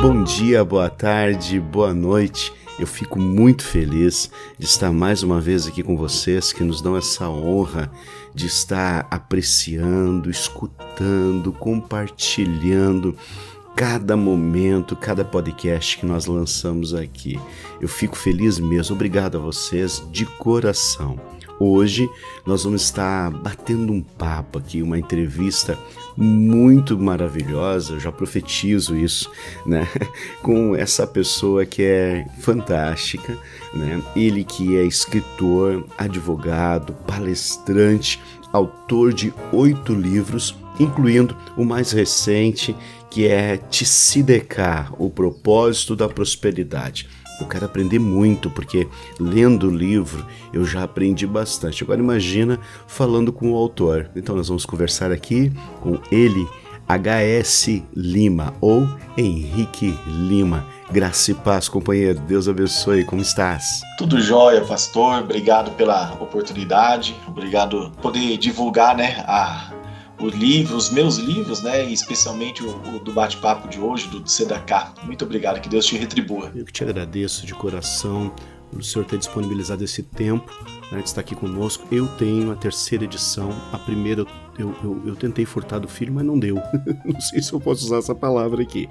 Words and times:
Bom 0.00 0.24
dia, 0.24 0.64
boa 0.64 0.88
tarde, 0.88 1.60
boa 1.60 1.92
noite. 1.92 2.50
Eu 2.78 2.86
fico 2.86 3.20
muito 3.20 3.62
feliz 3.62 4.30
de 4.58 4.64
estar 4.64 4.90
mais 4.90 5.22
uma 5.22 5.38
vez 5.38 5.66
aqui 5.66 5.82
com 5.82 5.94
vocês 5.94 6.54
que 6.54 6.64
nos 6.64 6.80
dão 6.80 6.96
essa 6.96 7.28
honra 7.28 7.92
de 8.34 8.46
estar 8.46 9.06
apreciando, 9.10 10.30
escutando, 10.30 11.52
compartilhando 11.52 13.14
cada 13.76 14.16
momento, 14.16 14.96
cada 14.96 15.22
podcast 15.22 15.98
que 15.98 16.06
nós 16.06 16.24
lançamos 16.24 16.94
aqui. 16.94 17.38
Eu 17.78 17.86
fico 17.86 18.16
feliz 18.16 18.58
mesmo. 18.58 18.94
Obrigado 18.94 19.36
a 19.36 19.40
vocês 19.40 20.02
de 20.10 20.24
coração. 20.24 21.20
Hoje 21.58 22.08
nós 22.46 22.64
vamos 22.64 22.80
estar 22.80 23.30
batendo 23.30 23.92
um 23.92 24.00
papo 24.00 24.58
aqui, 24.58 24.80
uma 24.80 24.98
entrevista 24.98 25.78
muito 26.16 26.98
maravilhosa, 26.98 27.94
eu 27.94 28.00
já 28.00 28.12
profetizo 28.12 28.96
isso, 28.96 29.30
né? 29.64 29.88
Com 30.42 30.74
essa 30.74 31.06
pessoa 31.06 31.64
que 31.64 31.82
é 31.82 32.26
fantástica, 32.40 33.36
né? 33.74 34.02
Ele 34.14 34.44
que 34.44 34.76
é 34.76 34.84
escritor, 34.84 35.84
advogado, 35.96 36.92
palestrante, 37.06 38.20
autor 38.52 39.12
de 39.12 39.32
oito 39.52 39.94
livros, 39.94 40.54
incluindo 40.78 41.36
o 41.56 41.64
mais 41.64 41.92
recente, 41.92 42.74
que 43.10 43.26
é 43.26 43.56
Tsidekar, 43.56 44.92
o 44.98 45.10
propósito 45.10 45.96
da 45.96 46.08
prosperidade. 46.08 47.08
Eu 47.40 47.46
quero 47.46 47.64
aprender 47.64 47.98
muito, 47.98 48.50
porque 48.50 48.86
lendo 49.18 49.68
o 49.68 49.74
livro 49.74 50.24
eu 50.52 50.64
já 50.64 50.84
aprendi 50.84 51.26
bastante. 51.26 51.82
Agora 51.82 52.00
imagina 52.00 52.58
falando 52.86 53.32
com 53.32 53.52
o 53.52 53.56
autor. 53.56 54.10
Então 54.14 54.36
nós 54.36 54.48
vamos 54.48 54.66
conversar 54.66 55.10
aqui 55.10 55.52
com 55.80 55.98
ele, 56.10 56.46
HS 56.88 57.82
Lima 57.94 58.54
ou 58.60 58.88
Henrique 59.16 59.96
Lima. 60.06 60.66
Graça 60.90 61.30
e 61.30 61.34
paz, 61.34 61.68
companheiro. 61.68 62.18
Deus 62.20 62.48
abençoe. 62.48 63.04
Como 63.04 63.22
estás? 63.22 63.80
Tudo 63.96 64.20
jóia, 64.20 64.62
pastor. 64.62 65.22
Obrigado 65.22 65.70
pela 65.76 66.14
oportunidade. 66.20 67.16
Obrigado 67.28 67.92
por 67.92 68.10
poder 68.10 68.36
divulgar, 68.38 68.96
né, 68.96 69.22
a 69.26 69.72
o 70.20 70.28
livro, 70.28 70.76
os 70.76 70.90
meus 70.90 71.16
livros, 71.16 71.62
né, 71.62 71.84
especialmente 71.84 72.62
o, 72.62 72.96
o 72.96 72.98
do 73.00 73.12
bate-papo 73.12 73.68
de 73.68 73.80
hoje, 73.80 74.08
do 74.08 74.28
Sedaká. 74.28 74.92
Muito 75.04 75.24
obrigado, 75.24 75.60
que 75.60 75.68
Deus 75.68 75.86
te 75.86 75.96
retribua. 75.96 76.52
Eu 76.54 76.64
que 76.64 76.72
te 76.72 76.84
agradeço 76.84 77.46
de 77.46 77.54
coração 77.54 78.32
o 78.72 78.82
senhor 78.82 79.04
ter 79.04 79.18
disponibilizado 79.18 79.82
esse 79.82 80.02
tempo 80.02 80.48
né, 80.92 80.98
de 80.98 81.08
estar 81.08 81.22
aqui 81.22 81.34
conosco. 81.34 81.86
Eu 81.90 82.06
tenho 82.06 82.52
a 82.52 82.54
terceira 82.54 83.04
edição, 83.04 83.50
a 83.72 83.78
primeira 83.78 84.24
eu, 84.58 84.74
eu, 84.84 85.02
eu 85.06 85.16
tentei 85.16 85.44
furtar 85.44 85.78
do 85.78 85.88
filho, 85.88 86.12
mas 86.12 86.24
não 86.24 86.38
deu. 86.38 86.56
não 87.04 87.20
sei 87.20 87.42
se 87.42 87.52
eu 87.52 87.60
posso 87.60 87.86
usar 87.86 87.98
essa 87.98 88.14
palavra 88.14 88.62
aqui, 88.62 88.88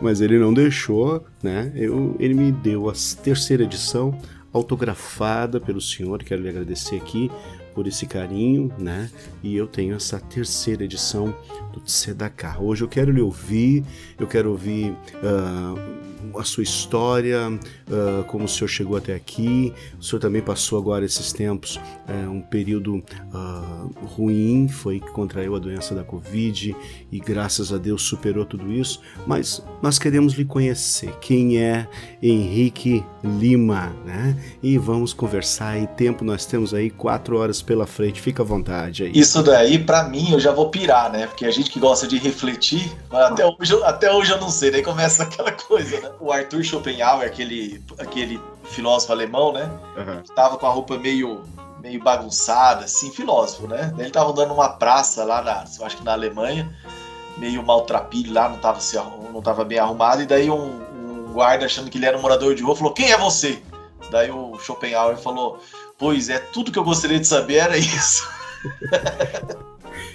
mas 0.00 0.20
ele 0.20 0.38
não 0.38 0.52
deixou, 0.52 1.24
né? 1.42 1.72
Eu, 1.74 2.16
ele 2.18 2.34
me 2.34 2.50
deu 2.50 2.90
a 2.90 2.92
terceira 3.22 3.62
edição 3.62 4.18
autografada 4.52 5.58
pelo 5.58 5.80
senhor, 5.80 6.22
quero 6.22 6.42
lhe 6.42 6.48
agradecer 6.48 6.96
aqui 6.96 7.30
por 7.74 7.86
esse 7.86 8.06
carinho, 8.06 8.72
né? 8.78 9.10
E 9.42 9.56
eu 9.56 9.66
tenho 9.66 9.94
essa 9.94 10.18
terceira 10.18 10.84
edição 10.84 11.34
do 11.72 11.80
Tzedakah. 11.80 12.60
Hoje 12.60 12.84
eu 12.84 12.88
quero 12.88 13.10
lhe 13.10 13.20
ouvir, 13.20 13.84
eu 14.18 14.26
quero 14.26 14.50
ouvir 14.50 14.90
uh, 14.90 16.02
a 16.38 16.44
sua 16.44 16.62
história, 16.62 17.48
uh, 17.48 18.24
como 18.24 18.44
o 18.44 18.48
senhor 18.48 18.68
chegou 18.68 18.96
até 18.96 19.14
aqui. 19.14 19.72
O 19.98 20.02
senhor 20.02 20.20
também 20.20 20.42
passou 20.42 20.78
agora 20.78 21.04
esses 21.04 21.32
tempos 21.32 21.76
uh, 21.76 22.30
um 22.30 22.40
período 22.40 22.96
uh, 22.96 24.06
ruim, 24.06 24.68
foi 24.68 25.00
que 25.00 25.10
contraiu 25.10 25.54
a 25.56 25.58
doença 25.58 25.94
da 25.94 26.04
Covid 26.04 26.76
e 27.10 27.18
graças 27.18 27.72
a 27.72 27.78
Deus 27.78 28.02
superou 28.02 28.44
tudo 28.44 28.72
isso. 28.72 29.00
Mas 29.26 29.62
nós 29.82 29.98
queremos 29.98 30.34
lhe 30.34 30.44
conhecer. 30.44 31.12
Quem 31.20 31.58
é 31.58 31.86
Henrique 32.22 33.04
Lima, 33.24 33.94
né? 34.04 34.36
E 34.62 34.78
vamos 34.78 35.12
conversar. 35.12 35.78
E 35.78 35.86
tempo 35.86 36.24
nós 36.24 36.46
temos 36.46 36.74
aí 36.74 36.90
quatro 36.90 37.36
horas 37.36 37.62
pela 37.62 37.86
frente. 37.86 38.20
Fica 38.20 38.42
à 38.42 38.46
vontade 38.46 39.04
aí. 39.04 39.12
Isso 39.14 39.42
daí, 39.42 39.78
para 39.78 40.08
mim, 40.08 40.32
eu 40.32 40.40
já 40.40 40.52
vou 40.52 40.70
pirar, 40.70 41.10
né? 41.12 41.26
Porque 41.26 41.44
a 41.44 41.50
gente 41.50 41.61
que 41.70 41.80
gosta 41.80 42.06
de 42.06 42.18
refletir, 42.18 42.96
até 43.10 43.44
hoje, 43.46 43.82
até 43.84 44.12
hoje 44.12 44.32
eu 44.32 44.40
não 44.40 44.50
sei. 44.50 44.70
Daí 44.70 44.82
começa 44.82 45.22
aquela 45.24 45.52
coisa, 45.52 46.00
né? 46.00 46.10
O 46.20 46.32
Arthur 46.32 46.62
Schopenhauer, 46.64 47.26
aquele, 47.26 47.82
aquele 47.98 48.40
filósofo 48.64 49.12
alemão, 49.12 49.52
né? 49.52 49.70
Uhum. 49.96 50.22
Tava 50.34 50.56
com 50.56 50.66
a 50.66 50.70
roupa 50.70 50.96
meio 50.98 51.42
meio 51.82 52.00
bagunçada, 52.00 52.84
assim, 52.84 53.10
filósofo, 53.10 53.66
né? 53.66 53.92
Ele 53.98 54.10
tava 54.10 54.30
andando 54.30 54.50
numa 54.50 54.68
praça 54.68 55.24
lá 55.24 55.42
na, 55.42 55.64
eu 55.78 55.84
acho 55.84 55.96
que 55.96 56.04
na 56.04 56.12
Alemanha, 56.12 56.72
meio 57.36 57.60
maltrapilho 57.60 58.32
lá, 58.32 58.48
não 58.48 58.58
tava, 58.58 58.78
se, 58.78 58.96
não 58.96 59.42
tava 59.42 59.64
bem 59.64 59.78
arrumado, 59.78 60.22
e 60.22 60.26
daí 60.26 60.48
um, 60.48 60.80
um 60.94 61.32
guarda 61.32 61.66
achando 61.66 61.90
que 61.90 61.98
ele 61.98 62.06
era 62.06 62.16
um 62.16 62.22
morador 62.22 62.54
de 62.54 62.62
rua 62.62 62.76
falou: 62.76 62.94
Quem 62.94 63.10
é 63.10 63.18
você? 63.18 63.60
Daí 64.12 64.30
o 64.30 64.56
Schopenhauer 64.60 65.16
falou: 65.16 65.58
Pois 65.98 66.28
é, 66.28 66.38
tudo 66.38 66.70
que 66.70 66.78
eu 66.78 66.84
gostaria 66.84 67.18
de 67.18 67.26
saber 67.26 67.56
era 67.56 67.76
isso. 67.76 68.28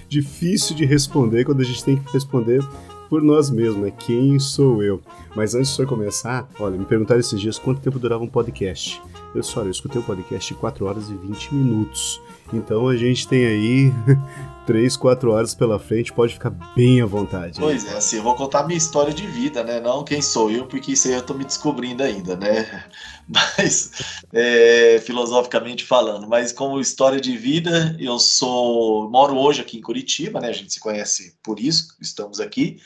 Difícil 0.08 0.74
de 0.74 0.84
responder 0.84 1.44
quando 1.44 1.60
a 1.60 1.64
gente 1.64 1.84
tem 1.84 1.96
que 1.96 2.12
responder 2.12 2.62
por 3.08 3.22
nós 3.22 3.50
mesmos, 3.50 3.82
né? 3.82 3.90
Quem 3.90 4.38
sou 4.38 4.82
eu? 4.82 5.00
Mas 5.34 5.54
antes 5.54 5.70
de 5.70 5.76
senhor 5.76 5.88
começar, 5.88 6.48
olha, 6.58 6.76
me 6.76 6.84
perguntaram 6.84 7.20
esses 7.20 7.40
dias 7.40 7.58
quanto 7.58 7.80
tempo 7.80 7.98
durava 7.98 8.22
um 8.22 8.28
podcast. 8.28 9.00
Eu 9.34 9.42
olha, 9.56 9.66
eu 9.66 9.70
escutei 9.70 10.00
um 10.00 10.04
podcast 10.04 10.52
de 10.52 10.58
4 10.58 10.86
horas 10.86 11.10
e 11.10 11.14
20 11.14 11.54
minutos. 11.54 12.20
Então 12.52 12.88
a 12.88 12.96
gente 12.96 13.28
tem 13.28 13.46
aí 13.46 13.92
3, 14.66 14.96
4 14.96 15.30
horas 15.30 15.54
pela 15.54 15.78
frente, 15.78 16.12
pode 16.12 16.34
ficar 16.34 16.50
bem 16.74 17.00
à 17.00 17.06
vontade. 17.06 17.60
Pois 17.60 17.86
é, 17.86 17.96
assim, 17.96 18.16
eu 18.16 18.22
vou 18.22 18.34
contar 18.34 18.66
minha 18.66 18.76
história 18.78 19.12
de 19.12 19.26
vida, 19.26 19.62
né? 19.62 19.80
Não 19.80 20.04
quem 20.04 20.20
sou 20.22 20.50
eu, 20.50 20.66
porque 20.66 20.92
isso 20.92 21.08
aí 21.08 21.14
eu 21.14 21.22
tô 21.22 21.34
me 21.34 21.44
descobrindo 21.44 22.02
ainda, 22.02 22.36
né? 22.36 22.84
Mas, 23.58 23.90
é, 24.32 24.98
filosoficamente 25.00 25.84
falando, 25.84 26.26
mas 26.26 26.50
como 26.50 26.80
história 26.80 27.20
de 27.20 27.36
vida, 27.36 27.94
eu 28.00 28.18
sou. 28.18 29.10
moro 29.10 29.36
hoje 29.36 29.60
aqui 29.60 29.76
em 29.76 29.82
Curitiba, 29.82 30.40
né? 30.40 30.48
A 30.48 30.52
gente 30.52 30.72
se 30.72 30.80
conhece 30.80 31.36
por 31.42 31.60
isso, 31.60 31.94
estamos 32.00 32.40
aqui, 32.40 32.80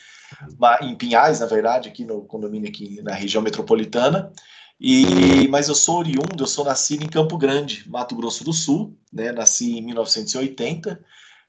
em 0.81 0.97
Pinhais, 0.97 1.39
na 1.39 1.47
verdade, 1.47 1.89
aqui 1.89 2.05
no 2.05 2.23
condomínio 2.25 2.69
aqui 2.69 3.01
na 3.03 3.15
região 3.15 3.43
metropolitana. 3.43 4.33
E, 4.81 5.47
mas 5.49 5.69
eu 5.69 5.77
sou 5.77 5.99
oriundo, 5.99 6.43
eu 6.43 6.47
sou 6.47 6.65
nascido 6.65 7.05
em 7.05 7.09
Campo 7.09 7.39
Grande, 7.39 7.89
Mato 7.89 8.17
Grosso 8.17 8.43
do 8.43 8.53
Sul, 8.53 8.99
né? 9.13 9.31
Nasci 9.31 9.79
em 9.79 9.83
1980. 9.83 11.01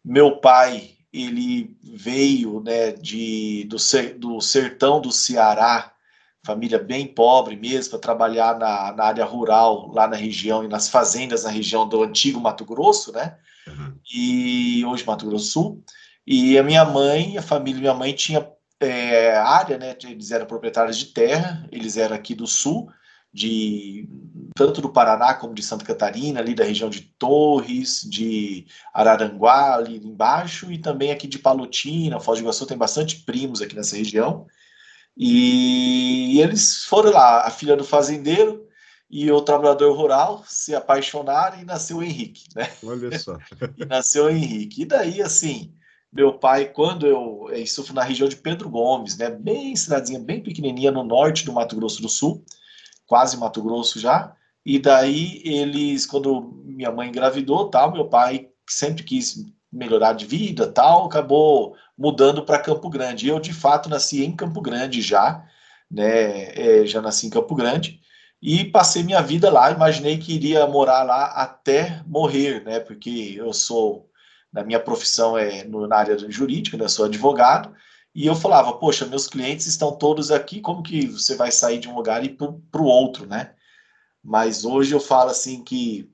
Meu 0.05 0.37
pai, 0.37 0.91
ele 1.11 1.75
veio, 1.81 2.59
né, 2.59 2.91
de 2.91 3.67
do, 3.67 3.77
do 4.19 4.41
sertão 4.41 5.01
do 5.01 5.11
Ceará, 5.11 5.92
família 6.45 6.77
bem 6.77 7.07
pobre 7.07 7.55
mesmo, 7.55 7.91
para 7.91 7.99
trabalhar 7.99 8.57
na, 8.57 8.91
na 8.93 9.03
área 9.05 9.25
rural, 9.25 9.91
lá 9.93 10.07
na 10.07 10.15
região 10.15 10.63
e 10.63 10.67
nas 10.67 10.89
fazendas 10.89 11.43
na 11.43 11.49
região 11.49 11.87
do 11.87 12.03
antigo 12.03 12.39
Mato 12.39 12.65
Grosso, 12.65 13.11
né? 13.13 13.37
Uhum. 13.67 13.97
E 14.13 14.85
hoje 14.85 15.05
Mato 15.05 15.25
Grosso 15.25 15.45
do 15.45 15.51
Sul. 15.51 15.83
E 16.27 16.57
a 16.57 16.63
minha 16.63 16.85
mãe, 16.85 17.37
a 17.37 17.41
família 17.41 17.75
da 17.75 17.81
minha 17.81 17.93
mãe 17.93 18.13
tinha 18.13 18.47
é, 18.79 19.37
área, 19.37 19.77
né? 19.77 19.95
Eles 20.03 20.31
eram 20.31 20.45
proprietários 20.45 20.97
de 20.97 21.05
terra, 21.07 21.67
eles 21.71 21.95
eram 21.97 22.15
aqui 22.15 22.35
do 22.35 22.45
sul, 22.45 22.89
de 23.33 24.07
tanto 24.55 24.81
do 24.81 24.89
Paraná 24.89 25.33
como 25.33 25.53
de 25.53 25.63
Santa 25.63 25.85
Catarina, 25.85 26.39
ali 26.39 26.53
da 26.53 26.63
região 26.63 26.89
de 26.89 27.01
Torres, 27.01 28.01
de 28.07 28.65
Araranguá, 28.93 29.75
ali 29.75 29.97
embaixo, 29.97 30.71
e 30.71 30.77
também 30.77 31.11
aqui 31.11 31.27
de 31.27 31.39
Palotina, 31.39 32.19
Foz 32.19 32.39
do 32.39 32.43
Iguaçu, 32.43 32.65
tem 32.65 32.77
bastante 32.77 33.21
primos 33.21 33.61
aqui 33.61 33.75
nessa 33.75 33.95
região. 33.95 34.45
E 35.15 36.39
eles 36.41 36.85
foram 36.85 37.11
lá, 37.11 37.45
a 37.45 37.51
filha 37.51 37.75
do 37.75 37.83
fazendeiro 37.83 38.67
e 39.09 39.31
o 39.31 39.41
trabalhador 39.41 39.95
rural 39.95 40.43
se 40.47 40.73
apaixonaram 40.73 41.59
e 41.59 41.65
nasceu 41.65 41.97
o 41.97 42.03
Henrique, 42.03 42.45
né? 42.55 42.67
Olha 42.83 43.17
só. 43.19 43.37
e 43.77 43.85
nasceu 43.85 44.25
o 44.25 44.29
Henrique. 44.29 44.81
E 44.81 44.85
daí, 44.85 45.21
assim, 45.21 45.73
meu 46.11 46.33
pai, 46.33 46.65
quando 46.65 47.05
eu. 47.05 47.47
Isso 47.53 47.83
foi 47.83 47.95
na 47.95 48.03
região 48.03 48.27
de 48.27 48.35
Pedro 48.35 48.69
Gomes, 48.69 49.17
né? 49.17 49.29
Bem 49.29 49.75
cidadezinha, 49.75 50.19
bem 50.19 50.41
pequenininha 50.41 50.91
no 50.91 51.03
norte 51.03 51.45
do 51.45 51.53
Mato 51.53 51.75
Grosso 51.75 52.01
do 52.01 52.09
Sul 52.09 52.43
quase 53.05 53.37
Mato 53.37 53.61
Grosso 53.61 53.99
já. 53.99 54.35
E 54.65 54.79
daí 54.79 55.41
eles, 55.43 56.05
quando 56.05 56.61
minha 56.63 56.91
mãe 56.91 57.09
engravidou, 57.09 57.69
tal, 57.69 57.91
meu 57.91 58.07
pai 58.07 58.49
sempre 58.67 59.03
quis 59.03 59.45
melhorar 59.71 60.13
de 60.13 60.25
vida, 60.25 60.71
tal, 60.71 61.05
acabou 61.05 61.75
mudando 61.97 62.43
para 62.43 62.59
Campo 62.59 62.89
Grande. 62.89 63.27
Eu 63.27 63.39
de 63.39 63.53
fato 63.53 63.89
nasci 63.89 64.23
em 64.23 64.35
Campo 64.35 64.61
Grande 64.61 65.01
já, 65.01 65.45
né? 65.89 66.53
É, 66.55 66.85
já 66.85 67.01
nasci 67.01 67.27
em 67.27 67.29
Campo 67.29 67.55
Grande 67.55 67.99
e 68.41 68.65
passei 68.65 69.03
minha 69.03 69.21
vida 69.21 69.49
lá. 69.51 69.71
Imaginei 69.71 70.17
que 70.17 70.33
iria 70.33 70.67
morar 70.67 71.03
lá 71.03 71.25
até 71.27 72.01
morrer, 72.05 72.63
né? 72.63 72.79
Porque 72.79 73.35
eu 73.37 73.53
sou, 73.53 74.09
na 74.51 74.63
minha 74.63 74.79
profissão 74.79 75.37
é 75.37 75.63
no, 75.63 75.87
na 75.87 75.97
área 75.97 76.17
jurídica, 76.29 76.77
né? 76.77 76.87
Sou 76.87 77.05
advogado 77.05 77.73
e 78.15 78.27
eu 78.27 78.35
falava, 78.35 78.73
poxa, 78.73 79.05
meus 79.05 79.27
clientes 79.27 79.65
estão 79.65 79.95
todos 79.95 80.29
aqui, 80.31 80.61
como 80.61 80.83
que 80.83 81.07
você 81.07 81.35
vai 81.35 81.51
sair 81.51 81.79
de 81.79 81.89
um 81.89 81.95
lugar 81.95 82.23
e 82.23 82.29
para 82.29 82.81
o 82.81 82.85
outro, 82.85 83.25
né? 83.25 83.53
Mas 84.23 84.63
hoje 84.63 84.93
eu 84.93 84.99
falo 84.99 85.31
assim 85.31 85.63
que, 85.63 86.09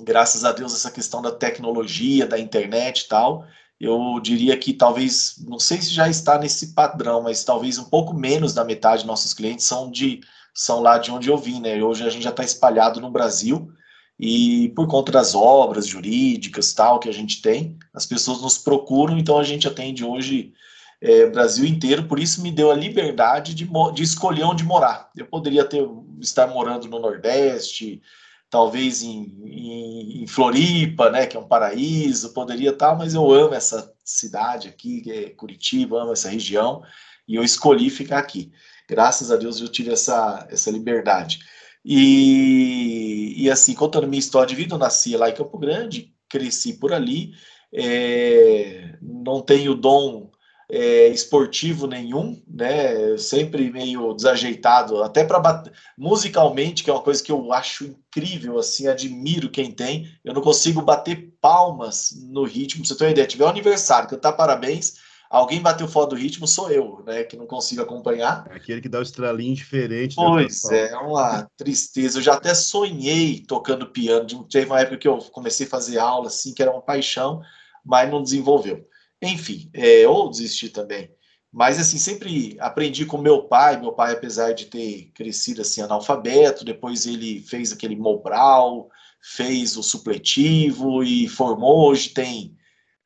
graças 0.00 0.44
a 0.44 0.52
Deus, 0.52 0.74
essa 0.74 0.90
questão 0.90 1.20
da 1.20 1.30
tecnologia, 1.30 2.26
da 2.26 2.38
internet 2.38 3.02
e 3.02 3.08
tal, 3.08 3.46
eu 3.80 4.18
diria 4.20 4.56
que 4.56 4.72
talvez, 4.72 5.36
não 5.46 5.58
sei 5.58 5.80
se 5.80 5.90
já 5.90 6.08
está 6.08 6.38
nesse 6.38 6.74
padrão, 6.74 7.22
mas 7.22 7.44
talvez 7.44 7.78
um 7.78 7.84
pouco 7.84 8.12
menos 8.12 8.52
da 8.52 8.64
metade 8.64 8.98
dos 8.98 9.06
nossos 9.06 9.32
clientes 9.32 9.66
são 9.66 9.90
de 9.90 10.20
são 10.52 10.80
lá 10.80 10.98
de 10.98 11.12
onde 11.12 11.28
eu 11.28 11.38
vim, 11.38 11.60
né? 11.60 11.80
Hoje 11.80 12.04
a 12.04 12.10
gente 12.10 12.24
já 12.24 12.30
está 12.30 12.42
espalhado 12.42 13.00
no 13.00 13.10
Brasil 13.10 13.70
e 14.18 14.70
por 14.70 14.88
conta 14.88 15.12
das 15.12 15.32
obras 15.32 15.86
jurídicas 15.86 16.72
tal 16.72 16.98
que 16.98 17.08
a 17.08 17.12
gente 17.12 17.40
tem, 17.40 17.78
as 17.94 18.04
pessoas 18.04 18.42
nos 18.42 18.58
procuram, 18.58 19.16
então 19.16 19.38
a 19.38 19.44
gente 19.44 19.68
atende 19.68 20.04
hoje 20.04 20.52
é, 21.00 21.26
Brasil 21.26 21.64
inteiro, 21.64 22.08
por 22.08 22.18
isso 22.18 22.42
me 22.42 22.50
deu 22.50 22.72
a 22.72 22.74
liberdade 22.74 23.54
de, 23.54 23.68
de 23.94 24.02
escolher 24.02 24.42
onde 24.42 24.64
morar. 24.64 25.10
Eu 25.16 25.26
poderia 25.26 25.64
ter 25.64 25.88
estar 26.20 26.48
morando 26.48 26.88
no 26.88 26.98
Nordeste, 26.98 28.02
talvez 28.50 29.02
em, 29.02 29.24
em, 29.44 30.22
em, 30.22 30.26
Floripa, 30.26 31.10
né, 31.10 31.26
que 31.26 31.36
é 31.36 31.40
um 31.40 31.46
paraíso, 31.48 32.32
poderia 32.32 32.70
estar, 32.70 32.96
mas 32.96 33.14
eu 33.14 33.30
amo 33.30 33.54
essa 33.54 33.92
cidade 34.04 34.68
aqui, 34.68 35.02
que 35.02 35.10
é 35.10 35.30
Curitiba, 35.30 36.02
amo 36.02 36.12
essa 36.12 36.30
região, 36.30 36.82
e 37.26 37.34
eu 37.34 37.44
escolhi 37.44 37.90
ficar 37.90 38.18
aqui. 38.18 38.50
Graças 38.88 39.30
a 39.30 39.36
Deus 39.36 39.60
eu 39.60 39.68
tive 39.68 39.92
essa, 39.92 40.46
essa 40.50 40.70
liberdade. 40.70 41.40
E, 41.84 43.34
e 43.36 43.50
assim, 43.50 43.74
contando 43.74 44.08
minha 44.08 44.18
história 44.18 44.48
de 44.48 44.54
vida, 44.54 44.74
eu 44.74 44.78
nasci 44.78 45.16
lá 45.16 45.28
em 45.28 45.34
Campo 45.34 45.58
Grande, 45.58 46.14
cresci 46.28 46.74
por 46.74 46.92
ali, 46.92 47.32
é, 47.72 48.96
não 49.02 49.42
tenho 49.42 49.74
dom 49.74 50.30
é, 50.70 51.08
esportivo 51.08 51.86
nenhum, 51.86 52.40
né? 52.46 53.16
Sempre 53.16 53.70
meio 53.70 54.12
desajeitado, 54.12 55.02
até 55.02 55.24
para 55.24 55.62
musicalmente, 55.96 56.84
que 56.84 56.90
é 56.90 56.92
uma 56.92 57.02
coisa 57.02 57.22
que 57.22 57.32
eu 57.32 57.52
acho 57.52 57.84
incrível, 57.84 58.58
assim, 58.58 58.86
admiro 58.86 59.48
quem 59.48 59.70
tem. 59.70 60.06
Eu 60.22 60.34
não 60.34 60.42
consigo 60.42 60.82
bater 60.82 61.32
palmas 61.40 62.10
no 62.30 62.44
ritmo. 62.44 62.82
Pra 62.82 62.88
você 62.88 62.96
ter 62.96 63.04
uma 63.04 63.10
ideia, 63.10 63.26
tiver 63.26 63.44
um 63.44 63.48
aniversário, 63.48 64.10
cantar 64.10 64.32
parabéns, 64.32 64.96
alguém 65.30 65.62
bateu 65.62 65.88
fora 65.88 66.10
do 66.10 66.16
ritmo, 66.16 66.46
sou 66.46 66.70
eu, 66.70 67.02
né? 67.06 67.24
Que 67.24 67.36
não 67.36 67.46
consigo 67.46 67.80
acompanhar. 67.80 68.46
É 68.50 68.56
aquele 68.56 68.82
que 68.82 68.90
dá 68.90 68.98
o 68.98 69.02
estralinho 69.02 69.54
diferente. 69.54 70.16
Pois 70.16 70.66
é, 70.66 70.90
é 70.90 70.98
uma 70.98 71.48
tristeza. 71.56 72.18
Eu 72.18 72.22
já 72.22 72.34
até 72.34 72.54
sonhei 72.54 73.40
tocando 73.40 73.86
piano. 73.86 74.44
Teve 74.44 74.66
uma 74.66 74.80
época 74.80 74.98
que 74.98 75.08
eu 75.08 75.16
comecei 75.32 75.66
a 75.66 75.70
fazer 75.70 75.98
aula, 75.98 76.26
assim, 76.26 76.52
que 76.52 76.60
era 76.60 76.70
uma 76.70 76.82
paixão, 76.82 77.40
mas 77.82 78.10
não 78.10 78.22
desenvolveu. 78.22 78.86
Enfim, 79.22 79.70
é, 79.74 80.06
ou 80.06 80.30
desistir 80.30 80.70
também. 80.70 81.10
Mas, 81.52 81.78
assim, 81.78 81.98
sempre 81.98 82.56
aprendi 82.60 83.06
com 83.06 83.18
meu 83.18 83.42
pai. 83.42 83.80
Meu 83.80 83.92
pai, 83.92 84.12
apesar 84.12 84.52
de 84.52 84.66
ter 84.66 85.10
crescido 85.14 85.62
assim, 85.62 85.80
analfabeto, 85.80 86.64
depois 86.64 87.06
ele 87.06 87.40
fez 87.40 87.72
aquele 87.72 87.96
Mobral, 87.96 88.88
fez 89.20 89.76
o 89.76 89.82
supletivo 89.82 91.02
e 91.02 91.26
formou. 91.26 91.88
Hoje 91.88 92.10
tem, 92.10 92.56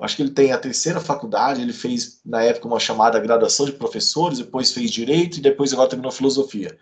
acho 0.01 0.17
que 0.17 0.23
ele 0.23 0.33
tem 0.33 0.53
a 0.53 0.59
terceira 0.59 1.01
faculdade. 1.01 1.63
Ele 1.63 1.73
fez, 1.73 2.21
na 2.25 2.43
época, 2.43 2.67
uma 2.69 2.81
chamada 2.81 3.21
graduação 3.21 3.67
de 3.67 3.73
professores, 3.73 4.39
depois 4.39 4.73
fez 4.73 4.91
direito 4.91 5.39
e 5.39 5.43
depois 5.43 5.73
agora 5.73 5.89
terminou 5.89 6.13
filosofia. 6.13 6.77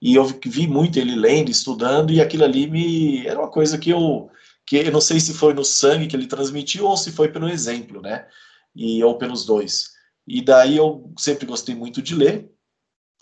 E 0.00 0.14
eu 0.14 0.24
vi 0.24 0.66
muito 0.66 0.98
ele 0.98 1.14
lendo, 1.14 1.50
estudando, 1.50 2.10
e 2.10 2.20
aquilo 2.20 2.44
ali 2.44 2.66
me 2.66 3.26
era 3.26 3.38
uma 3.38 3.50
coisa 3.50 3.76
que 3.76 3.90
eu 3.90 4.30
que 4.66 4.76
eu 4.76 4.92
não 4.92 5.00
sei 5.00 5.18
se 5.18 5.34
foi 5.34 5.52
no 5.52 5.64
sangue 5.64 6.06
que 6.06 6.14
ele 6.14 6.28
transmitiu 6.28 6.86
ou 6.86 6.96
se 6.96 7.10
foi 7.10 7.28
pelo 7.28 7.48
exemplo, 7.48 8.00
né? 8.00 8.26
E 8.74 9.02
ou 9.02 9.18
pelos 9.18 9.44
dois. 9.44 9.90
E 10.26 10.42
daí 10.42 10.76
eu 10.76 11.12
sempre 11.18 11.46
gostei 11.46 11.74
muito 11.74 12.00
de 12.00 12.14
ler. 12.14 12.50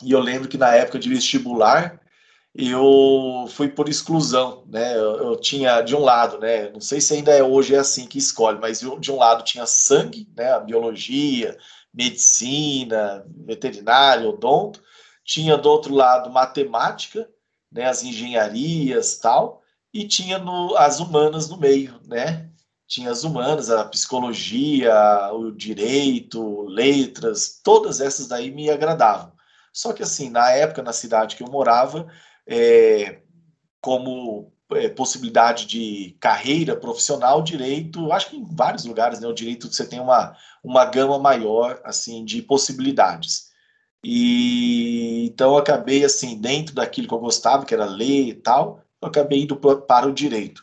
E 0.02 0.12
eu 0.12 0.20
lembro 0.20 0.48
que 0.48 0.58
na 0.58 0.74
época 0.74 0.98
de 0.98 1.08
vestibular 1.08 2.00
eu 2.54 3.46
fui 3.50 3.68
por 3.68 3.88
exclusão, 3.88 4.64
né? 4.68 4.96
Eu, 4.96 5.16
eu, 5.16 5.36
tinha 5.40 5.80
de 5.80 5.94
um 5.94 6.00
lado, 6.00 6.38
né? 6.38 6.70
Não 6.70 6.80
sei 6.80 7.00
se 7.00 7.14
ainda 7.14 7.32
é 7.32 7.42
hoje 7.42 7.74
é 7.74 7.78
assim 7.78 8.06
que 8.06 8.18
escolhe, 8.18 8.58
mas 8.58 8.80
de 8.80 9.12
um 9.12 9.16
lado 9.16 9.44
tinha 9.44 9.66
sangue, 9.66 10.28
né? 10.36 10.52
A 10.52 10.60
biologia, 10.60 11.56
medicina, 11.94 13.24
veterinário, 13.46 14.30
odonto. 14.30 14.82
Tinha 15.24 15.56
do 15.56 15.68
outro 15.70 15.94
lado 15.94 16.30
matemática, 16.30 17.28
né? 17.70 17.86
As 17.86 18.02
engenharias, 18.02 19.18
tal. 19.18 19.62
E 19.94 20.06
tinha 20.06 20.38
no, 20.38 20.76
as 20.76 21.00
humanas 21.00 21.48
no 21.48 21.58
meio, 21.58 22.00
né? 22.06 22.50
Tinha 22.88 23.10
as 23.10 23.22
humanas, 23.22 23.70
a 23.70 23.84
psicologia, 23.84 24.94
o 25.32 25.52
direito, 25.52 26.62
letras, 26.62 27.60
todas 27.62 28.00
essas 28.00 28.26
daí 28.26 28.50
me 28.50 28.70
agradavam. 28.70 29.32
Só 29.72 29.92
que 29.92 30.02
assim, 30.02 30.30
na 30.30 30.50
época, 30.50 30.82
na 30.82 30.92
cidade 30.92 31.36
que 31.36 31.42
eu 31.42 31.50
morava, 31.50 32.08
é, 32.46 33.20
como 33.80 34.50
é, 34.72 34.88
possibilidade 34.88 35.66
de 35.66 36.16
carreira 36.18 36.74
profissional, 36.74 37.42
direito, 37.42 38.10
acho 38.10 38.30
que 38.30 38.36
em 38.36 38.44
vários 38.56 38.86
lugares, 38.86 39.20
né, 39.20 39.28
o 39.28 39.34
direito 39.34 39.72
você 39.72 39.86
tem 39.86 40.00
uma, 40.00 40.34
uma 40.64 40.84
gama 40.86 41.18
maior 41.18 41.80
assim 41.84 42.24
de 42.24 42.40
possibilidades. 42.40 43.48
E 44.02 45.26
então 45.26 45.52
eu 45.52 45.58
acabei 45.58 46.04
assim, 46.04 46.40
dentro 46.40 46.74
daquilo 46.74 47.06
que 47.06 47.14
eu 47.14 47.18
gostava, 47.18 47.66
que 47.66 47.74
era 47.74 47.84
ler 47.84 48.28
e 48.28 48.34
tal, 48.34 48.82
eu 49.02 49.08
acabei 49.08 49.42
indo 49.42 49.56
para 49.56 50.08
o 50.08 50.12
direito. 50.12 50.62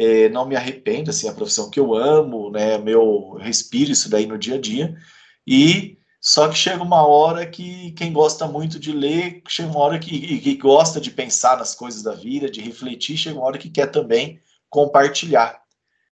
É, 0.00 0.28
não 0.28 0.46
me 0.46 0.54
arrependo, 0.54 1.10
assim, 1.10 1.26
é 1.26 1.30
a 1.30 1.34
profissão 1.34 1.68
que 1.68 1.80
eu 1.80 1.92
amo, 1.92 2.52
né, 2.52 2.78
meu 2.78 3.32
respiro 3.32 3.90
isso 3.90 4.08
daí 4.08 4.26
no 4.26 4.38
dia 4.38 4.54
a 4.54 4.60
dia, 4.60 4.96
e 5.44 5.98
só 6.20 6.48
que 6.48 6.54
chega 6.54 6.84
uma 6.84 7.04
hora 7.04 7.44
que 7.44 7.90
quem 7.92 8.12
gosta 8.12 8.46
muito 8.46 8.78
de 8.78 8.92
ler, 8.92 9.42
chega 9.48 9.68
uma 9.68 9.80
hora 9.80 9.98
que, 9.98 10.38
que 10.38 10.54
gosta 10.54 11.00
de 11.00 11.10
pensar 11.10 11.58
nas 11.58 11.74
coisas 11.74 12.00
da 12.00 12.14
vida, 12.14 12.48
de 12.48 12.60
refletir, 12.60 13.16
chega 13.16 13.36
uma 13.38 13.46
hora 13.46 13.58
que 13.58 13.68
quer 13.68 13.88
também 13.88 14.40
compartilhar. 14.70 15.60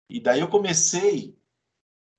E 0.08 0.18
daí 0.18 0.40
eu 0.40 0.48
comecei, 0.48 1.36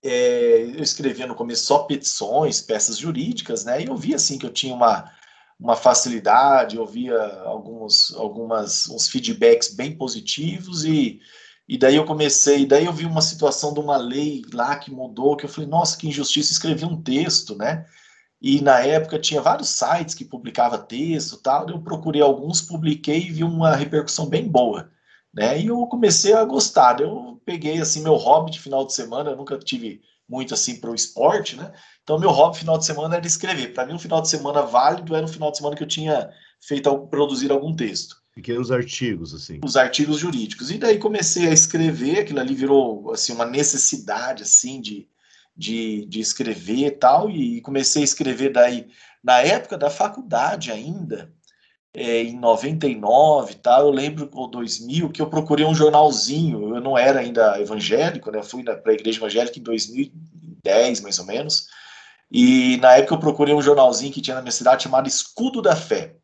é, 0.04 0.62
eu 0.76 0.84
escrevia 0.84 1.26
no 1.26 1.34
começo 1.34 1.66
só 1.66 1.80
petições, 1.80 2.62
peças 2.62 3.00
jurídicas, 3.00 3.66
né, 3.66 3.82
e 3.82 3.88
eu 3.88 3.98
via, 3.98 4.18
assim, 4.18 4.38
que 4.38 4.46
eu 4.46 4.54
tinha 4.54 4.76
uma, 4.76 5.12
uma 5.60 5.76
facilidade, 5.76 6.76
eu 6.76 6.86
via 6.86 7.20
alguns, 7.44 8.14
algumas, 8.14 8.88
uns 8.88 9.08
feedbacks 9.08 9.74
bem 9.74 9.98
positivos 9.98 10.86
e 10.86 11.20
e 11.68 11.78
daí 11.78 11.96
eu 11.96 12.06
comecei, 12.06 12.66
daí 12.66 12.86
eu 12.86 12.94
vi 12.94 13.06
uma 13.06 13.22
situação 13.22 13.74
de 13.74 13.80
uma 13.80 13.98
lei 13.98 14.44
lá 14.54 14.76
que 14.76 14.92
mudou, 14.92 15.36
que 15.36 15.46
eu 15.46 15.50
falei, 15.50 15.70
nossa, 15.70 15.98
que 15.98 16.08
injustiça, 16.08 16.52
escrevi 16.52 16.86
um 16.86 17.02
texto, 17.02 17.56
né? 17.56 17.86
E 18.40 18.62
na 18.62 18.80
época 18.82 19.20
tinha 19.20 19.42
vários 19.42 19.70
sites 19.70 20.14
que 20.14 20.24
publicava 20.24 20.78
texto, 20.78 21.38
tal. 21.38 21.68
Eu 21.70 21.82
procurei 21.82 22.22
alguns, 22.22 22.62
publiquei 22.62 23.20
e 23.20 23.32
vi 23.32 23.44
uma 23.44 23.76
repercussão 23.76 24.28
bem 24.28 24.48
boa, 24.48 24.92
né? 25.34 25.60
E 25.60 25.68
eu 25.68 25.88
comecei 25.88 26.34
a 26.34 26.46
gostar. 26.46 27.02
Eu 27.02 27.42
peguei 27.44 27.80
assim 27.82 28.04
meu 28.04 28.16
hobby 28.16 28.52
de 28.52 28.60
final 28.60 28.86
de 28.86 28.94
semana, 28.94 29.32
eu 29.32 29.36
nunca 29.38 29.58
tive 29.58 30.02
muito 30.30 30.54
assim 30.54 30.80
para 30.80 30.92
o 30.92 30.96
esporte, 30.96 31.56
né? 31.56 31.72
Então 32.04 32.20
meu 32.20 32.30
hobby 32.30 32.60
final 32.60 32.78
de 32.78 32.86
semana 32.86 33.16
era 33.16 33.26
escrever. 33.26 33.74
Para 33.74 33.88
mim 33.88 33.94
um 33.94 34.00
final 34.00 34.22
de 34.22 34.30
semana 34.30 34.62
válido 34.62 35.16
era 35.16 35.26
um 35.26 35.30
final 35.30 35.50
de 35.50 35.58
semana 35.58 35.76
que 35.76 35.84
eu 35.84 35.88
tinha 35.88 36.30
feito 36.62 36.96
produzir 37.08 37.52
algum 37.52 37.76
texto. 37.76 38.25
Pequenos 38.36 38.70
artigos, 38.70 39.34
assim. 39.34 39.62
Os 39.64 39.78
artigos 39.78 40.20
jurídicos. 40.20 40.70
E 40.70 40.78
daí 40.78 41.00
comecei 41.00 41.48
a 41.48 41.54
escrever, 41.54 42.20
aquilo 42.20 42.42
ali 42.42 42.54
virou, 42.54 43.12
assim, 43.14 43.32
uma 43.32 43.46
necessidade, 43.46 44.44
assim, 44.44 44.82
de, 44.82 45.08
de, 45.56 46.06
de 46.06 46.20
escrever 46.20 46.88
e 46.88 46.92
tal, 46.92 47.32
e 47.32 47.62
comecei 47.62 48.02
a 48.02 48.06
escrever 48.06 48.52
daí, 48.52 48.88
na 49.24 49.40
época 49.40 49.78
da 49.78 49.90
faculdade 49.90 50.70
ainda, 50.70 51.34
é, 51.94 52.24
em 52.24 52.38
99 52.38 53.54
e 53.54 53.56
tal, 53.56 53.88
eu 53.88 53.92
lembro, 53.92 54.30
ou 54.34 54.50
2000, 54.50 55.10
que 55.12 55.22
eu 55.22 55.28
procurei 55.28 55.66
um 55.66 55.74
jornalzinho, 55.74 56.76
eu 56.76 56.82
não 56.82 56.98
era 56.98 57.22
ainda 57.22 57.60
evangélico, 57.62 58.30
né, 58.32 58.44
fui 58.44 58.64
para 58.64 58.82
a 58.86 58.94
igreja 58.94 59.18
evangélica 59.18 59.58
em 59.58 59.64
2010, 59.64 61.00
mais 61.00 61.20
ou 61.20 61.26
menos, 61.26 61.70
e 62.30 62.76
na 62.82 62.98
época 62.98 63.16
eu 63.16 63.20
procurei 63.20 63.56
um 63.56 63.62
jornalzinho 63.62 64.12
que 64.12 64.20
tinha 64.20 64.36
na 64.36 64.42
minha 64.42 64.52
cidade 64.52 64.84
chamado 64.84 65.08
Escudo 65.08 65.62
da 65.62 65.74
Fé. 65.76 66.16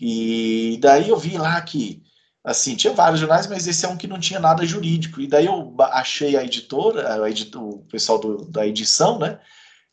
E 0.00 0.78
daí 0.80 1.08
eu 1.08 1.16
vi 1.16 1.36
lá 1.38 1.60
que, 1.60 2.02
assim, 2.42 2.76
tinha 2.76 2.92
vários 2.92 3.20
jornais, 3.20 3.46
mas 3.46 3.66
esse 3.66 3.84
é 3.84 3.88
um 3.88 3.96
que 3.96 4.08
não 4.08 4.18
tinha 4.18 4.40
nada 4.40 4.66
jurídico. 4.66 5.20
E 5.20 5.26
daí 5.26 5.46
eu 5.46 5.74
achei 5.78 6.36
a 6.36 6.44
editora, 6.44 7.14
a 7.14 7.60
o 7.60 7.78
pessoal 7.90 8.18
do, 8.18 8.44
da 8.50 8.66
edição, 8.66 9.18
né? 9.18 9.38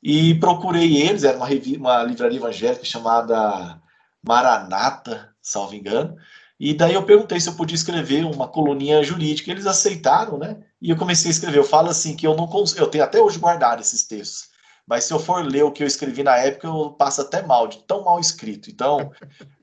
E 0.02 0.36
procurei 0.36 0.98
eles, 0.98 1.24
era 1.24 1.38
uma, 1.38 1.48
uma 1.78 2.04
livraria 2.04 2.38
evangélica 2.38 2.84
chamada 2.84 3.80
Maranata, 4.26 5.30
salvo 5.42 5.76
engano. 5.76 6.18
E 6.60 6.74
daí 6.74 6.94
eu 6.94 7.04
perguntei 7.04 7.40
se 7.40 7.50
eu 7.50 7.56
podia 7.56 7.76
escrever 7.76 8.24
uma 8.24 8.48
coluninha 8.48 9.04
jurídica. 9.04 9.50
Eles 9.50 9.66
aceitaram, 9.66 10.38
né? 10.38 10.58
E 10.80 10.90
eu 10.90 10.98
comecei 10.98 11.30
a 11.30 11.32
escrever. 11.32 11.58
Eu 11.58 11.64
falo 11.64 11.90
assim 11.90 12.16
que 12.16 12.26
eu 12.26 12.36
não 12.36 12.48
eu 12.78 12.88
tenho 12.88 13.04
até 13.04 13.20
hoje 13.20 13.40
guardado 13.40 13.82
esses 13.82 14.04
textos. 14.04 14.52
Mas 14.88 15.06
se 15.06 15.14
eu 15.14 15.20
for 15.20 15.44
ler 15.44 15.64
o 15.64 15.72
que 15.72 15.82
eu 15.82 15.88
escrevi 15.88 16.22
na 16.22 16.38
época, 16.38 16.68
eu 16.68 16.92
passo 16.92 17.22
até 17.22 17.42
mal, 17.42 17.68
de 17.68 17.80
tão 17.84 18.04
mal 18.04 18.20
escrito. 18.20 18.70
Então, 18.70 19.12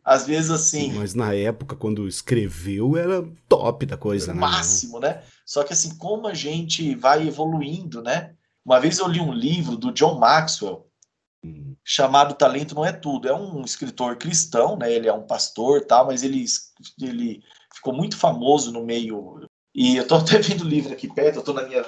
às 0.08 0.26
vezes 0.26 0.50
assim. 0.50 0.94
Mas 0.94 1.12
na 1.12 1.34
época, 1.34 1.76
quando 1.76 2.08
escreveu, 2.08 2.96
era 2.96 3.22
top 3.46 3.84
da 3.84 3.98
coisa, 3.98 4.32
né? 4.32 4.40
Máximo, 4.40 4.98
né? 4.98 5.22
Só 5.44 5.62
que 5.62 5.74
assim, 5.74 5.98
como 5.98 6.26
a 6.26 6.32
gente 6.32 6.94
vai 6.94 7.28
evoluindo, 7.28 8.02
né? 8.02 8.32
Uma 8.64 8.80
vez 8.80 8.98
eu 8.98 9.06
li 9.06 9.20
um 9.20 9.34
livro 9.34 9.76
do 9.76 9.92
John 9.92 10.18
Maxwell, 10.18 10.86
hum. 11.44 11.74
chamado 11.84 12.34
Talento 12.34 12.74
Não 12.74 12.86
É 12.86 12.92
Tudo. 12.92 13.28
É 13.28 13.34
um 13.34 13.60
escritor 13.60 14.16
cristão, 14.16 14.78
né? 14.78 14.90
Ele 14.90 15.08
é 15.08 15.12
um 15.12 15.26
pastor 15.26 15.84
tal, 15.84 16.06
mas 16.06 16.22
ele, 16.22 16.42
ele 16.98 17.42
ficou 17.74 17.92
muito 17.92 18.16
famoso 18.16 18.72
no 18.72 18.82
meio. 18.82 19.46
E 19.74 19.98
eu 19.98 20.06
tô 20.08 20.14
até 20.16 20.38
vendo 20.38 20.62
o 20.62 20.68
livro 20.68 20.90
aqui 20.90 21.06
perto, 21.06 21.36
eu 21.36 21.44
tô 21.44 21.52
na 21.52 21.64
minha 21.64 21.84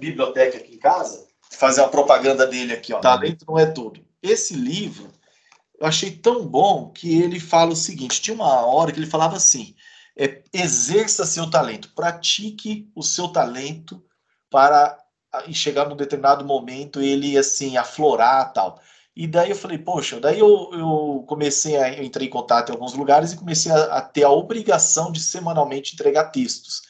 biblioteca 0.00 0.56
aqui 0.56 0.76
em 0.76 0.78
casa. 0.78 1.26
fazer 1.50 1.82
uma 1.82 1.90
propaganda 1.90 2.46
dele 2.46 2.72
aqui, 2.72 2.94
ó. 2.94 3.00
Talento 3.00 3.44
não 3.46 3.58
é 3.58 3.66
tudo. 3.66 4.00
Esse 4.22 4.54
livro 4.54 5.17
eu 5.80 5.86
achei 5.86 6.10
tão 6.10 6.46
bom 6.46 6.90
que 6.90 7.20
ele 7.20 7.38
fala 7.38 7.72
o 7.72 7.76
seguinte: 7.76 8.20
tinha 8.20 8.34
uma 8.34 8.66
hora 8.66 8.92
que 8.92 8.98
ele 8.98 9.06
falava 9.06 9.36
assim: 9.36 9.74
é, 10.16 10.42
exerça 10.52 11.24
seu 11.24 11.48
talento, 11.48 11.92
pratique 11.94 12.90
o 12.94 13.02
seu 13.02 13.28
talento 13.28 14.02
para 14.50 14.98
chegar 15.52 15.88
num 15.88 15.96
determinado 15.96 16.44
momento 16.44 17.00
ele 17.00 17.36
assim 17.36 17.76
aflorar 17.76 18.52
tal. 18.52 18.80
E 19.14 19.26
daí 19.26 19.50
eu 19.50 19.56
falei, 19.56 19.78
poxa, 19.78 20.20
daí 20.20 20.38
eu, 20.38 20.70
eu 20.72 21.24
comecei 21.26 21.76
a 21.76 21.92
eu 21.92 22.04
entrei 22.04 22.28
em 22.28 22.30
contato 22.30 22.70
em 22.70 22.72
alguns 22.72 22.94
lugares 22.94 23.32
e 23.32 23.36
comecei 23.36 23.70
a, 23.72 23.98
a 23.98 24.00
ter 24.00 24.22
a 24.22 24.30
obrigação 24.30 25.10
de 25.10 25.20
semanalmente 25.20 25.94
entregar 25.94 26.30
textos. 26.30 26.82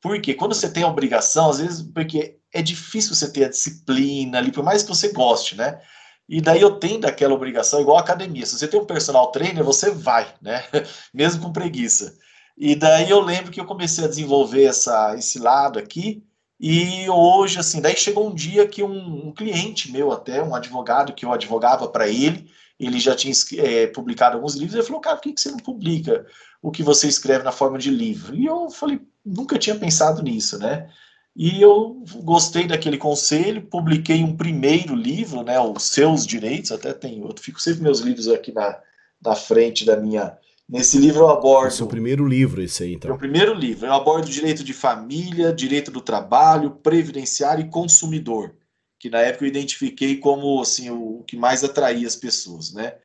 Porque 0.00 0.34
quando 0.34 0.54
você 0.54 0.70
tem 0.70 0.82
a 0.84 0.88
obrigação, 0.88 1.50
às 1.50 1.58
vezes, 1.58 1.82
porque 1.82 2.38
é 2.52 2.62
difícil 2.62 3.14
você 3.14 3.30
ter 3.30 3.44
a 3.44 3.48
disciplina 3.48 4.38
ali, 4.38 4.52
por 4.52 4.64
mais 4.64 4.82
que 4.82 4.88
você 4.88 5.12
goste, 5.12 5.56
né? 5.56 5.80
E 6.28 6.40
daí 6.40 6.60
eu 6.60 6.72
tenho 6.72 7.06
aquela 7.06 7.32
obrigação, 7.34 7.80
igual 7.80 7.96
academia. 7.96 8.44
Se 8.44 8.58
você 8.58 8.68
tem 8.68 8.78
um 8.78 8.84
personal 8.84 9.30
trainer, 9.32 9.64
você 9.64 9.90
vai, 9.90 10.34
né? 10.42 10.62
Mesmo 11.12 11.42
com 11.42 11.52
preguiça. 11.52 12.14
E 12.56 12.74
daí 12.74 13.08
eu 13.08 13.20
lembro 13.20 13.50
que 13.50 13.60
eu 13.60 13.64
comecei 13.64 14.04
a 14.04 14.08
desenvolver 14.08 14.64
essa, 14.64 15.14
esse 15.16 15.38
lado 15.38 15.78
aqui. 15.78 16.22
E 16.60 17.08
hoje, 17.08 17.58
assim, 17.58 17.80
daí 17.80 17.96
chegou 17.96 18.28
um 18.28 18.34
dia 18.34 18.66
que 18.66 18.82
um, 18.82 19.28
um 19.28 19.32
cliente 19.32 19.90
meu, 19.92 20.12
até 20.12 20.42
um 20.42 20.54
advogado 20.54 21.14
que 21.14 21.24
eu 21.24 21.32
advogava 21.32 21.88
para 21.88 22.08
ele, 22.08 22.50
ele 22.78 22.98
já 22.98 23.14
tinha 23.14 23.32
é, 23.58 23.86
publicado 23.86 24.36
alguns 24.36 24.54
livros, 24.54 24.74
ele 24.74 24.86
falou, 24.86 25.00
cara, 25.00 25.16
por 25.16 25.22
que, 25.22 25.32
que 25.32 25.40
você 25.40 25.50
não 25.50 25.58
publica 25.58 26.26
o 26.60 26.70
que 26.70 26.82
você 26.82 27.08
escreve 27.08 27.44
na 27.44 27.52
forma 27.52 27.78
de 27.78 27.90
livro? 27.90 28.34
E 28.34 28.44
eu 28.44 28.68
falei, 28.70 29.00
nunca 29.24 29.58
tinha 29.58 29.76
pensado 29.76 30.22
nisso, 30.22 30.58
né? 30.58 30.90
E 31.38 31.62
eu 31.62 32.02
gostei 32.24 32.66
daquele 32.66 32.98
conselho, 32.98 33.62
publiquei 33.62 34.24
um 34.24 34.36
primeiro 34.36 34.96
livro, 34.96 35.44
né, 35.44 35.56
Os 35.60 35.84
Seus 35.84 36.26
Direitos, 36.26 36.72
até 36.72 36.92
tem, 36.92 37.20
eu 37.20 37.32
fico 37.38 37.62
sempre 37.62 37.80
meus 37.80 38.00
livros 38.00 38.26
aqui 38.26 38.50
na, 38.50 38.76
na 39.24 39.36
frente 39.36 39.84
da 39.84 39.96
minha. 39.96 40.36
Nesse 40.68 40.98
livro 40.98 41.20
eu 41.20 41.28
abordo. 41.28 41.72
É 41.80 41.84
o 41.84 41.86
primeiro 41.86 42.26
livro, 42.26 42.60
esse 42.60 42.82
aí, 42.82 42.94
então. 42.94 43.10
Meu 43.10 43.18
primeiro 43.18 43.54
livro. 43.54 43.86
Eu 43.86 43.92
abordo 43.92 44.28
direito 44.28 44.64
de 44.64 44.72
família, 44.72 45.52
direito 45.52 45.92
do 45.92 46.00
trabalho, 46.00 46.72
previdenciário 46.72 47.64
e 47.64 47.70
consumidor, 47.70 48.56
que 48.98 49.08
na 49.08 49.20
época 49.20 49.44
eu 49.44 49.48
identifiquei 49.48 50.16
como 50.16 50.60
assim, 50.60 50.90
o, 50.90 51.20
o 51.20 51.22
que 51.22 51.36
mais 51.36 51.62
atraía 51.62 52.08
as 52.08 52.16
pessoas, 52.16 52.72
né? 52.72 52.96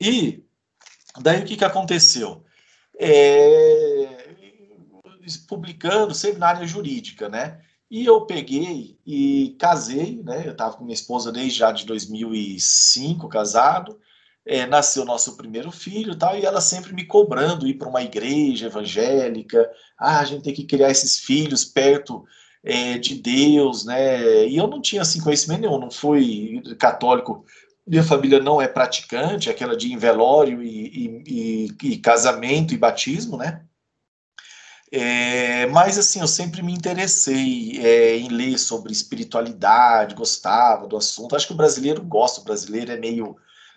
E 0.00 0.42
daí 1.20 1.40
o 1.40 1.44
que, 1.44 1.56
que 1.56 1.64
aconteceu? 1.64 2.42
É, 2.98 3.89
publicando 5.48 6.14
sempre 6.14 6.38
na 6.38 6.48
área 6.48 6.66
jurídica, 6.66 7.28
né? 7.28 7.60
E 7.90 8.06
eu 8.06 8.24
peguei 8.24 8.98
e 9.04 9.56
casei, 9.58 10.22
né? 10.22 10.46
Eu 10.46 10.52
estava 10.52 10.76
com 10.76 10.84
minha 10.84 10.94
esposa 10.94 11.32
desde 11.32 11.58
já 11.58 11.72
de 11.72 11.84
2005, 11.84 13.28
casado. 13.28 13.98
É, 14.46 14.64
nasceu 14.66 15.04
nosso 15.04 15.36
primeiro 15.36 15.70
filho 15.70 16.16
tal, 16.16 16.36
e 16.36 16.44
ela 16.44 16.60
sempre 16.60 16.94
me 16.94 17.04
cobrando 17.04 17.66
ir 17.66 17.74
para 17.74 17.88
uma 17.88 18.02
igreja 18.02 18.66
evangélica. 18.66 19.70
Ah, 19.98 20.20
a 20.20 20.24
gente 20.24 20.44
tem 20.44 20.54
que 20.54 20.64
criar 20.64 20.90
esses 20.90 21.18
filhos 21.18 21.64
perto 21.64 22.24
é, 22.62 22.96
de 22.98 23.16
Deus, 23.16 23.84
né? 23.84 24.46
E 24.46 24.56
eu 24.56 24.66
não 24.66 24.80
tinha 24.80 25.02
assim, 25.02 25.20
conhecimento 25.20 25.62
nenhum, 25.62 25.78
não 25.78 25.90
fui 25.90 26.62
católico. 26.78 27.44
Minha 27.86 28.04
família 28.04 28.40
não 28.40 28.62
é 28.62 28.68
praticante, 28.68 29.50
aquela 29.50 29.76
de 29.76 29.96
velório 29.96 30.62
e, 30.62 30.86
e, 30.86 31.68
e, 31.82 31.88
e 31.92 31.98
casamento 31.98 32.72
e 32.72 32.78
batismo, 32.78 33.36
né? 33.36 33.64
É, 34.92 35.66
mas 35.66 35.96
assim, 35.96 36.20
eu 36.20 36.26
sempre 36.26 36.62
me 36.62 36.72
interessei 36.72 37.78
é, 37.78 38.16
em 38.16 38.28
ler 38.28 38.58
sobre 38.58 38.92
espiritualidade, 38.92 40.16
gostava 40.16 40.86
do 40.88 40.96
assunto. 40.96 41.36
Acho 41.36 41.46
que 41.46 41.52
o 41.52 41.56
brasileiro 41.56 42.02
gosta, 42.02 42.40
o 42.40 42.44
brasileiro 42.44 42.90
é 42.90 42.96
meio, 42.96 43.36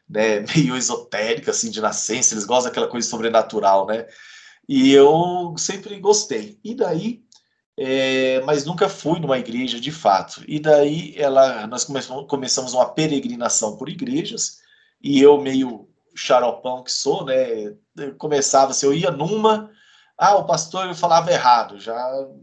né, 0.10 0.40
meio 0.56 0.76
esotérico 0.76 1.52
assim 1.52 1.70
de 1.70 1.80
nascença, 1.82 2.34
eles 2.34 2.46
gostam 2.46 2.72
daquela 2.72 2.88
coisa 2.88 3.08
sobrenatural, 3.08 3.86
né? 3.86 4.08
E 4.68 4.92
eu 4.94 5.54
sempre 5.58 6.00
gostei. 6.00 6.60
E 6.64 6.74
daí, 6.74 7.24
é, 7.78 8.42
mas 8.42 8.66
nunca 8.66 8.90
fui 8.90 9.20
numa 9.20 9.38
igreja 9.38 9.80
de 9.80 9.92
fato. 9.92 10.44
E 10.48 10.60
daí 10.60 11.14
ela, 11.18 11.68
nós 11.68 11.84
começamos, 11.84 12.74
uma 12.74 12.90
peregrinação 12.90 13.78
por 13.78 13.90
igrejas 13.90 14.60
e 15.02 15.22
eu 15.22 15.40
meio 15.42 15.88
xaropão 16.16 16.84
que 16.84 16.92
sou, 16.92 17.26
né? 17.26 17.76
Começava, 18.18 18.72
assim, 18.72 18.86
eu 18.86 18.94
ia 18.94 19.12
numa 19.12 19.70
ah, 20.18 20.36
o 20.36 20.46
pastor 20.46 20.94
falava 20.96 21.32
errado, 21.32 21.80
já, 21.80 21.98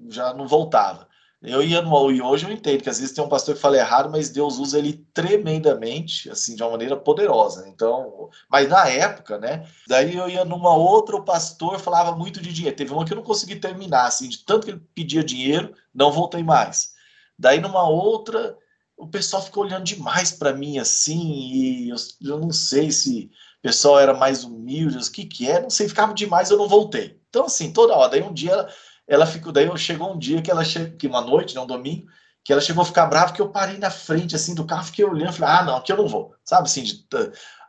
já 0.09 0.35
não 0.35 0.47
voltava. 0.47 1.09
Eu 1.43 1.62
ia 1.62 1.81
no 1.81 2.11
e 2.12 2.21
hoje 2.21 2.45
eu 2.45 2.53
entendo 2.53 2.83
que 2.83 2.91
às 2.91 2.99
vezes 3.00 3.15
tem 3.15 3.25
um 3.25 3.29
pastor 3.29 3.55
que 3.55 3.61
fala 3.62 3.79
errado, 3.79 4.11
mas 4.11 4.29
Deus 4.29 4.59
usa 4.59 4.79
ele 4.79 5.07
tremendamente, 5.15 6.29
assim, 6.29 6.55
de 6.55 6.62
uma 6.62 6.73
maneira 6.73 6.97
poderosa. 6.99 7.67
Então, 7.67 8.29
mas 8.50 8.69
na 8.69 8.87
época, 8.89 9.39
né? 9.39 9.67
Daí 9.89 10.15
eu 10.17 10.29
ia 10.29 10.45
numa 10.45 10.75
outra, 10.75 11.17
o 11.17 11.25
pastor 11.25 11.79
falava 11.79 12.15
muito 12.15 12.43
de 12.43 12.53
dinheiro. 12.53 12.77
Teve 12.77 12.93
uma 12.93 13.07
que 13.07 13.12
eu 13.12 13.17
não 13.17 13.23
consegui 13.25 13.57
terminar, 13.57 14.07
assim, 14.07 14.29
de 14.29 14.45
tanto 14.45 14.67
que 14.67 14.73
ele 14.73 14.83
pedia 14.95 15.25
dinheiro, 15.25 15.75
não 15.95 16.12
voltei 16.12 16.43
mais. 16.43 16.93
Daí 17.39 17.59
numa 17.59 17.89
outra, 17.89 18.57
o 18.97 19.09
pessoal 19.09 19.43
ficou 19.43 19.65
olhando 19.65 19.85
demais 19.85 20.33
para 20.33 20.53
mim, 20.53 20.79
assim, 20.79 21.19
e 21.55 21.89
eu, 21.89 21.97
eu 22.23 22.39
não 22.39 22.53
sei 22.53 22.91
se 22.93 23.31
o 23.61 23.62
pessoal 23.62 23.99
era 23.99 24.12
mais 24.12 24.45
humilde, 24.45 24.99
o 24.99 25.12
que 25.12 25.25
que 25.25 25.49
é, 25.50 25.61
não 25.62 25.71
sei, 25.71 25.89
ficava 25.89 26.12
demais, 26.12 26.50
eu 26.50 26.59
não 26.59 26.69
voltei. 26.69 27.20
Então, 27.30 27.46
assim, 27.46 27.72
toda 27.72 27.94
hora. 27.94 28.10
Daí 28.10 28.22
um 28.22 28.32
dia 28.32 28.52
ela, 28.52 28.68
ela 29.08 29.26
ficou. 29.26 29.52
Daí 29.52 29.70
chegou 29.78 30.12
um 30.12 30.18
dia 30.18 30.42
que 30.42 30.50
ela 30.50 30.64
chegou, 30.64 30.96
que 30.99 31.06
uma 31.06 31.22
noite, 31.22 31.54
né, 31.54 31.60
um 31.60 31.66
domingo, 31.66 32.06
que 32.44 32.52
ela 32.52 32.60
chegou 32.60 32.82
a 32.82 32.87
ficar 32.87 33.06
brava 33.06 33.32
que 33.32 33.40
eu 33.40 33.50
parei 33.50 33.78
na 33.78 33.90
frente 33.90 34.34
assim 34.34 34.54
do 34.54 34.66
carro, 34.66 34.84
fiquei 34.84 35.04
olhando, 35.04 35.32
falei, 35.32 35.54
ah, 35.56 35.62
não, 35.62 35.76
aqui 35.76 35.92
eu 35.92 35.96
não 35.96 36.08
vou, 36.08 36.34
sabe 36.44 36.64
assim, 36.64 36.82
de, 36.82 37.06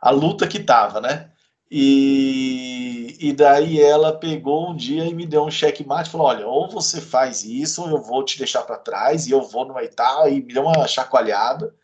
a 0.00 0.10
luta 0.10 0.46
que 0.46 0.60
tava, 0.60 1.00
né? 1.00 1.30
E, 1.70 3.16
e 3.18 3.32
daí 3.32 3.80
ela 3.80 4.12
pegou 4.12 4.70
um 4.70 4.76
dia 4.76 5.06
e 5.06 5.14
me 5.14 5.26
deu 5.26 5.44
um 5.44 5.50
cheque 5.50 5.86
mate, 5.86 6.10
falou, 6.10 6.26
olha, 6.26 6.46
ou 6.46 6.68
você 6.68 7.00
faz 7.00 7.44
isso, 7.44 7.82
ou 7.82 7.88
eu 7.88 8.02
vou 8.02 8.24
te 8.24 8.36
deixar 8.36 8.62
para 8.62 8.76
trás, 8.76 9.26
e 9.26 9.30
eu 9.30 9.42
vou 9.42 9.64
no 9.64 9.74
e 9.80 9.88
e 10.30 10.42
me 10.42 10.52
deu 10.52 10.64
uma 10.64 10.86
chacoalhada. 10.86 11.74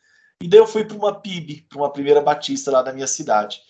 E 0.43 0.49
daí 0.49 0.61
eu 0.61 0.67
fui 0.67 0.85
para 0.85 0.97
uma 0.97 1.15
PIB, 1.15 1.67
para 1.69 1.79
uma 1.79 1.91
primeira 1.91 2.21
batista 2.21 2.71
lá 2.71 2.83
da 2.83 2.93
minha 2.93 3.07
cidade. 3.07 3.61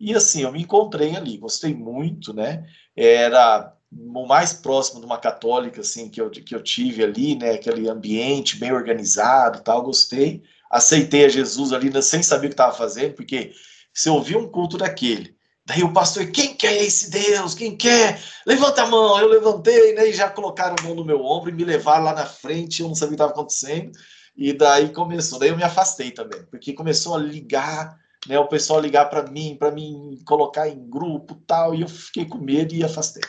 E 0.00 0.14
assim, 0.14 0.42
eu 0.42 0.52
me 0.52 0.62
encontrei 0.62 1.16
ali, 1.16 1.36
gostei 1.36 1.74
muito, 1.74 2.32
né? 2.32 2.66
Era 2.96 3.72
o 3.90 4.26
mais 4.26 4.52
próximo 4.52 5.00
de 5.00 5.06
uma 5.06 5.18
católica 5.18 5.80
assim 5.80 6.08
que 6.08 6.20
eu, 6.20 6.30
que 6.30 6.54
eu 6.54 6.62
tive 6.62 7.02
ali, 7.02 7.34
né? 7.34 7.52
Aquele 7.52 7.88
ambiente 7.88 8.56
bem 8.56 8.72
organizado, 8.72 9.62
tal, 9.62 9.82
gostei. 9.82 10.42
Aceitei 10.70 11.24
a 11.24 11.28
Jesus 11.28 11.72
ali 11.72 11.90
né, 11.90 12.02
sem 12.02 12.22
saber 12.22 12.46
o 12.46 12.50
que 12.50 12.54
estava 12.54 12.76
fazendo, 12.76 13.14
porque 13.14 13.52
se 13.92 14.08
eu 14.08 14.16
um 14.16 14.46
culto 14.46 14.76
daquele, 14.76 15.34
daí 15.64 15.82
o 15.82 15.92
pastor, 15.92 16.30
quem 16.30 16.54
quer 16.54 16.76
esse 16.82 17.10
Deus? 17.10 17.54
Quem 17.54 17.76
quer? 17.76 18.22
Levanta 18.46 18.82
a 18.82 18.86
mão. 18.86 19.18
Eu 19.18 19.28
levantei, 19.28 19.94
né? 19.94 20.08
E 20.08 20.12
já 20.12 20.30
colocaram 20.30 20.76
a 20.78 20.82
mão 20.82 20.94
no 20.94 21.04
meu 21.04 21.24
ombro 21.24 21.50
e 21.50 21.54
me 21.54 21.64
levaram 21.64 22.04
lá 22.04 22.14
na 22.14 22.26
frente. 22.26 22.82
Eu 22.82 22.88
não 22.88 22.94
sabia 22.94 23.08
o 23.08 23.10
que 23.10 23.14
estava 23.16 23.32
acontecendo. 23.32 23.90
E 24.36 24.52
daí 24.52 24.90
começou. 24.90 25.38
Daí 25.38 25.48
eu 25.48 25.56
me 25.56 25.64
afastei 25.64 26.12
também, 26.12 26.44
porque 26.44 26.72
começou 26.72 27.14
a 27.14 27.18
ligar 27.18 27.98
né, 28.26 28.38
o 28.38 28.48
pessoal 28.48 28.80
ligar 28.80 29.06
para 29.06 29.30
mim, 29.30 29.56
para 29.58 29.70
mim 29.70 30.18
colocar 30.24 30.68
em 30.68 30.88
grupo 30.88 31.34
tal, 31.46 31.74
e 31.74 31.82
eu 31.82 31.88
fiquei 31.88 32.24
com 32.24 32.38
medo 32.38 32.74
e 32.74 32.84
afastei. 32.84 33.22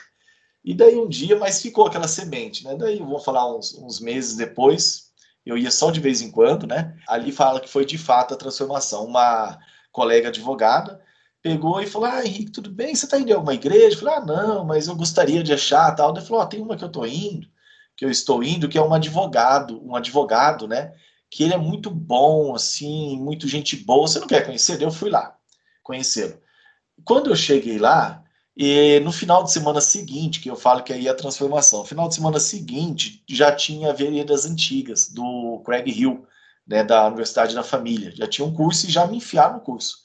E 0.63 0.74
daí 0.74 0.98
um 0.98 1.08
dia, 1.08 1.38
mas 1.38 1.62
ficou 1.62 1.88
aquela 1.88 2.08
semente, 2.08 2.63
né? 2.63 2.75
Daí 2.75 3.00
vou 3.00 3.19
falar 3.19 3.55
uns, 3.55 3.74
uns 3.75 4.00
meses 4.00 4.36
depois, 4.36 5.10
eu 5.46 5.58
ia 5.58 5.72
só 5.72 5.89
de 5.89 6.00
vez 6.00 6.22
em 6.22 6.31
quando, 6.31 6.67
né? 6.67 6.96
Ali 7.08 7.31
fala 7.31 7.60
que 7.60 7.69
foi 7.69 7.86
de 7.86 7.98
fato 7.98 8.34
a 8.34 8.38
transformação. 8.38 9.05
Uma 9.05 9.58
colega 9.91 10.27
advogada 10.27 11.01
pegou 11.41 11.81
e 11.81 11.88
falou: 11.88 12.10
Ah, 12.10 12.25
Henrique, 12.25 12.51
tudo 12.51 12.69
bem? 12.69 12.93
Você 12.93 13.05
está 13.05 13.17
indo 13.17 13.29
em 13.29 13.34
alguma 13.34 13.53
igreja? 13.53 13.96
Eu 13.96 14.00
falei: 14.00 14.15
Ah, 14.15 14.25
não, 14.25 14.65
mas 14.65 14.88
eu 14.88 14.96
gostaria 14.96 15.41
de 15.43 15.53
achar 15.53 15.96
tal. 15.96 16.15
Ele 16.15 16.25
falou: 16.25 16.41
ah, 16.41 16.48
tem 16.48 16.62
uma 16.62 16.75
que 16.77 16.84
eu 16.84 16.88
estou 16.88 17.08
indo, 17.08 17.48
que 17.96 18.05
eu 18.05 18.10
estou 18.10 18.43
indo, 18.43 18.69
que 18.69 18.77
é 18.77 18.81
um 18.81 18.93
advogado, 18.93 19.81
um 19.84 19.96
advogado, 19.96 20.67
né? 20.67 20.93
Que 21.30 21.44
ele 21.44 21.54
é 21.54 21.58
muito 21.58 21.90
bom, 21.92 22.56
assim, 22.56 23.18
muito 23.18 23.48
gente 23.48 23.76
boa. 23.76 24.08
Você 24.08 24.20
não 24.20 24.28
quer 24.28 24.46
conhecer? 24.46 24.82
Eu 24.82 24.92
fui 24.92 25.10
lá 25.10 25.36
conhecê-lo. 25.84 26.40
Quando 27.04 27.30
eu 27.30 27.36
cheguei 27.36 27.80
lá, 27.80 28.24
e 28.56 29.00
no 29.00 29.12
final 29.12 29.44
de 29.44 29.52
semana 29.52 29.82
seguinte, 29.82 30.40
que 30.40 30.50
eu 30.50 30.56
falo 30.56 30.84
que 30.84 30.94
aí 30.94 31.08
é 31.08 31.10
a 31.10 31.16
transformação, 31.16 31.80
no 31.80 31.86
final 31.86 32.08
de 32.08 32.16
semana 32.16 32.40
seguinte 32.40 33.24
já 33.28 33.56
tinha 33.56 33.94
Veredas 33.94 34.46
Antigas, 34.46 35.10
do 35.10 35.62
Craig 35.66 35.90
Hill, 35.90 36.26
né, 36.68 36.84
da 36.84 37.08
Universidade 37.08 37.56
da 37.56 37.64
Família. 37.64 38.14
Já 38.16 38.28
tinha 38.28 38.46
um 38.46 38.54
curso 38.54 38.86
e 38.86 38.92
já 38.92 39.08
me 39.08 39.18
enfiaram 39.18 39.56
no 39.56 39.62
curso. 39.62 40.00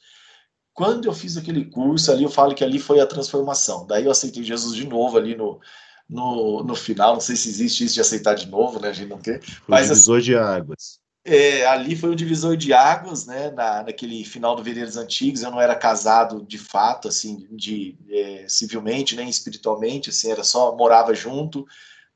Quando 0.73 1.05
eu 1.05 1.13
fiz 1.13 1.37
aquele 1.37 1.67
curso 1.67 2.11
ali, 2.11 2.25
eu 2.25 2.31
falo 2.31 2.55
que 2.55 2.65
ali 2.65 2.79
foi 2.79 3.01
a 3.01 3.07
transformação. 3.07 3.87
Daí 3.87 4.05
eu 4.05 4.11
aceitei 4.11 4.43
Jesus 4.43 4.75
de 4.75 4.87
novo 4.87 5.19
ali 5.19 5.37
no, 5.37 5.61
no, 6.09 6.65
no 6.65 6.75
final. 6.75 7.13
Não 7.13 7.21
sei 7.21 7.37
se 7.37 7.49
existe 7.49 7.85
isso 7.85 7.95
de 7.95 8.01
aceitar 8.01 8.35
de 8.35 8.49
novo, 8.49 8.81
né? 8.81 8.89
A 8.89 8.93
gente 8.93 9.11
não 9.11 9.19
quer. 9.19 9.41
Mas, 9.69 9.89
divisor 9.89 10.17
assim, 10.17 10.25
de 10.25 10.37
águas. 10.37 11.04
É, 11.27 11.65
ali 11.67 11.97
foi 11.97 12.11
um 12.11 12.15
divisor 12.15 12.55
de 12.55 12.75
águas, 12.75 13.25
né? 13.25 13.51
Na, 13.51 13.83
naquele 13.83 14.25
final 14.25 14.55
do 14.55 14.63
Vereiros 14.63 14.97
Antigos, 14.99 15.43
eu 15.43 15.51
não 15.51 15.61
era 15.61 15.75
casado 15.75 16.45
de 16.47 16.59
fato, 16.59 17.09
assim, 17.09 17.47
de 17.51 17.99
é, 18.11 18.47
civilmente, 18.47 19.17
nem 19.17 19.29
espiritualmente, 19.29 20.11
assim, 20.11 20.31
era 20.31 20.45
só 20.45 20.77
morava 20.77 21.15
junto. 21.15 21.65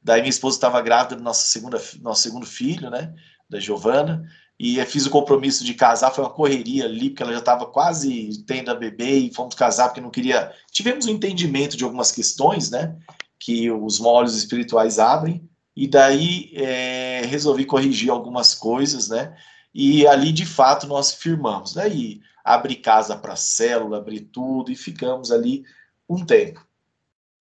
Daí 0.03 0.21
minha 0.21 0.31
esposa 0.31 0.57
estava 0.59 0.83
grávida 0.83 1.17
do 1.17 1.23
nosso 1.23 1.47
segunda, 1.49 1.81
nosso 2.03 2.23
segundo 2.23 2.47
filho, 2.47 2.91
né? 2.91 3.15
Da 3.49 3.59
Giovana. 3.59 4.25
e 4.59 4.85
fiz 4.85 5.07
o 5.07 5.11
compromisso 5.11 5.65
de 5.65 5.73
casar, 5.75 6.11
foi 6.11 6.25
uma 6.25 6.31
correria 6.33 6.85
ali, 6.85 7.11
porque 7.11 7.23
ela 7.23 7.33
já 7.33 7.39
estava 7.39 7.65
quase 7.67 8.45
tendo 8.47 8.71
a 8.71 8.75
bebê 8.75 9.19
e 9.19 9.35
fomos 9.35 9.55
casar 9.55 9.89
porque 9.89 10.01
não 10.01 10.11
queria. 10.11 10.53
Tivemos 10.71 11.07
um 11.07 11.11
entendimento 11.11 11.77
de 11.77 11.85
algumas 11.85 12.13
questões, 12.13 12.71
né? 12.71 12.95
Que 13.39 13.71
os 13.71 13.99
molhos 14.01 14.37
espirituais 14.37 14.99
abrem, 14.99 15.48
e 15.79 15.87
daí 15.87 16.51
é, 16.55 17.23
resolvi 17.27 17.65
corrigir 17.65 18.11
algumas 18.11 18.53
coisas, 18.53 19.09
né? 19.09 19.37
E 19.73 20.05
ali 20.09 20.33
de 20.33 20.45
fato 20.45 20.89
nós 20.89 21.15
firmamos. 21.15 21.73
Daí 21.73 22.21
abri 22.45 22.75
casa 22.75 23.17
para 23.17 23.37
célula, 23.37 23.99
abri 23.99 24.19
tudo 24.19 24.73
e 24.73 24.75
ficamos 24.75 25.31
ali 25.31 25.63
um 26.09 26.27
tempo. 26.27 26.67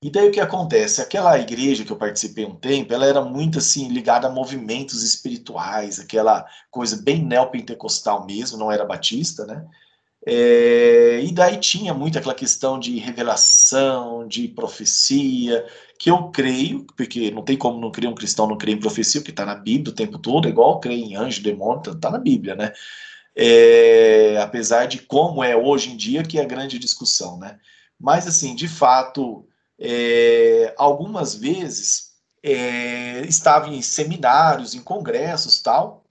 E 0.04 0.12
daí 0.12 0.28
o 0.28 0.32
que 0.32 0.40
acontece? 0.40 1.02
Aquela 1.02 1.40
igreja 1.40 1.84
que 1.84 1.92
eu 1.92 1.98
participei 1.98 2.46
um 2.46 2.54
tempo, 2.54 2.94
ela 2.94 3.08
era 3.08 3.22
muito 3.22 3.58
assim 3.58 3.88
ligada 3.88 4.28
a 4.28 4.32
movimentos 4.32 5.02
espirituais, 5.02 6.00
aquela 6.00 6.46
coisa 6.70 6.96
bem 6.96 7.26
neopentecostal 7.26 8.24
mesmo, 8.28 8.56
não 8.56 8.72
era 8.72 8.86
batista, 8.86 9.48
né? 9.48 9.66
É, 10.30 11.22
e 11.24 11.32
daí 11.32 11.58
tinha 11.58 11.94
muito 11.94 12.20
aquela 12.20 12.36
questão 12.36 12.78
de 12.78 13.00
revelação, 13.00 14.28
de 14.28 14.48
profecia, 14.48 15.66
que 16.00 16.12
eu 16.12 16.30
creio, 16.30 16.86
porque 16.96 17.32
não 17.32 17.44
tem 17.44 17.58
como 17.58 17.80
não 17.80 17.92
crer 17.92 18.08
um 18.08 18.16
cristão 18.16 18.48
não 18.48 18.58
crer 18.58 18.76
em 18.76 18.80
profecia, 18.80 19.22
porque 19.22 19.32
está 19.32 19.46
na 19.46 19.56
Bíblia 19.56 19.92
o 19.92 19.96
tempo 19.96 20.20
todo, 20.20 20.48
é 20.48 20.52
igual 20.52 20.80
crer 20.80 20.98
em 20.98 21.16
anjo, 21.16 21.42
demônio, 21.42 21.80
está 21.80 21.96
tá 21.96 22.12
na 22.12 22.18
Bíblia, 22.20 22.56
né? 22.56 22.74
É, 23.36 24.38
apesar 24.42 24.88
de 24.88 25.00
como 25.00 25.44
é 25.44 25.56
hoje 25.56 25.92
em 25.92 25.98
dia, 25.98 26.24
que 26.24 26.40
é 26.40 26.42
a 26.42 26.48
grande 26.48 26.80
discussão, 26.80 27.38
né? 27.40 27.60
Mas, 28.00 28.28
assim, 28.28 28.56
de 28.56 28.68
fato, 28.68 29.48
é, 29.80 30.74
algumas 30.78 31.36
vezes 31.36 32.14
é, 32.44 33.22
estava 33.28 33.70
em 33.70 33.82
seminários, 33.82 34.76
em 34.76 34.82
congressos 34.82 35.62
tal, 35.62 36.04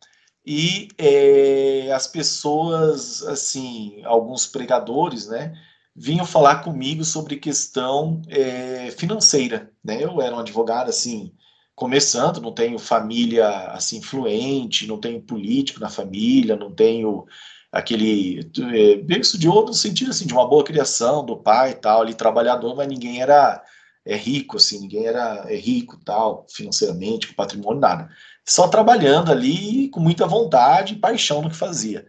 e 0.44 0.88
é, 0.96 1.92
as 1.92 2.06
pessoas, 2.06 3.22
assim, 3.24 4.02
alguns 4.04 4.46
pregadores, 4.46 5.26
né, 5.26 5.52
vinham 5.96 6.26
falar 6.26 6.56
comigo 6.56 7.02
sobre 7.04 7.36
questão 7.36 8.20
é, 8.28 8.90
financeira, 8.90 9.70
né? 9.82 10.02
Eu 10.02 10.20
era 10.20 10.36
um 10.36 10.40
advogado 10.40 10.90
assim, 10.90 11.32
começando, 11.74 12.40
não 12.40 12.52
tenho 12.52 12.78
família 12.78 13.48
assim 13.68 13.98
influente, 13.98 14.86
não 14.86 14.98
tenho 14.98 15.22
político 15.22 15.80
na 15.80 15.88
família, 15.88 16.54
não 16.54 16.70
tenho 16.70 17.24
aquele 17.72 18.50
é, 18.74 18.96
berço 18.96 19.38
de 19.38 19.48
ouro 19.48 19.68
no 19.68 19.74
sentido 19.74 20.10
assim 20.10 20.26
de 20.26 20.34
uma 20.34 20.46
boa 20.46 20.64
criação 20.64 21.24
do 21.24 21.36
pai 21.36 21.70
e 21.70 21.74
tal, 21.74 22.02
ali 22.02 22.14
trabalhador, 22.14 22.76
mas 22.76 22.88
ninguém 22.88 23.22
era 23.22 23.62
é 24.04 24.16
rico 24.16 24.58
assim, 24.58 24.80
ninguém 24.80 25.06
era 25.06 25.46
é 25.48 25.56
rico 25.56 25.98
tal, 26.04 26.46
financeiramente, 26.48 27.28
com 27.28 27.34
patrimônio 27.34 27.80
nada. 27.80 28.08
Só 28.44 28.68
trabalhando 28.68 29.32
ali 29.32 29.88
com 29.88 29.98
muita 29.98 30.26
vontade 30.26 30.94
e 30.94 30.98
paixão 30.98 31.42
no 31.42 31.50
que 31.50 31.56
fazia. 31.56 32.06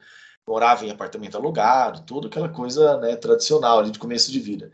Morava 0.48 0.86
em 0.86 0.92
apartamento 0.92 1.36
alugado, 1.36 2.02
tudo 2.02 2.28
aquela 2.28 2.50
coisa 2.50 2.98
né, 2.98 3.16
tradicional 3.16 3.80
ali 3.80 3.92
de 3.92 4.00
começo 4.00 4.32
de 4.32 4.40
vida. 4.40 4.72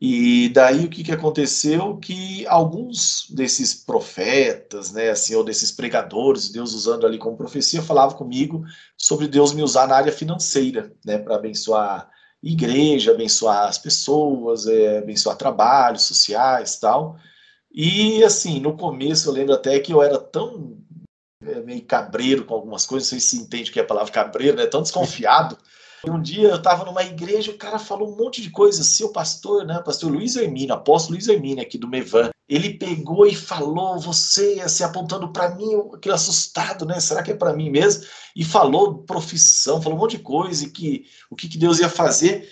E 0.00 0.48
daí 0.50 0.84
o 0.84 0.88
que, 0.88 1.02
que 1.02 1.10
aconteceu? 1.10 1.96
Que 1.96 2.46
alguns 2.46 3.26
desses 3.30 3.74
profetas, 3.74 4.92
né, 4.92 5.10
assim, 5.10 5.34
ou 5.34 5.42
desses 5.42 5.72
pregadores, 5.72 6.50
Deus 6.50 6.72
usando 6.72 7.04
ali 7.04 7.18
como 7.18 7.36
profecia, 7.36 7.82
falavam 7.82 8.16
comigo 8.16 8.64
sobre 8.96 9.26
Deus 9.26 9.52
me 9.52 9.62
usar 9.62 9.88
na 9.88 9.96
área 9.96 10.12
financeira, 10.12 10.92
né, 11.04 11.18
para 11.18 11.34
abençoar 11.34 12.08
igreja, 12.40 13.10
abençoar 13.10 13.68
as 13.68 13.78
pessoas, 13.78 14.68
é, 14.68 14.98
abençoar 14.98 15.36
trabalhos 15.36 16.02
sociais, 16.02 16.78
tal. 16.78 17.16
E 17.72 18.22
assim, 18.22 18.60
no 18.60 18.76
começo 18.76 19.28
eu 19.28 19.32
lembro 19.32 19.54
até 19.54 19.80
que 19.80 19.92
eu 19.92 20.00
era 20.00 20.18
tão 20.18 20.78
é, 21.50 21.60
meio 21.62 21.82
cabreiro 21.82 22.44
com 22.44 22.54
algumas 22.54 22.86
coisas, 22.86 23.10
não 23.10 23.18
sei 23.18 23.20
se 23.20 23.42
entende 23.42 23.70
que 23.70 23.78
é 23.78 23.82
a 23.82 23.86
palavra 23.86 24.12
cabreiro, 24.12 24.56
né? 24.56 24.66
Tão 24.66 24.82
desconfiado 24.82 25.56
um 26.06 26.20
dia 26.20 26.48
eu 26.48 26.56
estava 26.56 26.84
numa 26.84 27.02
igreja, 27.02 27.50
o 27.50 27.56
cara 27.56 27.78
falou 27.78 28.12
um 28.12 28.16
monte 28.16 28.40
de 28.40 28.50
coisa, 28.50 28.84
seu 28.84 29.10
pastor, 29.10 29.64
né? 29.66 29.80
Pastor 29.84 30.12
Luiz 30.12 30.36
Hermínio, 30.36 30.74
apóstolo 30.74 31.14
Luiz 31.14 31.26
Hermínio 31.26 31.62
aqui 31.62 31.76
do 31.76 31.88
Mevan. 31.88 32.30
Ele 32.48 32.74
pegou 32.74 33.26
e 33.26 33.34
falou, 33.34 33.98
você 33.98 34.60
assim, 34.62 34.84
apontando 34.84 35.32
para 35.32 35.54
mim, 35.54 35.74
aquele 35.92 36.14
assustado, 36.14 36.86
né? 36.86 37.00
Será 37.00 37.22
que 37.22 37.32
é 37.32 37.36
para 37.36 37.52
mim 37.52 37.68
mesmo? 37.68 38.04
E 38.36 38.44
falou 38.44 39.02
profissão, 39.02 39.82
falou 39.82 39.98
um 39.98 40.00
monte 40.00 40.16
de 40.16 40.22
coisa 40.22 40.64
e 40.64 40.70
que 40.70 41.04
o 41.30 41.34
que, 41.34 41.48
que 41.48 41.58
Deus 41.58 41.78
ia 41.80 41.88
fazer. 41.88 42.48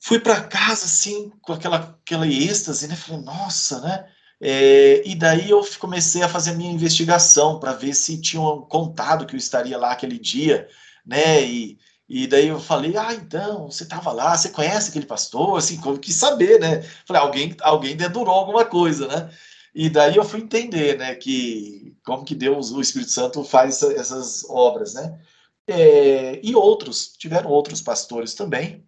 Fui 0.00 0.20
para 0.20 0.42
casa 0.42 0.84
assim, 0.84 1.32
com 1.42 1.52
aquela, 1.52 1.98
aquela 2.02 2.26
êxtase, 2.26 2.86
né? 2.86 2.94
Falei, 2.94 3.22
nossa, 3.22 3.80
né? 3.80 4.06
É, 4.40 5.02
e 5.08 5.14
daí 5.16 5.50
eu 5.50 5.66
comecei 5.78 6.22
a 6.22 6.28
fazer 6.28 6.52
minha 6.54 6.72
investigação 6.72 7.58
para 7.58 7.72
ver 7.72 7.94
se 7.94 8.20
tinham 8.20 8.62
contado 8.62 9.26
que 9.26 9.34
eu 9.34 9.38
estaria 9.38 9.76
lá 9.76 9.92
aquele 9.92 10.18
dia, 10.18 10.68
né? 11.04 11.42
E, 11.44 11.78
e 12.08 12.26
daí 12.26 12.48
eu 12.48 12.60
falei, 12.60 12.96
ah, 12.96 13.12
então, 13.14 13.70
você 13.70 13.82
estava 13.82 14.12
lá, 14.12 14.36
você 14.36 14.50
conhece 14.50 14.90
aquele 14.90 15.06
pastor? 15.06 15.58
Assim, 15.58 15.78
como 15.80 15.98
que 15.98 16.12
saber, 16.12 16.60
né? 16.60 16.82
Falei, 17.04 17.22
alguém, 17.22 17.56
alguém 17.62 17.96
dedurou 17.96 18.34
alguma 18.34 18.64
coisa, 18.64 19.08
né? 19.08 19.30
E 19.74 19.88
daí 19.90 20.16
eu 20.16 20.24
fui 20.24 20.40
entender, 20.40 20.98
né, 20.98 21.14
que 21.14 21.96
como 22.04 22.24
que 22.24 22.34
Deus, 22.34 22.72
o 22.72 22.80
Espírito 22.80 23.12
Santo 23.12 23.44
faz 23.44 23.82
essas 23.82 24.44
obras, 24.48 24.94
né? 24.94 25.20
É, 25.66 26.40
e 26.42 26.54
outros, 26.54 27.12
tiveram 27.18 27.50
outros 27.50 27.82
pastores 27.82 28.34
também, 28.34 28.84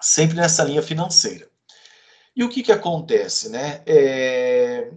sempre 0.00 0.36
nessa 0.36 0.62
linha 0.62 0.82
financeira. 0.82 1.50
E 2.36 2.42
o 2.42 2.48
que 2.48 2.62
que 2.62 2.72
acontece, 2.72 3.48
né? 3.48 3.82
É, 3.86 4.90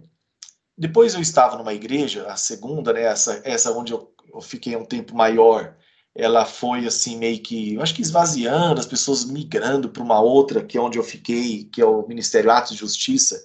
depois 0.76 1.14
eu 1.14 1.20
estava 1.20 1.56
numa 1.56 1.74
igreja, 1.74 2.26
a 2.26 2.36
segunda, 2.36 2.92
né, 2.92 3.02
essa, 3.02 3.40
essa 3.44 3.72
onde 3.72 3.92
eu, 3.92 4.12
eu 4.32 4.40
fiquei 4.40 4.76
um 4.76 4.84
tempo 4.84 5.14
maior, 5.14 5.76
ela 6.14 6.44
foi 6.44 6.86
assim 6.86 7.16
meio 7.16 7.40
que, 7.40 7.74
eu 7.74 7.82
acho 7.82 7.94
que 7.94 8.02
esvaziando, 8.02 8.80
as 8.80 8.86
pessoas 8.86 9.24
migrando 9.24 9.88
para 9.88 10.02
uma 10.02 10.20
outra, 10.20 10.64
que 10.64 10.76
é 10.76 10.80
onde 10.80 10.98
eu 10.98 11.04
fiquei, 11.04 11.64
que 11.64 11.80
é 11.80 11.84
o 11.84 12.06
Ministério 12.08 12.50
Atos 12.50 12.72
de 12.72 12.78
Justiça, 12.78 13.40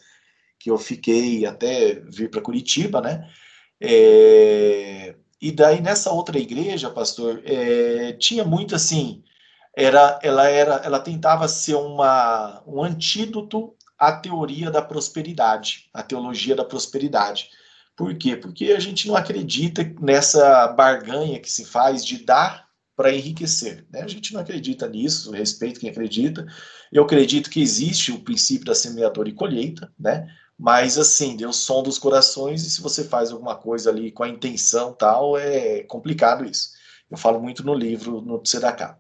que 0.60 0.71
eu 0.71 0.77
fiquei 0.77 1.45
até 1.45 1.95
vir 2.10 2.29
para 2.29 2.41
Curitiba, 2.41 3.01
né? 3.01 3.29
É, 3.82 5.15
e 5.41 5.51
daí 5.51 5.82
nessa 5.82 6.12
outra 6.12 6.39
igreja, 6.39 6.89
pastor, 6.89 7.41
é, 7.45 8.13
tinha 8.13 8.43
muito 8.43 8.75
assim, 8.75 9.23
era, 9.75 10.19
ela 10.23 10.47
era, 10.47 10.75
ela 10.86 10.99
tentava 10.99 11.47
ser 11.47 11.75
uma, 11.75 12.63
um 12.65 12.84
antídoto 12.84 13.75
à 14.07 14.11
teoria 14.11 14.69
da 14.69 14.81
prosperidade, 14.81 15.89
à 15.93 16.03
teologia 16.03 16.55
da 16.55 16.65
prosperidade. 16.65 17.49
Por 17.95 18.15
quê? 18.17 18.35
Porque 18.35 18.73
a 18.73 18.79
gente 18.79 19.07
não 19.07 19.15
acredita 19.15 19.83
nessa 20.01 20.67
barganha 20.67 21.39
que 21.39 21.49
se 21.49 21.63
faz 21.63 22.03
de 22.05 22.25
dar 22.25 22.67
para 22.95 23.13
enriquecer. 23.13 23.85
Né? 23.91 24.01
A 24.01 24.07
gente 24.07 24.33
não 24.33 24.41
acredita 24.41 24.87
nisso, 24.87 25.31
respeito 25.31 25.79
quem 25.79 25.89
acredita. 25.89 26.45
Eu 26.91 27.03
acredito 27.03 27.49
que 27.49 27.61
existe 27.61 28.11
o 28.11 28.19
princípio 28.19 28.65
da 28.65 28.75
semeadora 28.75 29.29
e 29.29 29.33
colheita, 29.33 29.91
né? 29.99 30.27
Mas 30.59 30.97
assim, 30.97 31.35
Deus 31.35 31.57
sonda 31.57 31.89
os 31.89 31.97
corações 31.97 32.65
e 32.65 32.69
se 32.69 32.81
você 32.81 33.03
faz 33.03 33.31
alguma 33.31 33.55
coisa 33.55 33.89
ali 33.89 34.11
com 34.11 34.23
a 34.23 34.29
intenção 34.29 34.93
tal, 34.93 35.37
é 35.37 35.83
complicado 35.83 36.45
isso. 36.45 36.71
Eu 37.09 37.17
falo 37.17 37.41
muito 37.41 37.65
no 37.65 37.73
livro, 37.73 38.21
no 38.21 38.39
Tzedakah. 38.39 38.97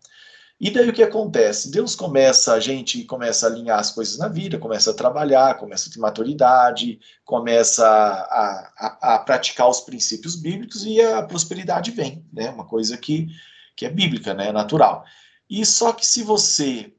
E 0.63 0.71
daí 0.71 0.87
o 0.87 0.93
que 0.93 1.03
acontece? 1.03 1.69
Deus 1.69 1.93
começa, 1.93 2.53
a 2.53 2.59
gente 2.61 3.03
começa 3.03 3.45
a 3.45 3.49
alinhar 3.49 3.77
as 3.77 3.91
coisas 3.91 4.17
na 4.17 4.29
vida, 4.29 4.57
começa 4.57 4.91
a 4.91 4.93
trabalhar, 4.93 5.57
começa 5.57 5.89
a 5.89 5.91
ter 5.91 5.99
maturidade, 5.99 7.01
começa 7.25 7.85
a, 7.85 8.71
a, 8.77 9.15
a 9.15 9.19
praticar 9.19 9.67
os 9.67 9.81
princípios 9.81 10.37
bíblicos 10.37 10.85
e 10.85 11.01
a 11.01 11.21
prosperidade 11.21 11.91
vem, 11.91 12.25
né? 12.31 12.49
Uma 12.49 12.65
coisa 12.65 12.97
que, 12.97 13.27
que 13.75 13.85
é 13.85 13.89
bíblica, 13.89 14.33
né? 14.33 14.53
Natural. 14.53 15.03
E 15.49 15.65
só 15.65 15.91
que 15.91 16.05
se 16.05 16.23
você 16.23 16.93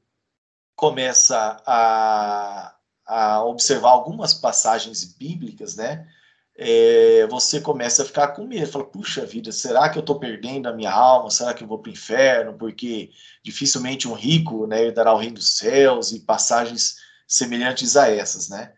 começa 0.76 1.56
a, 1.66 2.76
a 3.06 3.44
observar 3.44 3.92
algumas 3.92 4.34
passagens 4.34 5.04
bíblicas, 5.04 5.74
né? 5.74 6.06
É, 6.56 7.26
você 7.28 7.60
começa 7.60 8.02
a 8.02 8.06
ficar 8.06 8.28
com 8.28 8.46
medo, 8.46 8.70
fala, 8.70 8.84
puxa 8.84 9.26
vida, 9.26 9.50
será 9.50 9.88
que 9.88 9.98
eu 9.98 10.00
estou 10.00 10.18
perdendo 10.18 10.68
a 10.68 10.72
minha 10.72 10.92
alma? 10.92 11.30
Será 11.30 11.52
que 11.52 11.64
eu 11.64 11.68
vou 11.68 11.78
para 11.78 11.90
o 11.90 11.92
inferno? 11.92 12.54
Porque 12.54 13.10
dificilmente 13.42 14.06
um 14.06 14.12
rico 14.12 14.66
né, 14.66 14.90
dará 14.92 15.12
o 15.12 15.18
reino 15.18 15.34
dos 15.34 15.56
céus 15.56 16.12
e 16.12 16.20
passagens 16.20 16.96
semelhantes 17.26 17.96
a 17.96 18.08
essas, 18.08 18.48
né? 18.48 18.72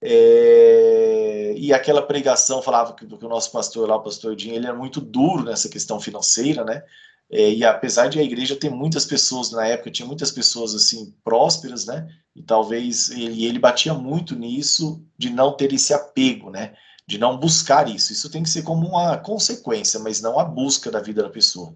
É, 0.00 1.54
e 1.56 1.72
aquela 1.72 2.02
pregação 2.02 2.62
falava 2.62 2.94
que, 2.94 3.06
que, 3.06 3.24
o 3.24 3.28
nosso 3.28 3.50
pastor 3.50 3.88
lá, 3.88 3.96
o 3.96 4.02
pastor 4.02 4.36
Dinho, 4.36 4.54
ele 4.54 4.66
era 4.66 4.76
muito 4.76 5.00
duro 5.00 5.42
nessa 5.42 5.68
questão 5.68 5.98
financeira, 5.98 6.64
né? 6.64 6.82
É, 7.28 7.50
e 7.50 7.64
apesar 7.64 8.06
de 8.08 8.20
a 8.20 8.22
igreja 8.22 8.54
ter 8.54 8.70
muitas 8.70 9.04
pessoas 9.04 9.50
na 9.50 9.66
época, 9.66 9.90
tinha 9.90 10.06
muitas 10.06 10.30
pessoas 10.30 10.74
assim 10.74 11.12
prósperas, 11.24 11.86
né? 11.86 12.06
E 12.36 12.42
talvez 12.42 13.10
ele, 13.10 13.44
ele 13.46 13.58
batia 13.58 13.94
muito 13.94 14.36
nisso 14.36 15.04
de 15.18 15.30
não 15.30 15.56
ter 15.56 15.72
esse 15.72 15.92
apego, 15.92 16.50
né? 16.50 16.74
De 17.06 17.18
não 17.18 17.38
buscar 17.38 17.88
isso. 17.88 18.12
Isso 18.12 18.30
tem 18.30 18.42
que 18.42 18.50
ser 18.50 18.62
como 18.62 18.86
uma 18.86 19.16
consequência, 19.18 20.00
mas 20.00 20.20
não 20.20 20.38
a 20.38 20.44
busca 20.44 20.90
da 20.90 21.00
vida 21.00 21.22
da 21.22 21.30
pessoa. 21.30 21.74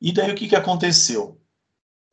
E 0.00 0.12
daí 0.12 0.30
o 0.30 0.34
que, 0.34 0.48
que 0.48 0.56
aconteceu? 0.56 1.40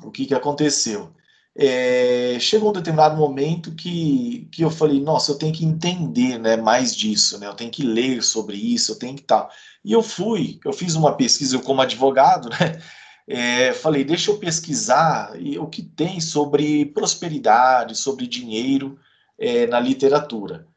O 0.04 0.12
que, 0.12 0.26
que 0.26 0.34
aconteceu? 0.34 1.16
é, 1.58 2.38
chegou 2.40 2.70
um 2.70 2.74
determinado 2.74 3.16
momento 3.16 3.74
que, 3.74 4.50
que 4.52 4.62
eu 4.62 4.70
falei, 4.70 5.00
nossa, 5.00 5.32
eu 5.32 5.38
tenho 5.38 5.54
que 5.54 5.64
entender 5.64 6.38
né, 6.38 6.58
mais 6.58 6.94
disso, 6.94 7.40
né, 7.40 7.48
eu 7.48 7.54
tenho 7.54 7.72
que 7.72 7.84
ler 7.84 8.22
sobre 8.22 8.58
isso, 8.58 8.92
eu 8.92 9.00
tenho 9.00 9.16
que 9.16 9.24
tal. 9.24 9.50
E 9.84 9.94
eu 9.94 10.04
fui, 10.04 10.60
eu 10.66 10.74
fiz 10.74 10.96
uma 10.96 11.16
pesquisa, 11.16 11.56
eu 11.56 11.62
como 11.62 11.82
advogado, 11.82 12.50
né, 12.60 12.82
é, 13.28 13.74
falei, 13.74 14.04
deixa 14.04 14.32
eu 14.32 14.38
pesquisar 14.38 15.32
o 15.60 15.68
que 15.68 15.82
tem 15.82 16.20
sobre 16.20 16.88
prosperidade, 16.88 17.96
sobre 17.96 18.28
dinheiro 18.28 19.00
é, 19.40 19.66
na 19.66 19.80
literatura. 19.80 20.68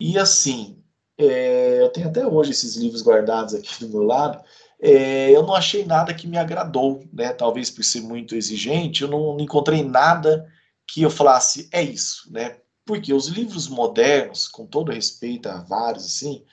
E 0.00 0.18
assim, 0.18 0.81
é, 1.28 1.82
eu 1.82 1.88
tenho 1.90 2.08
até 2.08 2.26
hoje 2.26 2.50
esses 2.50 2.76
livros 2.76 3.02
guardados 3.02 3.54
aqui 3.54 3.80
do 3.80 3.88
meu 3.88 4.02
lado, 4.02 4.42
é, 4.80 5.30
eu 5.30 5.42
não 5.42 5.54
achei 5.54 5.84
nada 5.84 6.12
que 6.12 6.26
me 6.26 6.36
agradou, 6.36 7.04
né? 7.12 7.32
Talvez 7.32 7.70
por 7.70 7.84
ser 7.84 8.00
muito 8.00 8.34
exigente, 8.34 9.02
eu 9.02 9.08
não, 9.08 9.34
não 9.34 9.40
encontrei 9.40 9.82
nada 9.82 10.48
que 10.86 11.02
eu 11.02 11.10
falasse, 11.10 11.68
é 11.72 11.82
isso, 11.82 12.30
né? 12.32 12.56
Porque 12.84 13.14
os 13.14 13.28
livros 13.28 13.68
modernos, 13.68 14.48
com 14.48 14.66
todo 14.66 14.92
respeito 14.92 15.48
a 15.48 15.58
vários, 15.62 16.04
assim, 16.04 16.44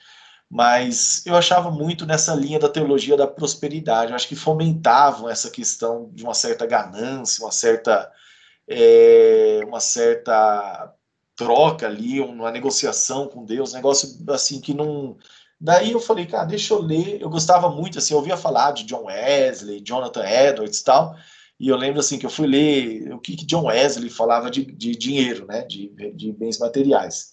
mas 0.48 1.24
eu 1.26 1.36
achava 1.36 1.70
muito 1.70 2.06
nessa 2.06 2.34
linha 2.34 2.58
da 2.58 2.68
teologia 2.68 3.16
da 3.16 3.26
prosperidade. 3.26 4.10
Eu 4.10 4.16
acho 4.16 4.28
que 4.28 4.34
fomentavam 4.34 5.28
essa 5.28 5.50
questão 5.50 6.10
de 6.12 6.24
uma 6.24 6.34
certa 6.34 6.66
ganância, 6.66 7.44
uma 7.44 7.52
certa, 7.52 8.10
é, 8.68 9.60
uma 9.64 9.80
certa 9.80 10.92
troca 11.40 11.86
ali, 11.86 12.20
uma 12.20 12.50
negociação 12.50 13.26
com 13.26 13.46
Deus, 13.46 13.72
um 13.72 13.76
negócio 13.76 14.18
assim 14.28 14.60
que 14.60 14.74
não 14.74 15.16
Daí 15.58 15.92
eu 15.92 16.00
falei, 16.00 16.24
cara, 16.24 16.46
deixa 16.46 16.72
eu 16.72 16.80
ler. 16.80 17.20
Eu 17.20 17.28
gostava 17.28 17.68
muito, 17.68 17.98
assim, 17.98 18.14
eu 18.14 18.18
ouvia 18.18 18.36
falar 18.36 18.72
de 18.72 18.84
John 18.84 19.04
Wesley, 19.04 19.82
Jonathan 19.84 20.24
Edwards 20.24 20.78
e 20.78 20.84
tal. 20.84 21.14
E 21.58 21.68
eu 21.68 21.76
lembro, 21.76 22.00
assim, 22.00 22.18
que 22.18 22.24
eu 22.24 22.30
fui 22.30 22.46
ler 22.46 23.12
o 23.12 23.18
que, 23.18 23.36
que 23.36 23.44
John 23.44 23.66
Wesley 23.66 24.08
falava 24.08 24.50
de, 24.50 24.64
de 24.64 24.92
dinheiro, 24.92 25.46
né, 25.46 25.62
de, 25.66 25.92
de 26.14 26.32
bens 26.32 26.58
materiais. 26.58 27.32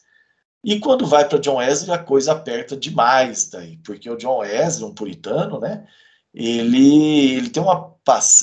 E 0.62 0.78
quando 0.78 1.06
vai 1.06 1.28
para 1.28 1.40
John 1.40 1.56
Wesley, 1.56 1.96
a 1.96 2.04
coisa 2.04 2.34
aperta 2.34 2.76
demais 2.76 3.50
daí, 3.50 3.78
porque 3.78 4.10
o 4.10 4.18
John 4.18 4.40
Wesley, 4.40 4.90
um 4.90 4.94
puritano, 4.94 5.62
né, 5.62 5.88
ele, 6.34 7.34
ele 7.36 7.50
tem 7.50 7.64
uma 7.64 7.96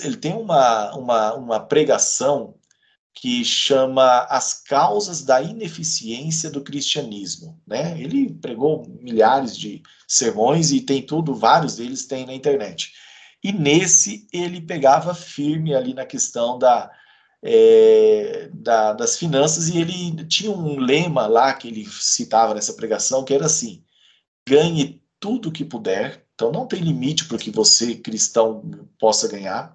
ele 0.03 0.16
tem 0.16 0.35
uma, 0.35 0.94
uma, 0.94 1.35
uma 1.35 1.61
pregação 1.61 2.55
que 3.14 3.44
chama 3.44 4.27
As 4.29 4.55
Causas 4.55 5.22
da 5.22 5.40
Ineficiência 5.40 6.50
do 6.50 6.61
Cristianismo. 6.61 7.61
Né? 7.66 7.98
Ele 8.00 8.35
pregou 8.35 8.85
milhares 9.00 9.57
de 9.57 9.83
sermões 10.07 10.72
e 10.72 10.81
tem 10.81 11.00
tudo, 11.00 11.35
vários 11.35 11.77
deles 11.77 12.07
tem 12.07 12.27
na 12.27 12.35
internet. 12.35 12.92
E 13.42 13.53
nesse 13.53 14.27
ele 14.33 14.61
pegava 14.61 15.14
firme 15.14 15.74
ali 15.74 15.94
na 15.94 16.05
questão 16.05 16.59
da, 16.59 16.90
é, 17.42 18.48
da, 18.53 18.92
das 18.94 19.16
finanças 19.16 19.68
e 19.68 19.79
ele 19.79 20.24
tinha 20.24 20.50
um 20.50 20.81
lema 20.81 21.27
lá 21.27 21.53
que 21.53 21.68
ele 21.68 21.87
citava 21.87 22.55
nessa 22.55 22.72
pregação 22.72 23.24
que 23.24 23.35
era 23.35 23.46
assim: 23.46 23.85
ganhe 24.48 25.03
tudo 25.20 25.53
que 25.53 25.64
puder, 25.64 26.27
então 26.35 26.50
não 26.50 26.66
tem 26.66 26.81
limite 26.81 27.27
para 27.27 27.37
o 27.37 27.38
que 27.38 27.50
você, 27.50 27.94
cristão, 27.94 28.62
possa 28.98 29.29
ganhar. 29.29 29.72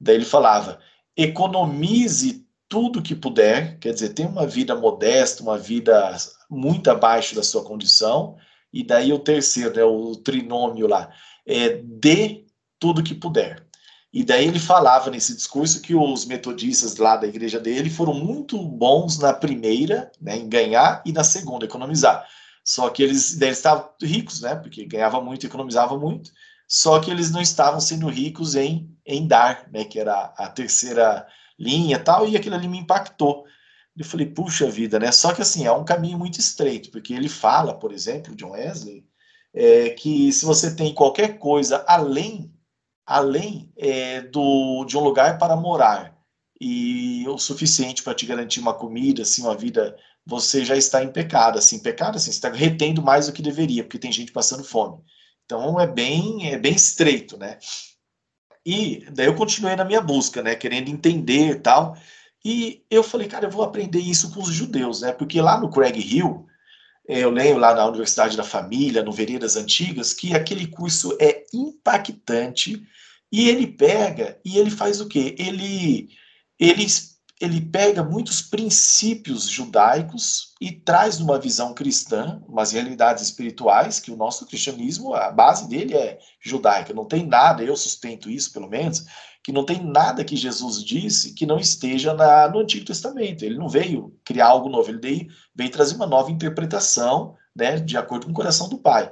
Daí 0.00 0.14
ele 0.14 0.24
falava: 0.24 0.80
economize 1.16 2.46
tudo 2.70 3.02
que 3.02 3.16
puder, 3.16 3.78
quer 3.80 3.92
dizer, 3.92 4.10
tem 4.10 4.24
uma 4.24 4.46
vida 4.46 4.76
modesta, 4.76 5.42
uma 5.42 5.58
vida 5.58 6.16
muito 6.48 6.88
abaixo 6.88 7.34
da 7.34 7.42
sua 7.42 7.64
condição, 7.64 8.36
e 8.72 8.84
daí 8.84 9.12
o 9.12 9.18
terceiro, 9.18 9.74
né, 9.74 9.82
o 9.82 10.14
trinômio 10.14 10.86
lá, 10.86 11.10
é 11.44 11.80
dê 11.82 12.46
tudo 12.78 13.02
que 13.02 13.12
puder. 13.12 13.66
E 14.12 14.22
daí 14.22 14.46
ele 14.46 14.60
falava 14.60 15.10
nesse 15.10 15.34
discurso 15.34 15.82
que 15.82 15.96
os 15.96 16.24
metodistas 16.24 16.96
lá 16.96 17.16
da 17.16 17.26
igreja 17.26 17.58
dele 17.58 17.90
foram 17.90 18.14
muito 18.14 18.56
bons 18.62 19.18
na 19.18 19.32
primeira, 19.32 20.10
né, 20.20 20.36
em 20.36 20.48
ganhar, 20.48 21.02
e 21.04 21.10
na 21.12 21.24
segunda, 21.24 21.64
economizar. 21.64 22.24
Só 22.64 22.88
que 22.88 23.02
eles, 23.02 23.40
eles 23.40 23.56
estavam 23.56 23.90
ricos, 24.00 24.42
né, 24.42 24.54
porque 24.54 24.84
ganhava 24.84 25.20
muito, 25.20 25.44
economizava 25.44 25.98
muito, 25.98 26.30
só 26.68 27.00
que 27.00 27.10
eles 27.10 27.32
não 27.32 27.40
estavam 27.40 27.80
sendo 27.80 28.08
ricos 28.08 28.54
em, 28.54 28.96
em 29.04 29.26
dar, 29.26 29.68
né, 29.72 29.84
que 29.84 29.98
era 29.98 30.32
a 30.36 30.48
terceira 30.48 31.26
linha 31.60 31.98
tal, 31.98 32.26
e 32.26 32.36
aquilo 32.36 32.54
ali 32.54 32.66
me 32.66 32.78
impactou. 32.78 33.44
Eu 33.96 34.04
falei, 34.04 34.26
puxa 34.26 34.70
vida, 34.70 34.98
né? 34.98 35.12
Só 35.12 35.34
que 35.34 35.42
assim, 35.42 35.66
é 35.66 35.72
um 35.72 35.84
caminho 35.84 36.18
muito 36.18 36.40
estreito, 36.40 36.90
porque 36.90 37.12
ele 37.12 37.28
fala, 37.28 37.74
por 37.74 37.92
exemplo, 37.92 38.34
John 38.34 38.52
Wesley, 38.52 39.04
é, 39.52 39.90
que 39.90 40.32
se 40.32 40.44
você 40.44 40.74
tem 40.74 40.94
qualquer 40.94 41.38
coisa 41.38 41.84
além, 41.86 42.50
além 43.04 43.70
é, 43.76 44.22
do, 44.22 44.84
de 44.86 44.96
um 44.96 45.00
lugar 45.00 45.38
para 45.38 45.54
morar 45.54 46.16
e 46.60 47.26
o 47.28 47.36
suficiente 47.38 48.02
para 48.02 48.14
te 48.14 48.24
garantir 48.26 48.60
uma 48.60 48.74
comida, 48.74 49.22
assim, 49.22 49.42
uma 49.42 49.56
vida, 49.56 49.96
você 50.24 50.64
já 50.64 50.76
está 50.76 51.02
em 51.02 51.12
pecado, 51.12 51.58
assim, 51.58 51.78
pecado, 51.78 52.16
assim, 52.16 52.30
você 52.30 52.38
está 52.38 52.50
retendo 52.50 53.02
mais 53.02 53.26
do 53.26 53.32
que 53.32 53.42
deveria, 53.42 53.82
porque 53.82 53.98
tem 53.98 54.12
gente 54.12 54.32
passando 54.32 54.64
fome. 54.64 55.02
Então 55.44 55.80
é 55.80 55.86
bem, 55.86 56.52
é 56.52 56.58
bem 56.58 56.74
estreito, 56.74 57.36
né? 57.36 57.58
E 58.64 59.06
daí 59.12 59.26
eu 59.26 59.34
continuei 59.34 59.74
na 59.76 59.84
minha 59.84 60.00
busca, 60.00 60.42
né, 60.42 60.54
querendo 60.54 60.88
entender 60.88 61.50
e 61.50 61.60
tal. 61.60 61.96
E 62.44 62.84
eu 62.90 63.02
falei, 63.02 63.28
cara, 63.28 63.46
eu 63.46 63.50
vou 63.50 63.62
aprender 63.62 64.00
isso 64.00 64.32
com 64.32 64.40
os 64.40 64.48
judeus, 64.52 65.02
né? 65.02 65.12
Porque 65.12 65.40
lá 65.40 65.60
no 65.60 65.70
Craig 65.70 65.98
Hill, 65.98 66.46
eu 67.06 67.30
lembro 67.30 67.60
lá 67.60 67.74
na 67.74 67.86
Universidade 67.86 68.36
da 68.36 68.44
Família, 68.44 69.02
no 69.02 69.12
Veredas 69.12 69.56
Antigas, 69.56 70.14
que 70.14 70.34
aquele 70.34 70.66
curso 70.66 71.16
é 71.20 71.44
impactante 71.52 72.82
e 73.32 73.48
ele 73.48 73.66
pega 73.66 74.38
e 74.44 74.58
ele 74.58 74.70
faz 74.70 75.00
o 75.00 75.08
quê? 75.08 75.34
Ele, 75.38 76.08
ele 76.58 76.86
ele 77.40 77.58
pega 77.58 78.04
muitos 78.04 78.42
princípios 78.42 79.48
judaicos 79.48 80.54
e 80.60 80.70
traz 80.70 81.18
numa 81.18 81.38
visão 81.38 81.72
cristã, 81.72 82.42
umas 82.46 82.72
realidades 82.72 83.24
espirituais, 83.24 83.98
que 83.98 84.10
o 84.10 84.16
nosso 84.16 84.46
cristianismo, 84.46 85.14
a 85.14 85.30
base 85.30 85.66
dele 85.66 85.94
é 85.94 86.18
judaica. 86.38 86.92
Não 86.92 87.06
tem 87.06 87.26
nada, 87.26 87.64
eu 87.64 87.74
sustento 87.74 88.28
isso 88.28 88.52
pelo 88.52 88.68
menos, 88.68 89.06
que 89.42 89.52
não 89.52 89.64
tem 89.64 89.82
nada 89.82 90.22
que 90.22 90.36
Jesus 90.36 90.84
disse 90.84 91.32
que 91.32 91.46
não 91.46 91.58
esteja 91.58 92.12
na, 92.12 92.46
no 92.46 92.58
Antigo 92.58 92.84
Testamento. 92.84 93.42
Ele 93.42 93.56
não 93.56 93.70
veio 93.70 94.14
criar 94.22 94.48
algo 94.48 94.68
novo, 94.68 94.90
ele 94.90 95.00
veio, 95.00 95.26
veio 95.54 95.70
trazer 95.70 95.94
uma 95.94 96.06
nova 96.06 96.30
interpretação, 96.30 97.34
né, 97.56 97.78
de 97.78 97.96
acordo 97.96 98.26
com 98.26 98.32
o 98.32 98.34
coração 98.34 98.68
do 98.68 98.76
Pai. 98.76 99.10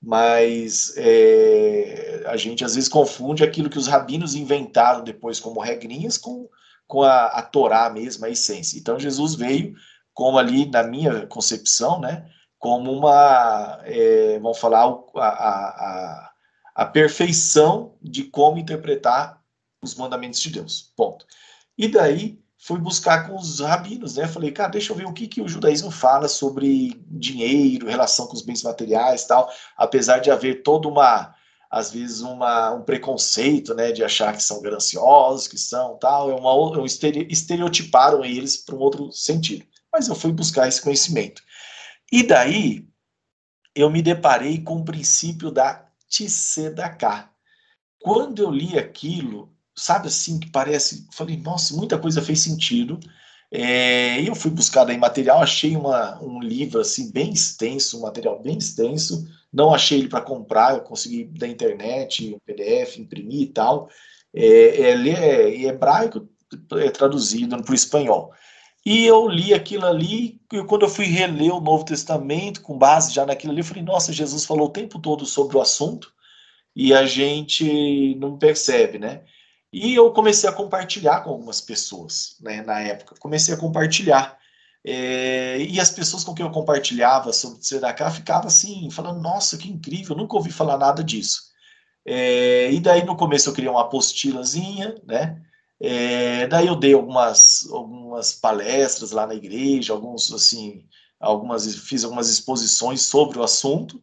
Mas 0.00 0.94
é, 0.96 2.22
a 2.26 2.36
gente 2.36 2.64
às 2.64 2.76
vezes 2.76 2.88
confunde 2.88 3.42
aquilo 3.42 3.68
que 3.68 3.78
os 3.78 3.88
rabinos 3.88 4.36
inventaram 4.36 5.02
depois 5.02 5.40
como 5.40 5.60
regrinhas 5.60 6.16
com 6.16 6.48
com 6.86 7.02
a, 7.02 7.26
a 7.26 7.42
Torá 7.42 7.90
mesmo, 7.90 8.24
a 8.24 8.30
essência. 8.30 8.78
Então 8.78 8.98
Jesus 8.98 9.34
veio 9.34 9.74
como 10.14 10.38
ali, 10.38 10.66
na 10.70 10.84
minha 10.84 11.26
concepção, 11.26 12.00
né, 12.00 12.30
como 12.58 12.92
uma, 12.92 13.80
é, 13.84 14.38
vamos 14.38 14.58
falar, 14.58 14.84
a, 15.16 15.26
a, 15.26 16.30
a, 16.76 16.86
perfeição 16.86 17.96
de 18.00 18.24
como 18.24 18.56
interpretar 18.56 19.42
os 19.82 19.94
mandamentos 19.96 20.40
de 20.40 20.50
Deus, 20.50 20.92
ponto. 20.96 21.26
E 21.76 21.88
daí 21.88 22.38
fui 22.56 22.78
buscar 22.78 23.28
com 23.28 23.36
os 23.36 23.60
rabinos, 23.60 24.16
né, 24.16 24.26
falei, 24.26 24.52
cara, 24.52 24.70
deixa 24.70 24.92
eu 24.92 24.96
ver 24.96 25.06
o 25.06 25.12
que, 25.12 25.26
que 25.26 25.42
o 25.42 25.48
judaísmo 25.48 25.90
fala 25.90 26.28
sobre 26.28 26.98
dinheiro, 27.08 27.88
relação 27.88 28.26
com 28.26 28.34
os 28.34 28.42
bens 28.42 28.62
materiais 28.62 29.26
tal, 29.26 29.52
apesar 29.76 30.18
de 30.20 30.30
haver 30.30 30.62
toda 30.62 30.88
uma 30.88 31.34
às 31.74 31.90
vezes 31.90 32.20
uma, 32.20 32.72
um 32.72 32.82
preconceito, 32.82 33.74
né, 33.74 33.90
de 33.90 34.04
achar 34.04 34.32
que 34.32 34.42
são 34.44 34.62
gananciosos, 34.62 35.48
que 35.48 35.58
são 35.58 35.98
tal, 35.98 36.30
é 36.30 36.34
uma 36.34 36.54
um 36.54 36.84
estereotiparam 36.84 38.24
eles 38.24 38.56
para 38.56 38.76
um 38.76 38.78
outro 38.78 39.10
sentido. 39.10 39.66
Mas 39.92 40.06
eu 40.06 40.14
fui 40.14 40.30
buscar 40.30 40.68
esse 40.68 40.80
conhecimento. 40.80 41.42
E 42.12 42.22
daí 42.22 42.86
eu 43.74 43.90
me 43.90 44.02
deparei 44.02 44.62
com 44.62 44.76
o 44.76 44.84
princípio 44.84 45.50
da 45.50 45.84
Tsedaká. 46.08 47.32
Quando 47.98 48.40
eu 48.40 48.52
li 48.52 48.78
aquilo, 48.78 49.52
sabe 49.74 50.06
assim, 50.06 50.38
que 50.38 50.48
parece, 50.52 51.08
falei, 51.12 51.36
nossa, 51.36 51.74
muita 51.74 51.98
coisa 51.98 52.22
fez 52.22 52.38
sentido. 52.40 53.00
É, 53.56 54.20
eu 54.28 54.34
fui 54.34 54.50
buscar 54.50 54.82
daí 54.82 54.98
material, 54.98 55.40
achei 55.40 55.76
uma, 55.76 56.20
um 56.20 56.40
livro 56.40 56.80
assim 56.80 57.12
bem 57.12 57.32
extenso, 57.32 57.96
um 57.96 58.00
material 58.02 58.42
bem 58.42 58.58
extenso, 58.58 59.28
não 59.52 59.72
achei 59.72 60.00
ele 60.00 60.08
para 60.08 60.20
comprar, 60.20 60.74
eu 60.74 60.80
consegui 60.80 61.22
da 61.26 61.46
internet, 61.46 62.34
um 62.34 62.40
PDF, 62.44 62.98
imprimir 62.98 63.42
e 63.42 63.46
tal. 63.46 63.88
É, 64.34 64.90
ele 64.90 65.10
é 65.10 65.54
em 65.54 65.66
hebraico, 65.66 66.28
é 66.72 66.90
traduzido 66.90 67.56
para 67.62 67.70
o 67.70 67.76
espanhol. 67.76 68.32
E 68.84 69.04
eu 69.04 69.28
li 69.28 69.54
aquilo 69.54 69.86
ali, 69.86 70.40
e 70.52 70.64
quando 70.64 70.82
eu 70.82 70.88
fui 70.88 71.04
reler 71.04 71.54
o 71.54 71.60
Novo 71.60 71.84
Testamento, 71.84 72.60
com 72.60 72.76
base 72.76 73.14
já 73.14 73.24
naquilo 73.24 73.52
ali, 73.52 73.60
eu 73.60 73.64
falei, 73.64 73.84
nossa, 73.84 74.12
Jesus 74.12 74.44
falou 74.44 74.66
o 74.66 74.72
tempo 74.72 74.98
todo 74.98 75.24
sobre 75.24 75.56
o 75.56 75.60
assunto, 75.60 76.12
e 76.74 76.92
a 76.92 77.06
gente 77.06 78.16
não 78.16 78.36
percebe, 78.36 78.98
né? 78.98 79.22
E 79.76 79.92
eu 79.92 80.12
comecei 80.12 80.48
a 80.48 80.52
compartilhar 80.52 81.22
com 81.22 81.30
algumas 81.30 81.60
pessoas, 81.60 82.36
né, 82.40 82.62
na 82.62 82.78
época. 82.78 83.16
Comecei 83.18 83.52
a 83.52 83.56
compartilhar. 83.56 84.38
É, 84.86 85.58
e 85.58 85.80
as 85.80 85.90
pessoas 85.90 86.22
com 86.22 86.32
quem 86.32 86.46
eu 86.46 86.52
compartilhava 86.52 87.32
sobre 87.32 87.58
Tzedakah 87.58 88.08
ficavam 88.12 88.46
assim, 88.46 88.88
falando, 88.88 89.20
nossa, 89.20 89.58
que 89.58 89.68
incrível, 89.68 90.14
nunca 90.14 90.36
ouvi 90.36 90.52
falar 90.52 90.78
nada 90.78 91.02
disso. 91.02 91.50
É, 92.06 92.70
e 92.70 92.78
daí 92.78 93.04
no 93.04 93.16
começo 93.16 93.48
eu 93.48 93.52
criei 93.52 93.68
uma 93.68 93.80
apostilazinha, 93.80 94.94
né? 95.04 95.42
É, 95.80 96.46
daí 96.46 96.68
eu 96.68 96.76
dei 96.76 96.94
algumas, 96.94 97.68
algumas 97.72 98.32
palestras 98.32 99.10
lá 99.10 99.26
na 99.26 99.34
igreja, 99.34 99.92
alguns 99.92 100.32
assim, 100.32 100.86
algumas 101.18 101.66
fiz 101.74 102.04
algumas 102.04 102.30
exposições 102.30 103.02
sobre 103.02 103.40
o 103.40 103.42
assunto. 103.42 104.00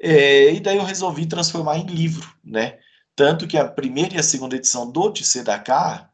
É, 0.00 0.52
e 0.52 0.58
daí 0.58 0.78
eu 0.78 0.84
resolvi 0.84 1.26
transformar 1.26 1.78
em 1.78 1.86
livro, 1.86 2.28
né? 2.44 2.80
Tanto 3.16 3.48
que 3.48 3.56
a 3.56 3.66
primeira 3.66 4.14
e 4.14 4.18
a 4.18 4.22
segunda 4.22 4.56
edição 4.56 4.90
do 4.90 5.10
Tsedaká, 5.10 6.10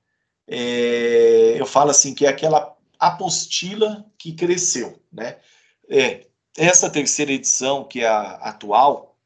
é, 0.47 1.61
eu 1.61 1.67
falo 1.67 1.91
assim 1.91 2.15
que 2.15 2.25
é 2.25 2.29
aquela 2.29 2.77
apostila 2.97 4.07
que 4.17 4.33
cresceu, 4.33 5.03
né? 5.13 5.39
É, 5.91 6.27
essa 6.57 6.89
terceira 6.89 7.33
edição, 7.33 7.83
que 7.83 8.03
é 8.03 8.09
a 8.09 8.35
atual, 8.35 9.17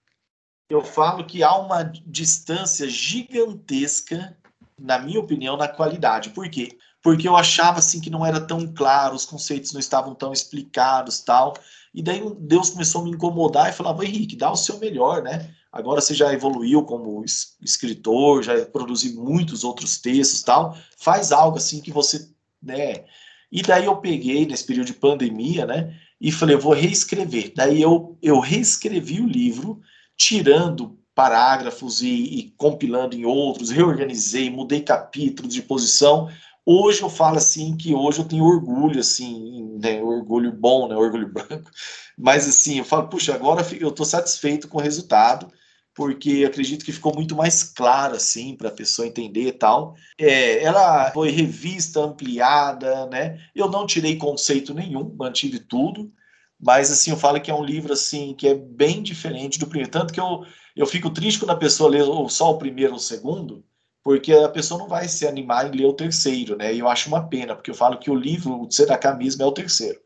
eu 0.70 0.82
falo 0.82 1.26
que 1.26 1.42
há 1.42 1.54
uma 1.56 1.82
distância 1.82 2.88
gigantesca, 2.88 4.36
na 4.78 4.98
minha 4.98 5.20
opinião, 5.20 5.56
na 5.56 5.68
qualidade. 5.68 6.30
Por 6.30 6.48
quê? 6.48 6.78
Porque 7.02 7.28
eu 7.28 7.36
achava 7.36 7.78
assim 7.78 8.00
que 8.00 8.10
não 8.10 8.24
era 8.24 8.40
tão 8.40 8.66
claro, 8.74 9.14
os 9.14 9.26
conceitos 9.26 9.72
não 9.72 9.80
estavam 9.80 10.14
tão 10.14 10.32
explicados, 10.32 11.20
tal. 11.20 11.54
E 11.94 12.02
daí 12.02 12.22
Deus 12.40 12.70
começou 12.70 13.02
a 13.02 13.04
me 13.04 13.10
incomodar 13.10 13.68
e 13.68 13.74
falava: 13.74 14.04
"Henrique, 14.04 14.34
dá 14.34 14.50
o 14.50 14.56
seu 14.56 14.78
melhor, 14.78 15.22
né? 15.22 15.54
Agora 15.76 16.00
você 16.00 16.14
já 16.14 16.32
evoluiu 16.32 16.82
como 16.82 17.22
escritor, 17.62 18.42
já 18.42 18.64
produziu 18.64 19.22
muitos 19.22 19.62
outros 19.62 19.98
textos, 19.98 20.42
tal. 20.42 20.76
Faz 20.96 21.32
algo 21.32 21.58
assim 21.58 21.80
que 21.80 21.92
você, 21.92 22.28
né? 22.62 23.04
E 23.52 23.62
daí 23.62 23.84
eu 23.84 23.96
peguei 23.96 24.46
nesse 24.46 24.64
período 24.64 24.86
de 24.86 24.94
pandemia, 24.94 25.66
né? 25.66 25.94
E 26.20 26.32
falei, 26.32 26.56
vou 26.56 26.72
reescrever. 26.72 27.52
Daí 27.54 27.80
eu, 27.80 28.18
eu 28.22 28.40
reescrevi 28.40 29.20
o 29.20 29.28
livro, 29.28 29.80
tirando 30.16 30.98
parágrafos 31.14 32.02
e, 32.02 32.08
e 32.08 32.54
compilando 32.56 33.14
em 33.14 33.24
outros, 33.24 33.70
reorganizei, 33.70 34.50
mudei 34.50 34.80
capítulos 34.80 35.54
de 35.54 35.62
posição. 35.62 36.28
Hoje 36.64 37.02
eu 37.02 37.08
falo 37.08 37.36
assim 37.36 37.76
que 37.76 37.94
hoje 37.94 38.18
eu 38.18 38.24
tenho 38.24 38.44
orgulho, 38.44 38.98
assim, 38.98 39.78
né, 39.78 40.02
orgulho 40.02 40.52
bom, 40.52 40.88
né, 40.88 40.96
orgulho 40.96 41.28
branco. 41.32 41.70
Mas 42.18 42.48
assim, 42.48 42.78
eu 42.78 42.84
falo, 42.84 43.08
puxa, 43.08 43.34
agora 43.34 43.64
eu 43.78 43.88
estou 43.88 44.04
satisfeito 44.04 44.68
com 44.68 44.78
o 44.78 44.82
resultado 44.82 45.50
porque 45.96 46.44
acredito 46.46 46.84
que 46.84 46.92
ficou 46.92 47.14
muito 47.14 47.34
mais 47.34 47.62
claro 47.62 48.14
assim 48.14 48.54
para 48.54 48.68
a 48.68 48.72
pessoa 48.72 49.08
entender 49.08 49.48
e 49.48 49.52
tal. 49.52 49.96
É, 50.18 50.62
ela 50.62 51.10
foi 51.12 51.30
revista, 51.30 52.00
ampliada, 52.00 53.06
né? 53.06 53.40
Eu 53.54 53.70
não 53.70 53.86
tirei 53.86 54.16
conceito 54.16 54.74
nenhum, 54.74 55.14
mantive 55.16 55.58
tudo, 55.58 56.12
mas 56.60 56.92
assim 56.92 57.10
eu 57.10 57.16
falo 57.16 57.40
que 57.40 57.50
é 57.50 57.54
um 57.54 57.64
livro 57.64 57.94
assim 57.94 58.34
que 58.34 58.46
é 58.46 58.54
bem 58.54 59.02
diferente 59.02 59.58
do 59.58 59.66
primeiro, 59.66 59.90
tanto 59.90 60.12
que 60.12 60.20
eu 60.20 60.44
eu 60.76 60.86
fico 60.86 61.08
triste 61.08 61.40
quando 61.40 61.52
a 61.52 61.56
pessoa 61.56 61.88
lê 61.88 62.00
só 62.28 62.50
o 62.50 62.58
primeiro 62.58 62.92
ou 62.92 62.98
o 62.98 63.00
segundo, 63.00 63.64
porque 64.04 64.30
a 64.34 64.48
pessoa 64.50 64.78
não 64.78 64.86
vai 64.86 65.08
se 65.08 65.26
animar 65.26 65.66
em 65.66 65.76
ler 65.78 65.86
o 65.86 65.94
terceiro, 65.94 66.54
né? 66.54 66.74
E 66.74 66.80
eu 66.80 66.88
acho 66.88 67.08
uma 67.08 67.26
pena, 67.26 67.56
porque 67.56 67.70
eu 67.70 67.74
falo 67.74 67.98
que 67.98 68.10
o 68.10 68.14
livro, 68.14 68.60
o 68.60 68.68
Tzedakah 68.68 69.14
mesmo, 69.14 69.42
é 69.42 69.46
o 69.46 69.52
terceiro, 69.52 69.98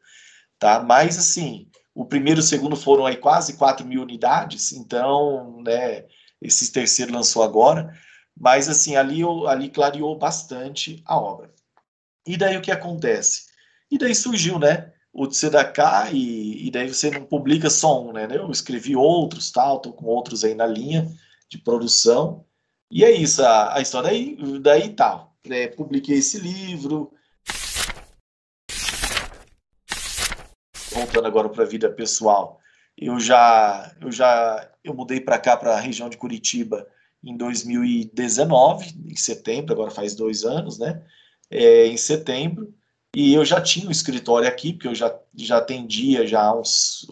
tá? 0.60 0.80
Mas 0.80 1.18
assim, 1.18 1.66
o 1.94 2.04
primeiro 2.04 2.40
e 2.40 2.42
o 2.42 2.46
segundo 2.46 2.76
foram 2.76 3.06
aí 3.06 3.16
quase 3.16 3.56
4 3.56 3.86
mil 3.86 4.02
unidades, 4.02 4.72
então, 4.72 5.62
né, 5.62 6.06
esse 6.40 6.72
terceiro 6.72 7.12
lançou 7.12 7.42
agora, 7.42 7.92
mas 8.38 8.68
assim, 8.68 8.96
ali, 8.96 9.20
ali 9.46 9.68
clareou 9.68 10.16
bastante 10.16 11.02
a 11.04 11.18
obra. 11.18 11.52
E 12.26 12.36
daí 12.36 12.56
o 12.56 12.62
que 12.62 12.70
acontece? 12.70 13.46
E 13.90 13.98
daí 13.98 14.14
surgiu, 14.14 14.58
né, 14.58 14.92
o 15.12 15.26
Tzedakah, 15.26 16.10
e, 16.12 16.66
e 16.66 16.70
daí 16.70 16.88
você 16.92 17.10
não 17.10 17.24
publica 17.24 17.68
só 17.68 18.02
um, 18.02 18.12
né, 18.12 18.28
eu 18.30 18.50
escrevi 18.50 18.94
outros, 18.96 19.50
tal, 19.50 19.80
tô 19.80 19.92
com 19.92 20.06
outros 20.06 20.44
aí 20.44 20.54
na 20.54 20.66
linha 20.66 21.10
de 21.48 21.58
produção, 21.58 22.44
e 22.90 23.04
é 23.04 23.10
isso, 23.10 23.44
a, 23.44 23.76
a 23.76 23.80
história 23.80 24.10
daí, 24.10 24.36
daí 24.60 24.88
tal. 24.90 25.36
É, 25.44 25.68
publiquei 25.68 26.18
esse 26.18 26.38
livro, 26.38 27.12
voltando 30.92 31.26
agora 31.26 31.48
para 31.48 31.64
a 31.64 31.66
vida 31.66 31.90
pessoal, 31.90 32.60
eu 32.96 33.18
já 33.18 33.94
eu 34.00 34.10
já 34.10 34.70
eu 34.82 34.94
mudei 34.94 35.20
para 35.20 35.38
cá 35.38 35.56
para 35.56 35.74
a 35.74 35.80
região 35.80 36.08
de 36.08 36.16
Curitiba 36.16 36.86
em 37.22 37.36
2019, 37.36 38.94
em 39.08 39.16
setembro, 39.16 39.72
agora 39.72 39.90
faz 39.90 40.14
dois 40.14 40.44
anos, 40.44 40.78
né? 40.78 41.02
É, 41.50 41.86
em 41.86 41.96
setembro 41.96 42.72
e 43.14 43.34
eu 43.34 43.44
já 43.44 43.60
tinha 43.60 43.88
um 43.88 43.90
escritório 43.90 44.48
aqui, 44.48 44.72
porque 44.72 44.86
eu 44.86 44.94
já, 44.94 45.12
já 45.34 45.56
atendia 45.58 46.26
já 46.26 46.54
uns. 46.54 47.06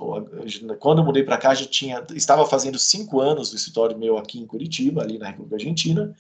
Quando 0.79 0.99
eu 0.99 1.05
mudei 1.05 1.25
para 1.25 1.39
cá, 1.39 1.55
já 1.55 1.67
tinha. 1.67 2.05
Estava 2.15 2.47
fazendo 2.47 2.79
cinco 2.79 3.21
anos 3.21 3.51
do 3.51 3.57
escritório 3.57 3.99
meu 3.99 4.17
aqui 4.17 4.39
em 4.39 4.47
Curitiba, 4.47 5.03
ali 5.03 5.19
na 5.19 5.27
República 5.27 5.57
Argentina, 5.57 6.15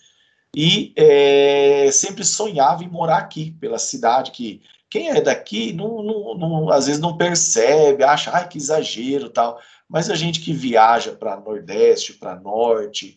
e 0.54 0.92
é, 0.96 1.90
sempre 1.92 2.24
sonhava 2.24 2.82
em 2.82 2.88
morar 2.88 3.18
aqui, 3.18 3.52
pela 3.52 3.78
cidade 3.78 4.32
que 4.32 4.62
quem 4.90 5.10
é 5.10 5.20
daqui, 5.20 5.72
não, 5.72 6.02
não, 6.02 6.34
não, 6.38 6.70
às 6.70 6.86
vezes 6.86 7.00
não 7.00 7.16
percebe, 7.16 8.04
acha, 8.04 8.30
ai, 8.30 8.48
que 8.48 8.58
exagero 8.58 9.28
tal. 9.28 9.60
Mas 9.88 10.10
a 10.10 10.14
gente 10.14 10.40
que 10.40 10.52
viaja 10.52 11.12
para 11.12 11.38
Nordeste, 11.38 12.14
para 12.14 12.38
Norte, 12.40 13.16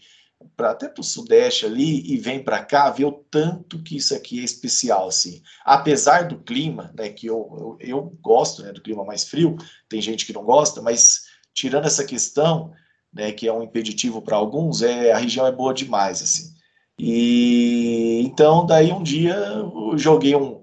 para 0.55 0.71
até 0.71 0.87
para 0.87 1.01
o 1.01 1.03
Sudeste 1.03 1.65
ali 1.65 2.01
e 2.11 2.17
vem 2.17 2.43
para 2.43 2.63
cá, 2.63 2.89
vê 2.89 3.05
o 3.05 3.11
tanto 3.11 3.81
que 3.83 3.97
isso 3.97 4.13
aqui 4.13 4.39
é 4.39 4.43
especial, 4.43 5.07
assim. 5.07 5.41
Apesar 5.63 6.27
do 6.27 6.39
clima, 6.39 6.91
né, 6.95 7.09
que 7.09 7.27
eu, 7.27 7.77
eu, 7.79 7.89
eu 7.89 8.17
gosto 8.21 8.63
né, 8.63 8.71
do 8.71 8.81
clima 8.81 9.05
mais 9.05 9.23
frio, 9.23 9.55
tem 9.87 10.01
gente 10.01 10.25
que 10.25 10.33
não 10.33 10.43
gosta, 10.43 10.81
mas 10.81 11.25
tirando 11.53 11.85
essa 11.85 12.03
questão, 12.03 12.73
né, 13.13 13.31
que 13.31 13.47
é 13.47 13.53
um 13.53 13.63
impeditivo 13.63 14.21
para 14.21 14.35
alguns, 14.35 14.81
é 14.81 15.11
a 15.11 15.17
região 15.17 15.45
é 15.45 15.51
boa 15.51 15.73
demais, 15.73 16.21
assim. 16.21 16.53
E 16.97 18.21
então 18.25 18.65
daí 18.65 18.91
um 18.91 19.01
dia 19.01 19.33
eu 19.33 19.97
joguei 19.97 20.35
um 20.35 20.60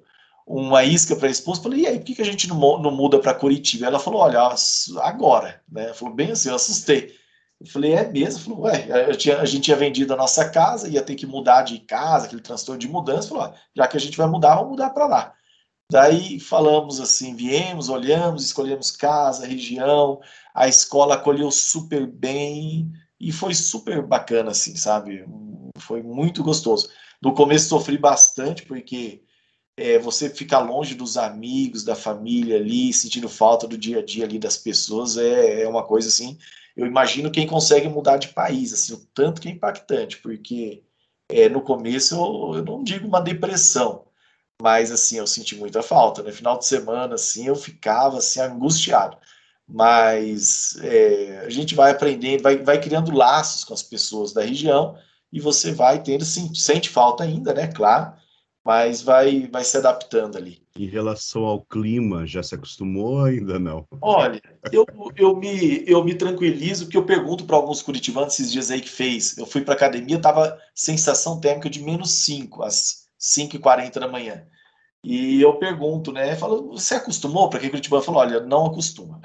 uma 0.49 0.83
isca 0.83 1.15
para 1.15 1.29
a 1.29 1.31
esposa, 1.31 1.63
falei, 1.63 1.83
e 1.83 1.87
aí, 1.87 1.99
por 1.99 2.07
que, 2.07 2.15
que 2.15 2.23
a 2.23 2.25
gente 2.25 2.49
não, 2.49 2.59
não 2.81 2.91
muda 2.91 3.19
para 3.19 3.35
Curitiba? 3.35 3.85
Ela 3.85 3.99
falou, 3.99 4.23
olha, 4.23 4.41
agora, 5.03 5.61
né? 5.71 5.93
Falou, 5.93 6.15
bem 6.15 6.31
assim, 6.31 6.49
eu 6.49 6.55
assustei. 6.55 7.15
Eu 7.61 7.67
falei, 7.67 7.93
é 7.93 8.11
mesmo? 8.11 8.41
Falou, 8.41 8.61
ué, 8.61 9.15
tinha, 9.15 9.39
a 9.39 9.45
gente 9.45 9.65
tinha 9.65 9.77
vendido 9.77 10.15
a 10.15 10.17
nossa 10.17 10.49
casa, 10.49 10.89
ia 10.89 11.03
ter 11.03 11.17
que 11.17 11.27
mudar 11.27 11.63
de 11.63 11.81
casa, 11.81 12.27
aquele 12.27 12.41
transtorno 12.41 12.79
de 12.79 12.89
mudança, 12.89 13.29
falou, 13.29 13.53
já 13.77 13.87
que 13.87 13.97
a 13.99 14.01
gente 14.01 14.17
vai 14.17 14.27
mudar, 14.27 14.55
vamos 14.55 14.71
mudar 14.71 14.91
para 14.91 15.07
lá. 15.07 15.35
Daí 15.91 16.41
falamos 16.41 16.99
assim, 16.99 17.35
viemos, 17.35 17.91
olhamos, 17.91 18.45
escolhemos 18.45 18.91
casa, 18.91 19.47
região, 19.47 20.19
a 20.55 20.67
escola 20.67 21.17
acolheu 21.17 21.51
super 21.51 22.07
bem 22.07 22.91
e 23.21 23.33
foi 23.33 23.55
super 23.55 24.03
bacana, 24.03 24.53
assim, 24.53 24.77
sabe? 24.77 25.27
Foi 25.79 26.03
muito 26.03 26.43
gostoso. 26.43 26.89
No 27.21 27.35
começo 27.35 27.69
sofri 27.69 27.99
bastante, 27.99 28.65
porque 28.65 29.23
é, 29.79 29.99
você 29.99 30.29
ficar 30.29 30.59
longe 30.59 30.95
dos 30.95 31.17
amigos, 31.17 31.85
da 31.85 31.95
família 31.95 32.57
ali, 32.57 32.93
sentindo 32.93 33.29
falta 33.29 33.67
do 33.67 33.79
dia 33.79 34.01
a 34.01 34.05
dia 34.05 34.25
ali 34.25 34.38
das 34.38 34.57
pessoas, 34.57 35.17
é, 35.17 35.62
é 35.62 35.69
uma 35.69 35.85
coisa 35.85 36.09
assim. 36.09 36.37
Eu 36.77 36.85
imagino 36.85 37.31
quem 37.31 37.47
consegue 37.47 37.88
mudar 37.88 38.17
de 38.17 38.29
país, 38.29 38.73
assim, 38.73 38.93
o 38.95 38.99
tanto 39.14 39.41
que 39.41 39.49
é 39.49 39.53
impactante, 39.53 40.19
porque 40.19 40.83
é, 41.29 41.49
no 41.49 41.62
começo 41.62 42.14
eu, 42.17 42.59
eu 42.59 42.64
não 42.64 42.83
digo 42.83 43.07
uma 43.07 43.21
depressão, 43.21 44.07
mas 44.61 44.91
assim, 44.91 45.19
eu 45.19 45.27
senti 45.27 45.55
muita 45.57 45.83
falta. 45.83 46.23
No 46.23 46.29
né? 46.29 46.35
final 46.35 46.59
de 46.59 46.67
semana, 46.67 47.14
assim, 47.14 47.47
eu 47.47 47.55
ficava 47.55 48.19
assim, 48.19 48.41
angustiado. 48.41 49.17
Mas 49.69 50.77
é, 50.83 51.43
a 51.47 51.51
gente 51.51 51.75
vai 51.75 51.93
aprendendo, 51.93 52.43
vai, 52.43 52.57
vai 52.57 52.81
criando 52.81 53.14
laços 53.14 53.64
com 53.64 53.75
as 53.75 53.83
pessoas 53.83 54.33
da 54.33 54.43
região 54.43 54.97
e 55.33 55.41
você 55.41 55.73
vai 55.73 56.03
tendo, 56.03 56.25
sim, 56.25 56.53
sente 56.55 56.88
falta 56.88 57.23
ainda, 57.23 57.53
né? 57.55 57.69
Claro, 57.69 58.14
mas 58.64 59.03
vai, 59.03 59.49
vai 59.51 59.64
se 59.64 59.77
adaptando 59.77 60.37
ali. 60.37 60.61
Em 60.77 60.87
relação 60.87 61.44
ao 61.44 61.62
clima, 61.62 62.27
já 62.27 62.42
se 62.42 62.55
acostumou 62.55 63.12
ou 63.12 63.25
ainda 63.25 63.59
não? 63.59 63.87
Olha, 64.01 64.40
eu, 64.73 64.87
eu, 65.16 65.37
me, 65.37 65.83
eu 65.87 66.05
me 66.05 66.14
tranquilizo 66.14 66.85
porque 66.85 66.97
eu 66.97 67.07
pergunto 67.07 67.44
para 67.44 67.57
alguns 67.57 67.83
curitibanos 67.83 68.35
esses 68.35 68.53
dias 68.53 68.71
aí 68.71 68.81
que 68.81 68.88
fez. 68.88 69.37
Eu 69.37 69.47
fui 69.47 69.62
para 69.62 69.75
academia, 69.75 70.21
tava 70.21 70.59
sensação 70.75 71.40
térmica 71.40 71.68
de 71.68 71.83
menos 71.83 72.11
5, 72.11 72.62
às 72.62 73.09
5h40 73.18 73.99
da 73.99 74.07
manhã. 74.07 74.47
E 75.03 75.41
eu 75.41 75.55
pergunto, 75.55 76.11
né? 76.11 76.35
Falo, 76.35 76.73
você 76.73 76.97
acostumou? 76.97 77.49
Para 77.49 77.61
quem 77.61 77.71
Curitiba 77.71 78.03
falou, 78.03 78.21
olha, 78.21 78.41
não 78.41 78.67
acostuma. 78.67 79.21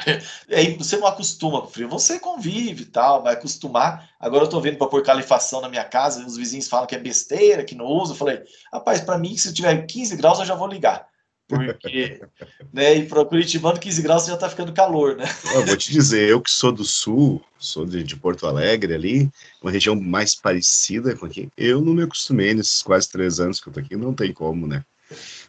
Aí 0.49 0.75
você 0.77 0.97
não 0.97 1.07
acostuma 1.07 1.61
com 1.61 1.67
frio, 1.67 1.89
você 1.89 2.19
convive 2.19 2.83
e 2.83 2.85
tal, 2.85 3.23
vai 3.23 3.33
acostumar. 3.33 4.09
Agora 4.19 4.43
eu 4.43 4.49
tô 4.49 4.61
vendo 4.61 4.77
para 4.77 4.87
pôr 4.87 5.01
calefação 5.01 5.61
na 5.61 5.69
minha 5.69 5.83
casa, 5.83 6.25
os 6.25 6.37
vizinhos 6.37 6.67
falam 6.67 6.85
que 6.85 6.95
é 6.95 6.99
besteira, 6.99 7.63
que 7.63 7.75
não 7.75 7.85
usa. 7.85 8.13
Eu 8.13 8.17
falei, 8.17 8.43
rapaz, 8.71 9.01
para 9.01 9.17
mim, 9.17 9.35
se 9.35 9.53
tiver 9.53 9.85
15 9.85 10.15
graus, 10.15 10.39
eu 10.39 10.45
já 10.45 10.55
vou 10.55 10.67
ligar. 10.67 11.07
Porque, 11.47 12.21
né, 12.71 12.95
e 12.95 13.05
para 13.07 13.25
Curitibano, 13.25 13.79
15 13.79 14.01
graus 14.01 14.25
já 14.27 14.37
tá 14.37 14.49
ficando 14.49 14.73
calor, 14.73 15.15
né? 15.15 15.25
Eu 15.53 15.65
vou 15.65 15.75
te 15.75 15.91
dizer, 15.91 16.29
eu 16.29 16.39
que 16.39 16.51
sou 16.51 16.71
do 16.71 16.83
sul, 16.83 17.41
sou 17.57 17.85
de, 17.85 18.03
de 18.03 18.15
Porto 18.15 18.47
Alegre 18.47 18.93
ali, 18.93 19.29
uma 19.61 19.71
região 19.71 19.99
mais 19.99 20.35
parecida 20.35 21.15
com 21.15 21.25
aqui, 21.25 21.49
eu 21.57 21.81
não 21.81 21.93
me 21.93 22.03
acostumei 22.03 22.53
nesses 22.53 22.81
quase 22.81 23.09
três 23.09 23.39
anos 23.39 23.59
que 23.59 23.67
eu 23.67 23.73
tô 23.73 23.79
aqui, 23.79 23.95
não 23.95 24.13
tem 24.13 24.31
como, 24.31 24.67
né? 24.67 24.83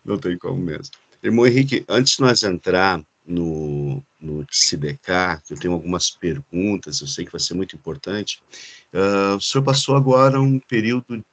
Não 0.04 0.18
tem 0.18 0.36
como 0.38 0.58
mesmo. 0.58 0.94
Irmão 1.22 1.46
Henrique, 1.46 1.84
antes 1.88 2.16
de 2.16 2.20
nós 2.20 2.42
entrar 2.42 3.02
no, 3.26 4.02
no 4.20 4.46
CDK, 4.50 5.42
que 5.46 5.54
eu 5.54 5.58
tenho 5.58 5.72
algumas 5.72 6.10
perguntas, 6.10 7.00
eu 7.00 7.06
sei 7.06 7.24
que 7.24 7.32
vai 7.32 7.40
ser 7.40 7.54
muito 7.54 7.74
importante. 7.74 8.42
Uh, 8.92 9.36
o 9.36 9.40
senhor 9.40 9.64
passou 9.64 9.96
agora 9.96 10.40
um 10.40 10.58
período 10.58 11.24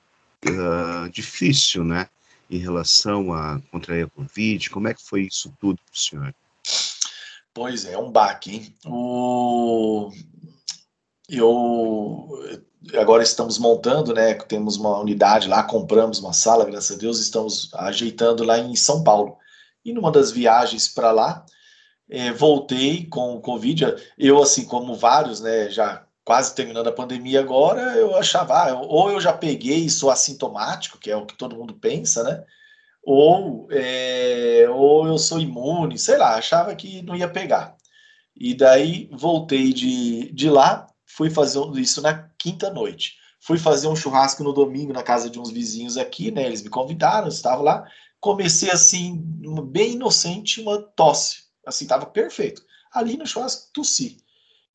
uh, 0.46 1.10
difícil, 1.12 1.84
né? 1.84 2.08
em 2.52 2.58
relação 2.58 3.34
a 3.34 3.62
contrair 3.72 4.06
a 4.06 4.10
Covid? 4.10 4.70
Como 4.70 4.90
é 4.90 4.94
que 4.94 5.02
foi 5.02 5.22
isso 5.24 5.52
tudo 5.60 5.80
para 5.86 5.96
o 5.96 6.00
senhor? 6.00 6.36
Pois 7.54 7.86
é, 7.86 7.98
um 7.98 8.12
baque, 8.12 8.52
hein? 8.52 8.76
O... 8.86 10.12
Eu 11.30 12.66
agora 12.94 13.24
estamos 13.24 13.58
montando, 13.58 14.14
né? 14.14 14.34
Temos 14.34 14.78
uma 14.78 15.00
unidade 15.00 15.48
lá, 15.48 15.64
compramos 15.64 16.20
uma 16.20 16.34
sala, 16.34 16.66
graças 16.66 16.98
a 16.98 17.00
Deus, 17.00 17.20
estamos 17.20 17.70
ajeitando 17.74 18.44
lá 18.44 18.58
em 18.60 18.76
São 18.76 19.04
Paulo. 19.04 19.38
E 19.86 19.94
numa 19.94 20.12
das 20.12 20.32
viagens 20.32 20.88
para 20.88 21.12
lá, 21.12 21.46
é, 22.10 22.32
voltei 22.32 23.06
com 23.06 23.36
o 23.36 23.42
Covid. 23.42 23.96
Eu, 24.18 24.42
assim 24.42 24.66
como 24.66 24.96
vários, 24.96 25.40
né, 25.42 25.70
já 25.70 26.06
quase 26.24 26.54
terminando 26.54 26.88
a 26.88 26.94
pandemia 26.94 27.40
agora, 27.40 27.82
eu 27.96 28.16
achava, 28.16 28.54
ah, 28.54 28.82
ou 28.82 29.12
eu 29.12 29.20
já 29.20 29.34
peguei 29.34 29.86
e 29.86 29.90
sou 29.90 30.12
assintomático, 30.12 31.00
que 31.00 31.10
é 31.10 31.16
o 31.16 31.26
que 31.26 31.38
todo 31.38 31.56
mundo 31.56 31.74
pensa, 31.74 32.24
né? 32.24 32.44
Ou, 33.04 33.68
é, 33.72 34.68
ou 34.70 35.08
eu 35.08 35.18
sou 35.18 35.40
imune, 35.40 35.98
sei 35.98 36.18
lá, 36.18 36.36
achava 36.36 36.76
que 36.76 37.02
não 37.02 37.16
ia 37.16 37.28
pegar. 37.28 37.76
E 38.36 38.54
daí 38.54 39.10
voltei 39.12 39.74
de, 39.74 40.32
de 40.32 40.50
lá, 40.50 40.88
fui 41.16 41.30
fazer 41.30 41.60
isso 41.76 42.02
na 42.02 42.30
quinta 42.38 42.70
noite. 42.70 43.18
Fui 43.40 43.58
fazer 43.58 43.88
um 43.88 43.96
churrasco 43.96 44.44
no 44.44 44.54
domingo 44.54 44.94
na 44.94 45.02
casa 45.02 45.30
de 45.30 45.40
uns 45.40 45.50
vizinhos 45.50 45.98
aqui, 45.98 46.32
né? 46.32 46.46
Eles 46.46 46.62
me 46.62 46.70
convidaram, 46.70 47.28
estava 47.28 47.62
lá. 47.62 47.88
Comecei 48.20 48.70
assim, 48.70 49.20
bem 49.66 49.94
inocente, 49.94 50.62
uma 50.62 50.80
tosse. 50.82 51.44
Assim, 51.66 51.86
estava 51.86 52.06
perfeito. 52.06 52.64
Ali 52.94 53.18
no 53.18 53.26
churrasco, 53.26 53.72
tossi. 53.74 54.18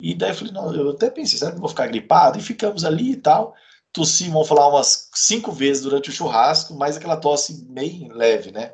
E 0.01 0.15
daí 0.15 0.31
eu 0.31 0.35
falei, 0.35 0.53
não, 0.53 0.75
eu 0.75 0.91
até 0.91 1.09
pensei, 1.09 1.39
será 1.39 1.53
que 1.53 1.57
eu 1.57 1.61
vou 1.61 1.69
ficar 1.69 1.87
gripado? 1.87 2.39
E 2.39 2.43
ficamos 2.43 2.85
ali 2.85 3.13
e 3.13 3.17
tal. 3.17 3.55
Tossi, 3.93 4.29
vamos 4.29 4.49
falar, 4.49 4.69
umas 4.69 5.09
cinco 5.15 5.53
vezes 5.53 5.85
durante 5.85 6.11
o 6.11 6.13
churrasco, 6.13 6.75
mas 6.75 6.97
aquela 6.97 7.17
tosse 7.17 7.65
bem 7.65 8.09
leve, 8.13 8.51
né? 8.51 8.73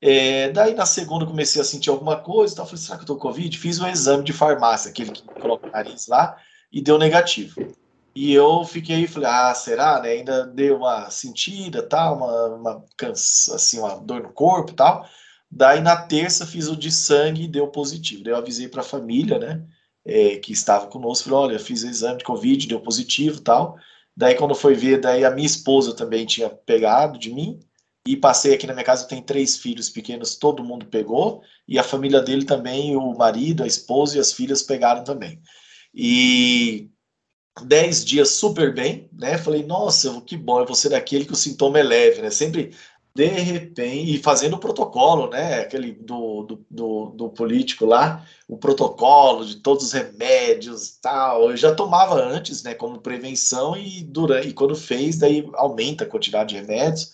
É, 0.00 0.50
daí 0.50 0.74
na 0.74 0.86
segunda 0.86 1.26
comecei 1.26 1.60
a 1.60 1.64
sentir 1.64 1.90
alguma 1.90 2.16
coisa, 2.16 2.54
então 2.54 2.64
falei, 2.64 2.80
será 2.80 2.96
que 2.96 3.02
eu 3.02 3.06
tô 3.06 3.14
com 3.16 3.28
Covid? 3.28 3.56
Fiz 3.58 3.78
um 3.78 3.86
exame 3.86 4.24
de 4.24 4.32
farmácia, 4.32 4.90
aquele 4.90 5.12
que 5.12 5.22
coloca 5.22 5.68
o 5.68 5.70
nariz 5.70 6.06
lá, 6.06 6.38
e 6.72 6.80
deu 6.80 6.98
negativo. 6.98 7.74
E 8.14 8.32
eu 8.32 8.64
fiquei, 8.64 9.06
falei, 9.06 9.28
ah, 9.28 9.54
será, 9.54 10.00
né? 10.00 10.10
Ainda 10.10 10.46
deu 10.46 10.78
uma 10.78 11.10
sentida, 11.10 11.82
tal, 11.82 12.16
uma, 12.16 12.46
uma 12.46 12.84
cansa, 12.96 13.56
assim, 13.56 13.78
uma 13.78 13.96
dor 13.96 14.22
no 14.22 14.32
corpo, 14.32 14.72
tal. 14.72 15.06
Daí 15.50 15.80
na 15.80 15.96
terça 15.96 16.46
fiz 16.46 16.68
o 16.68 16.76
de 16.76 16.90
sangue 16.90 17.44
e 17.44 17.48
deu 17.48 17.68
positivo. 17.68 18.22
Daí 18.24 18.32
eu 18.32 18.38
avisei 18.38 18.68
para 18.68 18.80
a 18.80 18.84
família, 18.84 19.38
né, 19.38 19.64
é, 20.04 20.36
que 20.36 20.52
estava 20.52 20.86
conosco, 20.86 21.28
falei, 21.28 21.54
olha, 21.54 21.58
fiz 21.58 21.82
o 21.82 21.88
exame 21.88 22.18
de 22.18 22.24
covid, 22.24 22.66
deu 22.66 22.80
positivo, 22.80 23.40
tal. 23.40 23.76
Daí 24.16 24.34
quando 24.34 24.54
foi 24.54 24.74
ver, 24.74 25.00
daí 25.00 25.24
a 25.24 25.30
minha 25.30 25.46
esposa 25.46 25.94
também 25.94 26.26
tinha 26.26 26.50
pegado 26.50 27.18
de 27.18 27.32
mim. 27.32 27.60
E 28.06 28.16
passei 28.16 28.54
aqui 28.54 28.66
na 28.66 28.72
minha 28.72 28.84
casa, 28.84 29.06
tem 29.06 29.22
três 29.22 29.58
filhos 29.58 29.90
pequenos, 29.90 30.34
todo 30.34 30.64
mundo 30.64 30.86
pegou, 30.86 31.42
e 31.68 31.78
a 31.78 31.82
família 31.82 32.20
dele 32.20 32.46
também, 32.46 32.96
o 32.96 33.14
marido, 33.14 33.62
a 33.62 33.66
esposa 33.66 34.16
e 34.16 34.20
as 34.20 34.32
filhas 34.32 34.62
pegaram 34.62 35.04
também. 35.04 35.40
E 35.94 36.90
dez 37.64 38.04
dias 38.04 38.30
super 38.30 38.74
bem, 38.74 39.08
né? 39.12 39.38
Falei, 39.38 39.64
nossa, 39.64 40.20
que 40.22 40.36
bom, 40.36 40.60
eu 40.60 40.66
vou 40.66 40.74
ser 40.74 40.90
daquele 40.90 41.24
que 41.24 41.32
o 41.32 41.36
sintoma 41.36 41.78
é 41.78 41.82
leve, 41.82 42.22
né? 42.22 42.30
Sempre 42.30 42.72
de 43.14 43.26
repente, 43.26 44.14
e 44.14 44.18
fazendo 44.18 44.54
o 44.54 44.58
protocolo, 44.58 45.28
né? 45.28 45.60
Aquele 45.60 45.92
do, 45.92 46.44
do, 46.44 46.66
do, 46.70 47.06
do, 47.10 47.28
político 47.30 47.84
lá, 47.84 48.24
o 48.48 48.56
protocolo 48.56 49.44
de 49.44 49.56
todos 49.56 49.84
os 49.86 49.92
remédios 49.92 50.96
tal. 51.02 51.50
Eu 51.50 51.56
já 51.56 51.74
tomava 51.74 52.14
antes, 52.14 52.62
né? 52.62 52.72
Como 52.74 53.00
prevenção, 53.00 53.76
e, 53.76 54.04
durante, 54.04 54.48
e 54.48 54.52
quando 54.52 54.76
fez, 54.76 55.18
daí 55.18 55.48
aumenta 55.54 56.04
a 56.04 56.06
quantidade 56.06 56.54
de 56.54 56.60
remédios. 56.60 57.12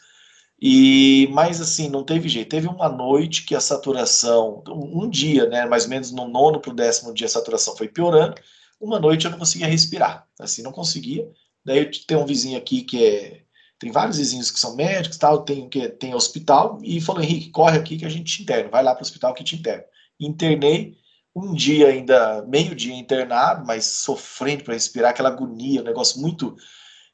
E, 0.61 1.29
mas 1.33 1.61
assim, 1.61 1.89
não 1.89 2.05
teve 2.05 2.29
jeito. 2.29 2.51
Teve 2.51 2.69
uma 2.69 2.89
noite 2.89 3.45
que 3.45 3.55
a 3.55 3.61
saturação, 3.61 4.63
um 4.69 5.09
dia, 5.09 5.47
né? 5.49 5.67
Mais 5.67 5.85
ou 5.85 5.91
menos 5.91 6.13
no 6.13 6.29
nono 6.29 6.61
para 6.61 6.73
o 6.73 6.77
décimo 6.77 7.15
dia, 7.15 7.27
a 7.27 7.31
saturação 7.31 7.77
foi 7.77 7.89
piorando 7.89 8.37
uma 8.81 8.99
noite 8.99 9.25
eu 9.25 9.31
não 9.31 9.39
conseguia 9.39 9.67
respirar, 9.67 10.27
assim, 10.39 10.63
não 10.63 10.73
conseguia. 10.73 11.29
Daí 11.65 11.91
tem 12.07 12.17
um 12.17 12.27
vizinho 12.27 12.59
aqui 12.59 12.83
que 12.83 13.05
é. 13.05 13.43
Tem 13.79 13.91
vários 13.91 14.17
vizinhos 14.17 14.51
que 14.51 14.59
são 14.59 14.75
médicos, 14.75 15.19
tal, 15.19 15.45
tem 15.45 15.69
que 15.69 15.89
tem 15.89 16.15
hospital, 16.15 16.79
e 16.83 17.01
falou: 17.01 17.23
Henrique, 17.23 17.51
corre 17.51 17.79
aqui 17.79 17.99
que 17.99 18.07
a 18.07 18.09
gente 18.09 18.37
te 18.37 18.43
interna, 18.43 18.71
vai 18.71 18.83
lá 18.83 18.95
para 18.95 19.03
o 19.03 19.05
hospital 19.05 19.35
que 19.35 19.45
te 19.45 19.57
interna. 19.57 19.85
Internei, 20.19 20.97
um 21.35 21.53
dia 21.53 21.89
ainda, 21.89 22.43
meio-dia 22.49 22.95
internado, 22.95 23.67
mas 23.67 23.85
sofrendo 23.85 24.65
para 24.65 24.73
respirar, 24.73 25.11
aquela 25.11 25.29
agonia, 25.29 25.83
um 25.83 25.85
negócio 25.85 26.21
muito 26.21 26.57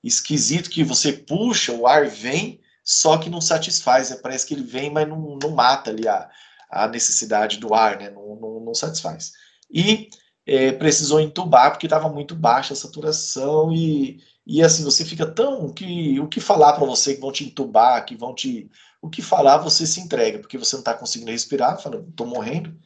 esquisito 0.05 0.71
que 0.71 0.85
você 0.85 1.13
puxa, 1.13 1.73
o 1.73 1.87
ar 1.87 2.07
vem, 2.07 2.61
só 2.85 3.19
que 3.19 3.31
não 3.31 3.41
satisfaz, 3.41 4.13
é, 4.13 4.17
parece 4.17 4.47
que 4.47 4.55
ele 4.55 4.63
vem, 4.63 4.91
mas 4.91 5.09
não, 5.09 5.39
não 5.43 5.51
mata 5.51 5.91
ali 5.91 6.07
a, 6.07 6.31
a 6.71 6.87
necessidade 6.87 7.59
do 7.59 7.75
ar, 7.75 7.99
né? 7.99 8.11
não, 8.11 8.37
não, 8.37 8.61
não 8.61 8.75
satisfaz. 8.75 9.33
E 9.69 10.09
é, 10.47 10.73
precisou 10.73 11.21
entubar 11.21 11.71
porque 11.71 11.87
estava 11.87 12.09
muito 12.09 12.35
baixa 12.35 12.73
a 12.73 12.77
saturação 12.77 13.73
e, 13.73 14.21
e 14.47 14.63
assim 14.63 14.85
você 14.85 15.05
fica 15.05 15.27
tão 15.27 15.73
que 15.73 16.19
o 16.21 16.29
que 16.29 16.41
falar 16.41 16.73
para 16.73 16.87
você 16.87 17.15
que 17.15 17.21
vão 17.21 17.33
te 17.33 17.45
entubar, 17.45 18.05
que 18.05 18.17
vão 18.17 18.35
te 18.35 18.71
o 19.01 19.09
que 19.09 19.23
falar 19.23 19.59
você 19.59 19.87
se 19.87 20.01
entrega 20.01 20.39
porque 20.39 20.59
você 20.59 20.77
não 20.77 20.81
está 20.81 20.95
conseguindo 20.95 21.31
respirar, 21.31 21.81
fala, 21.81 22.05
estou 22.09 22.27
morrendo. 22.27 22.77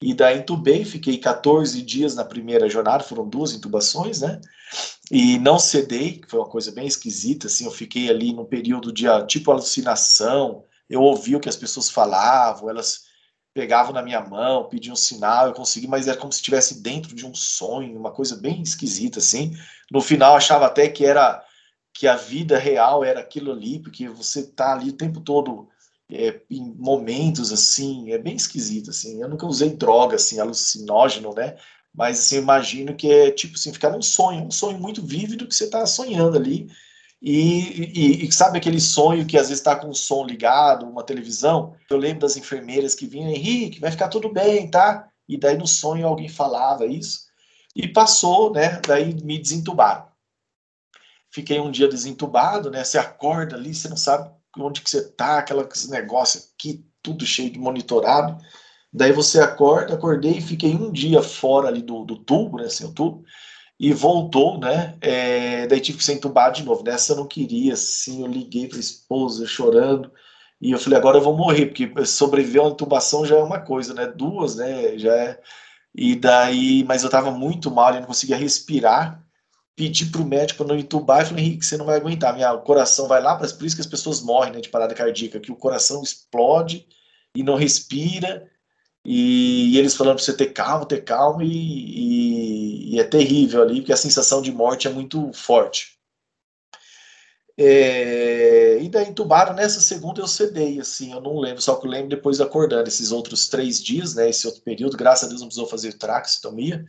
E 0.00 0.12
daí 0.12 0.38
entubei, 0.38 0.84
fiquei 0.84 1.16
14 1.16 1.80
dias 1.80 2.14
na 2.14 2.24
primeira 2.24 2.68
jornada, 2.68 3.02
foram 3.02 3.26
duas 3.26 3.52
intubações, 3.54 4.20
né? 4.20 4.40
E 5.10 5.38
não 5.38 5.58
cedei, 5.58 6.18
que 6.18 6.28
foi 6.28 6.38
uma 6.40 6.48
coisa 6.48 6.70
bem 6.70 6.86
esquisita, 6.86 7.46
assim, 7.46 7.64
eu 7.64 7.70
fiquei 7.70 8.10
ali 8.10 8.32
num 8.32 8.44
período 8.44 8.92
de 8.92 9.08
ah, 9.08 9.24
tipo 9.24 9.50
alucinação, 9.50 10.64
eu 10.88 11.00
ouvi 11.00 11.34
o 11.34 11.40
que 11.40 11.48
as 11.48 11.56
pessoas 11.56 11.88
falavam, 11.88 12.68
elas 12.68 13.05
pegavam 13.56 13.94
na 13.94 14.02
minha 14.02 14.20
mão, 14.20 14.68
pediam 14.68 14.92
um 14.92 14.96
sinal, 14.96 15.46
eu 15.46 15.54
consegui, 15.54 15.88
mas 15.88 16.06
era 16.06 16.18
como 16.18 16.30
se 16.30 16.40
estivesse 16.40 16.82
dentro 16.82 17.16
de 17.16 17.24
um 17.24 17.34
sonho, 17.34 17.98
uma 17.98 18.10
coisa 18.10 18.36
bem 18.36 18.60
esquisita 18.60 19.18
assim. 19.18 19.56
No 19.90 20.02
final 20.02 20.36
achava 20.36 20.66
até 20.66 20.86
que 20.90 21.06
era 21.06 21.42
que 21.94 22.06
a 22.06 22.16
vida 22.16 22.58
real 22.58 23.02
era 23.02 23.20
aquilo 23.20 23.50
ali, 23.50 23.78
porque 23.78 24.10
você 24.10 24.42
tá 24.42 24.74
ali 24.74 24.90
o 24.90 24.92
tempo 24.92 25.22
todo 25.22 25.70
é, 26.12 26.38
em 26.50 26.70
momentos 26.78 27.50
assim, 27.50 28.12
é 28.12 28.18
bem 28.18 28.36
esquisito 28.36 28.90
assim. 28.90 29.22
Eu 29.22 29.28
nunca 29.30 29.46
usei 29.46 29.70
droga 29.70 30.16
assim, 30.16 30.38
alucinógeno, 30.38 31.32
né? 31.32 31.56
Mas 31.94 32.18
assim, 32.18 32.36
imagino 32.36 32.94
que 32.94 33.10
é 33.10 33.30
tipo 33.30 33.54
assim, 33.54 33.72
ficar 33.72 33.88
num 33.88 34.02
sonho, 34.02 34.44
um 34.44 34.50
sonho 34.50 34.78
muito 34.78 35.00
vívido 35.00 35.48
que 35.48 35.54
você 35.54 35.64
está 35.64 35.86
sonhando 35.86 36.36
ali 36.36 36.68
e, 37.20 37.82
e, 37.94 38.26
e, 38.26 38.32
sabe 38.32 38.58
aquele 38.58 38.80
sonho 38.80 39.26
que 39.26 39.38
às 39.38 39.48
vezes 39.48 39.60
está 39.60 39.74
com 39.74 39.88
o 39.88 39.94
som 39.94 40.24
ligado, 40.24 40.86
uma 40.86 41.02
televisão? 41.02 41.74
Eu 41.88 41.96
lembro 41.96 42.20
das 42.20 42.36
enfermeiras 42.36 42.94
que 42.94 43.06
vinham, 43.06 43.30
Henrique, 43.30 43.80
vai 43.80 43.90
ficar 43.90 44.08
tudo 44.08 44.32
bem, 44.32 44.70
tá? 44.70 45.08
E 45.28 45.38
daí 45.38 45.56
no 45.56 45.66
sonho 45.66 46.06
alguém 46.06 46.28
falava 46.28 46.86
isso. 46.86 47.26
E 47.74 47.88
passou, 47.88 48.52
né? 48.52 48.80
Daí 48.86 49.14
me 49.22 49.38
desentubaram. 49.38 50.06
Fiquei 51.30 51.58
um 51.58 51.70
dia 51.70 51.88
desentubado, 51.88 52.70
né? 52.70 52.84
Você 52.84 52.98
acorda 52.98 53.56
ali, 53.56 53.74
você 53.74 53.88
não 53.88 53.96
sabe 53.96 54.30
onde 54.58 54.80
que 54.80 54.88
você 54.88 55.06
tá, 55.10 55.38
aquele 55.38 55.66
negócio 55.88 56.42
aqui, 56.54 56.86
tudo 57.02 57.26
cheio 57.26 57.50
de 57.50 57.58
monitorado. 57.58 58.38
Daí 58.92 59.12
você 59.12 59.40
acorda, 59.40 59.94
acordei 59.94 60.38
e 60.38 60.42
fiquei 60.42 60.74
um 60.74 60.90
dia 60.90 61.22
fora 61.22 61.68
ali 61.68 61.82
do, 61.82 62.04
do 62.04 62.16
tubo, 62.16 62.58
né? 62.58 62.64
Assim, 62.64 62.84
o 62.84 62.92
tubo 62.92 63.24
e 63.78 63.92
voltou, 63.92 64.58
né? 64.58 64.96
É, 65.00 65.66
daí 65.66 65.80
tive 65.80 65.98
que 65.98 66.04
ser 66.04 66.14
entubado 66.14 66.56
de 66.56 66.64
novo. 66.64 66.82
Nessa 66.82 67.12
eu 67.12 67.16
não 67.16 67.26
queria, 67.26 67.74
assim, 67.74 68.22
eu 68.22 68.26
liguei 68.26 68.68
para 68.68 68.78
a 68.78 68.80
esposa 68.80 69.46
chorando 69.46 70.10
e 70.60 70.70
eu 70.72 70.78
falei, 70.78 70.98
agora 70.98 71.18
eu 71.18 71.22
vou 71.22 71.36
morrer, 71.36 71.66
porque 71.66 72.06
sobreviver 72.06 72.62
a 72.62 72.64
uma 72.64 72.72
intubação 72.72 73.26
já 73.26 73.36
é 73.36 73.42
uma 73.42 73.60
coisa, 73.60 73.92
né? 73.92 74.06
Duas, 74.06 74.56
né? 74.56 74.98
Já 74.98 75.14
é... 75.14 75.40
E 75.94 76.14
daí, 76.14 76.84
mas 76.84 77.02
eu 77.02 77.08
estava 77.08 77.30
muito 77.30 77.70
mal, 77.70 77.94
eu 77.94 78.00
não 78.00 78.06
conseguia 78.06 78.36
respirar. 78.36 79.22
Pedi 79.74 80.06
para 80.06 80.22
o 80.22 80.26
médico 80.26 80.64
não 80.64 80.76
entubar 80.76 81.22
e 81.22 81.26
falei, 81.26 81.44
Henrique, 81.44 81.66
você 81.66 81.76
não 81.76 81.86
vai 81.86 81.96
aguentar, 81.96 82.34
minha, 82.34 82.52
o 82.52 82.62
coração 82.62 83.06
vai 83.08 83.20
lá, 83.22 83.36
por 83.36 83.66
isso 83.66 83.76
que 83.76 83.82
as 83.82 83.86
pessoas 83.86 84.22
morrem 84.22 84.54
né, 84.54 84.60
de 84.60 84.70
parada 84.70 84.94
cardíaca, 84.94 85.40
que 85.40 85.52
o 85.52 85.56
coração 85.56 86.02
explode 86.02 86.86
e 87.34 87.42
não 87.42 87.56
respira 87.56 88.50
e, 89.08 89.74
e 89.74 89.78
eles 89.78 89.94
falando 89.94 90.16
para 90.16 90.24
você 90.24 90.32
ter 90.36 90.46
calma, 90.46 90.84
ter 90.84 91.04
calma, 91.04 91.44
e, 91.44 91.48
e, 91.48 92.94
e, 92.94 93.00
é 93.00 93.04
terrível 93.04 93.62
ali, 93.62 93.76
porque 93.76 93.92
a 93.92 93.96
sensação 93.96 94.42
de 94.42 94.50
morte 94.50 94.88
é 94.88 94.90
muito 94.90 95.32
forte. 95.32 95.96
É, 97.56 98.78
e 98.82 98.88
daí 98.88 99.08
entubaram, 99.08 99.54
nessa 99.54 99.80
segunda 99.80 100.20
eu 100.20 100.26
cedei, 100.26 100.80
assim, 100.80 101.12
eu 101.12 101.20
não 101.20 101.38
lembro, 101.38 101.62
só 101.62 101.76
que 101.76 101.86
eu 101.86 101.90
lembro 101.90 102.08
depois 102.08 102.40
acordando, 102.40 102.88
esses 102.88 103.12
outros 103.12 103.48
três 103.48 103.82
dias, 103.82 104.16
né, 104.16 104.28
esse 104.28 104.44
outro 104.44 104.60
período, 104.62 104.96
graças 104.96 105.24
a 105.24 105.28
Deus 105.28 105.40
não 105.40 105.46
precisou 105.46 105.68
fazer 105.68 105.92
traqueotomia, 105.92 106.84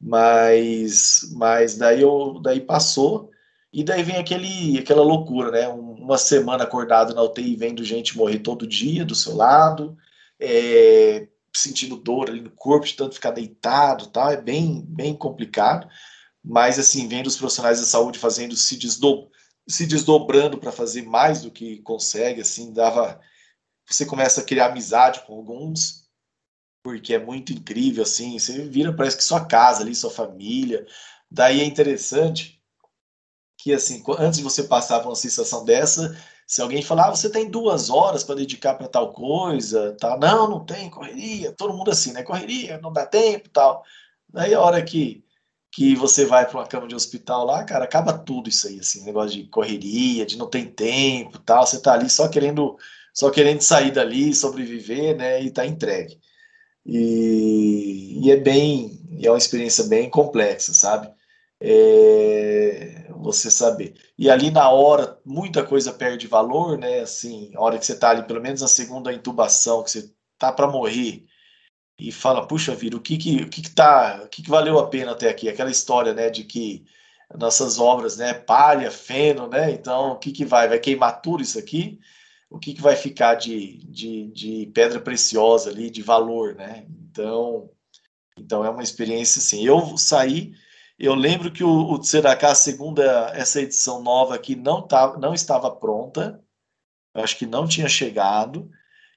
mas, 0.00 1.20
mas 1.36 1.76
daí, 1.78 2.02
eu, 2.02 2.40
daí 2.42 2.60
passou, 2.60 3.30
e 3.72 3.84
daí 3.84 4.02
vem 4.02 4.16
aquele, 4.16 4.76
aquela 4.78 5.02
loucura, 5.04 5.52
né, 5.52 5.68
uma 5.68 6.18
semana 6.18 6.64
acordado 6.64 7.14
na 7.14 7.22
UTI, 7.22 7.54
vendo 7.54 7.84
gente 7.84 8.16
morrer 8.16 8.40
todo 8.40 8.66
dia 8.66 9.04
do 9.04 9.14
seu 9.14 9.36
lado, 9.36 9.96
é, 10.40 11.28
sentindo 11.56 11.96
dor 11.96 12.28
ali 12.28 12.40
no 12.40 12.50
corpo, 12.50 12.86
de 12.86 12.94
tanto 12.94 13.14
ficar 13.14 13.30
deitado, 13.30 14.08
tal, 14.08 14.30
é 14.30 14.40
bem, 14.40 14.84
bem 14.86 15.16
complicado. 15.16 15.88
Mas, 16.42 16.78
assim, 16.78 17.08
vendo 17.08 17.26
os 17.26 17.36
profissionais 17.36 17.80
da 17.80 17.86
saúde 17.86 18.18
fazendo 18.18 18.56
se 18.56 18.76
desdob 18.76 19.30
se 19.66 19.86
desdobrando 19.86 20.58
para 20.58 20.70
fazer 20.70 21.02
mais 21.02 21.40
do 21.40 21.50
que 21.50 21.78
consegue, 21.78 22.42
assim, 22.42 22.72
dava. 22.72 23.18
Você 23.88 24.04
começa 24.04 24.40
a 24.40 24.44
criar 24.44 24.66
amizade 24.66 25.20
com 25.26 25.34
alguns, 25.34 26.06
porque 26.82 27.14
é 27.14 27.18
muito 27.18 27.52
incrível, 27.52 28.02
assim, 28.02 28.38
você 28.38 28.68
vira, 28.68 28.94
parece 28.94 29.16
que 29.16 29.24
sua 29.24 29.44
casa 29.44 29.82
ali, 29.82 29.94
sua 29.94 30.10
família. 30.10 30.86
Daí 31.30 31.60
é 31.60 31.64
interessante 31.64 32.62
que, 33.58 33.72
assim, 33.72 34.02
antes 34.18 34.38
de 34.38 34.44
você 34.44 34.64
passar 34.64 35.00
por 35.00 35.08
uma 35.08 35.16
sensação 35.16 35.64
dessa, 35.64 36.14
se 36.46 36.60
alguém 36.62 36.82
falar, 36.82 37.08
ah, 37.08 37.10
você 37.14 37.30
tem 37.30 37.50
duas 37.50 37.90
horas 37.90 38.22
para 38.24 38.36
dedicar 38.36 38.74
para 38.74 38.88
tal 38.88 39.12
coisa, 39.12 39.96
tá? 39.98 40.16
Não, 40.18 40.48
não 40.48 40.64
tem, 40.64 40.90
correria, 40.90 41.52
todo 41.52 41.74
mundo 41.74 41.90
assim, 41.90 42.12
né? 42.12 42.22
Correria, 42.22 42.78
não 42.78 42.92
dá 42.92 43.06
tempo, 43.06 43.48
tal. 43.50 43.82
Daí 44.28 44.54
a 44.54 44.60
hora 44.60 44.82
que 44.82 45.24
que 45.74 45.96
você 45.96 46.24
vai 46.24 46.46
para 46.46 46.58
uma 46.60 46.66
cama 46.66 46.86
de 46.86 46.94
hospital 46.94 47.44
lá, 47.44 47.64
cara, 47.64 47.84
acaba 47.84 48.16
tudo 48.16 48.48
isso 48.48 48.68
aí, 48.68 48.78
assim, 48.78 49.04
negócio 49.04 49.42
de 49.42 49.48
correria, 49.48 50.24
de 50.24 50.38
não 50.38 50.46
ter 50.46 50.66
tempo, 50.66 51.38
tal, 51.40 51.66
você 51.66 51.80
tá 51.80 51.94
ali 51.94 52.08
só 52.08 52.28
querendo, 52.28 52.76
só 53.12 53.28
querendo 53.28 53.60
sair 53.60 53.90
dali, 53.90 54.32
sobreviver, 54.32 55.16
né, 55.16 55.42
e 55.42 55.50
tá 55.50 55.66
entregue. 55.66 56.20
E, 56.86 58.20
e 58.22 58.30
é 58.30 58.36
bem, 58.36 59.00
é 59.20 59.28
uma 59.30 59.38
experiência 59.38 59.84
bem 59.84 60.08
complexa, 60.08 60.72
sabe? 60.72 61.10
É, 61.60 63.06
você 63.16 63.50
saber. 63.50 63.94
E 64.18 64.28
ali 64.28 64.50
na 64.50 64.68
hora, 64.70 65.18
muita 65.24 65.64
coisa 65.64 65.92
perde 65.92 66.26
valor, 66.26 66.76
né? 66.78 67.00
Assim, 67.00 67.52
a 67.54 67.60
hora 67.62 67.78
que 67.78 67.86
você 67.86 67.96
tá 67.96 68.10
ali, 68.10 68.22
pelo 68.24 68.40
menos 68.40 68.60
na 68.60 68.68
segunda 68.68 69.12
intubação, 69.12 69.82
que 69.82 69.90
você 69.90 70.12
tá 70.38 70.52
para 70.52 70.68
morrer, 70.68 71.26
e 71.98 72.10
fala, 72.12 72.46
puxa 72.46 72.74
vida, 72.74 72.96
o 72.96 73.00
que 73.00 73.16
que, 73.16 73.36
o 73.42 73.48
que, 73.48 73.62
que 73.62 73.70
tá, 73.70 74.22
o 74.24 74.28
que, 74.28 74.42
que 74.42 74.50
valeu 74.50 74.78
a 74.78 74.88
pena 74.88 75.12
até 75.12 75.28
aqui? 75.28 75.48
Aquela 75.48 75.70
história, 75.70 76.12
né, 76.12 76.28
de 76.28 76.44
que 76.44 76.84
nossas 77.36 77.78
obras, 77.78 78.16
né, 78.16 78.34
palha, 78.34 78.90
feno, 78.90 79.48
né, 79.48 79.70
então 79.72 80.12
o 80.12 80.18
que 80.18 80.32
que 80.32 80.44
vai? 80.44 80.68
Vai 80.68 80.78
queimar 80.78 81.20
tudo 81.22 81.42
isso 81.42 81.58
aqui? 81.58 82.00
O 82.50 82.58
que 82.58 82.74
que 82.74 82.82
vai 82.82 82.96
ficar 82.96 83.34
de, 83.34 83.78
de, 83.88 84.30
de 84.32 84.66
pedra 84.74 85.00
preciosa 85.00 85.70
ali, 85.70 85.90
de 85.90 86.02
valor, 86.02 86.54
né? 86.54 86.86
Então, 87.10 87.70
então 88.38 88.64
é 88.64 88.70
uma 88.70 88.82
experiência 88.82 89.40
assim. 89.40 89.66
Eu 89.66 89.96
saí, 89.96 90.54
eu 90.98 91.14
lembro 91.14 91.50
que 91.50 91.64
o, 91.64 91.70
o 91.70 91.98
Tseracá, 91.98 92.50
a 92.52 92.54
segunda, 92.54 93.32
essa 93.34 93.60
edição 93.60 94.02
nova 94.02 94.34
aqui, 94.34 94.54
não, 94.54 94.82
tá, 94.82 95.16
não 95.18 95.34
estava 95.34 95.70
pronta, 95.70 96.42
eu 97.14 97.22
acho 97.22 97.36
que 97.36 97.46
não 97.46 97.66
tinha 97.66 97.88
chegado, 97.88 98.70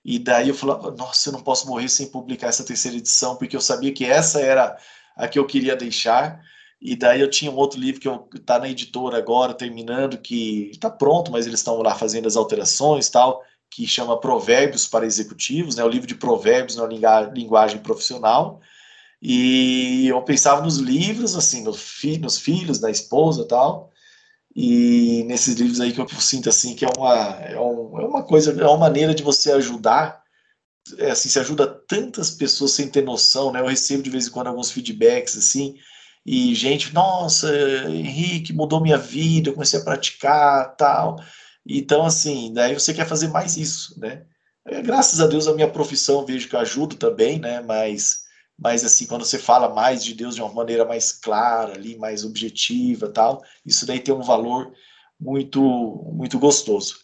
e 0.04 0.18
daí 0.20 0.50
eu 0.50 0.56
falava, 0.56 0.92
nossa, 0.92 1.30
eu 1.30 1.34
não 1.34 1.42
posso 1.42 1.68
morrer 1.68 1.90
sem 1.90 2.08
publicar 2.08 2.48
essa 2.48 2.64
terceira 2.64 2.98
edição, 2.98 3.36
porque 3.36 3.56
eu 3.56 3.62
sabia 3.62 3.94
que 3.94 4.06
essa 4.06 4.40
era 4.40 4.78
a 5.16 5.28
que 5.28 5.38
eu 5.38 5.46
queria 5.46 5.76
deixar. 5.76 6.42
E 6.80 6.96
daí 6.96 7.20
eu 7.20 7.30
tinha 7.30 7.52
um 7.52 7.56
outro 7.56 7.80
livro 7.80 8.00
que 8.00 8.38
está 8.38 8.60
na 8.60 8.70
editora 8.70 9.18
agora, 9.18 9.54
terminando, 9.54 10.18
que 10.18 10.70
está 10.72 10.90
pronto, 10.90 11.32
mas 11.32 11.48
eles 11.48 11.60
estão 11.60 11.82
lá 11.82 11.96
fazendo 11.96 12.28
as 12.28 12.38
alterações 12.38 13.10
tal, 13.10 13.44
que 13.70 13.86
chama 13.86 14.20
Provérbios 14.20 14.88
para 14.88 15.06
Executivos, 15.06 15.76
né, 15.76 15.84
o 15.84 15.90
livro 15.90 16.08
de 16.08 16.16
provérbios 16.16 16.78
na 16.78 16.86
linguagem 16.86 17.80
profissional. 17.80 18.62
E 19.22 20.08
eu 20.08 20.22
pensava 20.22 20.62
nos 20.62 20.78
livros, 20.78 21.36
assim, 21.36 21.64
no 21.64 21.74
fi, 21.74 22.18
nos 22.18 22.38
filhos, 22.38 22.80
na 22.80 22.92
esposa 22.92 23.48
tal, 23.48 23.92
e 24.56 25.24
nesses 25.26 25.56
livros 25.56 25.80
aí 25.80 25.92
que 25.92 26.00
eu 26.02 26.08
sinto 26.20 26.50
assim 26.50 26.76
que 26.76 26.86
é 26.86 26.90
uma, 26.98 27.16
é, 27.42 27.60
um, 27.60 28.00
é 28.00 28.06
uma 28.06 28.24
coisa, 28.24 28.52
é 28.60 28.66
uma 28.66 28.78
maneira 28.78 29.14
de 29.14 29.24
você 29.24 29.52
ajudar, 29.52 30.24
é, 30.98 31.12
assim, 31.12 31.30
se 31.30 31.40
ajuda 31.40 31.68
tantas 31.68 32.32
pessoas 32.32 32.72
sem 32.72 32.88
ter 32.88 33.04
noção, 33.04 33.52
né? 33.52 33.60
Eu 33.60 33.68
recebo 33.68 34.04
de 34.04 34.10
vez 34.10 34.28
em 34.28 34.32
quando 34.32 34.48
alguns 34.48 34.72
feedbacks 34.72 35.38
assim, 35.38 35.76
e 36.26 36.54
gente, 36.56 36.94
nossa, 36.94 37.50
Henrique, 37.88 38.54
mudou 38.54 38.82
minha 38.82 38.98
vida, 38.98 39.50
eu 39.50 39.54
comecei 39.54 39.80
a 39.80 39.84
praticar, 39.84 40.76
tal. 40.76 41.18
Então, 41.66 42.06
assim, 42.06 42.52
daí 42.54 42.74
você 42.74 42.94
quer 42.94 43.08
fazer 43.08 43.30
mais 43.30 43.58
isso, 43.58 44.00
né? 44.00 44.26
É, 44.66 44.82
graças 44.82 45.22
a 45.22 45.28
Deus 45.28 45.48
a 45.48 45.54
minha 45.54 45.70
profissão 45.70 46.26
vejo 46.26 46.50
que 46.50 46.56
eu 46.56 46.60
ajudo 46.60 46.96
também, 46.96 47.40
né? 47.40 47.62
Mas 47.62 48.27
mas 48.58 48.84
assim, 48.84 49.06
quando 49.06 49.24
você 49.24 49.38
fala 49.38 49.74
mais 49.74 50.04
de 50.04 50.14
Deus 50.14 50.36
de 50.36 50.42
uma 50.42 50.52
maneira 50.52 50.84
mais 50.84 51.12
clara, 51.12 51.74
ali, 51.74 51.98
mais 51.98 52.26
objetiva, 52.26 53.10
tal, 53.10 53.42
isso 53.66 53.86
daí 53.86 54.00
tem 54.00 54.14
um 54.14 54.22
valor 54.22 54.74
muito 55.20 55.62
muito 56.14 56.40
gostoso. 56.40 56.96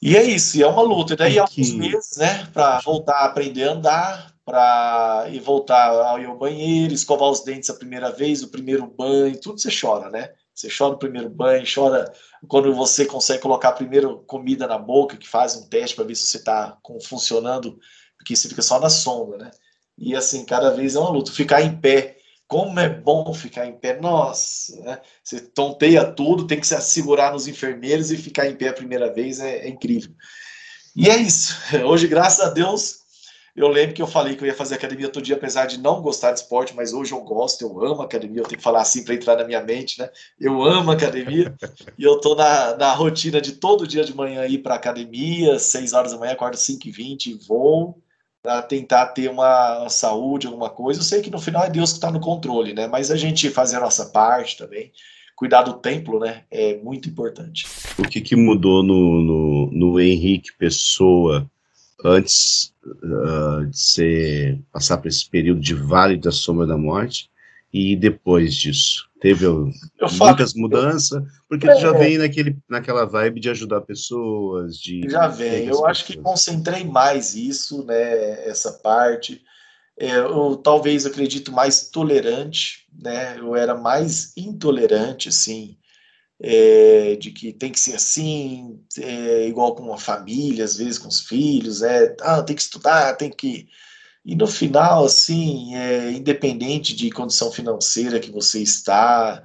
E 0.00 0.16
é 0.16 0.22
isso, 0.24 0.58
e 0.58 0.62
é 0.62 0.66
uma 0.66 0.82
luta. 0.82 1.14
E 1.14 1.16
daí, 1.16 1.30
é 1.32 1.34
que... 1.34 1.60
alguns 1.60 1.72
meses, 1.72 2.16
né, 2.16 2.46
para 2.52 2.80
voltar 2.80 3.18
a 3.18 3.24
aprender 3.26 3.68
a 3.68 3.72
andar, 3.72 4.34
para 4.44 5.26
ir 5.30 5.40
voltar 5.40 5.88
ao 5.88 6.36
banheiro, 6.36 6.92
escovar 6.92 7.30
os 7.30 7.44
dentes 7.44 7.70
a 7.70 7.74
primeira 7.74 8.10
vez, 8.10 8.42
o 8.42 8.50
primeiro 8.50 8.86
banho, 8.86 9.40
tudo 9.40 9.60
você 9.60 9.70
chora, 9.70 10.10
né? 10.10 10.30
Você 10.54 10.68
chora 10.68 10.92
no 10.92 10.98
primeiro 10.98 11.30
banho, 11.30 11.64
chora 11.72 12.12
quando 12.48 12.74
você 12.74 13.06
consegue 13.06 13.40
colocar 13.40 13.70
a 13.70 13.72
primeira 13.72 14.12
comida 14.26 14.66
na 14.66 14.76
boca, 14.76 15.16
que 15.16 15.28
faz 15.28 15.56
um 15.56 15.68
teste 15.68 15.96
para 15.96 16.04
ver 16.04 16.16
se 16.16 16.26
você 16.26 16.38
está 16.38 16.76
funcionando, 17.04 17.78
porque 18.18 18.36
você 18.36 18.48
fica 18.48 18.60
só 18.60 18.78
na 18.80 18.90
sombra, 18.90 19.38
né? 19.38 19.50
E 19.98 20.14
assim, 20.14 20.44
cada 20.44 20.70
vez 20.70 20.94
é 20.94 20.98
uma 20.98 21.10
luta. 21.10 21.32
Ficar 21.32 21.62
em 21.62 21.76
pé, 21.76 22.16
como 22.46 22.78
é 22.80 22.88
bom 22.88 23.32
ficar 23.32 23.66
em 23.66 23.72
pé. 23.72 23.98
Nossa, 24.00 24.80
né? 24.82 25.00
você 25.22 25.40
tonteia 25.40 26.04
tudo, 26.04 26.46
tem 26.46 26.60
que 26.60 26.66
se 26.66 26.74
assegurar 26.74 27.32
nos 27.32 27.46
enfermeiros 27.46 28.10
e 28.10 28.16
ficar 28.16 28.48
em 28.48 28.56
pé 28.56 28.68
a 28.68 28.74
primeira 28.74 29.12
vez 29.12 29.40
é, 29.40 29.66
é 29.66 29.68
incrível. 29.68 30.12
E 30.94 31.08
é 31.08 31.16
isso. 31.16 31.56
Hoje, 31.86 32.06
graças 32.06 32.44
a 32.44 32.50
Deus, 32.50 33.02
eu 33.54 33.68
lembro 33.68 33.94
que 33.94 34.00
eu 34.00 34.06
falei 34.06 34.34
que 34.34 34.42
eu 34.42 34.46
ia 34.46 34.54
fazer 34.54 34.74
academia 34.74 35.10
todo 35.10 35.24
dia, 35.24 35.36
apesar 35.36 35.66
de 35.66 35.78
não 35.78 36.00
gostar 36.00 36.32
de 36.32 36.40
esporte, 36.40 36.74
mas 36.74 36.94
hoje 36.94 37.12
eu 37.12 37.20
gosto, 37.20 37.60
eu 37.60 37.84
amo 37.84 38.00
academia, 38.00 38.40
eu 38.40 38.46
tenho 38.46 38.56
que 38.56 38.64
falar 38.64 38.80
assim 38.80 39.04
para 39.04 39.14
entrar 39.14 39.36
na 39.36 39.44
minha 39.44 39.62
mente, 39.62 39.98
né? 39.98 40.08
Eu 40.40 40.62
amo 40.62 40.90
academia 40.90 41.54
e 41.98 42.02
eu 42.02 42.18
tô 42.18 42.34
na, 42.34 42.76
na 42.76 42.94
rotina 42.94 43.42
de 43.42 43.52
todo 43.52 43.86
dia 43.86 44.04
de 44.04 44.16
manhã 44.16 44.46
ir 44.46 44.58
para 44.58 44.74
academia, 44.74 45.58
6 45.58 45.92
horas 45.92 46.12
da 46.12 46.18
manhã, 46.18 46.32
acordo 46.32 46.56
5 46.56 46.88
e 46.88 46.90
20 46.90 47.34
vou 47.46 48.02
para 48.42 48.60
tentar 48.60 49.06
ter 49.06 49.30
uma 49.30 49.88
saúde, 49.88 50.46
alguma 50.46 50.68
coisa. 50.68 51.00
Eu 51.00 51.04
sei 51.04 51.22
que 51.22 51.30
no 51.30 51.40
final 51.40 51.64
é 51.64 51.70
Deus 51.70 51.90
que 51.92 51.98
está 51.98 52.10
no 52.10 52.20
controle, 52.20 52.74
né? 52.74 52.88
Mas 52.88 53.10
a 53.10 53.16
gente 53.16 53.48
fazer 53.50 53.76
a 53.76 53.80
nossa 53.80 54.06
parte 54.06 54.58
também, 54.58 54.90
cuidar 55.36 55.62
do 55.62 55.74
templo, 55.74 56.18
né? 56.18 56.42
É 56.50 56.76
muito 56.78 57.08
importante. 57.08 57.66
O 57.96 58.02
que, 58.02 58.20
que 58.20 58.34
mudou 58.34 58.82
no, 58.82 59.22
no, 59.22 59.70
no 59.70 60.00
Henrique 60.00 60.52
Pessoa 60.58 61.48
antes 62.04 62.74
uh, 62.84 63.64
de 63.66 63.78
ser, 63.78 64.58
passar 64.72 64.98
por 64.98 65.06
esse 65.06 65.28
período 65.28 65.60
de 65.60 65.74
vale 65.74 66.16
da 66.16 66.32
sombra 66.32 66.66
da 66.66 66.76
morte 66.76 67.30
e 67.72 67.94
depois 67.94 68.54
disso? 68.54 69.08
Teve 69.22 69.46
muitas 70.18 70.52
mudanças? 70.52 71.22
Porque 71.48 71.68
é, 71.68 71.74
tu 71.74 71.80
já 71.80 71.92
vem 71.92 72.18
naquele, 72.18 72.58
naquela 72.68 73.06
vibe 73.06 73.38
de 73.38 73.50
ajudar 73.50 73.80
pessoas, 73.82 74.76
de... 74.76 75.08
Já 75.08 75.28
vem. 75.28 75.68
Eu 75.68 75.86
acho 75.86 76.04
que 76.04 76.18
concentrei 76.18 76.84
mais 76.84 77.36
isso, 77.36 77.84
né, 77.84 78.48
essa 78.48 78.72
parte. 78.72 79.40
É, 79.96 80.16
eu 80.16 80.56
talvez 80.56 81.06
acredito 81.06 81.52
mais 81.52 81.88
tolerante, 81.88 82.84
né? 82.92 83.38
Eu 83.38 83.54
era 83.54 83.76
mais 83.76 84.36
intolerante, 84.36 85.28
assim, 85.28 85.78
é, 86.40 87.14
de 87.14 87.30
que 87.30 87.52
tem 87.52 87.70
que 87.70 87.78
ser 87.78 87.94
assim, 87.94 88.80
é, 88.98 89.46
igual 89.46 89.76
com 89.76 89.84
uma 89.84 89.98
família, 89.98 90.64
às 90.64 90.76
vezes 90.76 90.98
com 90.98 91.06
os 91.06 91.20
filhos, 91.20 91.82
é, 91.82 92.16
ah, 92.22 92.42
tem 92.42 92.56
que 92.56 92.62
estudar, 92.62 93.14
tem 93.14 93.30
que 93.30 93.68
e 94.24 94.36
no 94.36 94.46
final, 94.46 95.04
assim, 95.04 95.74
é, 95.74 96.12
independente 96.12 96.94
de 96.94 97.10
condição 97.10 97.50
financeira 97.50 98.20
que 98.20 98.30
você 98.30 98.62
está, 98.62 99.44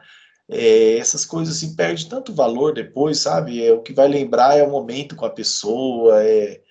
é, 0.50 0.98
essas 0.98 1.26
coisas 1.26 1.58
assim, 1.58 1.76
tanto 2.10 2.34
valor 2.34 2.74
depois, 2.74 3.20
sabe? 3.20 3.64
É, 3.64 3.74
o 3.74 3.82
que 3.82 3.94
vai 3.94 4.08
lembrar 4.08 4.58
é 4.58 4.64
o 4.64 4.70
momento 4.72 5.16
com 5.16 5.26
a 5.26 5.30
pessoa, 5.32 6.24
é, 6.24 6.62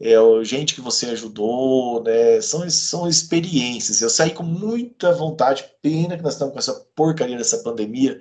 é 0.00 0.20
o 0.20 0.44
gente 0.44 0.74
que 0.74 0.80
você 0.80 1.06
ajudou, 1.06 2.02
né? 2.04 2.40
São, 2.40 2.68
são 2.70 3.08
experiências. 3.08 4.00
Eu 4.00 4.10
saí 4.10 4.32
com 4.32 4.44
muita 4.44 5.12
vontade, 5.12 5.64
pena 5.82 6.16
que 6.16 6.22
nós 6.22 6.34
estamos 6.34 6.52
com 6.54 6.60
essa 6.60 6.74
porcaria 6.94 7.36
dessa 7.36 7.58
pandemia, 7.58 8.20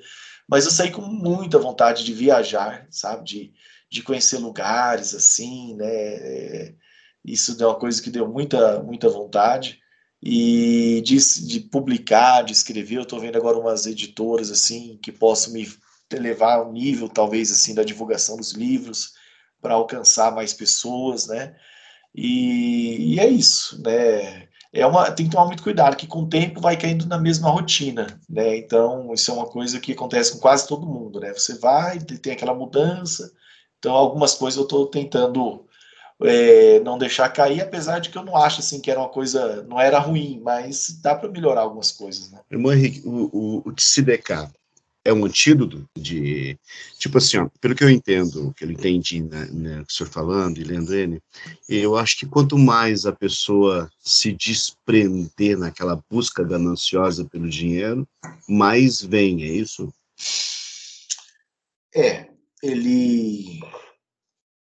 mas 0.50 0.66
eu 0.66 0.72
saí 0.72 0.92
com 0.92 1.02
muita 1.02 1.60
vontade 1.60 2.04
de 2.04 2.14
viajar, 2.14 2.88
sabe? 2.90 3.24
De, 3.26 3.54
de 3.92 4.04
conhecer 4.04 4.40
lugares, 4.40 5.14
assim, 5.14 5.76
né? 5.76 5.86
É, 5.88 6.76
isso 7.24 7.62
é 7.62 7.66
uma 7.66 7.76
coisa 7.76 8.02
que 8.02 8.10
deu 8.10 8.28
muita, 8.28 8.82
muita 8.84 9.10
vontade. 9.10 9.80
E 10.22 11.02
de, 11.06 11.18
de 11.48 11.60
publicar, 11.60 12.42
de 12.42 12.52
escrever, 12.52 12.96
eu 12.96 13.02
estou 13.04 13.20
vendo 13.20 13.38
agora 13.38 13.58
umas 13.58 13.86
editoras 13.86 14.50
assim 14.50 14.98
que 15.02 15.12
possam 15.12 15.54
me 15.54 15.68
levar 16.12 16.56
ao 16.56 16.72
nível, 16.72 17.10
talvez, 17.10 17.52
assim, 17.52 17.76
da 17.76 17.84
divulgação 17.84 18.38
dos 18.38 18.54
livros 18.54 19.14
para 19.62 19.74
alcançar 19.74 20.34
mais 20.34 20.54
pessoas, 20.54 21.28
né? 21.28 21.56
E, 22.16 23.16
e, 23.16 23.20
é 23.20 23.28
isso, 23.28 23.82
né? 23.84 24.48
É 24.74 24.86
uma, 24.86 25.12
tem 25.12 25.26
que 25.26 25.32
tomar 25.32 25.46
muito 25.46 25.64
cuidado, 25.64 25.96
que 25.96 26.08
com 26.08 26.24
o 26.24 26.30
tempo 26.30 26.62
vai 26.62 26.78
caindo 26.78 27.06
na 27.06 27.18
mesma 27.18 27.50
rotina, 27.50 28.20
né? 28.30 28.58
Então, 28.58 29.14
isso 29.14 29.30
é 29.32 29.34
uma 29.34 29.46
coisa 29.48 29.80
que 29.80 29.92
acontece 29.92 30.34
com 30.34 30.40
quase 30.40 30.68
todo 30.68 30.88
mundo, 30.88 31.20
né? 31.20 31.34
Você 31.34 31.58
vai, 31.60 32.00
tem 32.00 32.34
aquela 32.34 32.54
mudança, 32.54 33.32
então 33.78 33.94
algumas 33.94 34.34
coisas 34.34 34.58
eu 34.58 34.64
estou 34.64 34.88
tentando 34.88 35.67
é, 36.24 36.80
não 36.80 36.98
deixar 36.98 37.30
cair, 37.30 37.62
apesar 37.62 38.00
de 38.00 38.10
que 38.10 38.18
eu 38.18 38.24
não 38.24 38.36
acho 38.36 38.60
assim 38.60 38.82
que 38.82 38.90
era 38.90 39.00
uma 39.00 39.10
coisa, 39.10 39.64
não 39.64 39.80
era 39.80 40.00
ruim, 40.00 40.42
mas 40.44 41.00
dá 41.02 41.16
para 41.16 41.30
melhorar 41.30 41.62
algumas 41.62 41.92
coisas. 41.92 42.32
Né? 42.32 42.40
Irmão 42.52 42.74
Henrique, 42.74 43.02
o, 43.06 43.30
o, 43.32 43.64
o 43.66 43.74
TCDK 43.74 44.50
é 45.08 45.14
um 45.14 45.24
antídoto 45.24 45.88
de. 45.98 46.60
Tipo 47.00 47.18
assim, 47.18 47.38
ó, 47.38 47.48
pelo 47.62 47.74
que 47.74 47.84
eu 47.84 47.90
entendo, 47.90 48.54
que 48.58 48.66
eu 48.66 48.72
entendi 48.72 49.24
né, 49.24 49.48
né, 49.52 49.82
o 49.88 49.92
senhor 49.92 50.10
falando 50.10 50.58
e 50.58 50.64
lendo 50.66 50.94
ele, 50.94 51.22
eu 51.70 51.96
acho 51.96 52.20
que 52.20 52.26
quanto 52.26 52.58
mais 52.58 53.06
a 53.06 53.14
pessoa 53.14 53.90
se 54.02 54.34
desprender 54.34 55.58
naquela 55.58 56.04
busca 56.10 56.44
gananciosa 56.44 57.24
pelo 57.24 57.50
dinheiro, 57.50 58.06
mais 58.50 59.02
vem, 59.02 59.44
é 59.44 59.48
isso? 59.48 59.94
É, 61.96 62.28
ele. 62.62 63.62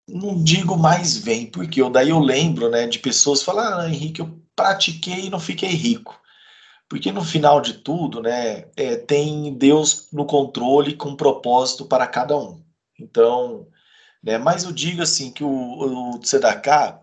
Não 0.08 0.44
digo 0.44 0.78
mais 0.78 1.18
vem, 1.18 1.48
porque 1.48 1.82
eu, 1.82 1.90
daí 1.90 2.10
eu 2.10 2.20
lembro 2.20 2.70
né, 2.70 2.88
de 2.88 3.00
pessoas 3.00 3.42
falar, 3.42 3.80
ah, 3.80 3.90
Henrique, 3.90 4.22
eu 4.22 4.40
pratiquei 4.56 5.26
e 5.26 5.30
não 5.30 5.40
fiquei 5.40 5.70
rico. 5.70 6.20
Porque 6.88 7.12
no 7.12 7.24
final 7.24 7.60
de 7.60 7.74
tudo, 7.76 8.22
né, 8.22 8.66
é, 8.76 8.96
tem 8.96 9.54
Deus 9.56 10.08
no 10.14 10.26
controle 10.26 10.96
com 10.96 11.16
propósito 11.16 11.86
para 11.86 12.06
cada 12.06 12.38
um. 12.38 12.64
Então, 13.00 13.68
né, 14.22 14.38
mas 14.38 14.64
eu 14.64 14.72
digo 14.72 15.02
assim 15.02 15.32
que 15.32 15.44
o, 15.44 16.14
o 16.14 16.20
Tzedakah 16.20 17.02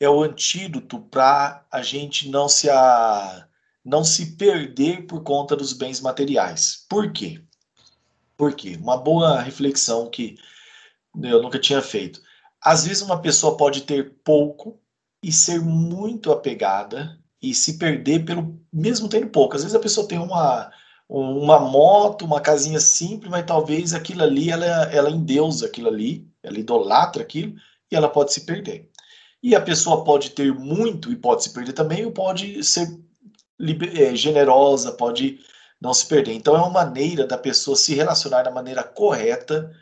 é 0.00 0.08
o 0.08 0.22
antídoto 0.22 1.00
para 1.00 1.64
a 1.70 1.82
gente 1.82 2.28
não 2.30 2.48
se, 2.48 2.70
a, 2.70 3.46
não 3.84 4.02
se 4.02 4.36
perder 4.36 5.06
por 5.06 5.22
conta 5.22 5.54
dos 5.54 5.72
bens 5.72 6.00
materiais. 6.00 6.86
Por 6.88 7.12
quê? 7.12 7.42
Por 8.36 8.54
quê? 8.54 8.78
Uma 8.80 8.96
boa 8.96 9.40
reflexão 9.40 10.08
que 10.08 10.36
eu 11.22 11.42
nunca 11.42 11.58
tinha 11.58 11.82
feito. 11.82 12.22
Às 12.60 12.84
vezes 12.86 13.02
uma 13.02 13.20
pessoa 13.20 13.56
pode 13.56 13.82
ter 13.82 14.16
pouco 14.24 14.80
e 15.22 15.32
ser 15.32 15.60
muito 15.60 16.32
apegada 16.32 17.18
e 17.40 17.54
se 17.54 17.78
perder 17.78 18.24
pelo 18.24 18.60
mesmo 18.72 19.08
tendo 19.08 19.28
pouco. 19.28 19.56
Às 19.56 19.62
vezes 19.62 19.76
a 19.76 19.80
pessoa 19.80 20.06
tem 20.06 20.18
uma, 20.18 20.70
uma 21.08 21.58
moto, 21.58 22.24
uma 22.24 22.40
casinha 22.40 22.80
simples, 22.80 23.30
mas 23.30 23.46
talvez 23.46 23.94
aquilo 23.94 24.22
ali, 24.22 24.50
ela, 24.50 24.66
ela 24.66 25.10
endeusa 25.10 25.66
aquilo 25.66 25.88
ali, 25.88 26.28
ela 26.42 26.58
idolatra 26.58 27.22
aquilo, 27.22 27.54
e 27.90 27.96
ela 27.96 28.08
pode 28.08 28.32
se 28.32 28.42
perder. 28.42 28.90
E 29.42 29.54
a 29.54 29.60
pessoa 29.60 30.04
pode 30.04 30.30
ter 30.30 30.52
muito 30.52 31.12
e 31.12 31.16
pode 31.16 31.44
se 31.44 31.52
perder 31.52 31.72
também, 31.72 32.04
ou 32.04 32.12
pode 32.12 32.62
ser 32.64 32.88
é, 33.94 34.14
generosa, 34.14 34.92
pode 34.92 35.40
não 35.80 35.94
se 35.94 36.06
perder. 36.06 36.32
Então 36.32 36.56
é 36.56 36.58
uma 36.58 36.70
maneira 36.70 37.26
da 37.26 37.38
pessoa 37.38 37.76
se 37.76 37.94
relacionar 37.94 38.42
da 38.42 38.50
maneira 38.50 38.82
correta 38.82 39.72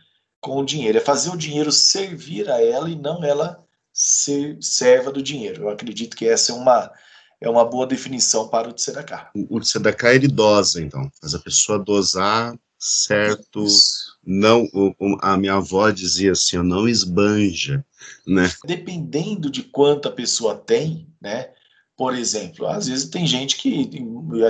com 0.41 0.59
o 0.59 0.65
dinheiro, 0.65 0.99
é 0.99 1.01
fazer 1.01 1.31
o 1.31 1.37
dinheiro 1.37 1.73
servir 1.73 2.49
a 2.51 2.63
ela 2.63 2.89
e 2.89 2.97
não 2.97 3.25
ela 3.25 3.65
ser 3.93 4.59
serva 4.61 5.11
do 5.11 5.23
dinheiro. 5.23 5.63
Eu 5.63 5.69
acredito 5.71 6.17
que 6.17 6.27
essa 6.27 6.53
é 6.53 6.55
uma 6.55 6.93
é 7.41 7.49
uma 7.49 7.65
boa 7.65 7.87
definição 7.87 8.49
para 8.49 8.69
o 8.69 8.73
tzedakah. 8.73 9.31
O, 9.35 9.61
tzedakah 9.61 10.15
ele 10.15 10.29
dosa, 10.29 10.81
então, 10.81 11.11
faz 11.21 11.35
a 11.35 11.39
pessoa 11.39 11.79
dosar 11.79 12.57
certo, 12.79 13.65
Isso. 13.65 14.17
não, 14.25 14.69
a 15.21 15.37
minha 15.37 15.55
avó 15.55 15.91
dizia 15.91 16.33
assim, 16.33 16.59
não 16.59 16.89
esbanja, 16.89 17.85
né? 18.27 18.51
Dependendo 18.65 19.51
de 19.51 19.63
quanto 19.63 20.09
a 20.09 20.13
pessoa 20.13 20.55
tem, 20.55 21.09
né? 21.21 21.51
Por 21.97 22.15
exemplo, 22.15 22.67
às 22.67 22.87
vezes 22.89 23.09
tem 23.09 23.27
gente 23.27 23.57
que, 23.57 23.89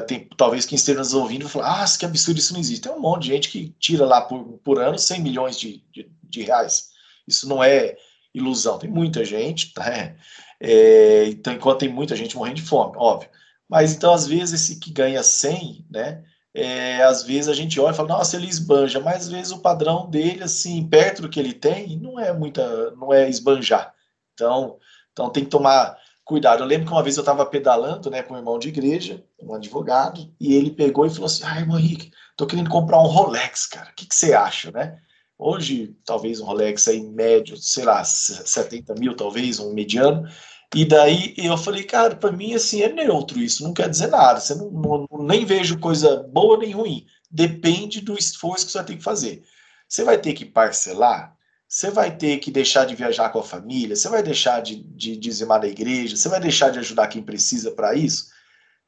tem, 0.09 0.28
talvez 0.36 0.66
quem 0.66 0.74
esteja 0.74 0.99
nos 0.99 1.14
ouvindo, 1.14 1.49
fala, 1.49 1.84
ah, 1.84 1.99
que 1.99 2.05
absurdo, 2.05 2.38
isso 2.38 2.53
não 2.53 2.59
existe. 2.59 2.82
Tem 2.82 2.92
um 2.92 3.01
monte 3.01 3.22
de 3.22 3.28
gente 3.28 3.49
que 3.49 3.68
tira 3.78 4.05
lá 4.05 4.20
por, 4.20 4.42
por 4.64 4.80
ano 4.80 4.99
100 4.99 5.22
milhões 5.22 5.59
de, 5.59 5.80
de, 5.92 6.11
de 6.24 6.42
reais. 6.42 6.90
Isso 7.26 7.49
não 7.49 7.62
é 7.62 7.97
ilusão. 8.34 8.78
Tem 8.78 8.90
muita 8.90 9.24
gente, 9.24 9.72
tá? 9.72 9.84
É, 10.59 11.26
então, 11.28 11.53
enquanto 11.53 11.80
tem 11.80 11.88
muita 11.90 12.16
gente 12.16 12.34
morrendo 12.34 12.57
de 12.57 12.62
fome, 12.62 12.94
óbvio. 12.97 13.28
Mas 13.68 13.92
então, 13.92 14.14
às 14.14 14.26
vezes, 14.26 14.62
esse 14.62 14.80
que 14.80 14.90
ganha 14.90 15.22
100, 15.22 15.84
né? 15.90 16.24
É, 16.55 17.03
às 17.03 17.22
vezes 17.24 17.49
a 17.49 17.53
gente 17.53 17.78
olha 17.78 17.92
e 17.92 17.94
fala, 17.94 18.09
nossa, 18.09 18.38
ele 18.38 18.49
esbanja, 18.49 18.99
mas 18.99 19.24
às 19.24 19.28
vezes 19.28 19.53
o 19.53 19.59
padrão 19.59 20.09
dele, 20.09 20.42
assim, 20.42 20.88
perto 20.88 21.20
do 21.20 21.28
que 21.28 21.38
ele 21.38 21.53
tem, 21.53 21.99
não 21.99 22.18
é 22.18 22.32
muita, 22.32 22.90
não 22.92 23.12
é 23.12 23.28
esbanjar. 23.28 23.92
Então, 24.32 24.78
então 25.12 25.28
tem 25.28 25.44
que 25.44 25.51
tomar 25.51 25.99
cuidado. 26.26 26.62
Eu 26.62 26.66
lembro 26.66 26.86
que 26.86 26.92
uma 26.92 27.02
vez 27.02 27.16
eu 27.16 27.22
estava 27.22 27.46
pedalando, 27.46 28.10
né, 28.10 28.22
com 28.22 28.34
um 28.34 28.36
irmão 28.36 28.58
de 28.58 28.68
igreja, 28.68 29.24
um 29.40 29.54
advogado, 29.54 30.28
e 30.38 30.54
ele 30.54 30.72
pegou 30.72 31.06
e 31.06 31.10
falou 31.10 31.26
assim, 31.26 31.44
ah, 31.44 31.60
irmão 31.60 31.78
Henrique, 31.78 32.10
tô 32.36 32.46
querendo 32.46 32.68
comprar 32.68 33.00
um 33.00 33.06
Rolex, 33.06 33.66
cara, 33.66 33.90
o 33.90 33.94
que, 33.94 34.06
que 34.06 34.14
você 34.14 34.34
acha, 34.34 34.72
né? 34.72 34.98
Hoje, 35.38 35.94
talvez 36.04 36.40
um 36.40 36.44
Rolex 36.44 36.88
aí 36.88 37.00
médio, 37.00 37.56
sei 37.56 37.84
lá, 37.84 38.02
70 38.02 38.94
mil, 38.96 39.14
talvez, 39.14 39.60
um 39.60 39.72
mediano. 39.72 40.28
E 40.74 40.84
daí 40.84 41.34
eu 41.36 41.56
falei, 41.56 41.84
cara, 41.84 42.16
para 42.16 42.32
mim 42.32 42.54
assim 42.54 42.82
é 42.82 42.92
neutro 42.92 43.38
isso, 43.38 43.62
não 43.62 43.72
quer 43.72 43.88
dizer 43.88 44.08
nada. 44.08 44.40
Você 44.40 44.54
não, 44.54 44.70
não, 44.70 45.06
nem 45.20 45.44
vejo 45.44 45.78
coisa 45.78 46.26
boa 46.32 46.56
nem 46.58 46.72
ruim. 46.72 47.06
Depende 47.30 48.00
do 48.00 48.14
esforço 48.18 48.66
que 48.66 48.72
você 48.72 48.78
vai 48.78 48.86
ter 48.86 48.96
que 48.96 49.02
fazer. 49.02 49.42
Você 49.86 50.02
vai 50.02 50.18
ter 50.18 50.32
que 50.32 50.44
parcelar, 50.44 51.36
você 51.68 51.90
vai 51.90 52.16
ter 52.16 52.38
que 52.38 52.50
deixar 52.50 52.84
de 52.84 52.94
viajar 52.94 53.30
com 53.30 53.40
a 53.40 53.42
família, 53.42 53.96
você 53.96 54.08
vai 54.08 54.22
deixar 54.22 54.60
de, 54.60 54.76
de 54.76 55.16
dizimar 55.16 55.60
da 55.60 55.68
igreja, 55.68 56.16
você 56.16 56.28
vai 56.28 56.40
deixar 56.40 56.70
de 56.70 56.78
ajudar 56.78 57.08
quem 57.08 57.22
precisa 57.22 57.70
para 57.72 57.94
isso. 57.94 58.28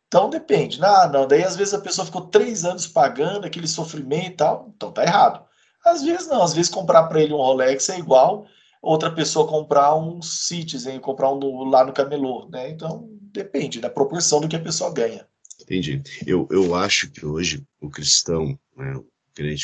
Então 0.06 0.30
depende. 0.30 0.80
Não, 0.80 1.10
não, 1.10 1.26
daí 1.26 1.42
às 1.42 1.56
vezes 1.56 1.74
a 1.74 1.80
pessoa 1.80 2.06
ficou 2.06 2.22
três 2.22 2.64
anos 2.64 2.86
pagando 2.86 3.46
aquele 3.46 3.66
sofrimento 3.66 4.32
e 4.32 4.36
tal, 4.36 4.72
então 4.74 4.92
tá 4.92 5.02
errado. 5.02 5.44
Às 5.84 6.02
vezes 6.02 6.28
não, 6.28 6.42
às 6.42 6.54
vezes 6.54 6.70
comprar 6.70 7.04
para 7.04 7.20
ele 7.20 7.32
um 7.32 7.36
Rolex 7.36 7.88
é 7.88 7.98
igual 7.98 8.46
outra 8.80 9.10
pessoa 9.10 9.46
comprar 9.46 9.94
um 9.94 10.22
Citizen, 10.22 11.00
comprar 11.00 11.30
um 11.32 11.64
lá 11.64 11.84
no 11.84 11.92
camelô, 11.92 12.48
né? 12.48 12.70
Então 12.70 13.08
depende 13.32 13.80
da 13.80 13.90
proporção 13.90 14.40
do 14.40 14.48
que 14.48 14.56
a 14.56 14.62
pessoa 14.62 14.92
ganha. 14.92 15.26
Entendi. 15.60 16.02
Eu, 16.26 16.46
eu 16.50 16.74
acho 16.74 17.10
que 17.10 17.26
hoje 17.26 17.64
o 17.80 17.90
cristão, 17.90 18.58
né, 18.76 18.94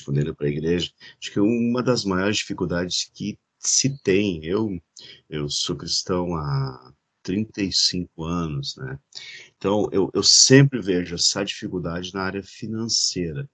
quando 0.05 0.21
entra 0.21 0.35
para 0.35 0.47
a 0.47 0.51
igreja, 0.51 0.93
acho 1.21 1.33
que 1.33 1.41
uma 1.41 1.83
das 1.83 2.05
maiores 2.05 2.39
dificuldades 2.39 3.11
que 3.15 3.39
se 3.59 3.99
tem, 4.03 4.45
eu, 4.45 4.81
eu 5.29 5.49
sou 5.49 5.77
cristão 5.77 6.35
há 6.37 6.93
35 7.23 8.25
anos, 8.25 8.77
né? 8.77 8.99
Então 9.57 9.89
eu, 9.91 10.11
eu 10.15 10.23
sempre 10.23 10.81
vejo 10.81 11.15
essa 11.15 11.45
dificuldade 11.45 12.13
na 12.13 12.23
área 12.23 12.43
financeira. 12.43 13.49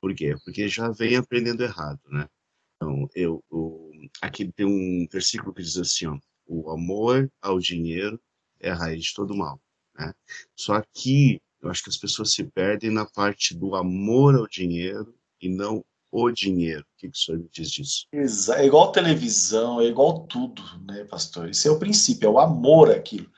Por 0.00 0.14
quê? 0.14 0.36
Porque 0.44 0.68
já 0.68 0.90
vem 0.90 1.16
aprendendo 1.16 1.62
errado, 1.62 2.00
né? 2.08 2.28
Então, 2.76 3.08
eu, 3.14 3.42
eu, 3.50 3.90
aqui 4.20 4.50
tem 4.52 4.66
um 4.66 5.06
versículo 5.10 5.52
que 5.52 5.62
diz 5.62 5.76
assim, 5.76 6.06
ó, 6.06 6.18
o 6.46 6.70
amor 6.70 7.30
ao 7.40 7.58
dinheiro 7.58 8.20
é 8.60 8.70
a 8.70 8.74
raiz 8.74 9.06
de 9.06 9.14
todo 9.14 9.34
mal, 9.34 9.60
né? 9.98 10.14
Só 10.54 10.80
que 10.94 11.40
eu 11.60 11.70
acho 11.70 11.82
que 11.82 11.90
as 11.90 11.96
pessoas 11.96 12.32
se 12.32 12.44
perdem 12.44 12.90
na 12.90 13.06
parte 13.06 13.54
do 13.54 13.74
amor 13.74 14.36
ao 14.36 14.46
dinheiro 14.46 15.14
e 15.40 15.48
não 15.48 15.84
o 16.10 16.30
dinheiro. 16.30 16.82
O 16.82 16.98
que, 16.98 17.10
que 17.10 17.18
o 17.18 17.20
senhor 17.20 17.38
me 17.38 17.48
diz 17.52 17.70
disso? 17.70 18.06
É 18.54 18.64
igual 18.64 18.92
televisão, 18.92 19.80
é 19.80 19.84
igual 19.84 20.20
tudo, 20.20 20.62
né, 20.86 21.04
pastor? 21.04 21.48
Esse 21.48 21.68
é 21.68 21.70
o 21.70 21.78
princípio, 21.78 22.26
é 22.26 22.30
o 22.30 22.38
amor 22.38 22.90
àquilo. 22.90 23.30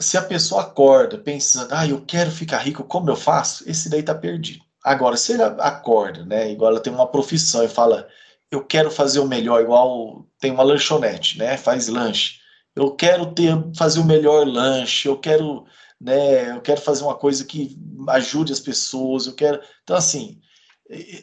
Se 0.00 0.16
a 0.16 0.22
pessoa 0.22 0.62
acorda 0.62 1.18
pensando, 1.18 1.72
ah, 1.72 1.86
eu 1.86 2.04
quero 2.04 2.30
ficar 2.30 2.58
rico, 2.58 2.82
como 2.84 3.08
eu 3.10 3.16
faço? 3.16 3.68
Esse 3.70 3.88
daí 3.88 4.02
tá 4.02 4.14
perdido. 4.14 4.64
Agora, 4.82 5.16
se 5.16 5.32
ele 5.32 5.42
acorda, 5.42 6.24
né, 6.24 6.50
igual 6.50 6.72
ela 6.72 6.80
tem 6.80 6.92
uma 6.92 7.06
profissão 7.06 7.62
e 7.62 7.68
fala, 7.68 8.08
eu 8.50 8.64
quero 8.64 8.90
fazer 8.90 9.20
o 9.20 9.28
melhor, 9.28 9.60
igual 9.60 10.26
tem 10.40 10.50
uma 10.50 10.64
lanchonete, 10.64 11.38
né, 11.38 11.56
faz 11.56 11.86
lanche. 11.86 12.40
Eu 12.74 12.94
quero 12.96 13.32
ter, 13.32 13.54
fazer 13.76 14.00
o 14.00 14.04
melhor 14.04 14.46
lanche, 14.46 15.06
eu 15.06 15.16
quero, 15.16 15.64
né, 16.00 16.50
eu 16.50 16.60
quero 16.60 16.80
fazer 16.80 17.04
uma 17.04 17.14
coisa 17.14 17.44
que 17.44 17.78
ajude 18.08 18.52
as 18.52 18.60
pessoas, 18.60 19.26
eu 19.26 19.34
quero. 19.34 19.60
Então, 19.84 19.94
assim, 19.94 20.40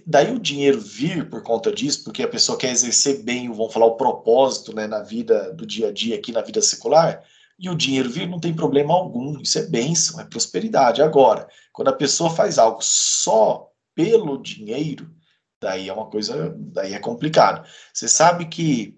daí 0.05 0.33
o 0.33 0.39
dinheiro 0.39 0.79
vir 0.79 1.29
por 1.29 1.43
conta 1.43 1.71
disso, 1.71 2.03
porque 2.03 2.23
a 2.23 2.27
pessoa 2.27 2.57
quer 2.57 2.71
exercer 2.71 3.23
bem, 3.23 3.49
vamos 3.49 3.73
falar, 3.73 3.85
o 3.85 3.97
propósito, 3.97 4.73
né, 4.75 4.87
na 4.87 5.01
vida 5.01 5.53
do 5.53 5.65
dia 5.65 5.89
a 5.89 5.91
dia 5.91 6.15
aqui 6.15 6.31
na 6.31 6.41
vida 6.41 6.61
secular, 6.61 7.23
e 7.59 7.69
o 7.69 7.75
dinheiro 7.75 8.09
vir 8.09 8.27
não 8.27 8.39
tem 8.39 8.53
problema 8.53 8.93
algum, 8.93 9.39
isso 9.41 9.59
é 9.59 9.67
bênção, 9.67 10.19
é 10.19 10.25
prosperidade. 10.25 11.01
Agora, 11.01 11.47
quando 11.73 11.89
a 11.89 11.93
pessoa 11.93 12.29
faz 12.29 12.57
algo 12.57 12.79
só 12.81 13.69
pelo 13.93 14.41
dinheiro, 14.41 15.13
daí 15.61 15.89
é 15.89 15.93
uma 15.93 16.09
coisa, 16.09 16.55
daí 16.57 16.93
é 16.93 16.99
complicado. 16.99 17.67
Você 17.93 18.07
sabe 18.07 18.45
que 18.45 18.97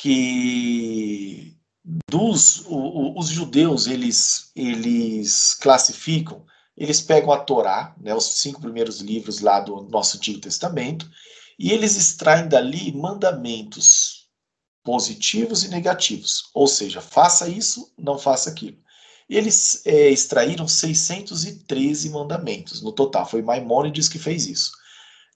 que 0.00 1.56
dos 2.08 2.64
o, 2.66 3.18
os 3.18 3.28
judeus 3.28 3.88
eles 3.88 4.52
eles 4.54 5.54
classificam, 5.54 6.46
eles 6.78 7.00
pegam 7.00 7.32
a 7.32 7.38
Torá, 7.38 7.94
né, 8.00 8.14
os 8.14 8.24
cinco 8.24 8.60
primeiros 8.60 9.00
livros 9.00 9.40
lá 9.40 9.60
do 9.60 9.82
nosso 9.82 10.16
Antigo 10.16 10.40
Testamento, 10.40 11.10
e 11.58 11.72
eles 11.72 11.96
extraem 11.96 12.48
dali 12.48 12.92
mandamentos 12.92 14.28
positivos 14.84 15.64
e 15.64 15.68
negativos, 15.68 16.50
ou 16.54 16.68
seja, 16.68 17.00
faça 17.00 17.48
isso, 17.48 17.92
não 17.98 18.16
faça 18.16 18.48
aquilo. 18.48 18.78
Eles 19.28 19.84
é, 19.84 20.08
extraíram 20.08 20.66
613 20.66 22.08
mandamentos 22.10 22.80
no 22.80 22.92
total, 22.92 23.28
foi 23.28 23.42
Maimônides 23.42 24.08
que 24.08 24.18
fez 24.18 24.46
isso. 24.46 24.70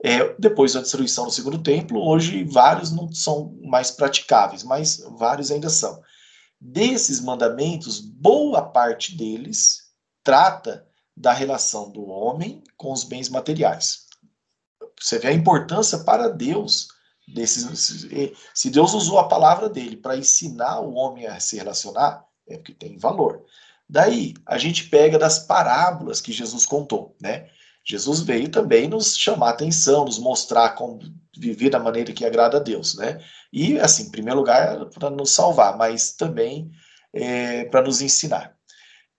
É, 0.02 0.34
depois 0.38 0.72
da 0.72 0.80
destruição 0.80 1.26
do 1.26 1.30
segundo 1.30 1.58
templo, 1.58 2.00
hoje 2.00 2.44
vários 2.44 2.90
não 2.90 3.12
são 3.12 3.56
mais 3.62 3.90
praticáveis, 3.90 4.62
mas 4.62 5.04
vários 5.18 5.50
ainda 5.50 5.68
são. 5.68 6.00
Desses 6.60 7.20
mandamentos, 7.20 8.00
boa 8.00 8.62
parte 8.62 9.16
deles 9.16 9.82
trata 10.24 10.86
da 11.16 11.32
relação 11.32 11.90
do 11.90 12.06
homem 12.06 12.62
com 12.76 12.92
os 12.92 13.04
bens 13.04 13.28
materiais. 13.28 14.06
você 15.00 15.18
vê 15.18 15.28
a 15.28 15.32
importância 15.32 15.98
para 15.98 16.28
Deus 16.28 16.88
desses. 17.28 18.08
Se 18.54 18.70
Deus 18.70 18.94
usou 18.94 19.18
a 19.18 19.28
palavra 19.28 19.68
dele 19.68 19.96
para 19.96 20.16
ensinar 20.16 20.80
o 20.80 20.94
homem 20.94 21.26
a 21.26 21.38
se 21.38 21.56
relacionar, 21.56 22.24
é 22.48 22.56
porque 22.56 22.74
tem 22.74 22.98
valor. 22.98 23.44
Daí, 23.88 24.34
a 24.46 24.56
gente 24.56 24.88
pega 24.88 25.18
das 25.18 25.40
parábolas 25.40 26.20
que 26.20 26.32
Jesus 26.32 26.64
contou, 26.64 27.14
né? 27.20 27.48
Jesus 27.84 28.20
veio 28.20 28.48
também 28.48 28.88
nos 28.88 29.16
chamar 29.16 29.50
atenção, 29.50 30.04
nos 30.04 30.18
mostrar 30.18 30.70
como 30.70 31.00
viver 31.36 31.70
da 31.70 31.80
maneira 31.80 32.12
que 32.12 32.24
agrada 32.24 32.58
a 32.58 32.60
Deus, 32.60 32.94
né? 32.94 33.22
E, 33.52 33.78
assim, 33.78 34.04
em 34.04 34.10
primeiro 34.10 34.38
lugar, 34.38 34.86
para 34.86 35.10
nos 35.10 35.30
salvar, 35.30 35.76
mas 35.76 36.12
também 36.12 36.70
é, 37.12 37.64
para 37.66 37.82
nos 37.82 38.00
ensinar. 38.00 38.56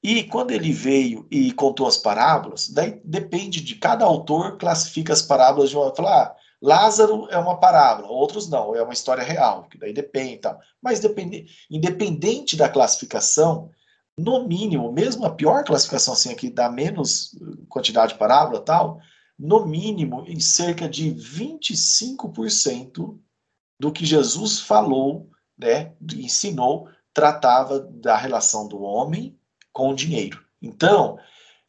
E 0.03 0.25
quando 0.25 0.51
ele 0.51 0.73
veio 0.73 1.25
e 1.31 1.53
contou 1.53 1.87
as 1.87 1.95
parábolas, 1.95 2.67
daí 2.67 2.99
depende 3.05 3.61
de 3.61 3.75
cada 3.75 4.03
autor 4.03 4.57
classifica 4.57 5.13
as 5.13 5.21
parábolas 5.21 5.69
de 5.69 5.77
uma 5.77 5.95
falar, 5.95 6.23
ah, 6.23 6.35
Lázaro 6.61 7.29
é 7.29 7.37
uma 7.37 7.57
parábola, 7.57 8.09
outros 8.09 8.49
não, 8.49 8.75
é 8.75 8.83
uma 8.83 8.91
história 8.91 9.23
real, 9.23 9.63
que 9.69 9.77
daí 9.77 9.93
depende, 9.93 10.39
tá? 10.39 10.59
Mas 10.81 10.99
depende, 10.99 11.45
independente 11.71 12.57
da 12.57 12.67
classificação, 12.67 13.69
no 14.17 14.45
mínimo, 14.45 14.91
mesmo 14.91 15.25
a 15.25 15.29
pior 15.29 15.63
classificação 15.63 16.13
assim 16.13 16.31
aqui 16.31 16.49
dá 16.49 16.69
menos 16.69 17.31
quantidade 17.69 18.13
de 18.13 18.19
parábola, 18.19 18.59
tal, 18.59 18.99
no 19.39 19.65
mínimo 19.65 20.25
em 20.27 20.39
cerca 20.39 20.87
de 20.87 21.13
25% 21.13 23.17
do 23.79 23.91
que 23.91 24.05
Jesus 24.05 24.59
falou, 24.59 25.29
né, 25.57 25.93
ensinou, 26.13 26.89
tratava 27.13 27.79
da 27.79 28.17
relação 28.17 28.67
do 28.67 28.81
homem 28.81 29.37
com 29.74 29.89
o 29.89 29.95
dinheiro. 29.95 30.39
Então, 30.61 31.17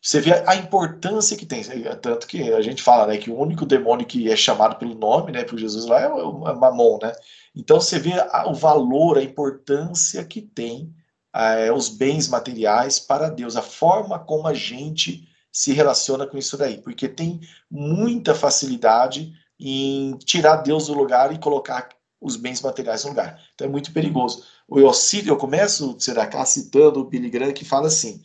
você 0.01 0.21
vê 0.21 0.33
a 0.47 0.55
importância 0.55 1.35
que 1.35 1.47
tem, 1.47 1.63
tanto 2.03 2.27
que 2.27 2.53
a 2.53 2.61
gente 2.61 2.83
fala, 2.83 3.07
né, 3.07 3.17
que 3.17 3.31
o 3.31 3.39
único 3.39 3.65
demônio 3.65 4.07
que 4.07 4.31
é 4.31 4.37
chamado 4.37 4.77
pelo 4.77 4.95
nome, 4.95 5.33
né, 5.33 5.45
por 5.45 5.59
Jesus 5.59 5.87
lá 5.87 5.99
é 5.99 6.09
o, 6.09 6.47
é 6.47 6.53
o 6.53 6.61
Mamon, 6.61 6.99
né? 7.03 7.13
Então 7.57 7.81
você 7.81 7.99
vê 7.99 8.13
o 8.47 8.53
valor, 8.53 9.17
a 9.17 9.23
importância 9.23 10.23
que 10.23 10.43
tem 10.43 10.95
é, 11.35 11.73
os 11.73 11.89
bens 11.89 12.29
materiais 12.29 13.01
para 13.01 13.31
Deus, 13.31 13.57
a 13.57 13.63
forma 13.63 14.19
como 14.19 14.47
a 14.47 14.53
gente 14.53 15.27
se 15.51 15.73
relaciona 15.73 16.27
com 16.27 16.37
isso 16.37 16.59
daí, 16.59 16.83
porque 16.83 17.09
tem 17.09 17.41
muita 17.71 18.35
facilidade 18.35 19.33
em 19.59 20.19
tirar 20.19 20.57
Deus 20.57 20.89
do 20.89 20.95
lugar 20.95 21.33
e 21.33 21.39
colocar 21.39 21.89
os 22.25 22.37
bens 22.37 22.63
materiais 22.63 23.05
no 23.05 23.11
lugar. 23.11 23.39
Então 23.55 23.67
é 23.67 23.71
muito 23.71 23.93
perigoso. 23.93 24.45
O 24.67 24.81
Yossi, 24.81 25.29
eu 25.29 25.37
começo, 25.37 25.95
será 26.01 26.27
cá, 26.27 26.45
citando 26.47 27.01
o 27.01 27.05
Billy 27.05 27.29
Graham, 27.29 27.53
que 27.53 27.67
fala 27.67 27.89
assim, 27.89 28.23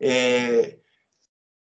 é, 0.00 0.76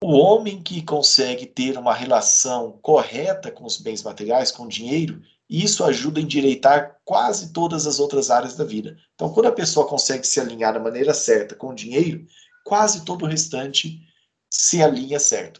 o 0.02 0.14
homem 0.14 0.64
que 0.64 0.82
consegue 0.82 1.46
ter 1.46 1.78
uma 1.78 1.94
relação 1.94 2.80
correta 2.82 3.52
com 3.52 3.66
os 3.66 3.78
bens 3.78 4.02
materiais, 4.02 4.50
com 4.50 4.64
o 4.64 4.70
dinheiro, 4.70 5.22
isso 5.50 5.84
ajuda 5.84 6.20
a 6.20 6.24
endireitar 6.24 6.98
quase 7.04 7.52
todas 7.52 7.86
as 7.86 8.00
outras 8.00 8.32
áreas 8.32 8.56
da 8.56 8.64
vida. 8.64 8.98
Então, 9.14 9.32
quando 9.34 9.48
a 9.48 9.52
pessoa 9.52 9.88
consegue 9.88 10.26
se 10.26 10.40
alinhar 10.40 10.74
da 10.74 10.80
maneira 10.80 11.14
certa 11.14 11.54
com 11.54 11.70
o 11.70 11.76
dinheiro, 11.76 12.26
quase 12.64 13.04
todo 13.04 13.26
o 13.26 13.28
restante 13.28 14.02
se 14.50 14.82
alinha 14.82 15.20
certo. 15.20 15.60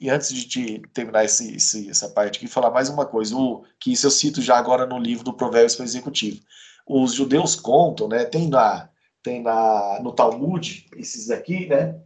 E 0.00 0.08
antes 0.08 0.32
de 0.32 0.80
terminar 0.92 1.24
esse, 1.24 1.56
esse, 1.56 1.90
essa 1.90 2.08
parte 2.08 2.36
aqui, 2.36 2.46
falar 2.46 2.70
mais 2.70 2.88
uma 2.88 3.04
coisa, 3.04 3.34
o, 3.36 3.64
que 3.80 3.92
isso 3.92 4.06
eu 4.06 4.10
cito 4.10 4.40
já 4.40 4.56
agora 4.56 4.86
no 4.86 4.98
livro 4.98 5.24
do 5.24 5.32
Provérbios 5.32 5.74
para 5.74 5.82
o 5.82 5.86
Executivo. 5.86 6.40
Os 6.86 7.14
judeus 7.14 7.56
contam, 7.56 8.06
né, 8.06 8.24
tem, 8.24 8.48
na, 8.48 8.88
tem 9.22 9.42
na, 9.42 9.98
no 10.00 10.12
Talmud, 10.12 10.86
esses 10.96 11.30
aqui, 11.30 11.66
né, 11.66 12.00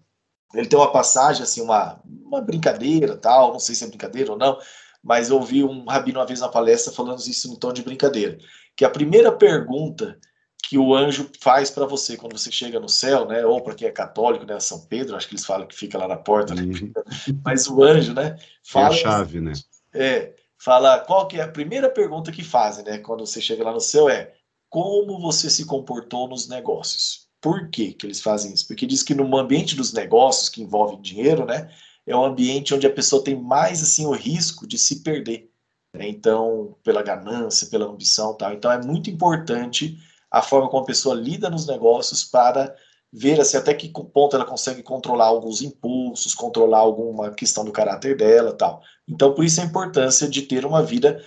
ele 0.54 0.66
tem 0.66 0.78
uma 0.78 0.90
passagem, 0.90 1.42
assim, 1.42 1.60
uma, 1.60 2.00
uma 2.04 2.40
brincadeira, 2.40 3.16
tal, 3.16 3.52
não 3.52 3.60
sei 3.60 3.74
se 3.74 3.84
é 3.84 3.88
brincadeira 3.88 4.32
ou 4.32 4.38
não, 4.38 4.58
mas 5.02 5.28
eu 5.28 5.36
ouvi 5.36 5.62
um 5.62 5.84
rabino 5.84 6.18
uma 6.18 6.26
vez 6.26 6.40
na 6.40 6.48
palestra 6.48 6.92
falando 6.92 7.18
isso 7.18 7.52
em 7.52 7.56
tom 7.56 7.72
de 7.72 7.82
brincadeira, 7.82 8.38
que 8.76 8.84
a 8.84 8.90
primeira 8.90 9.32
pergunta 9.32 10.18
que 10.62 10.78
o 10.78 10.94
anjo 10.94 11.28
faz 11.40 11.70
para 11.70 11.84
você 11.84 12.16
quando 12.16 12.38
você 12.38 12.50
chega 12.50 12.78
no 12.78 12.88
céu, 12.88 13.26
né? 13.26 13.44
Ou 13.44 13.60
para 13.60 13.74
quem 13.74 13.88
é 13.88 13.90
católico, 13.90 14.46
né? 14.46 14.58
São 14.60 14.86
Pedro, 14.86 15.16
acho 15.16 15.28
que 15.28 15.34
eles 15.34 15.44
falam 15.44 15.66
que 15.66 15.74
fica 15.74 15.98
lá 15.98 16.06
na 16.06 16.16
porta, 16.16 16.54
né? 16.54 16.62
Uhum. 16.62 16.92
Mas 17.44 17.66
o 17.66 17.82
anjo, 17.82 18.14
né? 18.14 18.36
Fala, 18.62 18.94
é 18.94 18.98
a 18.98 19.02
chave, 19.02 19.40
né? 19.40 19.52
É, 19.92 20.34
fala 20.56 21.00
qual 21.00 21.26
que 21.26 21.38
é 21.38 21.42
a 21.42 21.48
primeira 21.48 21.90
pergunta 21.90 22.32
que 22.32 22.44
fazem, 22.44 22.84
né? 22.84 22.98
Quando 22.98 23.26
você 23.26 23.40
chega 23.40 23.64
lá 23.64 23.72
no 23.72 23.80
céu 23.80 24.08
é 24.08 24.32
como 24.70 25.20
você 25.20 25.50
se 25.50 25.66
comportou 25.66 26.28
nos 26.28 26.48
negócios. 26.48 27.28
Por 27.40 27.68
que 27.68 27.92
que 27.92 28.06
eles 28.06 28.22
fazem 28.22 28.54
isso? 28.54 28.66
Porque 28.66 28.86
diz 28.86 29.02
que 29.02 29.14
no 29.14 29.36
ambiente 29.36 29.74
dos 29.74 29.92
negócios 29.92 30.48
que 30.48 30.62
envolvem 30.62 31.02
dinheiro, 31.02 31.44
né? 31.44 31.70
É 32.06 32.16
um 32.16 32.24
ambiente 32.24 32.72
onde 32.72 32.86
a 32.86 32.92
pessoa 32.92 33.22
tem 33.22 33.36
mais 33.36 33.82
assim 33.82 34.06
o 34.06 34.12
risco 34.12 34.66
de 34.66 34.78
se 34.78 35.02
perder. 35.02 35.50
Né? 35.92 36.08
Então, 36.08 36.76
pela 36.82 37.02
ganância, 37.02 37.66
pela 37.66 37.86
ambição, 37.86 38.34
tal. 38.34 38.52
Então 38.52 38.70
é 38.70 38.82
muito 38.82 39.10
importante 39.10 39.98
a 40.32 40.40
forma 40.40 40.70
como 40.70 40.82
a 40.82 40.86
pessoa 40.86 41.14
lida 41.14 41.50
nos 41.50 41.66
negócios 41.66 42.24
para 42.24 42.74
ver 43.12 43.38
assim, 43.38 43.58
até 43.58 43.74
que 43.74 43.90
ponto 43.90 44.34
ela 44.34 44.46
consegue 44.46 44.82
controlar 44.82 45.26
alguns 45.26 45.60
impulsos, 45.60 46.34
controlar 46.34 46.78
alguma 46.78 47.30
questão 47.32 47.62
do 47.62 47.70
caráter 47.70 48.16
dela 48.16 48.54
tal. 48.54 48.82
Então, 49.06 49.34
por 49.34 49.44
isso 49.44 49.60
a 49.60 49.64
importância 49.64 50.26
de 50.26 50.40
ter 50.42 50.64
uma 50.64 50.82
vida 50.82 51.22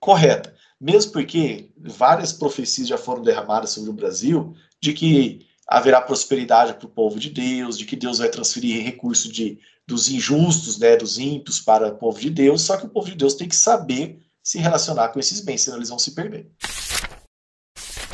correta. 0.00 0.54
Mesmo 0.80 1.12
porque 1.12 1.70
várias 1.76 2.32
profecias 2.32 2.88
já 2.88 2.96
foram 2.96 3.20
derramadas 3.20 3.68
sobre 3.68 3.90
o 3.90 3.92
Brasil 3.92 4.54
de 4.80 4.94
que 4.94 5.46
haverá 5.68 6.00
prosperidade 6.00 6.72
para 6.72 6.86
o 6.86 6.90
povo 6.90 7.20
de 7.20 7.28
Deus, 7.28 7.76
de 7.76 7.84
que 7.84 7.94
Deus 7.94 8.16
vai 8.16 8.30
transferir 8.30 8.82
recursos 8.82 9.30
de, 9.30 9.58
dos 9.86 10.10
injustos, 10.10 10.78
né, 10.78 10.96
dos 10.96 11.18
ímpios 11.18 11.60
para 11.60 11.88
o 11.88 11.98
povo 11.98 12.18
de 12.18 12.30
Deus, 12.30 12.62
só 12.62 12.78
que 12.78 12.86
o 12.86 12.88
povo 12.88 13.08
de 13.08 13.14
Deus 13.14 13.34
tem 13.34 13.46
que 13.46 13.54
saber 13.54 14.18
se 14.42 14.58
relacionar 14.58 15.08
com 15.08 15.20
esses 15.20 15.42
bens, 15.42 15.60
senão 15.60 15.76
eles 15.76 15.90
vão 15.90 15.98
se 15.98 16.12
perder 16.12 16.50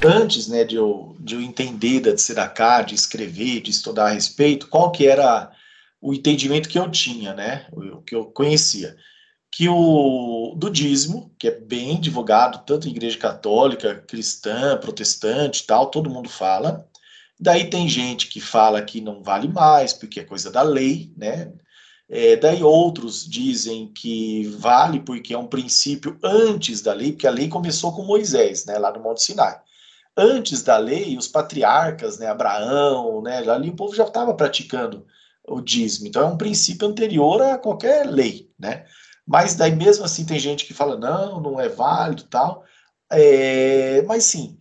antes 0.04 0.48
né, 0.48 0.64
de, 0.64 0.76
eu, 0.76 1.16
de 1.18 1.34
eu 1.34 1.40
entender 1.40 2.00
da 2.00 2.14
Tzedakah, 2.14 2.82
de 2.82 2.94
escrever, 2.94 3.60
de 3.60 3.70
estudar 3.70 4.06
a 4.06 4.12
respeito, 4.12 4.68
qual 4.68 4.90
que 4.90 5.06
era 5.06 5.50
o 6.00 6.12
entendimento 6.12 6.68
que 6.68 6.78
eu 6.78 6.90
tinha, 6.90 7.34
né, 7.34 7.66
o 7.72 8.02
que 8.02 8.14
eu 8.14 8.26
conhecia. 8.26 8.96
Que 9.50 9.68
o 9.68 10.54
do 10.56 10.70
dízimo, 10.70 11.34
que 11.38 11.48
é 11.48 11.50
bem 11.50 11.98
divulgado, 11.98 12.62
tanto 12.66 12.86
em 12.86 12.90
igreja 12.90 13.16
católica, 13.16 13.94
cristã, 14.06 14.76
protestante 14.76 15.66
tal, 15.66 15.86
todo 15.86 16.10
mundo 16.10 16.28
fala. 16.28 16.86
Daí 17.40 17.70
tem 17.70 17.88
gente 17.88 18.28
que 18.28 18.40
fala 18.40 18.82
que 18.82 19.00
não 19.00 19.22
vale 19.22 19.48
mais, 19.48 19.92
porque 19.92 20.20
é 20.20 20.24
coisa 20.24 20.50
da 20.50 20.62
lei, 20.62 21.12
né? 21.16 21.52
É, 22.08 22.36
daí 22.36 22.62
outros 22.62 23.26
dizem 23.26 23.88
que 23.88 24.46
vale 24.58 25.00
porque 25.00 25.34
é 25.34 25.38
um 25.38 25.46
princípio 25.46 26.16
antes 26.22 26.80
da 26.80 26.92
lei, 26.92 27.12
porque 27.12 27.26
a 27.26 27.30
lei 27.30 27.48
começou 27.48 27.92
com 27.92 28.04
Moisés, 28.04 28.64
né, 28.64 28.78
lá 28.78 28.92
no 28.92 29.02
Monte 29.02 29.22
Sinai 29.22 29.58
antes 30.16 30.62
da 30.62 30.76
lei, 30.78 31.16
os 31.16 31.28
patriarcas, 31.28 32.18
né, 32.18 32.26
Abraão, 32.28 33.22
né, 33.22 33.38
ali 33.48 33.70
o 33.70 33.76
povo 33.76 33.94
já 33.94 34.04
estava 34.04 34.34
praticando 34.34 35.06
o 35.46 35.60
dízimo. 35.60 36.08
Então 36.08 36.22
é 36.22 36.26
um 36.26 36.36
princípio 36.36 36.88
anterior 36.88 37.42
a 37.42 37.58
qualquer 37.58 38.06
lei, 38.06 38.50
né? 38.58 38.86
Mas 39.26 39.54
daí 39.54 39.74
mesmo 39.74 40.04
assim 40.04 40.24
tem 40.24 40.38
gente 40.38 40.64
que 40.64 40.74
fala 40.74 40.96
não, 40.96 41.40
não 41.40 41.60
é 41.60 41.68
válido, 41.68 42.24
tal. 42.24 42.64
É, 43.10 44.02
mas 44.02 44.24
sim, 44.24 44.58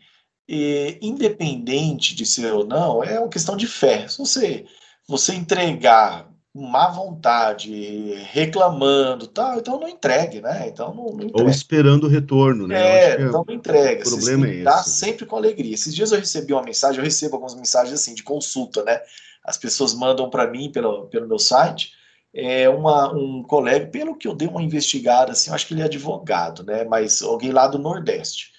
é, 0.49 0.97
independente 1.01 2.15
de 2.15 2.25
ser 2.25 2.53
ou 2.53 2.65
não, 2.65 3.03
é 3.03 3.19
uma 3.19 3.29
questão 3.29 3.55
de 3.57 3.67
fé. 3.67 4.07
Se 4.07 4.17
você 4.19 4.65
você 5.07 5.33
entregar 5.35 6.27
má 6.57 6.87
vontade, 6.87 8.13
reclamando, 8.31 9.27
tal, 9.27 9.57
então 9.57 9.77
não 9.77 9.89
entregue, 9.89 10.39
né? 10.39 10.69
Então 10.69 10.95
não, 10.95 11.07
não 11.07 11.29
Ou 11.33 11.49
esperando 11.49 12.05
o 12.05 12.09
retorno, 12.09 12.65
né? 12.65 12.79
É, 12.79 13.09
é, 13.09 13.21
então 13.23 13.43
não 13.45 13.53
entrega. 13.53 14.07
O 14.07 14.09
problema 14.09 14.47
é 14.47 14.63
esse. 14.63 14.89
sempre 14.91 15.25
com 15.25 15.35
alegria. 15.35 15.73
Esses 15.73 15.93
dias 15.93 16.13
eu 16.13 16.19
recebi 16.19 16.53
uma 16.53 16.63
mensagem, 16.63 16.99
eu 16.99 17.03
recebo 17.03 17.35
algumas 17.35 17.55
mensagens 17.55 17.93
assim 17.93 18.15
de 18.15 18.23
consulta, 18.23 18.83
né? 18.83 19.01
As 19.43 19.57
pessoas 19.57 19.93
mandam 19.93 20.29
para 20.29 20.49
mim 20.49 20.71
pelo, 20.71 21.07
pelo 21.07 21.27
meu 21.27 21.37
site. 21.37 21.91
É 22.33 22.69
uma, 22.69 23.13
um 23.13 23.43
colega, 23.43 23.87
pelo 23.87 24.15
que 24.15 24.27
eu 24.27 24.33
dei 24.33 24.47
uma 24.47 24.63
investigada, 24.63 25.33
assim, 25.33 25.49
eu 25.49 25.55
acho 25.55 25.67
que 25.67 25.73
ele 25.73 25.81
é 25.81 25.85
advogado, 25.85 26.63
né? 26.63 26.85
Mas 26.85 27.21
alguém 27.21 27.51
lá 27.51 27.67
do 27.67 27.77
Nordeste. 27.77 28.53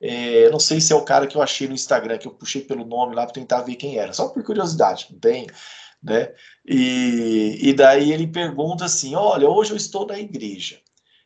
É, 0.00 0.48
não 0.50 0.58
sei 0.58 0.80
se 0.80 0.92
é 0.92 0.96
o 0.96 1.04
cara 1.04 1.26
que 1.26 1.36
eu 1.36 1.42
achei 1.42 1.68
no 1.68 1.74
Instagram, 1.74 2.16
que 2.16 2.26
eu 2.26 2.32
puxei 2.32 2.62
pelo 2.62 2.84
nome 2.84 3.14
lá 3.14 3.24
para 3.24 3.34
tentar 3.34 3.60
ver 3.60 3.76
quem 3.76 3.98
era, 3.98 4.12
só 4.12 4.28
por 4.28 4.42
curiosidade, 4.42 5.06
não 5.10 5.18
tem 5.18 5.46
né? 6.02 6.32
E, 6.66 7.58
e 7.60 7.72
daí 7.72 8.12
ele 8.12 8.26
pergunta 8.26 8.84
assim: 8.84 9.14
olha, 9.14 9.48
hoje 9.48 9.70
eu 9.70 9.76
estou 9.76 10.06
na 10.06 10.18
igreja, 10.18 10.80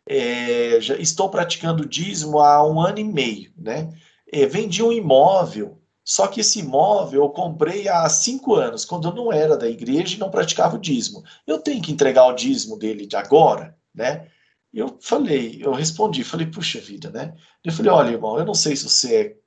é, 0.07 0.81
já 0.81 0.97
estou 0.97 1.29
praticando 1.29 1.89
dízimo 1.89 2.39
há 2.39 2.67
um 2.67 2.81
ano 2.81 2.99
e 2.99 3.05
meio, 3.05 3.53
né? 3.57 3.93
É, 4.31 4.45
vendi 4.47 4.83
um 4.83 4.93
imóvel, 4.93 5.81
só 6.05 6.27
que 6.27 6.41
esse 6.41 6.61
imóvel 6.61 7.23
eu 7.23 7.31
comprei 7.31 7.89
há 7.89 8.09
cinco 8.09 8.55
anos, 8.55 8.85
quando 8.85 9.09
eu 9.09 9.15
não 9.15 9.33
era 9.33 9.57
da 9.57 9.69
igreja 9.69 10.17
e 10.17 10.19
não 10.19 10.31
praticava 10.31 10.77
o 10.77 10.81
dízimo. 10.81 11.25
Eu 11.47 11.59
tenho 11.59 11.83
que 11.83 11.93
entregar 11.93 12.27
o 12.27 12.35
dízimo 12.35 12.79
dele 12.79 13.07
de 13.07 13.17
agora, 13.17 13.77
né? 13.95 14.29
Eu 14.73 14.99
falei, 15.01 15.59
eu 15.63 15.73
respondi, 15.73 16.23
falei, 16.23 16.47
puxa 16.47 16.79
vida, 16.79 17.11
né? 17.11 17.35
Eu 17.65 17.73
falei, 17.73 17.91
olha, 17.91 18.11
irmão, 18.11 18.39
eu 18.39 18.45
não 18.45 18.55
sei 18.55 18.77
se 18.77 18.85
você 18.89 19.39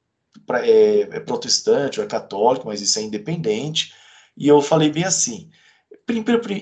é, 0.49 0.69
é, 0.69 1.01
é 1.01 1.19
protestante 1.19 1.99
ou 1.99 2.05
é 2.05 2.09
católico, 2.09 2.65
mas 2.67 2.81
isso 2.81 2.97
é 2.97 3.03
independente. 3.03 3.93
E 4.39 4.47
eu 4.47 4.61
falei 4.61 4.89
bem 4.89 5.03
assim: 5.03 5.49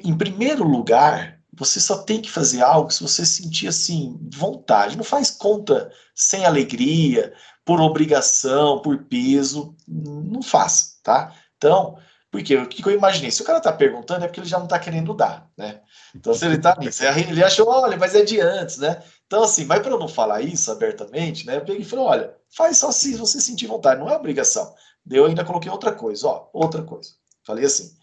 em 0.03 0.17
primeiro 0.17 0.63
lugar, 0.67 1.39
você 1.53 1.79
só 1.79 1.99
tem 1.99 2.19
que 2.19 2.29
fazer 2.29 2.61
algo 2.61 2.91
se 2.91 3.01
você 3.01 3.23
sentir 3.25 3.67
assim, 3.67 4.19
vontade. 4.33 4.97
Não 4.97 5.03
faz 5.03 5.29
conta 5.29 5.91
sem 6.15 6.43
alegria, 6.45 7.33
por 7.63 7.79
obrigação, 7.79 8.79
por 8.81 9.03
peso. 9.03 9.75
Não 9.87 10.41
faça, 10.41 10.95
tá? 11.03 11.33
Então, 11.55 11.97
porque 12.31 12.55
o 12.57 12.67
que 12.67 12.85
eu 12.85 12.93
imaginei? 12.93 13.31
Se 13.31 13.41
o 13.41 13.45
cara 13.45 13.61
tá 13.61 13.71
perguntando, 13.71 14.25
é 14.25 14.27
porque 14.27 14.39
ele 14.39 14.49
já 14.49 14.59
não 14.59 14.67
tá 14.67 14.79
querendo 14.79 15.13
dar, 15.13 15.49
né? 15.55 15.81
Então, 16.15 16.33
se 16.33 16.45
ele 16.45 16.57
tá 16.57 16.75
nisso, 16.79 17.03
ele 17.03 17.43
achou, 17.43 17.67
olha, 17.69 17.95
mas 17.95 18.15
é 18.15 18.23
de 18.23 18.39
antes, 18.41 18.77
né? 18.77 19.01
Então, 19.25 19.43
assim, 19.43 19.65
mas 19.65 19.81
para 19.81 19.91
eu 19.91 19.99
não 19.99 20.07
falar 20.07 20.41
isso 20.41 20.71
abertamente, 20.71 21.45
né? 21.45 21.57
Eu 21.57 21.65
peguei 21.65 21.81
e 21.81 21.85
falei, 21.85 22.05
olha, 22.05 22.35
faz 22.49 22.77
só 22.77 22.91
se 22.91 23.15
você 23.15 23.39
sentir 23.39 23.67
vontade, 23.67 23.99
não 23.99 24.09
é 24.09 24.15
obrigação. 24.15 24.73
Eu 25.09 25.25
ainda 25.25 25.45
coloquei 25.45 25.71
outra 25.71 25.93
coisa, 25.93 26.27
ó, 26.27 26.49
outra 26.53 26.83
coisa. 26.83 27.11
Falei 27.47 27.65
assim, 27.65 27.95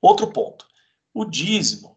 outro 0.00 0.26
ponto. 0.26 0.66
O 1.14 1.24
dízimo, 1.24 1.96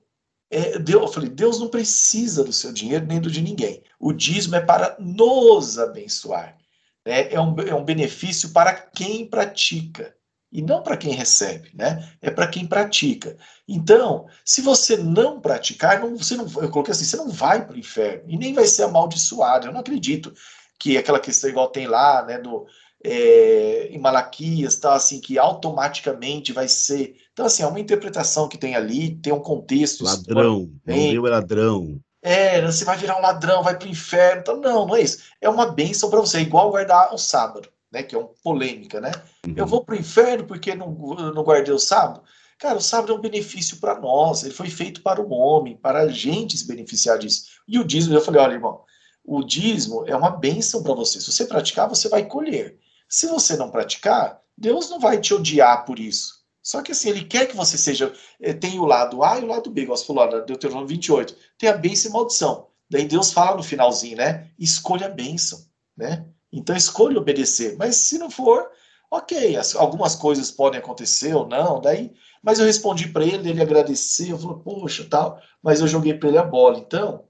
é, 0.50 0.76
eu 0.88 1.08
falei, 1.10 1.30
Deus 1.30 1.60
não 1.60 1.68
precisa 1.68 2.44
do 2.44 2.54
seu 2.54 2.72
dinheiro 2.72 3.06
nem 3.06 3.20
do 3.20 3.30
de 3.30 3.42
ninguém. 3.42 3.84
O 4.00 4.14
dízimo 4.14 4.56
é 4.56 4.62
para 4.62 4.96
nos 4.98 5.78
abençoar. 5.78 6.58
Né? 7.06 7.34
É, 7.34 7.40
um, 7.40 7.60
é 7.60 7.76
um 7.76 7.84
benefício 7.84 8.52
para 8.52 8.74
quem 8.74 9.28
pratica 9.28 10.16
e 10.52 10.62
não 10.62 10.82
para 10.82 10.96
quem 10.96 11.12
recebe, 11.12 11.70
né? 11.74 12.10
É 12.22 12.32
para 12.32 12.48
quem 12.48 12.66
pratica. 12.66 13.36
Então, 13.68 14.28
se 14.46 14.62
você 14.62 14.96
não 14.96 15.42
praticar, 15.42 16.00
não, 16.00 16.16
você 16.16 16.38
não, 16.38 16.46
eu 16.62 16.70
coloquei 16.70 16.94
assim, 16.94 17.04
você 17.04 17.18
não 17.18 17.30
vai 17.30 17.66
para 17.66 17.76
o 17.76 17.80
inferno 17.80 18.24
e 18.28 18.38
nem 18.38 18.54
vai 18.54 18.66
ser 18.66 18.84
amaldiçoado. 18.84 19.68
Eu 19.68 19.74
não 19.74 19.82
acredito 19.82 20.34
que 20.80 20.98
aquela 20.98 21.20
questão 21.20 21.50
igual 21.50 21.68
tem 21.70 21.88
lá, 21.88 22.24
né, 22.24 22.38
no, 22.38 22.66
é, 23.06 23.88
em 23.92 24.00
Malaquias, 24.00 24.78
tá, 24.78 24.96
assim, 24.96 25.20
que 25.20 25.38
automaticamente 25.38 26.52
vai 26.52 26.68
ser. 26.68 27.16
Então, 27.32 27.46
assim, 27.46 27.62
é 27.62 27.68
uma 27.68 27.80
interpretação 27.80 28.48
que 28.48 28.58
tem 28.58 28.76
ali, 28.76 29.16
tem 29.18 29.32
um 29.32 29.40
contexto. 29.40 30.04
Ladrão, 30.04 30.72
não 30.86 30.96
deu 30.96 31.28
é 31.28 31.30
ladrão. 31.30 32.00
É, 32.22 32.60
você 32.66 32.84
vai 32.84 32.98
virar 32.98 33.18
um 33.18 33.22
ladrão, 33.22 33.62
vai 33.62 33.78
para 33.78 33.88
o 33.88 33.92
inferno. 33.92 34.42
Então, 34.42 34.60
não, 34.60 34.88
não 34.88 34.96
é 34.96 35.02
isso. 35.02 35.20
É 35.40 35.48
uma 35.48 35.68
bênção 35.68 36.10
para 36.10 36.20
você, 36.20 36.38
é 36.38 36.42
igual 36.42 36.72
guardar 36.72 37.14
o 37.14 37.18
sábado, 37.18 37.70
né? 37.92 38.02
Que 38.02 38.16
é 38.16 38.18
uma 38.18 38.30
polêmica, 38.44 39.00
né? 39.00 39.12
Uhum. 39.46 39.54
Eu 39.56 39.68
vou 39.68 39.86
para 39.86 39.96
o 39.96 40.00
inferno 40.00 40.46
porque 40.46 40.74
não, 40.74 40.92
não 40.92 41.44
guardei 41.44 41.74
o 41.74 41.80
sábado. 41.80 42.24
Cara, 42.58 42.78
o 42.78 42.82
sábado 42.82 43.14
é 43.14 43.16
um 43.16 43.22
benefício 43.22 43.78
para 43.78 44.00
nós, 44.00 44.44
ele 44.44 44.54
foi 44.54 44.70
feito 44.70 45.02
para 45.04 45.22
o 45.22 45.30
homem, 45.30 45.76
para 45.76 46.00
a 46.00 46.08
gente 46.08 46.58
se 46.58 46.66
beneficiar 46.66 47.20
disso. 47.20 47.44
E 47.68 47.78
o 47.78 47.84
dízimo, 47.84 48.16
eu 48.16 48.22
falei, 48.22 48.42
olha, 48.42 48.54
irmão, 48.54 48.82
o 49.24 49.44
dízimo 49.44 50.06
é 50.08 50.16
uma 50.16 50.32
bênção 50.32 50.82
para 50.82 50.94
você. 50.94 51.20
Se 51.20 51.32
você 51.32 51.46
praticar, 51.46 51.90
você 51.90 52.08
vai 52.08 52.26
colher. 52.26 52.80
Se 53.08 53.28
você 53.28 53.56
não 53.56 53.72
praticar, 53.72 54.42
Deus 54.58 54.90
não 54.90 55.00
vai 55.00 55.20
te 55.20 55.34
odiar 55.34 55.86
por 55.86 56.00
isso. 56.00 56.46
Só 56.62 56.82
que 56.82 56.94
assim, 56.94 57.10
ele 57.10 57.24
quer 57.24 57.48
que 57.48 57.56
você 57.56 57.78
seja. 57.78 58.12
Eh, 58.42 58.54
tem 58.54 58.80
o 58.80 58.86
lado 58.86 59.24
A 59.24 59.40
e 59.40 59.44
o 59.44 59.48
lado 59.48 59.70
B, 59.70 59.82
igual 59.82 59.96
você 59.96 60.06
falou 60.06 60.26
lá, 60.26 60.40
Deuteronômio 60.40 60.88
28. 60.88 61.36
Tem 61.60 61.70
a 61.70 61.78
bênção 61.78 62.10
e 62.10 62.14
maldição. 62.14 62.68
Daí 62.90 63.06
Deus 63.08 63.32
fala 63.32 63.58
no 63.58 63.64
finalzinho, 63.64 64.18
né? 64.18 64.50
Escolha 64.58 65.08
a 65.08 65.10
bênção, 65.10 65.64
né? 65.96 66.26
Então 66.52 66.76
escolha 66.76 67.20
obedecer. 67.20 67.76
Mas 67.78 67.98
se 67.98 68.18
não 68.18 68.32
for, 68.32 68.68
ok, 69.12 69.56
as, 69.58 69.76
algumas 69.76 70.16
coisas 70.16 70.52
podem 70.52 70.80
acontecer 70.80 71.36
ou 71.36 71.48
não, 71.48 71.80
daí. 71.80 72.14
Mas 72.42 72.60
eu 72.60 72.66
respondi 72.66 73.10
para 73.10 73.26
ele, 73.26 73.50
ele 73.50 73.62
agradeceu, 73.62 74.30
eu 74.30 74.40
falei, 74.40 74.58
poxa, 74.64 75.06
tal, 75.10 75.40
mas 75.62 75.82
eu 75.82 75.88
joguei 75.88 76.14
para 76.14 76.30
ele 76.30 76.38
a 76.38 76.44
bola. 76.44 76.80
Então, 76.80 77.26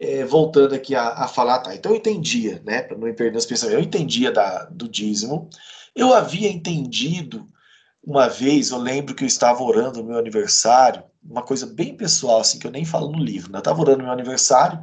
é, 0.00 0.24
voltando 0.24 0.74
aqui 0.74 0.94
a, 0.94 1.08
a, 1.08 1.28
falar, 1.28 1.58
tá, 1.58 1.74
então 1.74 1.92
eu 1.92 1.98
entendia, 1.98 2.62
né, 2.64 2.82
para 2.82 2.96
não 2.96 3.12
perder 3.14 3.36
os 3.36 3.46
pensamentos, 3.46 3.80
eu 3.80 3.84
entendia 3.84 4.30
da, 4.30 4.64
do 4.66 4.88
dízimo, 4.88 5.48
eu 5.94 6.14
havia 6.14 6.48
entendido 6.48 7.48
uma 8.02 8.28
vez, 8.28 8.70
eu 8.70 8.78
lembro 8.78 9.14
que 9.14 9.24
eu 9.24 9.28
estava 9.28 9.62
orando 9.62 10.00
no 10.00 10.08
meu 10.08 10.18
aniversário, 10.18 11.02
uma 11.22 11.42
coisa 11.42 11.66
bem 11.66 11.96
pessoal, 11.96 12.40
assim, 12.40 12.58
que 12.58 12.66
eu 12.66 12.70
nem 12.70 12.84
falo 12.84 13.10
no 13.10 13.18
livro, 13.18 13.50
né, 13.50 13.58
eu 13.58 13.60
estava 13.60 13.80
orando 13.80 13.98
no 13.98 14.04
meu 14.04 14.12
aniversário 14.12 14.80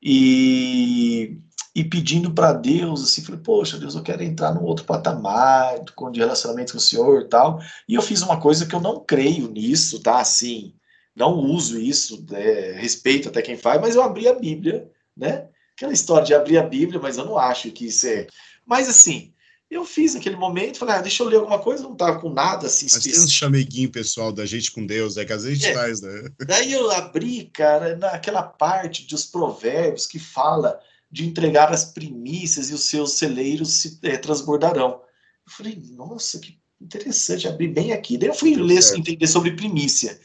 e, 0.00 1.38
e 1.74 1.82
pedindo 1.82 2.32
para 2.32 2.52
Deus, 2.52 3.02
assim, 3.02 3.22
falei, 3.22 3.40
poxa, 3.40 3.78
Deus, 3.78 3.96
eu 3.96 4.02
quero 4.02 4.22
entrar 4.22 4.54
num 4.54 4.62
outro 4.62 4.84
patamar 4.84 5.74
de 6.12 6.20
relacionamento 6.20 6.72
com 6.72 6.78
o 6.78 6.80
Senhor 6.80 7.22
e 7.22 7.28
tal, 7.28 7.60
e 7.88 7.94
eu 7.94 8.02
fiz 8.02 8.22
uma 8.22 8.40
coisa 8.40 8.64
que 8.64 8.76
eu 8.76 8.80
não 8.80 9.04
creio 9.04 9.50
nisso, 9.50 10.00
tá, 10.00 10.20
assim, 10.20 10.72
não 11.14 11.38
uso 11.38 11.78
isso, 11.78 12.24
é, 12.32 12.72
respeito 12.72 13.28
até 13.28 13.42
quem 13.42 13.56
faz, 13.56 13.80
mas 13.80 13.94
eu 13.94 14.02
abri 14.02 14.26
a 14.26 14.34
Bíblia, 14.34 14.90
né? 15.16 15.48
Aquela 15.76 15.92
história 15.92 16.26
de 16.26 16.34
abrir 16.34 16.58
a 16.58 16.62
Bíblia, 16.62 17.00
mas 17.00 17.18
eu 17.18 17.24
não 17.24 17.38
acho 17.38 17.70
que 17.70 17.86
isso 17.86 18.06
é. 18.06 18.26
Mas 18.64 18.88
assim, 18.88 19.32
eu 19.70 19.84
fiz 19.84 20.14
naquele 20.14 20.36
momento, 20.36 20.78
falei, 20.78 20.96
ah, 20.96 21.00
deixa 21.00 21.22
eu 21.22 21.28
ler 21.28 21.36
alguma 21.36 21.58
coisa, 21.58 21.82
não 21.82 21.92
estava 21.92 22.20
com 22.20 22.30
nada 22.30 22.66
assim. 22.66 22.86
Mas 22.90 23.02
tem 23.02 23.18
um 23.18 23.28
chameguinho 23.28 23.90
pessoal 23.90 24.30
da 24.30 24.44
gente 24.44 24.70
com 24.70 24.84
Deus, 24.84 25.16
é 25.16 25.24
que 25.24 25.32
às 25.32 25.44
vezes 25.44 25.62
a 25.62 25.66
gente 25.66 25.76
é. 25.76 25.80
faz, 25.80 26.00
né? 26.00 26.28
Daí 26.46 26.72
eu 26.72 26.90
abri, 26.90 27.50
cara, 27.52 27.96
naquela 27.96 28.42
parte 28.42 29.06
dos 29.06 29.24
provérbios 29.24 30.06
que 30.06 30.18
fala 30.18 30.78
de 31.10 31.26
entregar 31.26 31.72
as 31.72 31.86
primícias 31.86 32.70
e 32.70 32.74
os 32.74 32.84
seus 32.84 33.12
celeiros 33.12 33.72
se 33.74 33.98
é, 34.02 34.16
transbordarão. 34.16 35.00
Eu 35.46 35.52
falei, 35.52 35.82
nossa, 35.90 36.38
que 36.38 36.58
interessante, 36.80 37.48
abri 37.48 37.68
bem 37.68 37.92
aqui. 37.92 38.18
Daí 38.18 38.28
eu 38.28 38.34
fui 38.34 38.54
Deu 38.54 38.64
ler, 38.64 38.82
certo. 38.82 38.98
entender 38.98 39.26
sobre 39.26 39.52
primícia. 39.52 40.18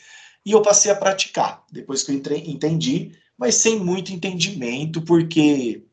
E 0.47 0.53
eu 0.53 0.61
passei 0.61 0.89
a 0.89 0.95
praticar, 0.95 1.65
depois 1.69 2.03
que 2.03 2.11
eu 2.11 2.15
entrei, 2.15 2.41
entendi, 2.47 3.11
mas 3.37 3.55
sem 3.55 3.77
muito 3.77 4.13
entendimento, 4.13 5.01
porque 5.01 5.83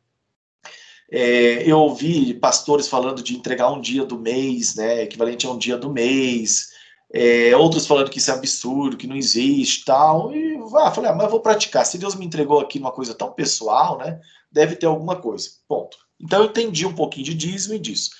é, 1.10 1.68
eu 1.68 1.76
ouvi 1.80 2.34
pastores 2.34 2.86
falando 2.86 3.20
de 3.20 3.34
entregar 3.34 3.72
um 3.72 3.80
dia 3.80 4.04
do 4.04 4.16
mês, 4.16 4.76
né, 4.76 5.02
equivalente 5.02 5.44
a 5.44 5.50
um 5.50 5.58
dia 5.58 5.76
do 5.76 5.90
mês, 5.90 6.68
é, 7.12 7.56
outros 7.56 7.84
falando 7.84 8.08
que 8.08 8.18
isso 8.18 8.30
é 8.30 8.34
absurdo, 8.34 8.96
que 8.96 9.08
não 9.08 9.16
existe 9.16 9.84
tal, 9.84 10.32
e 10.32 10.56
ah, 10.76 10.92
falei, 10.92 11.10
ah, 11.10 11.14
mas 11.16 11.32
vou 11.32 11.40
praticar, 11.40 11.84
se 11.84 11.98
Deus 11.98 12.14
me 12.14 12.24
entregou 12.24 12.60
aqui 12.60 12.78
uma 12.78 12.92
coisa 12.92 13.12
tão 13.12 13.32
pessoal, 13.32 13.98
né, 13.98 14.20
deve 14.52 14.76
ter 14.76 14.86
alguma 14.86 15.16
coisa, 15.16 15.50
ponto. 15.66 15.96
Então 16.20 16.44
eu 16.44 16.50
entendi 16.50 16.86
um 16.86 16.94
pouquinho 16.94 17.24
de 17.24 17.34
dízimo 17.34 17.74
e 17.74 17.78
disso. 17.80 18.10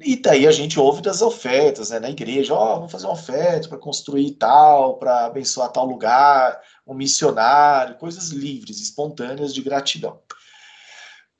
E 0.00 0.16
daí 0.16 0.46
a 0.46 0.52
gente 0.52 0.78
ouve 0.78 1.00
das 1.00 1.22
ofertas 1.22 1.90
né, 1.90 2.00
na 2.00 2.10
igreja, 2.10 2.52
ó, 2.52 2.72
oh, 2.72 2.76
vamos 2.76 2.92
fazer 2.92 3.06
uma 3.06 3.12
oferta 3.12 3.68
para 3.68 3.78
construir 3.78 4.32
tal, 4.32 4.98
para 4.98 5.26
abençoar 5.26 5.70
tal 5.70 5.86
lugar, 5.86 6.60
um 6.84 6.94
missionário, 6.94 7.96
coisas 7.96 8.30
livres, 8.30 8.80
espontâneas 8.80 9.54
de 9.54 9.62
gratidão. 9.62 10.20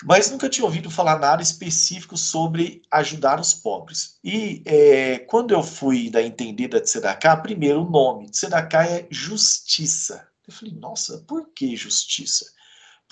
Mas 0.05 0.31
nunca 0.31 0.49
tinha 0.49 0.65
ouvido 0.65 0.91
falar 0.91 1.19
nada 1.19 1.43
específico 1.43 2.17
sobre 2.17 2.83
ajudar 2.91 3.41
os 3.41 3.55
pobres. 3.55 4.19
E 4.23 4.63
é, 4.67 5.19
quando 5.21 5.53
eu 5.53 5.63
fui 5.63 6.11
da 6.11 6.23
entender 6.23 6.69
da 6.69 6.81
Tzedakah, 6.81 7.39
primeiro 7.39 7.83
o 7.83 7.91
nome, 7.91 8.31
Tzedakah 8.31 8.87
é 8.87 9.07
justiça. 9.11 10.29
Eu 10.47 10.53
falei, 10.53 10.75
nossa, 10.75 11.25
por 11.27 11.49
que 11.55 11.75
justiça? 11.75 12.45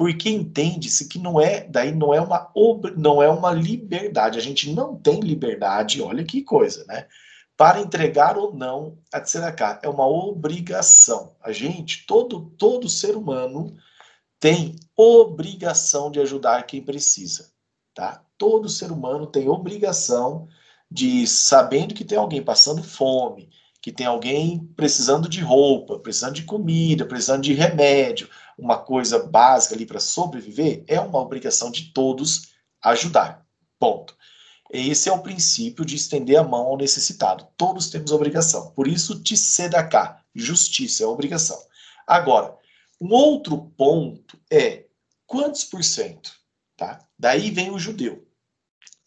Porque 0.02 0.28
entende-se 0.28 1.06
que 1.06 1.16
não 1.16 1.40
é, 1.40 1.62
daí 1.62 1.94
não 1.94 2.12
é 2.12 2.20
uma 2.20 2.50
não 2.96 3.22
é 3.22 3.28
uma 3.28 3.52
liberdade. 3.52 4.36
A 4.36 4.42
gente 4.42 4.72
não 4.72 4.96
tem 4.96 5.20
liberdade, 5.20 6.02
olha 6.02 6.24
que 6.24 6.42
coisa, 6.42 6.84
né? 6.86 7.06
Para 7.56 7.80
entregar 7.80 8.36
ou 8.36 8.52
não 8.52 8.98
a 9.12 9.20
tzedakah, 9.20 9.78
é 9.80 9.88
uma 9.88 10.04
obrigação. 10.04 11.36
A 11.40 11.52
gente, 11.52 12.04
todo 12.04 12.50
todo 12.58 12.88
ser 12.88 13.16
humano 13.16 13.76
tem 14.40 14.74
obrigação 14.96 16.10
de 16.10 16.18
ajudar 16.18 16.66
quem 16.66 16.82
precisa, 16.82 17.52
tá? 17.94 18.24
Todo 18.36 18.68
ser 18.68 18.90
humano 18.90 19.28
tem 19.28 19.48
obrigação 19.48 20.48
de 20.90 21.28
sabendo 21.28 21.94
que 21.94 22.04
tem 22.04 22.18
alguém 22.18 22.42
passando 22.42 22.82
fome, 22.82 23.50
que 23.80 23.92
tem 23.92 24.06
alguém 24.06 24.66
precisando 24.74 25.28
de 25.28 25.40
roupa, 25.40 26.00
precisando 26.00 26.34
de 26.34 26.42
comida, 26.42 27.06
precisando 27.06 27.42
de 27.42 27.52
remédio, 27.52 28.28
uma 28.58 28.78
coisa 28.78 29.18
básica 29.18 29.74
ali 29.74 29.86
para 29.86 30.00
sobreviver, 30.00 30.84
é 30.86 31.00
uma 31.00 31.18
obrigação 31.18 31.70
de 31.70 31.92
todos 31.92 32.52
ajudar. 32.82 33.46
Ponto. 33.78 34.16
Esse 34.70 35.08
é 35.08 35.12
o 35.12 35.22
princípio 35.22 35.84
de 35.84 35.96
estender 35.96 36.38
a 36.38 36.44
mão 36.44 36.66
ao 36.66 36.76
necessitado. 36.76 37.46
Todos 37.56 37.90
temos 37.90 38.10
obrigação. 38.10 38.70
Por 38.70 38.88
isso, 38.88 39.22
tsedaká, 39.22 40.22
justiça, 40.34 41.04
é 41.04 41.06
obrigação. 41.06 41.58
Agora, 42.06 42.56
um 43.00 43.12
outro 43.12 43.70
ponto 43.76 44.38
é 44.50 44.86
quantos 45.26 45.64
por 45.64 45.84
cento? 45.84 46.32
Tá? 46.76 47.06
Daí 47.18 47.50
vem 47.50 47.70
o 47.70 47.78
judeu. 47.78 48.26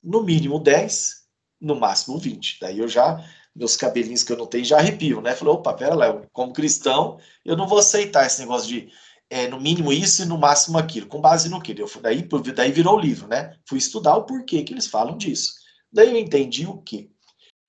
No 0.03 0.21
mínimo 0.21 0.59
10, 0.59 1.25
no 1.59 1.75
máximo 1.75 2.19
20. 2.19 2.59
Daí 2.61 2.77
eu 2.77 2.87
já 2.87 3.25
meus 3.55 3.77
cabelinhos 3.77 4.21
que 4.21 4.33
eu 4.33 4.37
não 4.37 4.45
tenho 4.45 4.65
já 4.65 4.77
arrepiam, 4.77 5.21
né? 5.21 5.33
Falei, 5.33 5.53
opa, 5.53 5.73
pera 5.73 5.95
lá, 5.95 6.07
eu, 6.07 6.25
como 6.33 6.51
cristão, 6.51 7.17
eu 7.45 7.55
não 7.55 7.67
vou 7.67 7.79
aceitar 7.79 8.25
esse 8.25 8.41
negócio 8.41 8.67
de 8.67 8.91
é, 9.29 9.47
no 9.47 9.59
mínimo 9.59 9.91
isso 9.91 10.21
e 10.21 10.25
no 10.25 10.37
máximo 10.37 10.77
aquilo. 10.77 11.07
Com 11.07 11.21
base 11.21 11.49
no 11.49 11.61
que? 11.61 11.75
Eu, 11.79 11.89
daí, 12.01 12.27
daí 12.53 12.71
virou 12.71 12.95
o 12.95 12.99
livro, 12.99 13.27
né? 13.27 13.55
Fui 13.67 13.77
estudar 13.77 14.15
o 14.15 14.23
porquê 14.23 14.63
que 14.63 14.73
eles 14.73 14.87
falam 14.87 15.17
disso. 15.17 15.53
Daí 15.91 16.09
eu 16.09 16.17
entendi 16.17 16.65
o 16.65 16.77
quê? 16.77 17.09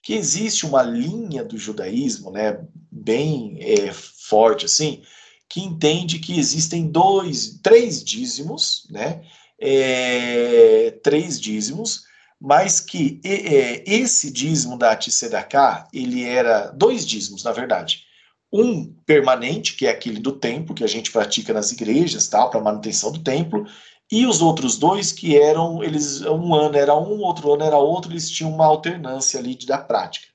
Que 0.03 0.15
existe 0.15 0.67
uma 0.67 0.83
linha 0.83 1.45
do 1.45 1.57
judaísmo, 1.57 2.31
né, 2.31 2.59
bem 2.91 3.57
é, 3.61 3.93
forte 3.93 4.65
assim, 4.65 5.03
que 5.49 5.61
entende 5.61 6.19
que 6.19 6.39
existem 6.39 6.89
dois, 6.89 7.61
três 7.63 8.03
dízimos, 8.03 8.87
né, 8.91 9.23
é, 9.61 10.91
três 11.03 11.41
dízimos, 11.41 12.03
mas 12.41 12.81
que 12.81 13.21
é, 13.25 13.83
esse 13.87 14.31
dízimo 14.31 14.77
da 14.77 14.95
Tsedaká, 14.97 15.89
ele 15.93 16.25
era 16.25 16.67
dois 16.73 17.07
dízimos, 17.07 17.43
na 17.45 17.53
verdade. 17.53 18.06
Um 18.53 18.93
permanente, 19.05 19.75
que 19.75 19.87
é 19.87 19.91
aquele 19.91 20.21
do 20.21 20.33
templo, 20.33 20.75
que 20.75 20.85
a 20.85 20.87
gente 20.87 21.11
pratica 21.11 21.53
nas 21.53 21.73
igrejas, 21.73 22.29
tal, 22.29 22.51
para 22.51 22.61
manutenção 22.61 23.13
do 23.13 23.23
templo, 23.23 23.67
e 24.11 24.25
os 24.25 24.41
outros 24.41 24.79
dois 24.79 25.11
que 25.11 25.37
eram, 25.37 25.83
eles 25.83 26.23
um 26.23 26.55
ano 26.55 26.77
era 26.77 26.95
um, 26.95 27.21
outro 27.21 27.53
ano 27.53 27.65
era 27.65 27.77
outro, 27.77 28.13
eles 28.13 28.31
tinham 28.31 28.53
uma 28.53 28.67
alternância 28.67 29.41
ali 29.41 29.59
da 29.67 29.79
prática. 29.79 30.29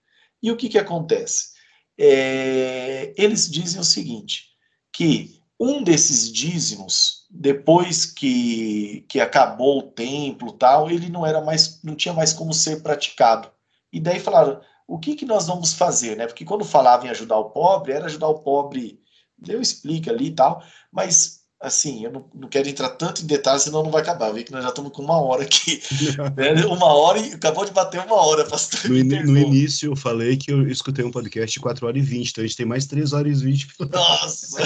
E 0.43 0.51
o 0.51 0.57
que 0.57 0.67
que 0.67 0.77
acontece? 0.77 1.51
É, 1.97 3.13
eles 3.17 3.49
dizem 3.49 3.79
o 3.79 3.83
seguinte, 3.83 4.49
que 4.91 5.41
um 5.59 5.83
desses 5.83 6.31
dízimos, 6.31 7.27
depois 7.29 8.05
que, 8.05 9.05
que 9.07 9.21
acabou 9.21 9.79
o 9.79 9.91
templo 9.91 10.51
tal, 10.51 10.89
ele 10.89 11.07
não 11.07 11.25
era 11.25 11.39
mais, 11.39 11.81
não 11.83 11.95
tinha 11.95 12.13
mais 12.13 12.33
como 12.33 12.53
ser 12.53 12.81
praticado. 12.81 13.49
E 13.93 13.99
daí 13.99 14.19
falaram, 14.19 14.59
o 14.91 14.99
que, 14.99 15.15
que 15.15 15.25
nós 15.25 15.47
vamos 15.47 15.73
fazer, 15.73 16.17
né? 16.17 16.27
Porque 16.27 16.43
quando 16.43 16.65
falavam 16.65 17.07
em 17.07 17.09
ajudar 17.09 17.37
o 17.37 17.49
pobre, 17.49 17.93
era 17.93 18.07
ajudar 18.07 18.27
o 18.27 18.39
pobre, 18.39 18.99
eu 19.47 19.61
explico 19.61 20.09
ali 20.09 20.27
e 20.27 20.35
tal, 20.35 20.61
mas 20.91 21.39
assim, 21.61 22.03
eu 22.03 22.11
não, 22.11 22.25
não, 22.33 22.49
quero 22.49 22.67
entrar 22.67 22.89
tanto 22.89 23.21
em 23.21 23.25
detalhes, 23.25 23.61
senão 23.61 23.83
não 23.83 23.91
vai 23.91 24.01
acabar. 24.01 24.33
Vê 24.33 24.43
que 24.43 24.51
nós 24.51 24.63
já 24.63 24.69
estamos 24.69 24.91
com 24.91 25.01
uma 25.01 25.21
hora 25.21 25.43
aqui. 25.43 25.81
né? 26.35 26.65
Uma 26.65 26.87
hora 26.87 27.19
e 27.19 27.33
acabou 27.33 27.63
de 27.63 27.71
bater 27.71 28.01
uma 28.01 28.15
hora, 28.15 28.43
pastor. 28.43 28.89
No, 28.89 28.97
in, 28.97 29.03
no, 29.03 29.37
início 29.37 29.91
eu 29.91 29.95
falei 29.95 30.35
que 30.35 30.51
eu 30.51 30.67
escutei 30.67 31.05
um 31.05 31.11
podcast 31.11 31.53
de 31.53 31.59
4 31.61 31.87
horas 31.87 32.01
e 32.01 32.05
20, 32.05 32.29
então 32.29 32.43
a 32.43 32.47
gente 32.47 32.57
tem 32.57 32.65
mais 32.65 32.85
3 32.85 33.13
horas 33.13 33.41
e 33.41 33.45
20. 33.45 33.67
Nossa! 33.91 34.57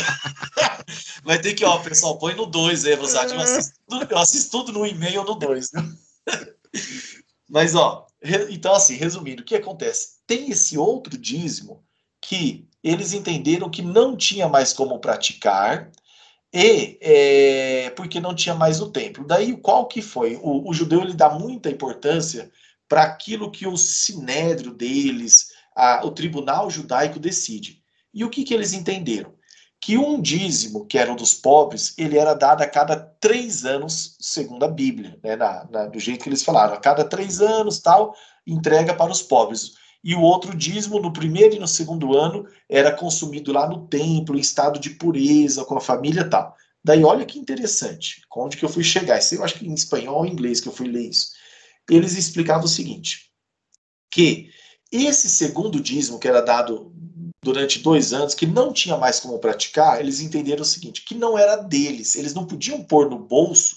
vai 1.24 1.38
ter 1.38 1.54
que, 1.54 1.64
ó, 1.66 1.78
pessoal, 1.80 2.18
põe 2.18 2.34
no 2.34 2.48
2 2.48 2.86
aí, 2.86 2.96
Rosati. 2.96 3.34
Eu 3.34 3.42
assisto, 3.42 3.74
eu 4.10 4.18
assisto 4.18 4.50
tudo 4.50 4.72
no 4.72 4.88
e-mail 4.88 5.20
ou 5.20 5.26
no 5.28 5.36
2. 5.36 5.72
Né? 5.74 5.94
Mas, 7.48 7.76
ó, 7.76 8.08
então, 8.50 8.74
assim, 8.74 8.96
resumindo, 8.96 9.42
o 9.42 9.46
que 9.46 9.56
acontece? 9.56 10.20
Tem 10.26 10.50
esse 10.50 10.78
outro 10.78 11.18
dízimo 11.18 11.84
que 12.22 12.68
eles 12.84 13.14
entenderam 13.14 13.70
que 13.70 13.82
não 13.82 14.16
tinha 14.16 14.48
mais 14.48 14.74
como 14.74 15.00
praticar, 15.00 15.92
e 16.54 16.98
é, 17.02 17.90
porque 17.92 18.20
não 18.20 18.34
tinha 18.34 18.56
mais 18.56 18.80
o 18.80 18.90
templo. 18.90 19.26
Daí 19.26 19.58
qual 19.58 19.88
que 19.88 20.02
foi? 20.02 20.40
O, 20.42 20.70
o 20.70 20.74
judeu 20.74 21.02
ele 21.02 21.14
dá 21.14 21.30
muita 21.30 21.70
importância 21.70 22.50
para 22.88 23.04
aquilo 23.04 23.52
que 23.52 23.68
o 23.68 23.76
sinédrio 23.76 24.74
deles, 24.74 25.52
a, 25.76 26.06
o 26.06 26.12
tribunal 26.12 26.70
judaico 26.70 27.20
decide. 27.20 27.84
E 28.14 28.24
o 28.24 28.30
que, 28.30 28.44
que 28.44 28.54
eles 28.54 28.72
entenderam? 28.72 29.35
Que 29.86 30.00
um 30.00 30.20
dízimo, 30.20 30.88
que 30.88 30.98
era 30.98 31.14
um 31.14 31.16
dos 31.16 31.36
pobres, 31.36 31.94
ele 31.96 32.18
era 32.18 32.34
dado 32.34 32.64
a 32.64 32.68
cada 32.68 32.96
três 32.96 33.66
anos, 33.66 34.18
segundo 34.20 34.66
a 34.66 34.68
Bíblia, 34.68 35.20
né? 35.24 35.36
na, 35.36 35.64
na, 35.70 35.86
do 35.86 36.00
jeito 36.00 36.24
que 36.24 36.30
eles 36.30 36.42
falaram, 36.42 36.74
a 36.74 36.78
cada 36.78 37.04
três 37.04 37.40
anos, 37.40 37.78
tal, 37.78 38.16
entrega 38.48 38.96
para 38.96 39.12
os 39.12 39.22
pobres 39.22 39.74
e 40.04 40.16
o 40.16 40.22
outro 40.22 40.58
dízimo 40.58 41.00
no 41.00 41.14
primeiro 41.14 41.54
e 41.54 41.60
no 41.60 41.68
segundo 41.68 42.18
ano 42.18 42.48
era 42.68 42.92
consumido 42.92 43.54
lá 43.54 43.70
no 43.70 43.86
templo, 43.86 44.36
em 44.36 44.42
estado 44.42 44.80
de 44.80 44.90
pureza, 44.90 45.64
com 45.66 45.78
a 45.78 45.82
família 45.82 46.28
tal. 46.28 46.56
Daí 46.84 47.04
olha 47.04 47.24
que 47.24 47.38
interessante, 47.38 48.22
onde 48.36 48.58
que 48.58 48.66
eu 48.66 48.70
fui 48.70 48.84
chegar. 48.84 49.20
Isso 49.20 49.36
eu 49.36 49.44
acho 49.44 49.60
que 49.60 49.68
em 49.68 49.74
espanhol 49.76 50.18
ou 50.18 50.26
inglês 50.26 50.60
que 50.60 50.68
eu 50.68 50.74
fui 50.74 50.88
ler 50.88 51.12
isso. 51.12 51.28
Eles 51.88 52.18
explicavam 52.18 52.66
o 52.66 52.68
seguinte, 52.68 53.30
que 54.10 54.50
esse 54.92 55.30
segundo 55.30 55.80
dízimo 55.80 56.18
que 56.18 56.28
era 56.28 56.42
dado 56.42 56.92
durante 57.46 57.78
dois 57.78 58.12
anos, 58.12 58.34
que 58.34 58.48
não 58.48 58.74
tinha 58.74 58.98
mais 58.98 59.20
como 59.20 59.38
praticar, 59.38 60.00
eles 60.00 60.20
entenderam 60.20 60.64
o 60.64 60.66
seguinte, 60.66 61.04
que 61.04 61.14
não 61.14 61.38
era 61.38 61.56
deles, 61.56 62.16
eles 62.16 62.34
não 62.34 62.48
podiam 62.48 62.84
pôr 62.84 63.08
no 63.08 63.20
bolso, 63.20 63.76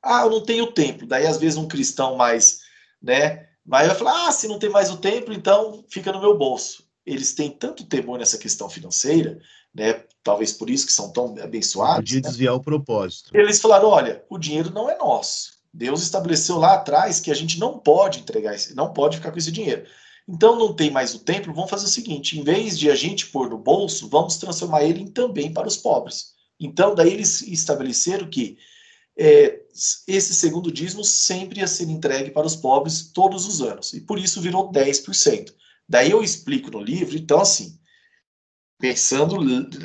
ah, 0.00 0.22
eu 0.22 0.30
não 0.30 0.40
tenho 0.40 0.70
tempo. 0.70 1.04
Daí 1.04 1.26
às 1.26 1.36
vezes 1.36 1.58
um 1.58 1.66
cristão 1.66 2.16
mais, 2.16 2.60
né, 3.02 3.48
vai 3.66 3.92
falar: 3.92 4.28
ah, 4.28 4.32
se 4.32 4.46
não 4.46 4.60
tem 4.60 4.70
mais 4.70 4.88
o 4.88 4.98
templo, 4.98 5.34
então 5.34 5.84
fica 5.90 6.12
no 6.12 6.20
meu 6.20 6.38
bolso. 6.38 6.84
Eles 7.04 7.34
têm 7.34 7.50
tanto 7.50 7.86
temor 7.86 8.20
nessa 8.20 8.38
questão 8.38 8.70
financeira, 8.70 9.40
né? 9.74 10.04
Talvez 10.22 10.52
por 10.52 10.70
isso 10.70 10.86
que 10.86 10.92
são 10.92 11.10
tão 11.10 11.34
abençoados. 11.42 11.96
Podia 11.96 12.20
né? 12.20 12.28
desviar 12.28 12.54
o 12.54 12.62
propósito. 12.62 13.36
Eles 13.36 13.60
falaram: 13.60 13.88
olha, 13.88 14.24
o 14.30 14.38
dinheiro 14.38 14.70
não 14.70 14.88
é 14.88 14.96
nosso. 14.96 15.58
Deus 15.74 16.02
estabeleceu 16.02 16.56
lá 16.58 16.74
atrás 16.74 17.18
que 17.18 17.32
a 17.32 17.34
gente 17.34 17.58
não 17.58 17.78
pode 17.78 18.20
entregar, 18.20 18.54
esse, 18.54 18.76
não 18.76 18.92
pode 18.92 19.16
ficar 19.16 19.32
com 19.32 19.38
esse 19.38 19.50
dinheiro. 19.50 19.84
Então 20.28 20.56
não 20.56 20.74
tem 20.74 20.90
mais 20.90 21.14
o 21.14 21.20
templo, 21.20 21.54
vamos 21.54 21.70
fazer 21.70 21.86
o 21.86 21.88
seguinte: 21.88 22.38
em 22.38 22.44
vez 22.44 22.78
de 22.78 22.90
a 22.90 22.94
gente 22.94 23.26
pôr 23.26 23.48
no 23.48 23.56
bolso, 23.56 24.08
vamos 24.08 24.36
transformar 24.36 24.84
ele 24.84 25.00
em 25.00 25.06
também 25.06 25.52
para 25.52 25.66
os 25.66 25.76
pobres. 25.76 26.34
Então, 26.60 26.94
daí 26.94 27.12
eles 27.12 27.40
estabeleceram 27.42 28.28
que 28.28 28.58
é, 29.16 29.60
esse 30.06 30.34
segundo 30.34 30.70
dízimo 30.70 31.04
sempre 31.04 31.60
ia 31.60 31.66
ser 31.66 31.88
entregue 31.88 32.30
para 32.30 32.46
os 32.46 32.56
pobres 32.56 33.10
todos 33.12 33.46
os 33.46 33.62
anos, 33.62 33.92
e 33.92 34.00
por 34.00 34.18
isso 34.18 34.40
virou 34.40 34.70
10%. 34.70 35.54
Daí 35.88 36.10
eu 36.10 36.22
explico 36.22 36.70
no 36.70 36.80
livro, 36.80 37.16
então, 37.16 37.40
assim, 37.40 37.78
pensando 38.78 39.36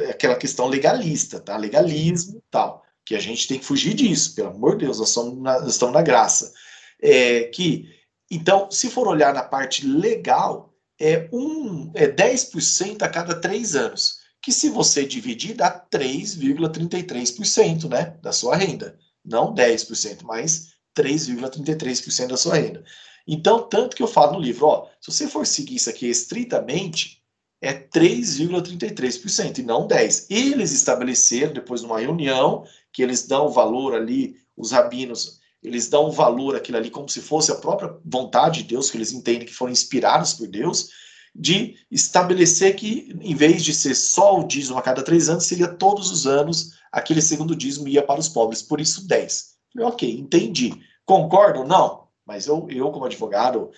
aquela 0.10 0.36
questão 0.36 0.68
legalista, 0.68 1.40
tá? 1.40 1.56
Legalismo 1.58 2.44
tal, 2.52 2.84
que 3.06 3.16
a 3.16 3.20
gente 3.20 3.48
tem 3.48 3.60
que 3.60 3.66
fugir 3.66 3.94
disso, 3.94 4.36
pelo 4.36 4.50
amor 4.50 4.78
de 4.78 4.86
Deus, 4.86 5.00
nós, 5.00 5.16
na, 5.16 5.60
nós 5.62 5.74
estamos 5.74 5.94
na 5.94 6.02
graça. 6.02 6.54
É, 7.02 7.44
que, 7.46 7.90
então, 8.36 8.70
se 8.72 8.90
for 8.90 9.08
olhar 9.08 9.34
na 9.34 9.44
parte 9.44 9.86
legal, 9.86 10.74
é, 11.00 11.30
um, 11.32 11.92
é 11.94 12.08
10% 12.08 13.02
a 13.02 13.10
cada 13.10 13.40
três 13.40 13.76
anos, 13.76 14.20
que 14.42 14.52
se 14.52 14.70
você 14.70 15.06
dividir, 15.06 15.56
dá 15.56 15.72
3,33% 15.92 17.90
né, 17.90 18.18
da 18.22 18.32
sua 18.32 18.56
renda 18.56 18.98
não 19.24 19.54
10%, 19.54 20.24
mas 20.24 20.74
3,33% 20.98 22.28
da 22.28 22.38
sua 22.38 22.56
renda. 22.56 22.84
Então, 23.28 23.68
tanto 23.68 23.96
que 23.96 24.04
eu 24.04 24.08
falo 24.08 24.34
no 24.34 24.40
livro, 24.40 24.66
ó, 24.66 24.90
se 25.00 25.12
você 25.12 25.28
for 25.28 25.48
seguir 25.48 25.76
isso 25.76 25.90
aqui 25.90 26.08
estritamente, 26.08 27.24
é 27.62 27.74
3,33% 27.74 29.60
e 29.60 29.64
não 29.64 29.88
10%. 29.88 30.26
Eles 30.30 30.74
estabeleceram, 30.74 31.54
depois 31.54 31.80
de 31.80 31.88
uma 31.88 32.00
reunião, 32.00 32.66
que 32.92 33.02
eles 33.02 33.26
dão 33.26 33.48
valor 33.48 33.96
ali, 33.96 34.36
os 34.58 34.72
rabinos, 34.72 35.40
eles 35.64 35.88
dão 35.88 36.12
valor 36.12 36.56
àquilo 36.56 36.78
ali 36.78 36.90
como 36.90 37.08
se 37.08 37.22
fosse 37.22 37.52
a 37.52 37.56
própria 37.56 37.96
vontade 38.06 38.62
de 38.62 38.70
Deus, 38.70 38.90
que 38.90 38.98
eles 38.98 39.14
entendem 39.14 39.48
que 39.48 39.54
foram 39.54 39.72
inspirados 39.72 40.34
por 40.34 40.48
Deus, 40.48 40.90
de 41.34 41.76
estabelecer 41.90 42.76
que, 42.76 43.16
em 43.22 43.34
vez 43.34 43.64
de 43.64 43.74
ser 43.74 43.96
só 43.96 44.40
o 44.40 44.48
dízimo 44.48 44.78
a 44.78 44.82
cada 44.82 45.02
três 45.02 45.30
anos, 45.30 45.46
seria 45.46 45.68
todos 45.68 46.12
os 46.12 46.28
anos 46.28 46.74
aquele 46.92 47.22
segundo 47.22 47.56
dízimo 47.56 47.88
ia 47.88 48.04
para 48.04 48.20
os 48.20 48.30
pobres, 48.30 48.62
por 48.62 48.80
isso 48.80 49.08
10. 49.08 49.54
Falei, 49.74 49.88
ok, 49.88 50.20
entendi. 50.20 50.74
Concordo? 51.06 51.64
Não. 51.64 52.04
Mas 52.26 52.46
eu, 52.46 52.68
eu 52.70 52.92
como 52.92 53.06
advogado, 53.06 53.72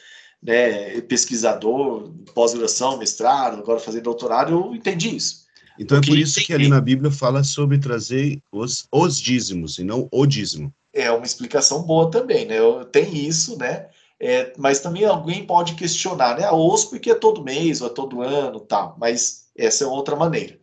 né, 0.44 1.00
pesquisador, 1.02 2.12
pós-graduação, 2.34 2.98
mestrado, 2.98 3.60
agora 3.60 3.80
fazendo 3.80 4.04
doutorado, 4.04 4.52
eu 4.52 4.76
entendi 4.76 5.16
isso. 5.16 5.46
Então 5.80 5.98
Porque 5.98 6.12
é 6.12 6.14
por 6.14 6.20
isso 6.20 6.42
que 6.42 6.54
ali 6.54 6.68
na 6.68 6.80
Bíblia 6.80 7.12
fala 7.12 7.44
sobre 7.44 7.78
trazer 7.78 8.40
os, 8.52 8.88
os 8.92 9.20
dízimos 9.20 9.78
e 9.78 9.84
não 9.84 10.08
o 10.12 10.26
dízimo. 10.26 10.74
É 10.96 11.12
uma 11.12 11.26
explicação 11.26 11.84
boa 11.84 12.10
também, 12.10 12.46
né? 12.46 12.56
Tem 12.92 13.14
isso, 13.14 13.58
né? 13.58 13.90
É, 14.20 14.54
mas 14.58 14.80
também 14.80 15.04
alguém 15.04 15.46
pode 15.46 15.76
questionar, 15.76 16.40
né? 16.40 16.46
A 16.46 16.56
os 16.56 16.86
porque 16.86 17.12
é 17.12 17.16
todo 17.16 17.44
mês 17.44 17.82
ou 17.82 17.88
é 17.88 17.94
todo 17.94 18.22
ano, 18.22 18.62
tal. 18.62 18.96
Mas 18.98 19.50
essa 19.56 19.84
é 19.84 19.88
outra 19.88 20.16
maneira. 20.16 20.58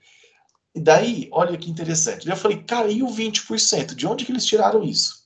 E 0.74 0.80
daí, 0.80 1.28
olha 1.30 1.56
que 1.58 1.70
interessante. 1.70 2.28
Eu 2.28 2.36
falei, 2.36 2.64
o 3.02 3.08
20%? 3.08 3.94
De 3.94 4.06
onde 4.06 4.24
que 4.24 4.32
eles 4.32 4.46
tiraram 4.46 4.82
isso? 4.82 5.22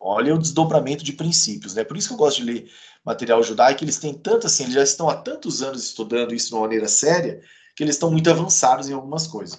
Olha 0.00 0.34
o 0.34 0.38
desdobramento 0.38 1.04
de 1.04 1.12
princípios, 1.12 1.74
né? 1.74 1.84
Por 1.84 1.96
isso 1.96 2.08
que 2.08 2.14
eu 2.14 2.18
gosto 2.18 2.38
de 2.38 2.44
ler 2.44 2.70
material 3.04 3.42
judaico, 3.42 3.84
eles 3.84 3.98
têm 3.98 4.14
tanto 4.14 4.46
assim, 4.46 4.64
eles 4.64 4.74
já 4.74 4.82
estão 4.82 5.08
há 5.08 5.16
tantos 5.16 5.62
anos 5.62 5.84
estudando 5.84 6.34
isso 6.34 6.48
de 6.48 6.54
uma 6.54 6.62
maneira 6.62 6.88
séria, 6.88 7.40
que 7.76 7.84
eles 7.84 7.94
estão 7.94 8.10
muito 8.10 8.30
avançados 8.30 8.88
em 8.88 8.94
algumas 8.94 9.26
coisas. 9.26 9.58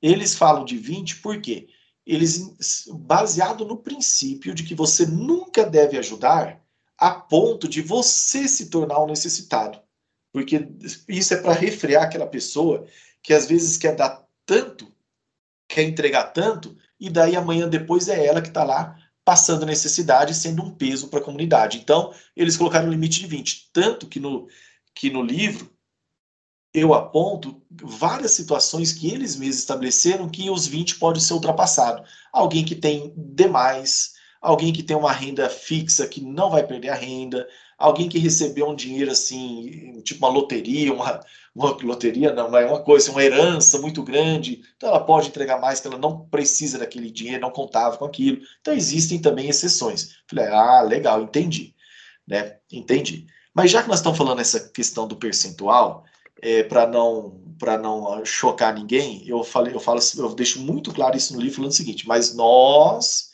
Eles 0.00 0.34
falam 0.34 0.64
de 0.64 0.76
20 0.76 1.16
por 1.16 1.40
quê? 1.40 1.68
Eles, 2.06 2.86
baseado 2.88 3.64
no 3.64 3.78
princípio 3.78 4.54
de 4.54 4.62
que 4.62 4.74
você 4.74 5.06
nunca 5.06 5.64
deve 5.64 5.98
ajudar 5.98 6.62
a 6.98 7.10
ponto 7.10 7.66
de 7.66 7.80
você 7.80 8.46
se 8.46 8.66
tornar 8.68 9.02
um 9.02 9.06
necessitado. 9.06 9.80
Porque 10.32 10.68
isso 11.08 11.34
é 11.34 11.36
para 11.38 11.52
refrear 11.52 12.02
aquela 12.02 12.26
pessoa 12.26 12.86
que 13.22 13.32
às 13.32 13.46
vezes 13.46 13.78
quer 13.78 13.96
dar 13.96 14.26
tanto, 14.44 14.92
quer 15.68 15.82
entregar 15.82 16.24
tanto, 16.24 16.76
e 17.00 17.08
daí 17.08 17.36
amanhã 17.36 17.68
depois 17.68 18.08
é 18.08 18.26
ela 18.26 18.42
que 18.42 18.48
está 18.48 18.64
lá 18.64 18.96
passando 19.24 19.64
necessidade, 19.64 20.34
sendo 20.34 20.62
um 20.62 20.70
peso 20.70 21.08
para 21.08 21.18
a 21.18 21.22
comunidade. 21.22 21.78
Então, 21.78 22.12
eles 22.36 22.56
colocaram 22.56 22.88
um 22.88 22.90
limite 22.90 23.20
de 23.20 23.26
20. 23.26 23.70
Tanto 23.72 24.06
que 24.06 24.20
no, 24.20 24.46
que 24.94 25.10
no 25.10 25.22
livro 25.22 25.73
eu 26.74 26.92
aponto 26.92 27.62
várias 27.70 28.32
situações 28.32 28.92
que 28.92 29.08
eles 29.08 29.36
mesmos 29.36 29.58
estabeleceram 29.58 30.28
que 30.28 30.50
os 30.50 30.66
20 30.66 30.96
pode 30.96 31.22
ser 31.22 31.32
ultrapassado. 31.34 32.02
Alguém 32.32 32.64
que 32.64 32.74
tem 32.74 33.14
demais, 33.16 34.14
alguém 34.42 34.72
que 34.72 34.82
tem 34.82 34.96
uma 34.96 35.12
renda 35.12 35.48
fixa 35.48 36.06
que 36.08 36.20
não 36.20 36.50
vai 36.50 36.66
perder 36.66 36.88
a 36.88 36.96
renda, 36.96 37.46
alguém 37.78 38.08
que 38.08 38.18
recebeu 38.18 38.68
um 38.68 38.74
dinheiro 38.74 39.12
assim, 39.12 40.00
tipo 40.02 40.26
uma 40.26 40.32
loteria, 40.32 40.92
uma, 40.92 41.20
uma 41.54 41.70
loteria 41.80 42.32
não, 42.32 42.56
é 42.56 42.66
uma 42.66 42.80
coisa, 42.80 43.12
uma 43.12 43.22
herança 43.22 43.78
muito 43.78 44.02
grande, 44.02 44.62
então 44.76 44.88
ela 44.88 45.00
pode 45.04 45.28
entregar 45.28 45.60
mais, 45.60 45.78
que 45.78 45.86
ela 45.86 45.98
não 45.98 46.26
precisa 46.26 46.76
daquele 46.76 47.08
dinheiro, 47.08 47.42
não 47.42 47.52
contava 47.52 47.96
com 47.96 48.04
aquilo. 48.04 48.40
Então 48.60 48.74
existem 48.74 49.20
também 49.20 49.48
exceções. 49.48 50.16
Falei, 50.28 50.46
ah, 50.48 50.82
legal, 50.82 51.22
entendi, 51.22 51.72
né? 52.26 52.56
Entendi. 52.72 53.26
Mas 53.54 53.70
já 53.70 53.80
que 53.80 53.88
nós 53.88 54.00
estamos 54.00 54.18
falando 54.18 54.40
essa 54.40 54.58
questão 54.58 55.06
do 55.06 55.14
percentual, 55.14 56.04
é, 56.44 56.62
para 56.62 56.86
não 56.86 57.42
para 57.58 57.78
não 57.78 58.22
chocar 58.24 58.74
ninguém, 58.74 59.26
eu 59.26 59.42
falei, 59.42 59.72
eu 59.72 59.80
falo, 59.80 60.00
eu 60.18 60.34
deixo 60.34 60.60
muito 60.60 60.92
claro 60.92 61.16
isso 61.16 61.32
no 61.32 61.40
livro 61.40 61.56
falando 61.56 61.70
o 61.70 61.74
seguinte: 61.74 62.06
mas 62.06 62.34
nós 62.34 63.30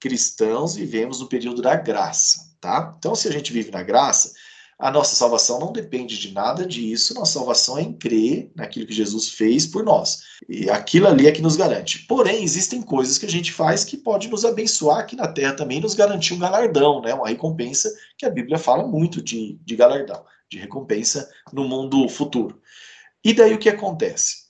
cristãos 0.00 0.74
vivemos 0.74 1.20
no 1.20 1.28
período 1.28 1.62
da 1.62 1.76
graça, 1.76 2.56
tá? 2.60 2.94
Então, 2.98 3.14
se 3.14 3.28
a 3.28 3.30
gente 3.30 3.52
vive 3.52 3.70
na 3.70 3.82
graça, 3.82 4.32
a 4.78 4.92
nossa 4.92 5.16
salvação 5.16 5.58
não 5.58 5.72
depende 5.72 6.16
de 6.16 6.32
nada 6.32 6.64
disso, 6.64 7.12
nossa 7.12 7.32
salvação 7.32 7.76
é 7.76 7.82
em 7.82 7.92
crer 7.92 8.52
naquilo 8.54 8.86
que 8.86 8.92
Jesus 8.92 9.30
fez 9.30 9.66
por 9.66 9.82
nós. 9.84 10.20
E 10.48 10.70
aquilo 10.70 11.08
ali 11.08 11.26
é 11.26 11.32
que 11.32 11.42
nos 11.42 11.56
garante. 11.56 12.06
Porém, 12.06 12.44
existem 12.44 12.80
coisas 12.80 13.18
que 13.18 13.26
a 13.26 13.30
gente 13.30 13.52
faz 13.52 13.84
que 13.84 13.96
pode 13.96 14.28
nos 14.28 14.44
abençoar 14.44 15.00
aqui 15.00 15.16
na 15.16 15.26
terra 15.26 15.54
também, 15.54 15.80
nos 15.80 15.94
garantir 15.94 16.34
um 16.34 16.38
galardão, 16.38 17.02
né? 17.02 17.12
uma 17.12 17.26
recompensa, 17.26 17.92
que 18.16 18.24
a 18.24 18.30
Bíblia 18.30 18.56
fala 18.56 18.86
muito 18.86 19.20
de, 19.20 19.58
de 19.64 19.74
galardão, 19.74 20.24
de 20.48 20.58
recompensa 20.58 21.28
no 21.52 21.64
mundo 21.64 22.08
futuro. 22.08 22.62
E 23.24 23.34
daí 23.34 23.54
o 23.54 23.58
que 23.58 23.68
acontece? 23.68 24.46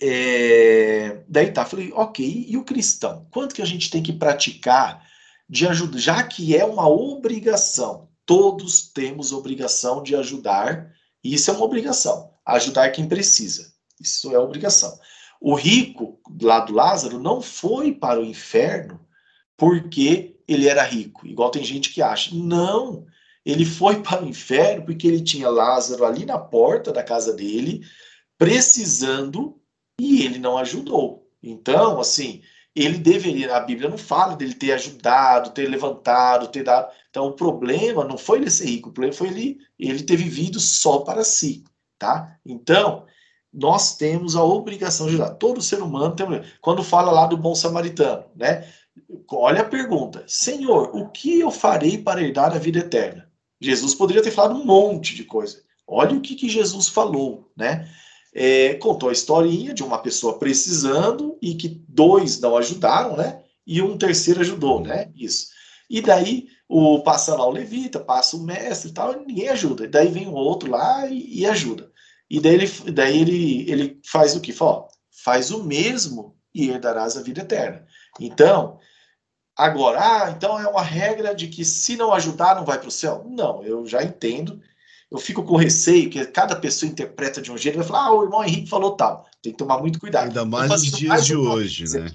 É... 0.00 1.24
Daí 1.28 1.52
tá, 1.52 1.66
falei, 1.66 1.92
ok, 1.92 2.46
e 2.48 2.56
o 2.56 2.64
cristão? 2.64 3.26
Quanto 3.30 3.54
que 3.54 3.60
a 3.60 3.66
gente 3.66 3.90
tem 3.90 4.02
que 4.02 4.14
praticar 4.14 5.06
de 5.46 5.66
ajuda, 5.68 5.98
já 5.98 6.22
que 6.22 6.56
é 6.56 6.64
uma 6.64 6.88
obrigação 6.88 8.08
todos 8.32 8.80
temos 8.80 9.30
obrigação 9.30 10.02
de 10.02 10.16
ajudar, 10.16 10.90
e 11.22 11.34
isso 11.34 11.50
é 11.50 11.54
uma 11.54 11.66
obrigação, 11.66 12.30
ajudar 12.46 12.88
quem 12.88 13.06
precisa. 13.06 13.74
Isso 14.00 14.34
é 14.34 14.38
obrigação. 14.38 14.98
O 15.38 15.54
rico 15.54 16.18
lá 16.40 16.60
do 16.60 16.72
Lázaro 16.72 17.18
não 17.18 17.42
foi 17.42 17.92
para 17.92 18.18
o 18.18 18.24
inferno 18.24 18.98
porque 19.54 20.40
ele 20.48 20.66
era 20.66 20.82
rico, 20.82 21.26
igual 21.26 21.50
tem 21.50 21.62
gente 21.62 21.90
que 21.92 22.00
acha. 22.00 22.34
Não, 22.34 23.04
ele 23.44 23.66
foi 23.66 24.00
para 24.02 24.24
o 24.24 24.28
inferno 24.28 24.86
porque 24.86 25.06
ele 25.06 25.20
tinha 25.20 25.50
Lázaro 25.50 26.02
ali 26.02 26.24
na 26.24 26.38
porta 26.38 26.90
da 26.90 27.02
casa 27.02 27.34
dele, 27.34 27.82
precisando, 28.38 29.60
e 30.00 30.24
ele 30.24 30.38
não 30.38 30.56
ajudou. 30.56 31.30
Então, 31.42 32.00
assim, 32.00 32.40
ele 32.74 32.98
deveria, 32.98 33.54
a 33.54 33.60
Bíblia 33.60 33.88
não 33.88 33.98
fala 33.98 34.34
dele 34.34 34.54
ter 34.54 34.72
ajudado, 34.72 35.50
ter 35.50 35.68
levantado, 35.68 36.48
ter 36.48 36.64
dado. 36.64 36.90
Então 37.10 37.26
o 37.26 37.32
problema 37.32 38.04
não 38.04 38.16
foi 38.16 38.38
ele 38.38 38.50
ser 38.50 38.66
rico, 38.66 38.88
o 38.88 38.92
problema 38.92 39.14
foi 39.14 39.28
ele, 39.28 39.58
ele 39.78 40.02
ter 40.02 40.16
vivido 40.16 40.58
só 40.58 41.00
para 41.00 41.22
si, 41.22 41.64
tá? 41.98 42.38
Então, 42.46 43.04
nós 43.52 43.96
temos 43.96 44.34
a 44.34 44.42
obrigação 44.42 45.06
de 45.06 45.14
ajudar. 45.14 45.34
Todo 45.34 45.60
ser 45.60 45.82
humano 45.82 46.16
tem. 46.16 46.26
Quando 46.60 46.82
fala 46.82 47.12
lá 47.12 47.26
do 47.26 47.36
bom 47.36 47.54
samaritano, 47.54 48.24
né? 48.34 48.66
Olha 49.30 49.60
a 49.60 49.68
pergunta: 49.68 50.24
Senhor, 50.26 50.90
o 50.96 51.10
que 51.10 51.40
eu 51.40 51.50
farei 51.50 51.98
para 51.98 52.22
herdar 52.22 52.54
a 52.54 52.58
vida 52.58 52.78
eterna? 52.78 53.30
Jesus 53.60 53.94
poderia 53.94 54.22
ter 54.22 54.30
falado 54.30 54.54
um 54.54 54.64
monte 54.64 55.14
de 55.14 55.24
coisa. 55.24 55.62
Olha 55.86 56.16
o 56.16 56.20
que, 56.20 56.34
que 56.34 56.48
Jesus 56.48 56.88
falou, 56.88 57.50
né? 57.56 57.88
É, 58.34 58.74
contou 58.74 59.10
a 59.10 59.12
historinha 59.12 59.74
de 59.74 59.82
uma 59.82 59.98
pessoa 59.98 60.38
precisando 60.38 61.36
e 61.40 61.54
que 61.54 61.68
dois 61.88 62.40
não 62.40 62.56
ajudaram, 62.56 63.16
né? 63.16 63.42
E 63.66 63.82
um 63.82 63.96
terceiro 63.98 64.40
ajudou, 64.40 64.80
né? 64.80 65.10
Isso. 65.14 65.48
E 65.88 66.00
daí 66.00 66.46
o 66.66 67.02
passa 67.02 67.34
lá 67.34 67.46
o 67.46 67.50
levita, 67.50 68.00
passa 68.00 68.36
o 68.36 68.42
mestre 68.42 68.90
e 68.90 68.94
tal, 68.94 69.12
e 69.12 69.26
ninguém 69.26 69.48
ajuda. 69.50 69.84
E 69.84 69.88
daí 69.88 70.08
vem 70.08 70.26
o 70.26 70.32
outro 70.32 70.70
lá 70.70 71.06
e, 71.06 71.40
e 71.40 71.46
ajuda. 71.46 71.90
E 72.30 72.40
daí 72.40 72.54
ele, 72.54 72.66
daí 72.92 73.20
ele, 73.20 73.70
ele 73.70 74.00
faz 74.06 74.34
o 74.34 74.40
que? 74.40 74.52
Fala, 74.52 74.70
ó, 74.70 74.88
faz 75.22 75.50
o 75.50 75.62
mesmo 75.62 76.34
e 76.54 76.70
herdarás 76.70 77.16
a 77.16 77.22
vida 77.22 77.42
eterna. 77.42 77.86
Então, 78.18 78.78
agora, 79.54 80.00
ah, 80.00 80.30
então 80.30 80.58
é 80.58 80.66
uma 80.66 80.82
regra 80.82 81.34
de 81.34 81.48
que 81.48 81.64
se 81.64 81.96
não 81.96 82.12
ajudar 82.14 82.56
não 82.56 82.64
vai 82.64 82.78
para 82.78 82.88
o 82.88 82.92
céu? 82.92 83.26
Não, 83.28 83.62
eu 83.62 83.86
já 83.86 84.02
entendo 84.02 84.60
eu 85.12 85.18
fico 85.18 85.42
com 85.42 85.56
receio 85.56 86.08
que 86.08 86.24
cada 86.24 86.56
pessoa 86.56 86.90
interpreta 86.90 87.42
de 87.42 87.52
um 87.52 87.58
jeito 87.58 87.74
e 87.74 87.80
vai 87.80 87.86
falar, 87.86 88.06
ah, 88.06 88.14
o 88.14 88.22
irmão 88.24 88.42
Henrique 88.42 88.70
falou 88.70 88.96
tal. 88.96 89.26
Tem 89.42 89.52
que 89.52 89.58
tomar 89.58 89.78
muito 89.78 90.00
cuidado. 90.00 90.28
Ainda 90.28 90.46
mais 90.46 90.70
nos 90.70 90.84
dias 90.84 91.08
mais 91.10 91.26
de 91.26 91.36
um 91.36 91.50
hoje, 91.50 91.84
né? 91.84 92.06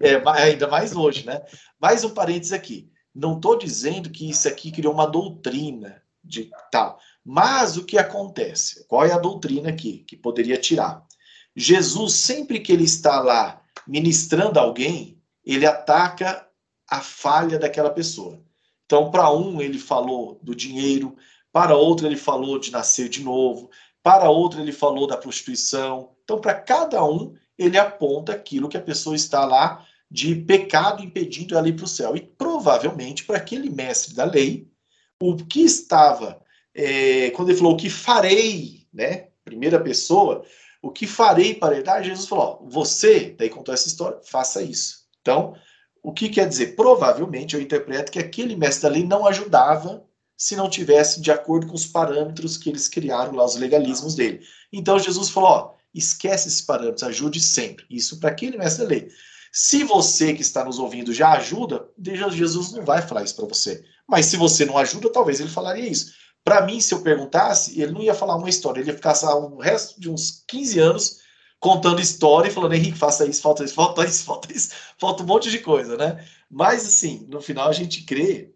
É, 0.00 0.22
ainda 0.26 0.66
mais 0.66 0.96
hoje, 0.96 1.26
né? 1.26 1.42
Mais 1.78 2.02
um 2.02 2.08
parênteses 2.08 2.54
aqui. 2.54 2.90
Não 3.14 3.36
estou 3.36 3.58
dizendo 3.58 4.08
que 4.08 4.30
isso 4.30 4.48
aqui 4.48 4.70
criou 4.72 4.94
uma 4.94 5.04
doutrina 5.06 6.00
de 6.24 6.48
tal. 6.72 6.98
Mas 7.22 7.76
o 7.76 7.84
que 7.84 7.98
acontece? 7.98 8.86
Qual 8.88 9.04
é 9.04 9.12
a 9.12 9.18
doutrina 9.18 9.68
aqui 9.68 10.04
que 10.08 10.16
poderia 10.16 10.56
tirar? 10.56 11.04
Jesus, 11.54 12.14
sempre 12.14 12.58
que 12.60 12.72
ele 12.72 12.84
está 12.84 13.20
lá 13.20 13.60
ministrando 13.86 14.58
alguém, 14.58 15.20
ele 15.44 15.66
ataca 15.66 16.48
a 16.88 17.02
falha 17.02 17.58
daquela 17.58 17.90
pessoa. 17.90 18.40
Então, 18.86 19.10
para 19.10 19.30
um, 19.30 19.60
ele 19.60 19.78
falou 19.78 20.40
do 20.42 20.54
dinheiro, 20.54 21.16
para 21.56 21.74
outro 21.74 22.06
ele 22.06 22.18
falou 22.18 22.58
de 22.58 22.70
nascer 22.70 23.08
de 23.08 23.24
novo, 23.24 23.70
para 24.02 24.28
outro 24.28 24.60
ele 24.60 24.72
falou 24.72 25.06
da 25.06 25.16
prostituição. 25.16 26.10
Então, 26.22 26.38
para 26.38 26.52
cada 26.52 27.02
um, 27.02 27.34
ele 27.56 27.78
aponta 27.78 28.32
aquilo 28.32 28.68
que 28.68 28.76
a 28.76 28.82
pessoa 28.82 29.16
está 29.16 29.42
lá 29.46 29.82
de 30.10 30.34
pecado 30.34 31.02
impedindo 31.02 31.56
ela 31.56 31.66
ir 31.66 31.72
para 31.72 31.86
o 31.86 31.88
céu. 31.88 32.14
E 32.14 32.20
provavelmente, 32.20 33.24
para 33.24 33.38
aquele 33.38 33.70
mestre 33.70 34.14
da 34.14 34.24
lei, 34.26 34.68
o 35.18 35.34
que 35.34 35.62
estava, 35.62 36.42
é, 36.74 37.30
quando 37.30 37.48
ele 37.48 37.56
falou 37.56 37.72
o 37.72 37.78
que 37.78 37.88
farei, 37.88 38.86
né? 38.92 39.28
Primeira 39.42 39.80
pessoa, 39.80 40.44
o 40.82 40.90
que 40.90 41.06
farei 41.06 41.54
para 41.54 41.74
herdar? 41.74 42.04
Jesus 42.04 42.28
falou: 42.28 42.66
você, 42.68 43.34
daí 43.38 43.48
contou 43.48 43.72
essa 43.72 43.88
história, 43.88 44.20
faça 44.22 44.60
isso. 44.60 45.06
Então, 45.22 45.56
o 46.02 46.12
que 46.12 46.28
quer 46.28 46.46
dizer? 46.46 46.76
Provavelmente 46.76 47.56
eu 47.56 47.62
interpreto 47.62 48.12
que 48.12 48.18
aquele 48.18 48.54
mestre 48.54 48.82
da 48.82 48.94
lei 48.94 49.04
não 49.04 49.26
ajudava 49.26 50.04
se 50.36 50.54
não 50.54 50.68
tivesse 50.68 51.20
de 51.20 51.30
acordo 51.30 51.66
com 51.66 51.74
os 51.74 51.86
parâmetros 51.86 52.56
que 52.56 52.68
eles 52.68 52.88
criaram 52.88 53.34
lá, 53.34 53.44
os 53.44 53.56
legalismos 53.56 54.14
dele. 54.14 54.40
Então 54.72 54.98
Jesus 54.98 55.30
falou: 55.30 55.50
ó, 55.50 55.74
esquece 55.94 56.48
esses 56.48 56.60
parâmetros, 56.60 57.02
ajude 57.02 57.40
sempre. 57.40 57.84
Isso 57.88 58.20
para 58.20 58.30
aquele 58.30 58.58
mestre 58.58 58.84
da 58.84 58.90
lei. 58.90 59.08
Se 59.52 59.84
você 59.84 60.34
que 60.34 60.42
está 60.42 60.64
nos 60.64 60.78
ouvindo 60.78 61.14
já 61.14 61.32
ajuda, 61.32 61.88
Jesus 61.98 62.72
não 62.72 62.84
vai 62.84 63.00
falar 63.00 63.22
isso 63.22 63.36
para 63.36 63.46
você. 63.46 63.82
Mas 64.06 64.26
se 64.26 64.36
você 64.36 64.66
não 64.66 64.76
ajuda, 64.76 65.10
talvez 65.10 65.40
ele 65.40 65.48
falaria 65.48 65.88
isso. 65.88 66.12
Para 66.44 66.64
mim, 66.64 66.80
se 66.80 66.92
eu 66.92 67.00
perguntasse, 67.00 67.80
ele 67.80 67.92
não 67.92 68.02
ia 68.02 68.14
falar 68.14 68.36
uma 68.36 68.50
história, 68.50 68.80
ele 68.80 68.90
ia 68.90 68.94
ficar 68.94 69.14
o 69.34 69.58
resto 69.58 69.98
de 69.98 70.10
uns 70.10 70.44
15 70.46 70.78
anos 70.78 71.18
contando 71.58 72.00
história 72.00 72.48
e 72.48 72.52
falando, 72.52 72.74
Henrique, 72.74 72.98
faça 72.98 73.26
isso, 73.26 73.40
falta 73.40 73.64
isso, 73.64 73.74
falta 73.74 74.04
isso, 74.04 74.24
falta 74.24 74.52
isso, 74.52 74.70
falta 74.98 75.22
um 75.22 75.26
monte 75.26 75.50
de 75.50 75.58
coisa, 75.58 75.96
né? 75.96 76.24
Mas, 76.48 76.86
assim, 76.86 77.26
no 77.28 77.40
final 77.40 77.68
a 77.68 77.72
gente 77.72 78.02
crê 78.02 78.54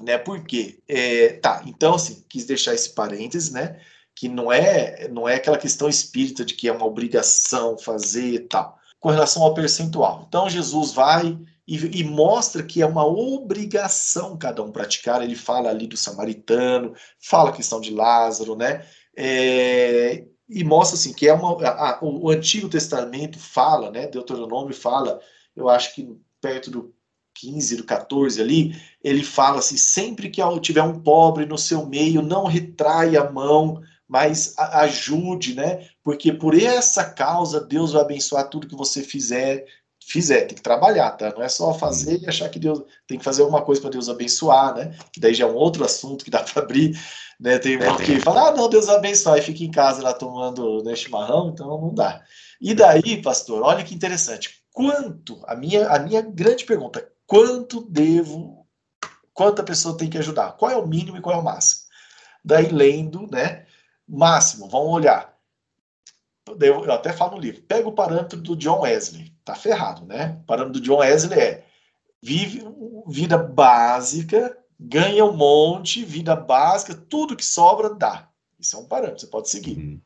né? 0.00 0.18
Porque 0.18 0.82
é, 0.88 1.34
tá, 1.34 1.62
então 1.66 1.94
assim, 1.94 2.24
quis 2.28 2.44
deixar 2.44 2.74
esse 2.74 2.94
parêntese, 2.94 3.52
né? 3.52 3.80
Que 4.14 4.28
não 4.28 4.52
é 4.52 5.08
não 5.08 5.28
é 5.28 5.34
aquela 5.36 5.58
questão 5.58 5.88
espírita 5.88 6.44
de 6.44 6.54
que 6.54 6.68
é 6.68 6.72
uma 6.72 6.86
obrigação 6.86 7.78
fazer 7.78 8.34
e 8.34 8.40
tal, 8.40 8.78
com 9.00 9.10
relação 9.10 9.42
ao 9.42 9.54
percentual. 9.54 10.24
Então 10.28 10.48
Jesus 10.48 10.92
vai 10.92 11.38
e, 11.66 12.00
e, 12.00 12.04
mostra 12.04 12.62
que 12.62 12.80
é 12.80 12.86
uma 12.86 13.04
obrigação 13.04 14.38
cada 14.38 14.62
um 14.62 14.70
praticar. 14.70 15.20
Ele 15.20 15.34
fala 15.34 15.68
ali 15.68 15.86
do 15.88 15.96
samaritano, 15.96 16.94
fala 17.18 17.50
a 17.50 17.52
questão 17.52 17.80
de 17.80 17.92
Lázaro, 17.92 18.54
né? 18.54 18.86
É, 19.16 20.24
e 20.48 20.62
mostra 20.62 20.96
assim 20.96 21.12
que 21.12 21.28
é 21.28 21.34
uma 21.34 21.60
a, 21.66 21.90
a, 21.90 21.98
o 22.02 22.30
Antigo 22.30 22.68
Testamento 22.68 23.38
fala, 23.38 23.90
né? 23.90 24.06
Deuteronômio 24.06 24.74
fala, 24.74 25.20
eu 25.56 25.68
acho 25.68 25.94
que 25.94 26.08
perto 26.40 26.70
do 26.70 26.94
15, 27.38 27.76
do 27.76 27.84
14 27.84 28.40
ali, 28.40 28.74
ele 29.02 29.22
fala 29.22 29.58
assim: 29.58 29.76
sempre 29.76 30.30
que 30.30 30.42
tiver 30.60 30.82
um 30.82 31.00
pobre 31.00 31.46
no 31.46 31.58
seu 31.58 31.86
meio, 31.86 32.22
não 32.22 32.44
retrai 32.44 33.16
a 33.16 33.30
mão, 33.30 33.82
mas 34.08 34.54
ajude, 34.58 35.54
né? 35.54 35.86
Porque 36.02 36.32
por 36.32 36.56
essa 36.56 37.04
causa 37.04 37.60
Deus 37.60 37.92
vai 37.92 38.02
abençoar 38.02 38.48
tudo 38.48 38.68
que 38.68 38.76
você 38.76 39.02
fizer. 39.02 39.64
Fizer, 40.08 40.42
tem 40.42 40.54
que 40.54 40.62
trabalhar, 40.62 41.10
tá? 41.12 41.32
Não 41.34 41.42
é 41.42 41.48
só 41.48 41.74
fazer 41.74 42.20
e 42.22 42.28
achar 42.28 42.48
que 42.48 42.60
Deus 42.60 42.80
tem 43.08 43.18
que 43.18 43.24
fazer 43.24 43.42
alguma 43.42 43.62
coisa 43.62 43.80
para 43.80 43.90
Deus 43.90 44.08
abençoar, 44.08 44.76
né? 44.76 44.96
Que 45.12 45.18
daí 45.18 45.34
já 45.34 45.44
é 45.44 45.48
um 45.48 45.56
outro 45.56 45.84
assunto 45.84 46.24
que 46.24 46.30
dá 46.30 46.44
para 46.44 46.62
abrir, 46.62 46.96
né? 47.40 47.58
Tem 47.58 47.76
um 47.76 47.96
que 47.96 48.20
fala, 48.20 48.48
ah, 48.48 48.52
não, 48.52 48.68
Deus 48.68 48.88
abençoe, 48.88 49.40
e 49.40 49.42
fica 49.42 49.64
em 49.64 49.70
casa 49.70 50.00
lá 50.00 50.12
tomando 50.12 50.80
né, 50.84 50.94
chimarrão, 50.94 51.48
então 51.48 51.66
não 51.66 51.92
dá. 51.92 52.22
E 52.60 52.72
daí, 52.72 53.20
pastor, 53.20 53.62
olha 53.62 53.82
que 53.82 53.96
interessante. 53.96 54.62
Quanto, 54.72 55.42
a 55.44 55.56
minha, 55.56 55.88
a 55.88 55.98
minha 55.98 56.22
grande 56.22 56.64
pergunta, 56.64 57.04
quanto 57.26 57.80
devo, 57.82 58.66
quanta 59.32 59.62
pessoa 59.62 59.96
tem 59.96 60.08
que 60.08 60.18
ajudar, 60.18 60.52
qual 60.52 60.70
é 60.70 60.76
o 60.76 60.86
mínimo 60.86 61.16
e 61.16 61.20
qual 61.20 61.36
é 61.36 61.38
o 61.38 61.44
máximo. 61.44 61.86
Daí 62.44 62.68
lendo, 62.68 63.26
né? 63.30 63.66
Máximo, 64.08 64.68
vamos 64.68 64.92
olhar. 64.92 65.36
Eu 66.60 66.92
até 66.92 67.12
falo 67.12 67.32
no 67.32 67.40
livro, 67.40 67.62
pega 67.62 67.88
o 67.88 67.92
parâmetro 67.92 68.40
do 68.40 68.54
John 68.54 68.82
Wesley, 68.82 69.32
tá 69.44 69.56
ferrado, 69.56 70.06
né? 70.06 70.38
O 70.42 70.46
parâmetro 70.46 70.80
do 70.80 70.84
John 70.84 70.98
Wesley 70.98 71.38
é 71.38 71.64
vive 72.22 72.62
vida 73.08 73.36
básica, 73.36 74.56
ganha 74.78 75.24
um 75.24 75.36
monte, 75.36 76.04
vida 76.04 76.36
básica, 76.36 76.94
tudo 76.94 77.36
que 77.36 77.44
sobra 77.44 77.90
dá. 77.92 78.28
Isso 78.58 78.76
é 78.76 78.78
um 78.78 78.86
parâmetro, 78.86 79.20
você 79.20 79.26
pode 79.26 79.50
seguir. 79.50 79.76
Uhum. 79.76 80.00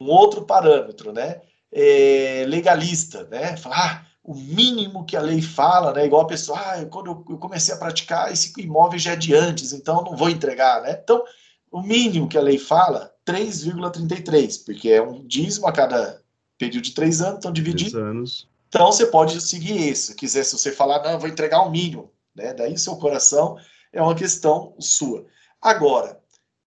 Um 0.00 0.10
outro 0.10 0.44
parâmetro, 0.44 1.12
né? 1.12 1.40
É 1.72 2.44
legalista, 2.46 3.24
né? 3.24 3.56
Falar, 3.56 3.76
ah, 3.76 4.05
o 4.26 4.34
mínimo 4.34 5.06
que 5.06 5.16
a 5.16 5.20
lei 5.20 5.40
fala, 5.40 5.92
né? 5.92 6.04
Igual 6.04 6.22
a 6.22 6.26
pessoa, 6.26 6.58
ah, 6.58 6.84
quando 6.86 7.24
eu 7.30 7.38
comecei 7.38 7.72
a 7.72 7.78
praticar, 7.78 8.32
esse 8.32 8.52
imóvel 8.60 8.98
já 8.98 9.12
é 9.12 9.16
de 9.16 9.32
antes, 9.32 9.72
então 9.72 10.02
não 10.02 10.16
vou 10.16 10.28
entregar, 10.28 10.82
né? 10.82 10.98
Então, 11.00 11.22
o 11.70 11.80
mínimo 11.80 12.28
que 12.28 12.36
a 12.36 12.42
lei 12.42 12.58
fala 12.58 13.14
3,33, 13.24 14.64
porque 14.64 14.88
é 14.88 15.00
um 15.00 15.24
dízimo 15.24 15.68
a 15.68 15.72
cada 15.72 16.20
período 16.58 16.82
de 16.82 16.92
três 16.92 17.20
anos, 17.20 17.38
então 17.38 17.52
dividir. 17.52 17.92
Três 17.92 18.04
anos. 18.04 18.48
Então 18.68 18.90
você 18.90 19.06
pode 19.06 19.40
seguir. 19.40 19.94
Se 19.94 20.12
quiser, 20.16 20.44
se 20.44 20.58
você 20.58 20.72
falar, 20.72 21.04
não, 21.04 21.12
eu 21.12 21.18
vou 21.20 21.28
entregar 21.28 21.62
o 21.62 21.70
mínimo, 21.70 22.10
né? 22.34 22.52
Daí 22.52 22.76
seu 22.76 22.96
coração 22.96 23.56
é 23.92 24.02
uma 24.02 24.14
questão 24.14 24.74
sua. 24.80 25.24
Agora, 25.62 26.20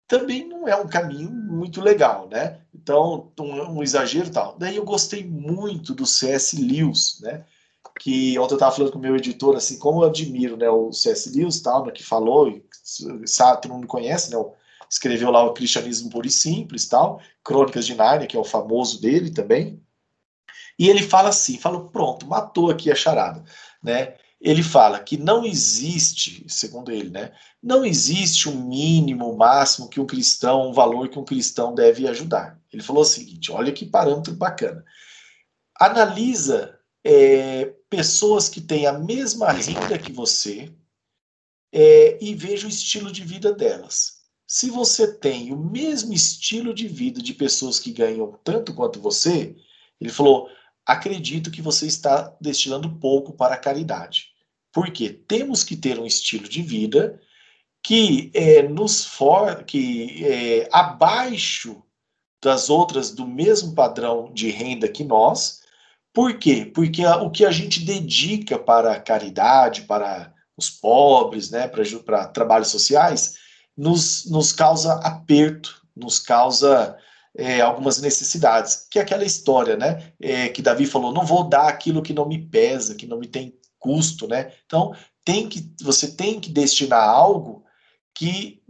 também 0.08 0.48
não 0.48 0.66
é 0.66 0.74
um 0.74 0.88
caminho 0.88 1.30
muito 1.30 1.82
legal, 1.82 2.26
né? 2.28 2.60
Então, 2.74 3.30
um, 3.38 3.78
um 3.78 3.82
exagero 3.82 4.30
tal. 4.30 4.56
Daí 4.58 4.76
eu 4.76 4.84
gostei 4.84 5.22
muito 5.22 5.94
do 5.94 6.06
C.S. 6.06 6.56
Lewis, 6.56 7.20
né? 7.20 7.44
Que 8.00 8.38
ontem 8.38 8.54
eu 8.54 8.56
estava 8.56 8.74
falando 8.74 8.92
com 8.92 8.98
o 8.98 9.02
meu 9.02 9.14
editor, 9.16 9.54
assim, 9.54 9.78
como 9.78 10.02
eu 10.02 10.08
admiro 10.08 10.56
né, 10.56 10.68
o 10.70 10.92
C.S. 10.92 11.30
Lewis, 11.36 11.60
tal, 11.60 11.84
né, 11.84 11.92
que 11.92 12.02
falou, 12.02 12.48
e 12.48 12.64
sabe, 13.26 13.62
todo 13.62 13.74
mundo 13.74 13.86
conhece, 13.86 14.30
né? 14.34 14.42
Escreveu 14.90 15.30
lá 15.30 15.44
o 15.44 15.52
Cristianismo 15.52 16.08
Puro 16.08 16.26
e 16.26 16.30
Simples, 16.30 16.88
tal, 16.88 17.20
Crônicas 17.44 17.84
de 17.84 17.94
Nárnia, 17.94 18.26
que 18.26 18.36
é 18.36 18.40
o 18.40 18.44
famoso 18.44 19.02
dele 19.02 19.30
também. 19.30 19.82
E 20.78 20.88
ele 20.88 21.02
fala 21.02 21.28
assim, 21.28 21.58
fala, 21.58 21.86
pronto, 21.90 22.26
matou 22.26 22.70
aqui 22.70 22.90
a 22.90 22.94
charada, 22.94 23.44
né? 23.82 24.14
Ele 24.40 24.62
fala 24.62 25.00
que 25.00 25.16
não 25.16 25.44
existe, 25.44 26.44
segundo 26.48 26.92
ele, 26.92 27.10
né, 27.10 27.32
não 27.62 27.84
existe 27.84 28.48
um 28.48 28.68
mínimo, 28.68 29.36
máximo 29.36 29.88
que 29.88 30.00
um 30.00 30.06
cristão, 30.06 30.70
um 30.70 30.72
valor 30.72 31.08
que 31.08 31.18
um 31.18 31.24
cristão 31.24 31.74
deve 31.74 32.06
ajudar. 32.06 32.58
Ele 32.72 32.82
falou 32.82 33.02
o 33.02 33.06
seguinte: 33.06 33.50
olha 33.50 33.72
que 33.72 33.84
parâmetro 33.84 34.32
bacana. 34.34 34.84
Analisa 35.78 36.78
é, 37.04 37.66
pessoas 37.90 38.48
que 38.48 38.60
têm 38.60 38.86
a 38.86 38.92
mesma 38.92 39.50
renda 39.50 39.98
que 39.98 40.12
você 40.12 40.72
é, 41.72 42.18
e 42.22 42.34
veja 42.34 42.66
o 42.66 42.70
estilo 42.70 43.10
de 43.10 43.24
vida 43.24 43.52
delas. 43.52 44.18
Se 44.46 44.70
você 44.70 45.12
tem 45.12 45.52
o 45.52 45.56
mesmo 45.56 46.12
estilo 46.12 46.72
de 46.72 46.88
vida 46.88 47.20
de 47.20 47.34
pessoas 47.34 47.78
que 47.78 47.92
ganham 47.92 48.38
tanto 48.42 48.72
quanto 48.72 49.00
você, 49.00 49.54
ele 50.00 50.10
falou, 50.10 50.48
acredito 50.86 51.50
que 51.50 51.60
você 51.60 51.86
está 51.86 52.34
destinando 52.40 52.98
pouco 52.98 53.34
para 53.34 53.54
a 53.54 53.58
caridade. 53.58 54.27
Porque 54.78 55.08
temos 55.08 55.64
que 55.64 55.74
ter 55.74 55.98
um 55.98 56.06
estilo 56.06 56.48
de 56.48 56.62
vida 56.62 57.20
que 57.82 58.30
é, 58.32 58.62
nos 58.62 59.04
for, 59.04 59.64
que 59.64 60.24
é 60.24 60.68
abaixo 60.70 61.82
das 62.40 62.70
outras 62.70 63.10
do 63.10 63.26
mesmo 63.26 63.74
padrão 63.74 64.32
de 64.32 64.50
renda 64.50 64.86
que 64.86 65.02
nós. 65.02 65.62
Por 66.12 66.38
quê? 66.38 66.70
Porque 66.72 67.02
a, 67.02 67.16
o 67.16 67.28
que 67.28 67.44
a 67.44 67.50
gente 67.50 67.84
dedica 67.84 68.56
para 68.56 68.92
a 68.92 69.00
caridade, 69.00 69.82
para 69.82 70.32
os 70.56 70.70
pobres, 70.70 71.50
né, 71.50 71.66
para, 71.66 71.82
para 72.06 72.28
trabalhos 72.28 72.68
sociais, 72.68 73.34
nos, 73.76 74.30
nos 74.30 74.52
causa 74.52 74.92
aperto, 75.00 75.82
nos 75.96 76.20
causa 76.20 76.96
é, 77.36 77.60
algumas 77.60 78.00
necessidades, 78.00 78.86
que 78.88 79.00
é 79.00 79.02
aquela 79.02 79.24
história, 79.24 79.76
né? 79.76 80.12
É, 80.20 80.48
que 80.50 80.62
Davi 80.62 80.86
falou: 80.86 81.12
não 81.12 81.26
vou 81.26 81.48
dar 81.48 81.66
aquilo 81.66 82.00
que 82.00 82.12
não 82.12 82.28
me 82.28 82.46
pesa, 82.46 82.94
que 82.94 83.08
não 83.08 83.18
me 83.18 83.26
tem 83.26 83.58
custo, 83.78 84.26
né? 84.26 84.52
Então 84.66 84.94
tem 85.24 85.48
que 85.48 85.72
você 85.80 86.08
tem 86.08 86.40
que 86.40 86.50
destinar 86.50 87.08
algo 87.08 87.64
que 88.14 88.62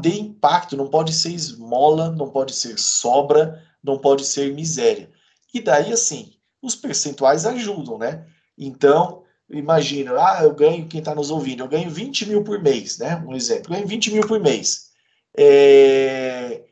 dê 0.00 0.18
impacto, 0.18 0.76
não 0.76 0.88
pode 0.88 1.12
ser 1.12 1.30
esmola, 1.32 2.10
não 2.10 2.30
pode 2.30 2.54
ser 2.54 2.78
sobra, 2.78 3.62
não 3.82 3.98
pode 3.98 4.24
ser 4.24 4.54
miséria. 4.54 5.10
E 5.52 5.60
daí 5.60 5.92
assim, 5.92 6.32
os 6.62 6.74
percentuais 6.74 7.44
ajudam, 7.44 7.98
né? 7.98 8.26
Então 8.56 9.22
imagina, 9.50 10.12
ah, 10.12 10.44
eu 10.44 10.54
ganho, 10.54 10.86
quem 10.86 11.00
está 11.00 11.14
nos 11.14 11.30
ouvindo, 11.30 11.64
eu 11.64 11.68
ganho 11.68 11.90
20 11.90 12.28
mil 12.28 12.44
por 12.44 12.62
mês, 12.62 12.98
né? 12.98 13.16
Um 13.26 13.34
exemplo, 13.34 13.72
eu 13.72 13.76
ganho 13.76 13.86
20 13.86 14.12
mil 14.12 14.26
por 14.26 14.40
mês. 14.40 14.90
É, 15.36 16.62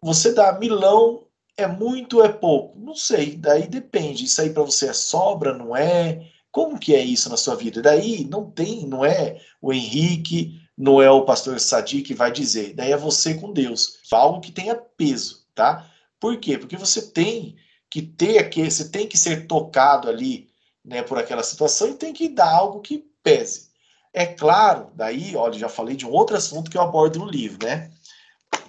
você 0.00 0.32
dá 0.32 0.58
milão, 0.58 1.26
é 1.56 1.66
muito, 1.66 2.22
é 2.22 2.28
pouco? 2.28 2.78
Não 2.78 2.94
sei, 2.94 3.34
daí 3.36 3.66
depende. 3.66 4.24
Isso 4.24 4.40
aí 4.40 4.50
para 4.50 4.62
você 4.62 4.88
é 4.88 4.92
sobra, 4.92 5.52
não 5.52 5.76
é? 5.76 6.24
Como 6.58 6.76
que 6.76 6.92
é 6.92 7.00
isso 7.00 7.30
na 7.30 7.36
sua 7.36 7.54
vida? 7.54 7.80
Daí 7.80 8.24
não 8.24 8.50
tem, 8.50 8.84
não 8.84 9.04
é 9.04 9.40
o 9.62 9.72
Henrique, 9.72 10.60
não 10.76 11.00
é 11.00 11.08
o 11.08 11.24
pastor 11.24 11.60
Sadi 11.60 12.02
que 12.02 12.14
vai 12.14 12.32
dizer. 12.32 12.74
Daí 12.74 12.90
é 12.90 12.96
você 12.96 13.34
com 13.34 13.52
Deus. 13.52 14.00
Algo 14.10 14.40
que 14.40 14.50
tenha 14.50 14.74
peso, 14.74 15.46
tá? 15.54 15.88
Por 16.18 16.36
quê? 16.38 16.58
Porque 16.58 16.76
você 16.76 17.12
tem 17.12 17.54
que 17.88 18.02
ter 18.02 18.38
aquele, 18.38 18.72
você 18.72 18.88
tem 18.88 19.06
que 19.06 19.16
ser 19.16 19.46
tocado 19.46 20.08
ali, 20.08 20.50
né, 20.84 21.00
por 21.00 21.16
aquela 21.16 21.44
situação 21.44 21.90
e 21.90 21.94
tem 21.94 22.12
que 22.12 22.28
dar 22.28 22.52
algo 22.52 22.80
que 22.80 23.08
pese. 23.22 23.68
É 24.12 24.26
claro, 24.26 24.90
daí, 24.96 25.36
olha, 25.36 25.56
já 25.56 25.68
falei 25.68 25.94
de 25.94 26.04
um 26.04 26.10
outro 26.10 26.36
assunto 26.36 26.72
que 26.72 26.76
eu 26.76 26.82
abordo 26.82 27.20
no 27.20 27.30
livro, 27.30 27.64
né? 27.64 27.92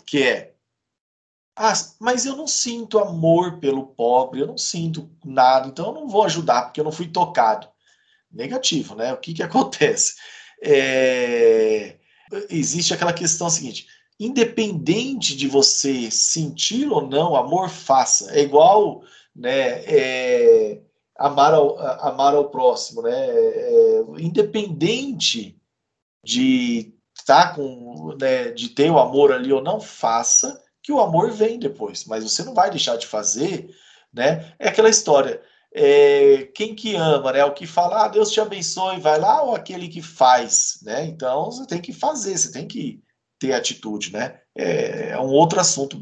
Que 0.05 0.21
é 0.21 0.53
ah, 1.55 1.73
mas 1.99 2.27
eu 2.27 2.35
não 2.35 2.47
sinto 2.47 2.99
amor 2.99 3.59
pelo 3.59 3.87
pobre, 3.87 4.41
eu 4.41 4.47
não 4.47 4.59
sinto 4.59 5.09
nada, 5.25 5.67
então 5.67 5.87
eu 5.87 5.93
não 5.93 6.07
vou 6.07 6.23
ajudar 6.23 6.65
porque 6.65 6.79
eu 6.79 6.85
não 6.85 6.91
fui 6.91 7.07
tocado. 7.07 7.67
Negativo, 8.31 8.95
né? 8.95 9.13
O 9.13 9.17
que, 9.17 9.33
que 9.33 9.43
acontece? 9.43 10.15
É... 10.63 11.95
Existe 12.49 12.93
aquela 12.93 13.13
questão 13.13 13.49
seguinte: 13.49 13.87
independente 14.19 15.35
de 15.35 15.47
você 15.47 16.11
sentir 16.11 16.87
ou 16.91 17.07
não, 17.07 17.35
amor 17.35 17.69
faça. 17.69 18.31
É 18.35 18.41
igual 18.41 19.01
né, 19.35 19.83
é... 19.85 20.81
amar, 21.17 21.53
ao, 21.53 21.79
amar 21.79 22.35
ao 22.35 22.49
próximo, 22.49 23.01
né? 23.01 23.11
É... 23.13 24.03
Independente 24.19 25.57
de 26.23 26.93
tá 27.25 27.53
com, 27.53 28.15
né, 28.19 28.51
de 28.51 28.69
ter 28.69 28.89
o 28.89 28.97
amor 28.97 29.31
ali 29.31 29.53
ou 29.53 29.61
não, 29.61 29.79
faça 29.79 30.59
que 30.81 30.91
o 30.91 30.99
amor 30.99 31.31
vem 31.31 31.59
depois, 31.59 32.05
mas 32.05 32.23
você 32.23 32.43
não 32.43 32.53
vai 32.53 32.71
deixar 32.71 32.97
de 32.97 33.05
fazer, 33.05 33.69
né? 34.11 34.53
É 34.57 34.69
aquela 34.69 34.89
história, 34.89 35.41
é, 35.73 36.49
quem 36.53 36.75
que 36.75 36.95
ama, 36.95 37.31
né? 37.31 37.45
O 37.45 37.53
que 37.53 37.67
fala, 37.67 38.05
ah, 38.05 38.07
Deus 38.07 38.31
te 38.31 38.41
abençoe, 38.41 38.99
vai 38.99 39.19
lá, 39.19 39.41
ou 39.41 39.55
aquele 39.55 39.87
que 39.87 40.01
faz, 40.01 40.79
né? 40.83 41.05
Então 41.05 41.45
você 41.45 41.65
tem 41.67 41.81
que 41.81 41.93
fazer, 41.93 42.37
você 42.37 42.51
tem 42.51 42.67
que 42.67 43.01
ter 43.39 43.53
atitude, 43.53 44.11
né? 44.11 44.39
É, 44.55 45.09
é 45.11 45.19
um 45.19 45.31
outro 45.31 45.59
assunto 45.59 46.01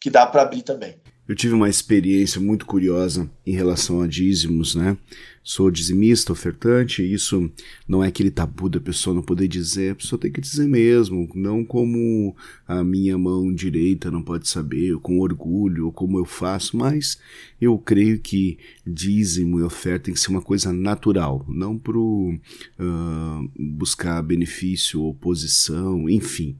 que 0.00 0.10
dá 0.10 0.26
para 0.26 0.42
abrir 0.42 0.62
também. 0.62 1.00
Eu 1.28 1.34
tive 1.34 1.54
uma 1.54 1.68
experiência 1.68 2.40
muito 2.40 2.64
curiosa 2.64 3.28
em 3.44 3.50
relação 3.50 4.00
a 4.00 4.06
dízimos, 4.06 4.76
né? 4.76 4.96
Sou 5.42 5.72
dizimista, 5.72 6.32
ofertante, 6.32 7.02
e 7.02 7.12
isso 7.12 7.50
não 7.86 8.02
é 8.02 8.08
aquele 8.08 8.30
tabu 8.30 8.68
da 8.68 8.78
pessoa 8.78 9.14
não 9.14 9.22
poder 9.22 9.48
dizer, 9.48 9.92
a 9.92 9.94
pessoa 9.96 10.20
tem 10.20 10.30
que 10.30 10.40
dizer 10.40 10.68
mesmo, 10.68 11.28
não 11.34 11.64
como 11.64 12.34
a 12.66 12.84
minha 12.84 13.18
mão 13.18 13.52
direita 13.52 14.10
não 14.10 14.22
pode 14.22 14.48
saber, 14.48 14.92
ou 14.92 15.00
com 15.00 15.18
orgulho, 15.18 15.86
ou 15.86 15.92
como 15.92 16.18
eu 16.18 16.24
faço, 16.24 16.76
mas 16.76 17.18
eu 17.60 17.76
creio 17.76 18.20
que 18.20 18.58
dízimo 18.86 19.58
e 19.58 19.62
oferta 19.62 20.06
tem 20.06 20.14
que 20.14 20.20
ser 20.20 20.30
uma 20.30 20.42
coisa 20.42 20.72
natural, 20.72 21.44
não 21.48 21.76
para 21.76 21.98
uh, 21.98 23.50
buscar 23.58 24.22
benefício 24.22 25.02
ou 25.02 25.14
posição, 25.14 26.08
enfim. 26.08 26.56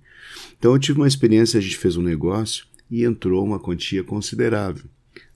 Então 0.58 0.72
eu 0.72 0.78
tive 0.78 0.98
uma 0.98 1.08
experiência, 1.08 1.58
a 1.58 1.62
gente 1.62 1.76
fez 1.76 1.96
um 1.96 2.02
negócio, 2.02 2.66
e 2.90 3.04
entrou 3.04 3.44
uma 3.44 3.58
quantia 3.58 4.02
considerável. 4.04 4.84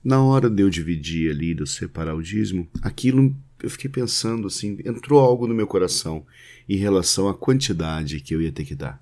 Na 0.03 0.23
hora 0.23 0.49
de 0.49 0.63
eu 0.63 0.69
dividir 0.69 1.31
ali, 1.31 1.53
de 1.53 1.61
eu 1.61 1.67
separar 1.67 2.15
o 2.15 2.23
dízimo, 2.23 2.67
aquilo 2.81 3.35
eu 3.63 3.69
fiquei 3.69 3.89
pensando 3.89 4.47
assim, 4.47 4.77
entrou 4.85 5.19
algo 5.19 5.47
no 5.47 5.53
meu 5.53 5.67
coração 5.67 6.25
em 6.67 6.77
relação 6.77 7.27
à 7.29 7.33
quantidade 7.33 8.19
que 8.19 8.33
eu 8.33 8.41
ia 8.41 8.51
ter 8.51 8.65
que 8.65 8.75
dar. 8.75 9.01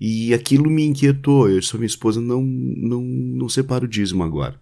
E 0.00 0.32
aquilo 0.32 0.70
me 0.70 0.84
inquietou. 0.84 1.50
Eu 1.50 1.58
disse 1.58 1.74
minha 1.76 1.86
esposa, 1.86 2.20
não, 2.20 2.42
não, 2.42 3.02
não 3.02 3.48
separa 3.48 3.84
o 3.84 3.88
dízimo 3.88 4.22
agora. 4.22 4.58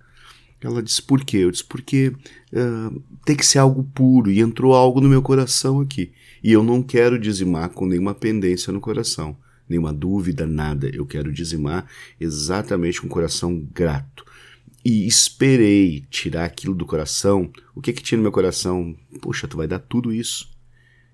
Ela 0.62 0.82
disse, 0.82 1.02
por 1.02 1.22
quê? 1.22 1.38
Eu 1.38 1.50
disse, 1.50 1.64
porque 1.64 2.08
uh, 2.52 3.02
tem 3.24 3.36
que 3.36 3.44
ser 3.44 3.58
algo 3.58 3.84
puro. 3.94 4.30
E 4.30 4.40
entrou 4.40 4.74
algo 4.74 5.00
no 5.00 5.08
meu 5.08 5.20
coração 5.20 5.80
aqui. 5.80 6.10
E 6.42 6.52
eu 6.52 6.62
não 6.62 6.82
quero 6.82 7.18
dizimar 7.18 7.68
com 7.68 7.86
nenhuma 7.86 8.14
pendência 8.14 8.72
no 8.72 8.80
coração 8.80 9.36
nenhuma 9.68 9.92
dúvida, 9.92 10.46
nada. 10.46 10.88
Eu 10.92 11.06
quero 11.06 11.32
dizimar 11.32 11.86
exatamente 12.20 13.00
com 13.00 13.06
o 13.06 13.10
coração 13.10 13.66
grato. 13.72 14.24
E 14.84 15.06
esperei 15.06 16.04
tirar 16.10 16.44
aquilo 16.44 16.74
do 16.74 16.86
coração. 16.86 17.50
O 17.74 17.80
que 17.80 17.92
que 17.92 18.02
tinha 18.02 18.16
no 18.16 18.22
meu 18.22 18.32
coração? 18.32 18.96
Puxa, 19.20 19.48
tu 19.48 19.56
vai 19.56 19.66
dar 19.66 19.80
tudo 19.80 20.12
isso. 20.12 20.48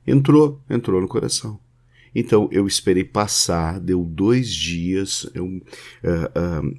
Entrou, 0.06 0.60
entrou 0.68 1.00
no 1.00 1.08
coração. 1.08 1.58
Então 2.14 2.48
eu 2.52 2.66
esperei 2.66 3.04
passar, 3.04 3.80
deu 3.80 4.04
dois 4.04 4.52
dias, 4.52 5.28
eu 5.34 5.46
uh, 5.46 5.60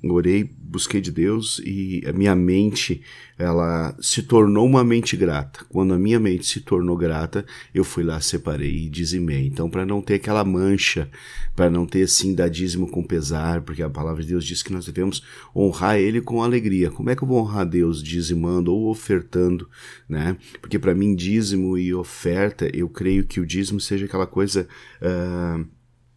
uh, 0.06 0.14
orei, 0.14 0.44
busquei 0.74 1.00
de 1.00 1.12
Deus 1.12 1.62
e 1.64 2.04
a 2.08 2.12
minha 2.12 2.36
mente 2.36 3.02
ela 3.38 3.96
se 4.02 4.24
tornou 4.24 4.66
uma 4.66 4.84
mente 4.84 5.16
grata. 5.16 5.64
Quando 5.70 5.94
a 5.94 6.00
minha 6.00 6.20
mente 6.20 6.48
se 6.48 6.62
tornou 6.62 6.98
grata, 6.98 7.46
eu 7.74 7.84
fui 7.84 8.04
lá, 8.04 8.20
separei 8.20 8.86
e 8.86 8.90
dizimei. 8.90 9.46
Então, 9.46 9.70
para 9.70 9.86
não 9.86 10.02
ter 10.02 10.16
aquela 10.16 10.44
mancha, 10.44 11.10
para 11.56 11.70
não 11.70 11.86
ter 11.86 12.04
assim 12.04 12.34
dadismo 12.34 12.90
com 12.90 13.04
pesar, 13.04 13.62
porque 13.62 13.84
a 13.84 13.90
palavra 13.90 14.24
de 14.24 14.30
Deus 14.30 14.44
diz 14.44 14.64
que 14.64 14.74
nós 14.74 14.86
devemos 14.86 15.24
honrar 15.56 15.98
Ele 15.98 16.22
com 16.22 16.42
alegria. 16.42 16.90
Como 16.90 17.10
é 17.10 17.16
que 17.16 17.24
eu 17.24 17.28
vou 17.28 17.40
honrar 17.40 17.66
Deus 17.68 18.02
dizimando 18.02 18.74
ou 18.74 18.90
ofertando, 18.90 19.70
né? 20.10 20.36
Porque 20.60 20.80
para 20.80 20.96
mim 20.96 21.16
dízimo 21.16 21.78
e 21.78 21.94
oferta, 21.94 22.68
eu 22.76 22.90
creio 22.90 23.26
que 23.26 23.40
o 23.40 23.46
dízimo 23.46 23.80
seja 23.80 24.06
aquela 24.06 24.28
coisa 24.28 24.68
uh, 25.02 25.66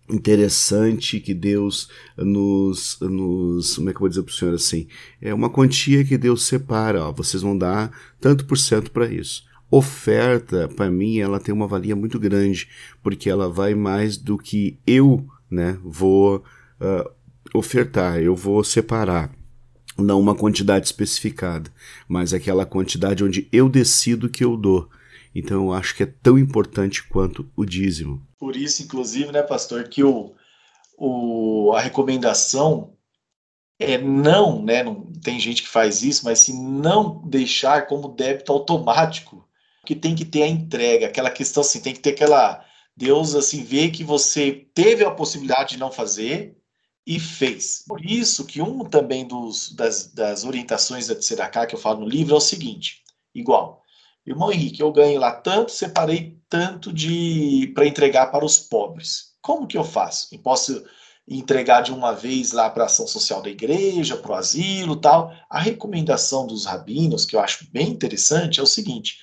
interessante 0.09 1.20
que 1.20 1.35
Deus 1.35 1.89
nos, 2.16 2.99
nos 3.01 3.77
como 3.77 3.91
é 3.91 3.93
que 3.93 3.97
eu 3.97 4.01
vou 4.01 4.09
dizer 4.09 4.23
para 4.23 4.31
o 4.31 4.35
senhor 4.35 4.55
assim? 4.55 4.87
É 5.20 5.35
uma 5.35 5.51
quantia 5.51 6.05
que 6.05 6.16
Deus 6.16 6.45
separa 6.45 7.05
ó, 7.05 7.12
vocês 7.12 7.43
vão 7.43 7.57
dar 7.57 7.91
tanto 8.20 8.45
por 8.45 8.57
cento 8.57 8.91
para 8.91 9.07
isso. 9.07 9.45
Oferta 9.70 10.69
para 10.69 10.91
mim 10.91 11.19
ela 11.19 11.41
tem 11.41 11.53
uma 11.53 11.66
valia 11.66 11.97
muito 11.97 12.19
grande 12.19 12.69
porque 13.03 13.28
ela 13.28 13.49
vai 13.49 13.74
mais 13.74 14.16
do 14.16 14.39
que 14.39 14.78
eu 14.87 15.27
né 15.51 15.78
vou 15.83 16.45
uh, 16.81 17.11
ofertar 17.55 18.20
eu 18.20 18.35
vou 18.35 18.62
separar. 18.62 19.35
Não 19.99 20.20
uma 20.20 20.35
quantidade 20.35 20.87
especificada 20.87 21.70
mas 22.09 22.33
aquela 22.33 22.65
quantidade 22.65 23.24
onde 23.24 23.49
eu 23.51 23.69
decido 23.69 24.28
que 24.28 24.45
eu 24.45 24.57
dou. 24.57 24.89
Então 25.35 25.65
eu 25.65 25.73
acho 25.73 25.95
que 25.95 26.03
é 26.03 26.07
tão 26.07 26.39
importante 26.39 27.03
quanto 27.09 27.47
o 27.57 27.65
dízimo 27.65 28.26
por 28.39 28.57
isso, 28.57 28.83
inclusive, 28.83 29.33
né, 29.33 29.43
pastor, 29.43 29.89
que 29.89 30.05
o, 30.05 30.35
o, 30.97 31.73
a 31.75 31.81
recomendação 31.81 32.97
é 33.79 33.99
não, 33.99 34.63
né? 34.63 34.83
Não, 34.83 35.13
tem 35.23 35.39
gente 35.39 35.63
que 35.63 35.69
faz 35.69 36.03
isso, 36.03 36.25
mas 36.25 36.41
se 36.41 36.53
não 36.53 37.23
deixar 37.27 37.87
como 37.87 38.09
débito 38.09 38.53
automático, 38.53 39.47
que 39.85 39.95
tem 39.95 40.15
que 40.15 40.25
ter 40.25 40.43
a 40.43 40.49
entrega, 40.49 41.07
aquela 41.07 41.31
questão 41.31 41.61
assim, 41.61 41.81
tem 41.81 41.95
que 41.95 42.01
ter 42.01 42.11
aquela 42.11 42.65
Deus 42.97 43.35
assim 43.35 43.63
vê 43.63 43.91
que 43.91 44.03
você 44.03 44.67
teve 44.75 45.05
a 45.05 45.11
possibilidade 45.11 45.75
de 45.75 45.79
não 45.79 45.93
fazer 45.93 46.57
e 47.07 47.21
fez. 47.21 47.85
Por 47.87 48.05
isso 48.05 48.47
que 48.47 48.63
um 48.63 48.85
também 48.85 49.27
dos, 49.27 49.71
das, 49.75 50.13
das 50.13 50.45
orientações 50.45 51.07
da 51.07 51.15
Tzedakah 51.15 51.67
que 51.67 51.75
eu 51.75 51.79
falo 51.79 52.01
no 52.01 52.09
livro 52.09 52.35
é 52.35 52.39
o 52.39 52.41
seguinte, 52.41 53.05
igual, 53.35 53.83
irmão 54.27 54.51
Henrique, 54.51 54.81
eu 54.81 54.91
ganho 54.91 55.21
lá 55.21 55.33
tanto, 55.33 55.71
separei 55.71 56.36
tanto 56.48 56.93
de 56.93 57.73
para 57.74 57.86
entregar 57.86 58.27
para 58.27 58.44
os 58.44 58.59
pobres. 58.59 59.35
Como 59.40 59.66
que 59.66 59.77
eu 59.77 59.85
faço? 59.85 60.28
Eu 60.32 60.39
posso 60.39 60.85
entregar 61.28 61.81
de 61.81 61.93
uma 61.93 62.12
vez 62.12 62.52
lá 62.52 62.70
para 62.70 62.85
a 62.85 62.86
ação 62.86 63.06
social 63.06 63.43
da 63.43 63.51
igreja, 63.51 64.16
para 64.16 64.32
o 64.32 64.35
asilo, 64.35 64.97
tal. 64.97 65.32
A 65.51 65.59
recomendação 65.59 66.47
dos 66.47 66.64
rabinos, 66.64 67.24
que 67.24 67.35
eu 67.35 67.40
acho 67.40 67.68
bem 67.73 67.89
interessante, 67.89 68.60
é 68.60 68.62
o 68.62 68.66
seguinte: 68.66 69.18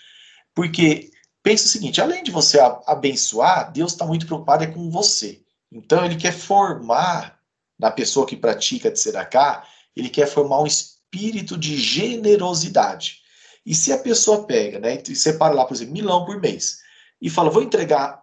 porque 0.53 1.09
pensa 1.41 1.65
o 1.65 1.69
seguinte, 1.69 2.01
além 2.01 2.23
de 2.23 2.31
você 2.31 2.59
abençoar, 2.87 3.71
Deus 3.71 3.93
está 3.93 4.05
muito 4.05 4.25
preocupado 4.25 4.63
é 4.63 4.67
com 4.67 4.89
você. 4.89 5.41
Então 5.71 6.05
ele 6.05 6.15
quer 6.15 6.33
formar 6.33 7.39
na 7.79 7.89
pessoa 7.89 8.25
que 8.25 8.37
pratica 8.37 8.91
de 8.91 8.99
Seracá, 8.99 9.65
ele 9.95 10.09
quer 10.09 10.27
formar 10.27 10.61
um 10.61 10.67
espírito 10.67 11.57
de 11.57 11.77
generosidade. 11.77 13.21
E 13.65 13.73
se 13.73 13.91
a 13.91 13.97
pessoa 13.97 14.45
pega, 14.45 14.79
né, 14.79 15.01
e 15.07 15.15
separa 15.15 15.53
lá, 15.53 15.65
por 15.65 15.73
exemplo, 15.73 15.93
milão 15.93 16.25
por 16.25 16.39
mês, 16.39 16.82
e 17.23 17.29
fala, 17.29 17.49
vou 17.49 17.63
entregar, 17.63 18.21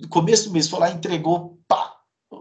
no 0.00 0.08
começo 0.08 0.48
do 0.48 0.52
mês, 0.52 0.70
foi 0.70 0.80
lá, 0.80 0.90
entregou, 0.90 1.60
pá, 1.68 1.96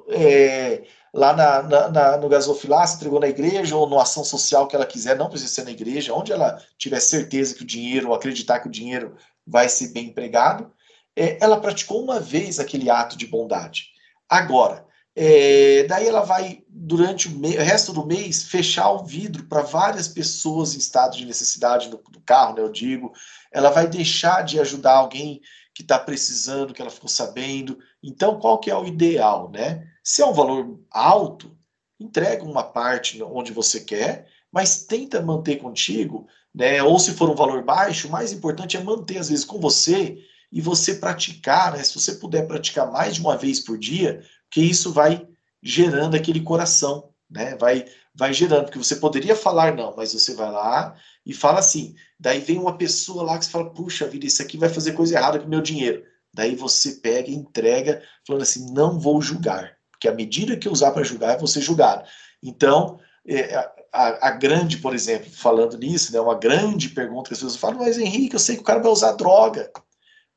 é, 0.07 0.83
lá 1.13 1.33
na, 1.33 1.63
na, 1.63 1.89
na, 1.89 2.17
no 2.17 2.29
gasofilácio, 2.29 2.95
entregou 2.95 3.19
na 3.19 3.27
igreja 3.27 3.75
ou 3.75 3.89
no 3.89 3.99
ação 3.99 4.23
social 4.23 4.67
que 4.67 4.75
ela 4.75 4.85
quiser, 4.85 5.17
não 5.17 5.29
precisa 5.29 5.53
ser 5.53 5.65
na 5.65 5.71
igreja, 5.71 6.13
onde 6.13 6.31
ela 6.31 6.63
tiver 6.77 7.01
certeza 7.01 7.53
que 7.53 7.63
o 7.63 7.67
dinheiro, 7.67 8.07
ou 8.07 8.15
acreditar 8.15 8.61
que 8.61 8.69
o 8.69 8.71
dinheiro 8.71 9.17
vai 9.45 9.67
ser 9.67 9.89
bem 9.89 10.05
empregado, 10.05 10.71
é, 11.13 11.37
ela 11.41 11.59
praticou 11.59 12.01
uma 12.01 12.21
vez 12.21 12.57
aquele 12.57 12.89
ato 12.89 13.17
de 13.17 13.27
bondade. 13.27 13.87
Agora, 14.29 14.85
é, 15.13 15.83
daí 15.89 16.07
ela 16.07 16.21
vai, 16.21 16.63
durante 16.69 17.27
o, 17.27 17.37
o, 17.37 17.41
resto 17.41 17.91
do 17.91 18.05
mês, 18.05 18.43
fechar 18.43 18.91
o 18.91 19.03
vidro 19.03 19.43
para 19.43 19.61
várias 19.61 20.07
pessoas 20.07 20.73
em 20.73 20.77
estado 20.77 21.17
de 21.17 21.25
necessidade 21.25 21.89
no 21.89 21.99
carro, 22.25 22.55
né, 22.55 22.61
eu 22.61 22.71
digo. 22.71 23.11
Ela 23.51 23.71
vai 23.71 23.87
deixar 23.87 24.43
de 24.43 24.57
ajudar 24.57 24.93
alguém 24.93 25.41
que 25.77 25.83
está 25.83 25.99
precisando, 25.99 26.73
que 26.73 26.81
ela 26.81 26.89
ficou 26.89 27.07
sabendo. 27.07 27.77
Então, 28.01 28.39
qual 28.39 28.59
que 28.59 28.71
é 28.71 28.75
o 28.75 28.87
ideal, 28.87 29.51
né? 29.51 29.87
Se 30.03 30.23
é 30.23 30.25
um 30.25 30.33
valor 30.33 30.79
alto, 30.89 31.55
entrega 31.99 32.43
uma 32.43 32.63
parte 32.63 33.21
onde 33.21 33.53
você 33.53 33.81
quer, 33.81 34.27
mas 34.51 34.85
tenta 34.85 35.21
manter 35.21 35.57
contigo, 35.57 36.25
né? 36.51 36.81
Ou 36.81 36.97
se 36.97 37.13
for 37.13 37.29
um 37.29 37.35
valor 37.35 37.63
baixo, 37.63 38.07
o 38.07 38.11
mais 38.11 38.31
importante 38.33 38.75
é 38.75 38.81
manter 38.81 39.19
às 39.19 39.29
vezes 39.29 39.45
com 39.45 39.59
você 39.59 40.17
e 40.51 40.59
você 40.59 40.95
praticar, 40.95 41.73
né? 41.73 41.83
Se 41.83 41.93
você 41.93 42.15
puder 42.15 42.47
praticar 42.47 42.91
mais 42.91 43.13
de 43.13 43.21
uma 43.21 43.37
vez 43.37 43.59
por 43.59 43.77
dia, 43.77 44.23
que 44.49 44.61
isso 44.61 44.91
vai 44.91 45.27
gerando 45.61 46.15
aquele 46.15 46.41
coração, 46.41 47.11
né? 47.29 47.55
Vai 47.55 47.85
vai 48.17 48.33
gerando, 48.33 48.65
porque 48.65 48.79
você 48.79 48.95
poderia 48.95 49.35
falar 49.35 49.75
não, 49.75 49.93
mas 49.95 50.11
você 50.11 50.33
vai 50.33 50.51
lá 50.51 50.95
e 51.23 51.33
fala 51.33 51.59
assim. 51.59 51.95
Daí 52.19 52.39
vem 52.39 52.57
uma 52.57 52.75
pessoa 52.75 53.23
lá 53.23 53.37
que 53.37 53.45
você 53.45 53.51
fala, 53.51 53.69
puxa 53.69 54.07
vida, 54.07 54.25
isso 54.25 54.41
aqui 54.41 54.57
vai 54.57 54.69
fazer 54.69 54.93
coisa 54.93 55.15
errada 55.15 55.39
com 55.39 55.45
o 55.45 55.49
meu 55.49 55.61
dinheiro. 55.61 56.03
Daí 56.33 56.55
você 56.55 56.93
pega 56.93 57.29
e 57.29 57.35
entrega, 57.35 58.01
falando 58.25 58.41
assim, 58.41 58.73
não 58.73 58.99
vou 58.99 59.21
julgar, 59.21 59.77
porque 59.91 60.07
a 60.07 60.13
medida 60.13 60.57
que 60.57 60.67
eu 60.67 60.71
usar 60.71 60.91
para 60.91 61.03
julgar, 61.03 61.35
é 61.35 61.37
você 61.37 61.61
julgado. 61.61 62.07
Então, 62.41 62.99
é, 63.27 63.55
a, 63.93 64.27
a, 64.27 64.31
grande, 64.31 64.77
por 64.77 64.95
exemplo, 64.95 65.29
falando 65.31 65.77
nisso, 65.77 66.11
né, 66.11 66.19
uma 66.19 66.35
grande 66.35 66.89
pergunta 66.89 67.29
que 67.29 67.33
as 67.33 67.39
pessoas 67.39 67.55
falam, 67.55 67.79
mas 67.79 67.97
Henrique, 67.97 68.35
eu 68.35 68.39
sei 68.39 68.55
que 68.55 68.61
o 68.61 68.65
cara 68.65 68.79
vai 68.79 68.91
usar 68.91 69.13
droga. 69.13 69.71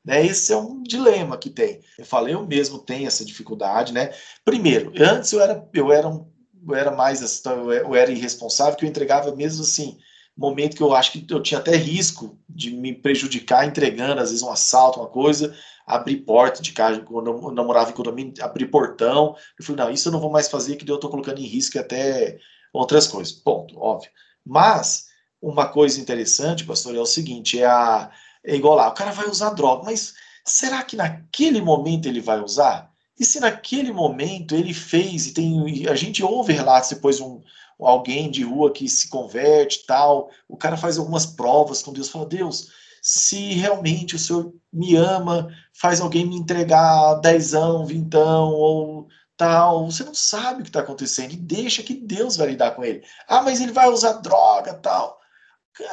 Né, 0.03 0.25
esse 0.25 0.51
é 0.51 0.57
um 0.57 0.81
dilema 0.81 1.37
que 1.37 1.49
tem. 1.49 1.81
Eu 1.97 2.05
falei, 2.05 2.33
eu 2.33 2.45
mesmo 2.45 2.79
tenho 2.79 3.07
essa 3.07 3.23
dificuldade, 3.23 3.93
né? 3.93 4.11
Primeiro, 4.43 4.91
antes 4.99 5.31
eu 5.31 5.39
era, 5.39 5.69
eu 5.73 5.91
era 5.91 6.07
um 6.07 6.30
eu 6.67 6.75
era 6.75 6.91
mais 6.91 7.43
eu 7.45 7.95
era 7.95 8.11
irresponsável 8.11 8.75
que 8.77 8.85
eu 8.85 8.89
entregava 8.89 9.35
mesmo 9.35 9.63
assim 9.63 9.97
momento 10.35 10.75
que 10.75 10.83
eu 10.83 10.93
acho 10.93 11.11
que 11.11 11.25
eu 11.29 11.41
tinha 11.41 11.59
até 11.59 11.75
risco 11.75 12.37
de 12.49 12.71
me 12.71 12.93
prejudicar 12.93 13.67
entregando 13.67 14.21
às 14.21 14.29
vezes 14.29 14.43
um 14.43 14.49
assalto 14.49 14.99
uma 14.99 15.07
coisa 15.07 15.55
abrir 15.85 16.17
porta 16.17 16.61
de 16.61 16.71
casa 16.71 17.01
quando 17.01 17.31
eu 17.31 17.51
namorava 17.51 17.89
em 17.89 17.93
condomínio 17.93 18.33
abrir 18.41 18.67
portão. 18.67 19.35
Eu 19.59 19.65
falei 19.65 19.83
não 19.83 19.91
isso 19.91 20.07
eu 20.07 20.11
não 20.11 20.19
vou 20.19 20.31
mais 20.31 20.49
fazer 20.49 20.75
que 20.75 20.89
eu 20.89 20.95
estou 20.95 21.09
colocando 21.09 21.39
em 21.39 21.45
risco 21.45 21.77
até 21.77 22.39
outras 22.73 23.07
coisas. 23.07 23.33
Ponto 23.33 23.77
óbvio. 23.77 24.09
Mas 24.45 25.07
uma 25.41 25.67
coisa 25.67 25.99
interessante 25.99 26.65
pastor 26.65 26.95
é 26.95 26.99
o 26.99 27.05
seguinte 27.05 27.59
é 27.59 27.65
a 27.65 28.11
é 28.43 28.55
igual 28.55 28.75
lá 28.75 28.87
o 28.89 28.93
cara 28.93 29.11
vai 29.11 29.27
usar 29.27 29.51
droga 29.51 29.83
mas 29.85 30.13
será 30.45 30.83
que 30.83 30.95
naquele 30.95 31.61
momento 31.61 32.07
ele 32.07 32.19
vai 32.19 32.39
usar 32.39 32.90
e 33.19 33.25
se 33.25 33.39
naquele 33.39 33.91
momento 33.91 34.55
ele 34.55 34.73
fez, 34.73 35.27
e 35.27 35.33
tem, 35.33 35.87
a 35.87 35.95
gente 35.95 36.23
ouve 36.23 36.53
relatos 36.53 36.89
depois 36.89 37.19
um, 37.19 37.41
alguém 37.79 38.29
de 38.29 38.43
rua 38.43 38.71
que 38.71 38.87
se 38.87 39.09
converte 39.09 39.85
tal, 39.85 40.29
o 40.47 40.57
cara 40.57 40.77
faz 40.77 40.97
algumas 40.97 41.25
provas 41.25 41.81
com 41.81 41.93
Deus, 41.93 42.09
fala, 42.09 42.25
Deus, 42.25 42.67
se 43.01 43.53
realmente 43.53 44.15
o 44.15 44.19
Senhor 44.19 44.53
me 44.71 44.95
ama, 44.95 45.49
faz 45.73 45.99
alguém 45.99 46.25
me 46.25 46.35
entregar 46.35 47.15
dezão, 47.15 47.85
vintão, 47.85 48.51
ou 48.53 49.07
tal, 49.35 49.89
você 49.89 50.03
não 50.03 50.13
sabe 50.13 50.59
o 50.59 50.63
que 50.63 50.69
está 50.69 50.81
acontecendo, 50.81 51.33
e 51.33 51.37
deixa 51.37 51.81
que 51.81 51.95
Deus 51.95 52.37
vai 52.37 52.49
lidar 52.49 52.71
com 52.71 52.83
ele. 52.83 53.03
Ah, 53.27 53.41
mas 53.41 53.59
ele 53.59 53.71
vai 53.71 53.89
usar 53.89 54.13
droga, 54.13 54.75
tal. 54.75 55.19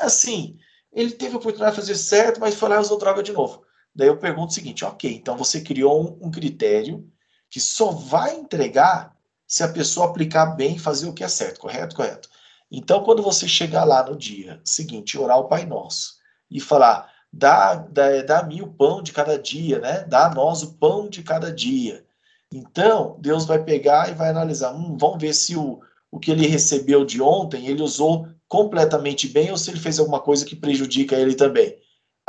Assim, 0.02 0.58
ele 0.92 1.12
teve 1.12 1.34
a 1.34 1.38
oportunidade 1.38 1.74
de 1.74 1.80
fazer 1.80 1.96
certo, 1.96 2.40
mas 2.40 2.54
foi 2.54 2.68
lá 2.68 2.76
e 2.76 2.80
usou 2.80 2.98
droga 2.98 3.22
de 3.22 3.32
novo. 3.32 3.62
Daí 3.98 4.06
eu 4.06 4.16
pergunto 4.16 4.52
o 4.52 4.54
seguinte, 4.54 4.84
ok, 4.84 5.12
então 5.12 5.36
você 5.36 5.60
criou 5.60 6.00
um, 6.22 6.28
um 6.28 6.30
critério 6.30 7.04
que 7.50 7.58
só 7.58 7.90
vai 7.90 8.36
entregar 8.36 9.12
se 9.44 9.64
a 9.64 9.68
pessoa 9.68 10.06
aplicar 10.06 10.54
bem 10.54 10.76
e 10.76 10.78
fazer 10.78 11.08
o 11.08 11.12
que 11.12 11.24
é 11.24 11.28
certo, 11.28 11.58
correto? 11.58 11.96
Correto. 11.96 12.28
Então, 12.70 13.02
quando 13.02 13.24
você 13.24 13.48
chegar 13.48 13.82
lá 13.82 14.08
no 14.08 14.16
dia 14.16 14.60
seguinte, 14.64 15.18
orar 15.18 15.40
o 15.40 15.48
Pai 15.48 15.66
Nosso 15.66 16.14
e 16.48 16.60
falar, 16.60 17.10
dá, 17.32 17.74
dá, 17.74 18.22
dá-me 18.22 18.62
o 18.62 18.68
pão 18.68 19.02
de 19.02 19.10
cada 19.10 19.36
dia, 19.36 19.80
né? 19.80 20.04
Dá 20.04 20.26
a 20.26 20.32
nós 20.32 20.62
o 20.62 20.74
pão 20.74 21.08
de 21.08 21.24
cada 21.24 21.52
dia. 21.52 22.06
Então, 22.54 23.16
Deus 23.18 23.46
vai 23.46 23.64
pegar 23.64 24.08
e 24.10 24.14
vai 24.14 24.28
analisar, 24.28 24.72
hum, 24.76 24.96
vamos 24.96 25.20
ver 25.20 25.34
se 25.34 25.56
o, 25.56 25.80
o 26.08 26.20
que 26.20 26.30
ele 26.30 26.46
recebeu 26.46 27.04
de 27.04 27.20
ontem, 27.20 27.66
ele 27.66 27.82
usou 27.82 28.28
completamente 28.46 29.26
bem 29.26 29.50
ou 29.50 29.56
se 29.56 29.72
ele 29.72 29.80
fez 29.80 29.98
alguma 29.98 30.20
coisa 30.20 30.44
que 30.44 30.54
prejudica 30.54 31.16
ele 31.16 31.34
também. 31.34 31.76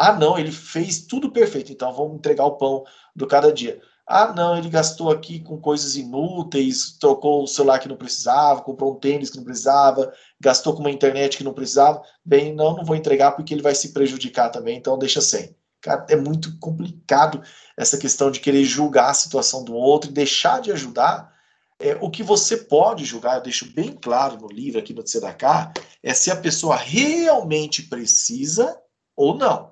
Ah, 0.02 0.14
não, 0.14 0.40
ele 0.40 0.50
fez 0.50 1.02
tudo 1.02 1.30
perfeito, 1.30 1.74
então 1.74 1.92
vamos 1.92 2.16
entregar 2.16 2.46
o 2.46 2.56
pão 2.56 2.86
do 3.14 3.28
cada 3.28 3.52
dia. 3.52 3.82
Ah, 4.08 4.32
não, 4.34 4.58
ele 4.58 4.70
gastou 4.70 5.12
aqui 5.12 5.42
com 5.42 5.60
coisas 5.60 5.98
inúteis, 5.98 6.98
trocou 6.98 7.44
o 7.44 7.48
celular 7.48 7.80
que 7.80 7.90
não 7.90 7.98
precisava, 7.98 8.62
comprou 8.62 8.94
um 8.94 9.00
tênis 9.00 9.30
que 9.30 9.36
não 9.36 9.44
precisava, 9.44 10.10
gastou 10.40 10.74
com 10.74 10.80
uma 10.80 10.90
internet 10.90 11.38
que 11.38 11.44
não 11.44 11.54
precisava. 11.54 12.02
Bem, 12.24 12.56
não, 12.56 12.78
não 12.78 12.86
vou 12.86 12.96
entregar 12.96 13.34
porque 13.34 13.54
ele 13.54 13.62
vai 13.62 13.76
se 13.76 13.92
prejudicar 13.92 14.50
também, 14.50 14.78
então 14.78 14.98
deixa 14.98 15.20
sem. 15.20 15.54
Cara, 15.82 16.06
é 16.10 16.16
muito 16.16 16.58
complicado 16.60 17.44
essa 17.76 17.98
questão 17.98 18.32
de 18.32 18.40
querer 18.40 18.64
julgar 18.64 19.10
a 19.10 19.14
situação 19.14 19.66
do 19.66 19.74
outro 19.74 20.10
e 20.10 20.14
deixar 20.14 20.62
de 20.62 20.72
ajudar. 20.72 21.30
É, 21.78 21.98
o 22.00 22.10
que 22.10 22.24
você 22.24 22.56
pode 22.56 23.04
julgar, 23.04 23.36
eu 23.36 23.44
deixo 23.44 23.70
bem 23.74 23.92
claro 23.92 24.38
no 24.38 24.48
livro 24.48 24.80
aqui 24.80 24.94
no 24.94 25.04
Tzedakah, 25.04 25.74
é 26.02 26.14
se 26.14 26.32
a 26.32 26.38
pessoa 26.38 26.78
realmente 26.78 27.84
precisa 27.84 28.80
ou 29.14 29.38
não. 29.38 29.69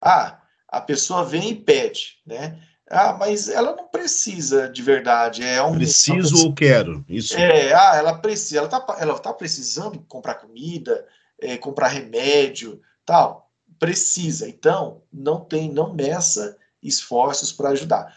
Ah, 0.00 0.40
a 0.68 0.80
pessoa 0.80 1.24
vem 1.24 1.50
e 1.50 1.54
pede, 1.54 2.18
né? 2.26 2.60
Ah, 2.90 3.14
mas 3.18 3.48
ela 3.48 3.76
não 3.76 3.86
precisa 3.88 4.68
de 4.68 4.82
verdade. 4.82 5.44
É 5.44 5.62
um, 5.62 5.74
Preciso 5.74 6.46
ou 6.46 6.54
quero. 6.54 7.04
Isso. 7.08 7.36
É, 7.36 7.72
ah, 7.74 7.96
ela 7.96 8.18
precisa, 8.18 8.58
ela 8.58 8.66
está 8.66 8.96
ela 8.98 9.18
tá 9.18 9.32
precisando 9.32 10.00
comprar 10.08 10.34
comida, 10.34 11.06
é, 11.40 11.56
comprar 11.58 11.88
remédio, 11.88 12.80
tal. 13.04 13.50
Precisa. 13.78 14.48
Então, 14.48 15.02
não 15.12 15.40
tem, 15.40 15.70
não 15.70 15.92
meça 15.92 16.56
esforços 16.82 17.52
para 17.52 17.70
ajudar. 17.70 18.16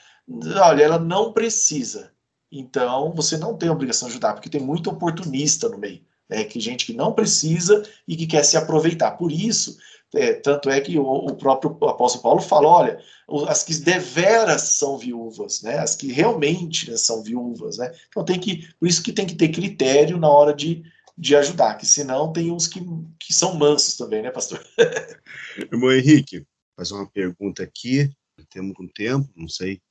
Olha, 0.64 0.84
ela 0.84 1.00
não 1.00 1.34
precisa. 1.34 2.12
então 2.52 3.14
você 3.14 3.38
não 3.38 3.58
tem 3.58 3.70
obrigação 3.70 4.08
de 4.08 4.14
ajudar, 4.14 4.34
porque 4.34 4.50
tem 4.50 4.62
muito 4.62 4.90
oportunista 4.90 5.68
no 5.68 5.78
meio, 5.78 6.02
né? 6.30 6.44
Que 6.46 6.60
gente 6.60 6.86
que 6.86 6.94
não 6.94 7.14
precisa 7.14 7.84
e 8.08 8.16
que 8.16 8.28
quer 8.28 8.44
se 8.44 8.56
aproveitar. 8.56 9.12
Por 9.12 9.32
isso, 9.32 9.78
é, 10.14 10.34
tanto 10.34 10.70
é 10.70 10.82
que 10.82 11.00
o, 11.00 11.06
o, 11.06 11.36
próprio 11.36 11.72
apóstolo 11.88 12.22
Paulo 12.22 12.42
fala: 12.42 12.68
olha, 12.68 13.04
as 13.48 13.64
que 13.64 13.74
deveras 13.76 14.62
são 14.64 14.98
viúvas, 14.98 15.62
né? 15.62 15.80
As 15.80 15.96
que 15.96 16.12
realmente 16.12 16.90
né, 16.90 16.98
são 16.98 17.24
viúvas, 17.24 17.78
né? 17.78 17.94
Então 18.10 18.26
tem 18.26 18.40
que, 18.40 18.68
por 18.80 18.88
isso 18.88 19.02
que 19.02 19.14
tem 19.14 19.26
que 19.26 19.36
ter 19.36 19.50
critério 19.50 20.18
na 20.18 20.30
hora 20.30 20.54
de, 20.54 20.84
de 21.18 21.36
ajudar, 21.36 21.76
que 21.76 21.86
senão 21.86 22.34
tem 22.34 22.52
uns 22.52 22.68
que, 22.68 22.82
que 23.20 23.34
são 23.34 23.56
mansos 23.56 23.96
também, 23.96 24.22
né, 24.22 24.32
pastor? 24.32 24.62
Irmão 25.72 25.94
Henrique, 25.94 26.46
fazer 26.76 26.94
uma 26.94 27.10
pergunta 27.10 27.64
aqui, 27.64 28.10
temos 28.50 28.74
um 28.80 28.88
tempo, 28.88 29.30
não 29.36 29.48
sei, 29.48 29.82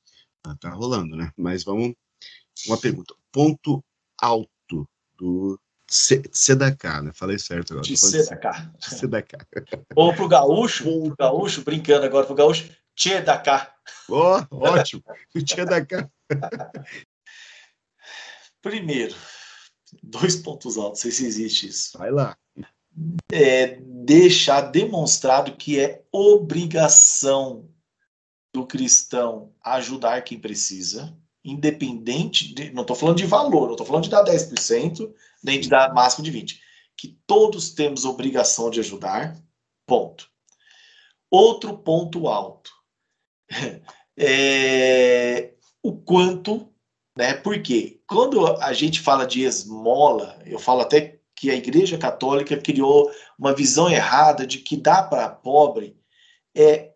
tá, 0.43 0.55
tá 0.59 0.69
rolando, 0.69 1.15
né? 1.15 1.31
Mas 1.35 1.63
vamos, 1.63 1.95
uma 2.67 2.77
pergunta. 2.77 3.15
Ponto 3.31 3.83
alto 4.21 4.87
do 5.17 5.59
Sedaká, 5.91 7.01
né? 7.01 7.11
Falei 7.13 7.37
certo 7.37 7.73
agora. 7.73 7.85
De 7.85 7.97
Sedaká. 7.97 8.71
Sedaká. 8.79 9.37
Ou 9.93 10.13
pro 10.15 10.27
gaúcho, 10.27 10.85
pro 10.85 11.15
gaúcho, 11.19 11.63
brincando 11.63 12.05
agora 12.05 12.25
pro 12.25 12.33
gaúcho, 12.33 12.69
Tchedaká. 12.95 13.73
Oh, 14.07 14.39
ótimo. 14.51 15.03
Tchedaká. 15.35 16.09
Primeiro, 18.61 19.15
dois 20.01 20.37
pontos 20.37 20.77
altos, 20.77 20.89
não 20.89 20.95
sei 20.95 21.11
se 21.11 21.25
existe 21.25 21.67
isso. 21.67 21.97
Vai 21.97 22.11
lá. 22.11 22.37
É 23.31 23.77
deixar 23.81 24.61
demonstrado 24.61 25.57
que 25.57 25.79
é 25.79 26.03
obrigação 26.11 27.69
do 28.53 28.65
cristão 28.65 29.53
ajudar 29.63 30.21
quem 30.23 30.39
precisa, 30.39 31.17
independente 31.43 32.53
de. 32.53 32.71
Não 32.71 32.81
estou 32.81 32.95
falando 32.95 33.17
de 33.17 33.25
valor, 33.25 33.65
não 33.65 33.71
estou 33.71 33.87
falando 33.87 34.03
de 34.03 34.09
dar 34.09 34.23
10%, 34.23 35.11
de 35.43 35.69
dar 35.69 35.93
máximo 35.93 36.23
de 36.23 36.31
20%. 36.31 36.57
Que 36.97 37.19
todos 37.25 37.71
temos 37.71 38.05
obrigação 38.05 38.69
de 38.69 38.79
ajudar, 38.79 39.35
ponto. 39.87 40.29
Outro 41.29 41.77
ponto 41.77 42.27
alto. 42.27 42.71
É, 44.23 45.53
o 45.81 45.95
quanto, 45.95 46.71
né? 47.17 47.33
Porque 47.33 48.01
quando 48.05 48.45
a 48.57 48.71
gente 48.73 48.99
fala 48.99 49.25
de 49.25 49.41
esmola, 49.41 50.37
eu 50.45 50.59
falo 50.59 50.81
até 50.81 51.21
que 51.33 51.49
a 51.49 51.55
Igreja 51.55 51.97
Católica 51.97 52.55
criou 52.55 53.09
uma 53.39 53.55
visão 53.55 53.89
errada 53.89 54.45
de 54.45 54.59
que 54.59 54.77
dá 54.77 55.01
para 55.01 55.27
pobre 55.27 55.97
é 56.55 56.91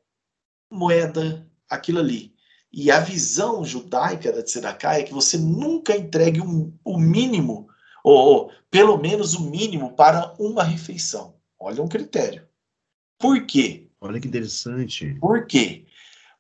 moeda, 0.70 1.50
aquilo 1.70 2.00
ali. 2.00 2.36
E 2.72 2.92
a 2.92 3.00
visão 3.00 3.64
judaica 3.64 4.32
da 4.32 4.44
Tzedakah 4.44 5.00
é 5.00 5.04
que 5.04 5.14
você 5.14 5.38
nunca 5.38 5.96
entregue 5.96 6.42
um, 6.42 6.78
o 6.84 7.00
mínimo, 7.00 7.68
ou, 8.06 8.18
ou 8.18 8.52
pelo 8.70 8.98
menos 8.98 9.34
o 9.34 9.50
mínimo, 9.50 9.94
para 9.94 10.34
uma 10.38 10.64
refeição. 10.64 11.34
Olha 11.60 11.82
um 11.82 11.88
critério. 11.88 12.48
Por 13.18 13.44
quê? 13.46 13.88
Olha 14.00 14.20
que 14.20 14.28
interessante. 14.28 15.16
Por 15.20 15.48
quê? 15.48 15.86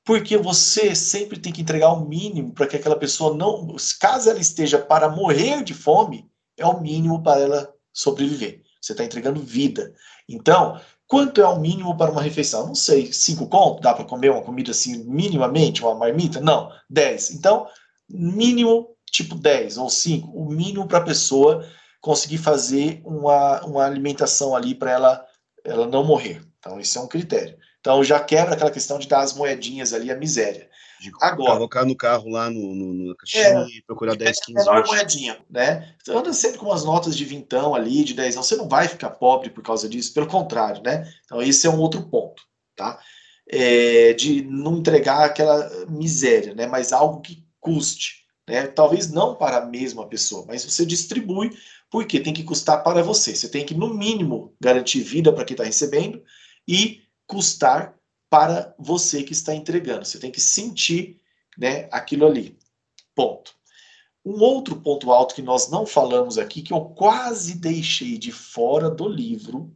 Porque 0.03 0.37
você 0.37 0.93
sempre 0.93 1.39
tem 1.39 1.51
que 1.51 1.61
entregar 1.61 1.91
o 1.91 2.05
mínimo 2.05 2.53
para 2.53 2.67
que 2.67 2.75
aquela 2.75 2.95
pessoa 2.95 3.35
não, 3.35 3.75
caso 3.99 4.29
ela 4.29 4.39
esteja 4.39 4.77
para 4.77 5.09
morrer 5.09 5.63
de 5.63 5.73
fome, 5.73 6.29
é 6.55 6.65
o 6.65 6.79
mínimo 6.79 7.23
para 7.23 7.41
ela 7.41 7.73
sobreviver. 7.91 8.61
Você 8.79 8.91
está 8.91 9.03
entregando 9.03 9.41
vida. 9.41 9.91
Então, 10.29 10.79
Quanto 11.07 11.39
é 11.39 11.47
o 11.47 11.59
mínimo 11.59 11.95
para 11.95 12.11
uma 12.11 12.21
refeição? 12.21 12.65
Não 12.65 12.73
sei, 12.73 13.13
cinco 13.13 13.47
conto? 13.47 13.79
Dá 13.79 13.93
para 13.93 14.05
comer 14.05 14.31
uma 14.31 14.41
comida 14.41 14.71
assim, 14.71 15.03
minimamente, 15.03 15.83
uma 15.83 15.93
marmita? 15.93 16.41
Não, 16.41 16.71
dez. 16.89 17.29
Então, 17.29 17.67
mínimo, 18.09 18.94
tipo 19.15 19.35
dez 19.35 19.77
ou 19.77 19.89
cinco, 19.89 20.29
o 20.37 20.49
mínimo 20.49 20.87
para 20.87 20.97
a 20.97 21.03
pessoa 21.03 21.65
conseguir 22.01 22.37
fazer 22.37 23.01
uma, 23.03 23.65
uma 23.65 23.85
alimentação 23.85 24.55
ali 24.55 24.75
para 24.75 24.91
ela, 24.91 25.25
ela 25.63 25.87
não 25.87 26.03
morrer. 26.03 26.41
Então, 26.59 26.79
esse 26.79 26.97
é 26.97 27.01
um 27.01 27.07
critério. 27.07 27.57
Então, 27.79 28.03
já 28.03 28.19
quebra 28.19 28.53
aquela 28.53 28.71
questão 28.71 28.99
de 28.99 29.07
dar 29.07 29.21
as 29.21 29.33
moedinhas 29.33 29.93
ali, 29.93 30.11
a 30.11 30.15
miséria. 30.15 30.69
De 30.99 31.11
Agora, 31.21 31.53
colocar 31.53 31.85
no 31.85 31.95
carro 31.95 32.29
lá 32.29 32.49
no, 32.49 32.73
no, 32.73 33.07
na 33.07 33.15
caixinha 33.15 33.59
é, 33.59 33.67
e 33.67 33.83
procurar 33.85 34.15
10, 34.15 34.39
15 34.39 34.51
é 34.51 34.63
menor 34.63 34.87
moedinha, 34.87 35.37
né? 35.49 35.95
Você 36.03 36.11
anda 36.11 36.33
sempre 36.33 36.57
com 36.57 36.67
umas 36.67 36.83
notas 36.83 37.15
de 37.15 37.25
vintão 37.25 37.75
ali, 37.75 38.03
de 38.03 38.13
10 38.13 38.35
você 38.35 38.55
não 38.55 38.67
vai 38.67 38.87
ficar 38.87 39.11
pobre 39.11 39.49
por 39.49 39.61
causa 39.61 39.89
disso, 39.89 40.13
pelo 40.13 40.27
contrário, 40.27 40.81
né? 40.81 41.11
Então 41.25 41.41
esse 41.41 41.67
é 41.67 41.69
um 41.69 41.79
outro 41.79 42.03
ponto, 42.09 42.41
tá? 42.75 42.99
É, 43.47 44.13
de 44.13 44.41
não 44.43 44.77
entregar 44.77 45.25
aquela 45.25 45.69
miséria, 45.87 46.55
né? 46.55 46.65
Mas 46.65 46.93
algo 46.93 47.21
que 47.21 47.45
custe, 47.59 48.24
né? 48.47 48.67
Talvez 48.67 49.11
não 49.11 49.35
para 49.35 49.57
a 49.57 49.65
mesma 49.65 50.07
pessoa, 50.07 50.45
mas 50.47 50.63
você 50.63 50.85
distribui, 50.85 51.51
porque 51.89 52.19
tem 52.19 52.33
que 52.33 52.43
custar 52.43 52.83
para 52.83 53.01
você. 53.01 53.35
Você 53.35 53.49
tem 53.49 53.65
que, 53.65 53.73
no 53.73 53.93
mínimo, 53.93 54.53
garantir 54.59 55.01
vida 55.01 55.31
para 55.33 55.45
quem 55.45 55.55
está 55.55 55.63
recebendo 55.63 56.21
e 56.67 57.01
custar 57.27 57.95
para 58.29 58.73
você 58.77 59.23
que 59.23 59.33
está 59.33 59.55
entregando. 59.55 60.05
Você 60.05 60.19
tem 60.19 60.31
que 60.31 60.41
sentir 60.41 61.19
né, 61.57 61.87
aquilo 61.91 62.25
ali. 62.25 62.57
Ponto. 63.15 63.53
Um 64.23 64.41
outro 64.41 64.75
ponto 64.77 65.11
alto 65.11 65.35
que 65.35 65.41
nós 65.41 65.69
não 65.69 65.85
falamos 65.85 66.37
aqui, 66.37 66.61
que 66.61 66.73
eu 66.73 66.81
quase 66.81 67.55
deixei 67.55 68.17
de 68.17 68.31
fora 68.31 68.89
do 68.89 69.07
livro, 69.07 69.71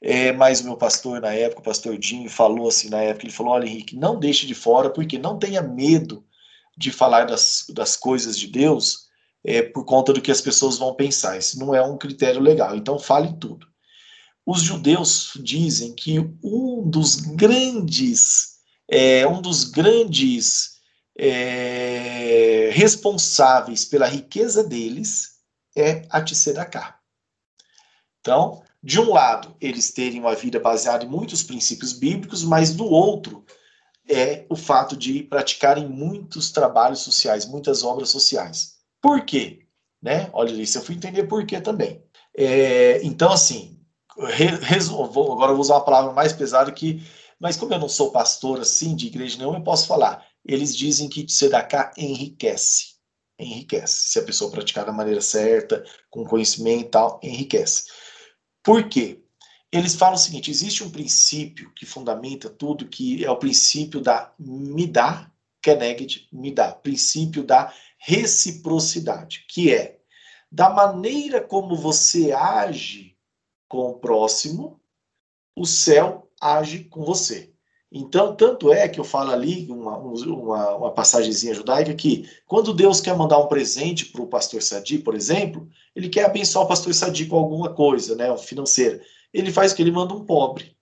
é, 0.00 0.32
mas 0.32 0.60
o 0.60 0.64
meu 0.64 0.76
pastor 0.76 1.20
na 1.20 1.32
época, 1.32 1.60
o 1.60 1.64
pastor 1.64 1.96
Dinho, 1.96 2.28
falou 2.28 2.68
assim 2.68 2.90
na 2.90 3.00
época, 3.00 3.24
ele 3.24 3.32
falou, 3.32 3.52
olha 3.54 3.66
Henrique, 3.66 3.96
não 3.96 4.18
deixe 4.18 4.46
de 4.46 4.54
fora, 4.54 4.90
porque 4.90 5.18
não 5.18 5.38
tenha 5.38 5.62
medo 5.62 6.24
de 6.76 6.90
falar 6.90 7.26
das, 7.26 7.64
das 7.68 7.96
coisas 7.96 8.38
de 8.38 8.46
Deus 8.46 9.08
é, 9.44 9.62
por 9.62 9.84
conta 9.84 10.12
do 10.12 10.20
que 10.20 10.30
as 10.30 10.40
pessoas 10.40 10.78
vão 10.78 10.94
pensar. 10.94 11.38
Isso 11.38 11.58
não 11.58 11.74
é 11.74 11.82
um 11.82 11.98
critério 11.98 12.40
legal. 12.40 12.76
Então 12.76 12.98
fale 12.98 13.32
tudo. 13.34 13.66
Os 14.44 14.62
judeus 14.62 15.32
dizem 15.40 15.94
que 15.94 16.18
um 16.42 16.82
dos 16.88 17.16
grandes, 17.16 18.56
é, 18.88 19.26
um 19.26 19.40
dos 19.40 19.64
grandes 19.64 20.72
é, 21.16 22.70
responsáveis 22.72 23.84
pela 23.84 24.06
riqueza 24.06 24.64
deles 24.64 25.32
é 25.76 26.06
a 26.10 26.20
Tsedaká. 26.20 26.98
Então, 28.20 28.62
de 28.82 29.00
um 29.00 29.12
lado, 29.12 29.56
eles 29.60 29.92
terem 29.92 30.20
uma 30.20 30.34
vida 30.34 30.58
baseada 30.58 31.04
em 31.04 31.08
muitos 31.08 31.42
princípios 31.42 31.92
bíblicos, 31.92 32.42
mas 32.42 32.74
do 32.74 32.84
outro 32.84 33.44
é 34.08 34.44
o 34.48 34.56
fato 34.56 34.96
de 34.96 35.22
praticarem 35.22 35.88
muitos 35.88 36.50
trabalhos 36.50 37.00
sociais, 37.00 37.46
muitas 37.46 37.82
obras 37.82 38.10
sociais. 38.10 38.76
Por 39.00 39.24
quê? 39.24 39.66
Né? 40.00 40.28
Olha 40.32 40.50
isso, 40.50 40.78
eu 40.78 40.82
fui 40.82 40.94
entender 40.94 41.24
por 41.24 41.46
quê 41.46 41.60
também. 41.60 42.02
É, 42.36 43.00
então, 43.04 43.32
assim, 43.32 43.80
vou, 45.10 45.32
agora 45.32 45.52
eu 45.52 45.56
vou 45.56 45.60
usar 45.60 45.74
uma 45.74 45.84
palavra 45.84 46.12
mais 46.12 46.32
pesada 46.32 46.72
que, 46.72 47.02
mas 47.38 47.56
como 47.56 47.72
eu 47.72 47.78
não 47.78 47.88
sou 47.88 48.10
pastor 48.10 48.60
assim 48.60 48.94
de 48.94 49.06
igreja 49.06 49.38
nenhuma, 49.38 49.58
eu 49.58 49.64
posso 49.64 49.86
falar. 49.86 50.26
Eles 50.44 50.76
dizem 50.76 51.08
que 51.08 51.24
Tzedakah 51.24 51.92
enriquece. 51.96 52.92
Enriquece. 53.38 54.08
Se 54.10 54.18
a 54.18 54.24
pessoa 54.24 54.50
praticar 54.50 54.84
da 54.84 54.92
maneira 54.92 55.20
certa, 55.20 55.84
com 56.10 56.24
conhecimento 56.24 56.86
e 56.86 56.90
tal, 56.90 57.20
enriquece. 57.22 57.84
Por 58.62 58.88
quê? 58.88 59.21
Eles 59.72 59.94
falam 59.94 60.14
o 60.14 60.18
seguinte: 60.18 60.50
existe 60.50 60.84
um 60.84 60.90
princípio 60.90 61.72
que 61.74 61.86
fundamenta 61.86 62.50
tudo, 62.50 62.88
que 62.88 63.24
é 63.24 63.30
o 63.30 63.38
princípio 63.38 64.00
da 64.00 64.32
midá, 64.38 65.32
keneged 65.62 66.28
midá, 66.30 66.72
princípio 66.72 67.42
da 67.42 67.72
reciprocidade, 67.96 69.46
que 69.48 69.72
é 69.72 69.98
da 70.50 70.68
maneira 70.68 71.40
como 71.40 71.74
você 71.74 72.32
age 72.32 73.16
com 73.66 73.90
o 73.90 73.98
próximo, 73.98 74.78
o 75.56 75.64
céu 75.64 76.30
age 76.38 76.84
com 76.84 77.02
você. 77.04 77.52
Então, 77.94 78.34
tanto 78.34 78.72
é 78.72 78.88
que 78.88 78.98
eu 78.98 79.04
falo 79.04 79.30
ali, 79.30 79.70
uma, 79.70 79.98
uma, 79.98 80.76
uma 80.76 80.90
passagemzinha 80.92 81.54
judaica, 81.54 81.94
que 81.94 82.28
quando 82.46 82.72
Deus 82.72 83.02
quer 83.02 83.14
mandar 83.14 83.38
um 83.38 83.48
presente 83.48 84.06
para 84.06 84.22
o 84.22 84.26
pastor 84.26 84.62
Sadi, 84.62 84.98
por 84.98 85.14
exemplo, 85.14 85.68
ele 85.94 86.08
quer 86.08 86.24
abençoar 86.24 86.64
o 86.64 86.68
pastor 86.68 86.94
Sadi 86.94 87.26
com 87.26 87.36
alguma 87.36 87.74
coisa, 87.74 88.16
né, 88.16 88.34
financeira. 88.38 89.02
Ele 89.32 89.52
faz 89.52 89.72
o 89.72 89.76
que? 89.76 89.82
Ele 89.82 89.90
manda 89.90 90.14
um 90.14 90.24
pobre 90.24 90.76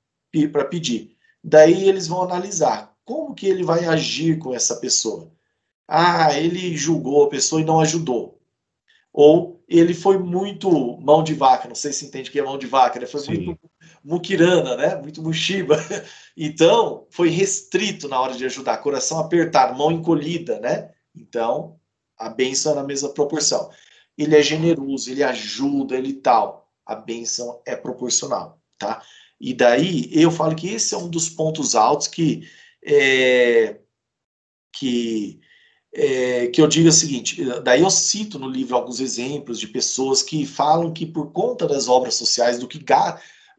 para 0.52 0.64
pedir. 0.64 1.16
Daí 1.42 1.88
eles 1.88 2.06
vão 2.06 2.22
analisar 2.22 2.94
como 3.04 3.34
que 3.34 3.46
ele 3.46 3.62
vai 3.62 3.84
agir 3.84 4.38
com 4.38 4.54
essa 4.54 4.76
pessoa. 4.76 5.32
Ah, 5.88 6.38
ele 6.38 6.76
julgou 6.76 7.24
a 7.24 7.28
pessoa 7.28 7.60
e 7.60 7.64
não 7.64 7.80
ajudou 7.80 8.40
ou 9.12 9.62
ele 9.68 9.94
foi 9.94 10.18
muito 10.18 10.70
mão 11.00 11.22
de 11.22 11.34
vaca, 11.34 11.68
não 11.68 11.74
sei 11.74 11.92
se 11.92 12.04
entende 12.04 12.28
o 12.28 12.32
que 12.32 12.38
é 12.38 12.42
mão 12.42 12.58
de 12.58 12.66
vaca, 12.66 12.98
ele 12.98 13.06
foi 13.06 13.20
Sim. 13.20 13.38
muito 13.38 13.70
muquirana, 14.04 14.76
né? 14.76 14.96
muito 14.96 15.22
mushiba. 15.22 15.76
Então, 16.42 17.06
foi 17.10 17.28
restrito 17.28 18.08
na 18.08 18.18
hora 18.18 18.34
de 18.34 18.46
ajudar, 18.46 18.78
coração 18.78 19.18
apertado, 19.18 19.76
mão 19.76 19.92
encolhida, 19.92 20.58
né? 20.58 20.90
Então, 21.14 21.78
a 22.16 22.30
bênção 22.30 22.72
é 22.72 22.76
na 22.76 22.82
mesma 22.82 23.10
proporção. 23.10 23.68
Ele 24.16 24.34
é 24.34 24.40
generoso, 24.40 25.10
ele 25.10 25.22
ajuda, 25.22 25.96
ele 25.96 26.14
tal. 26.14 26.69
A 26.90 26.96
bênção 26.96 27.62
é 27.64 27.76
proporcional, 27.76 28.60
tá? 28.78 29.02
E 29.40 29.54
daí, 29.54 30.10
eu 30.12 30.30
falo 30.30 30.56
que 30.56 30.68
esse 30.68 30.94
é 30.94 30.98
um 30.98 31.08
dos 31.08 31.28
pontos 31.28 31.74
altos 31.74 32.08
que 32.08 32.48
é, 32.84 33.78
que 34.72 35.40
é, 35.94 36.46
que 36.48 36.60
eu 36.60 36.66
digo 36.66 36.88
o 36.88 36.92
seguinte: 36.92 37.42
daí 37.62 37.80
eu 37.82 37.90
cito 37.90 38.38
no 38.38 38.48
livro 38.48 38.76
alguns 38.76 39.00
exemplos 39.00 39.58
de 39.58 39.68
pessoas 39.68 40.22
que 40.22 40.46
falam 40.46 40.92
que 40.92 41.06
por 41.06 41.32
conta 41.32 41.66
das 41.66 41.88
obras 41.88 42.14
sociais, 42.14 42.58
do 42.58 42.68
que 42.68 42.84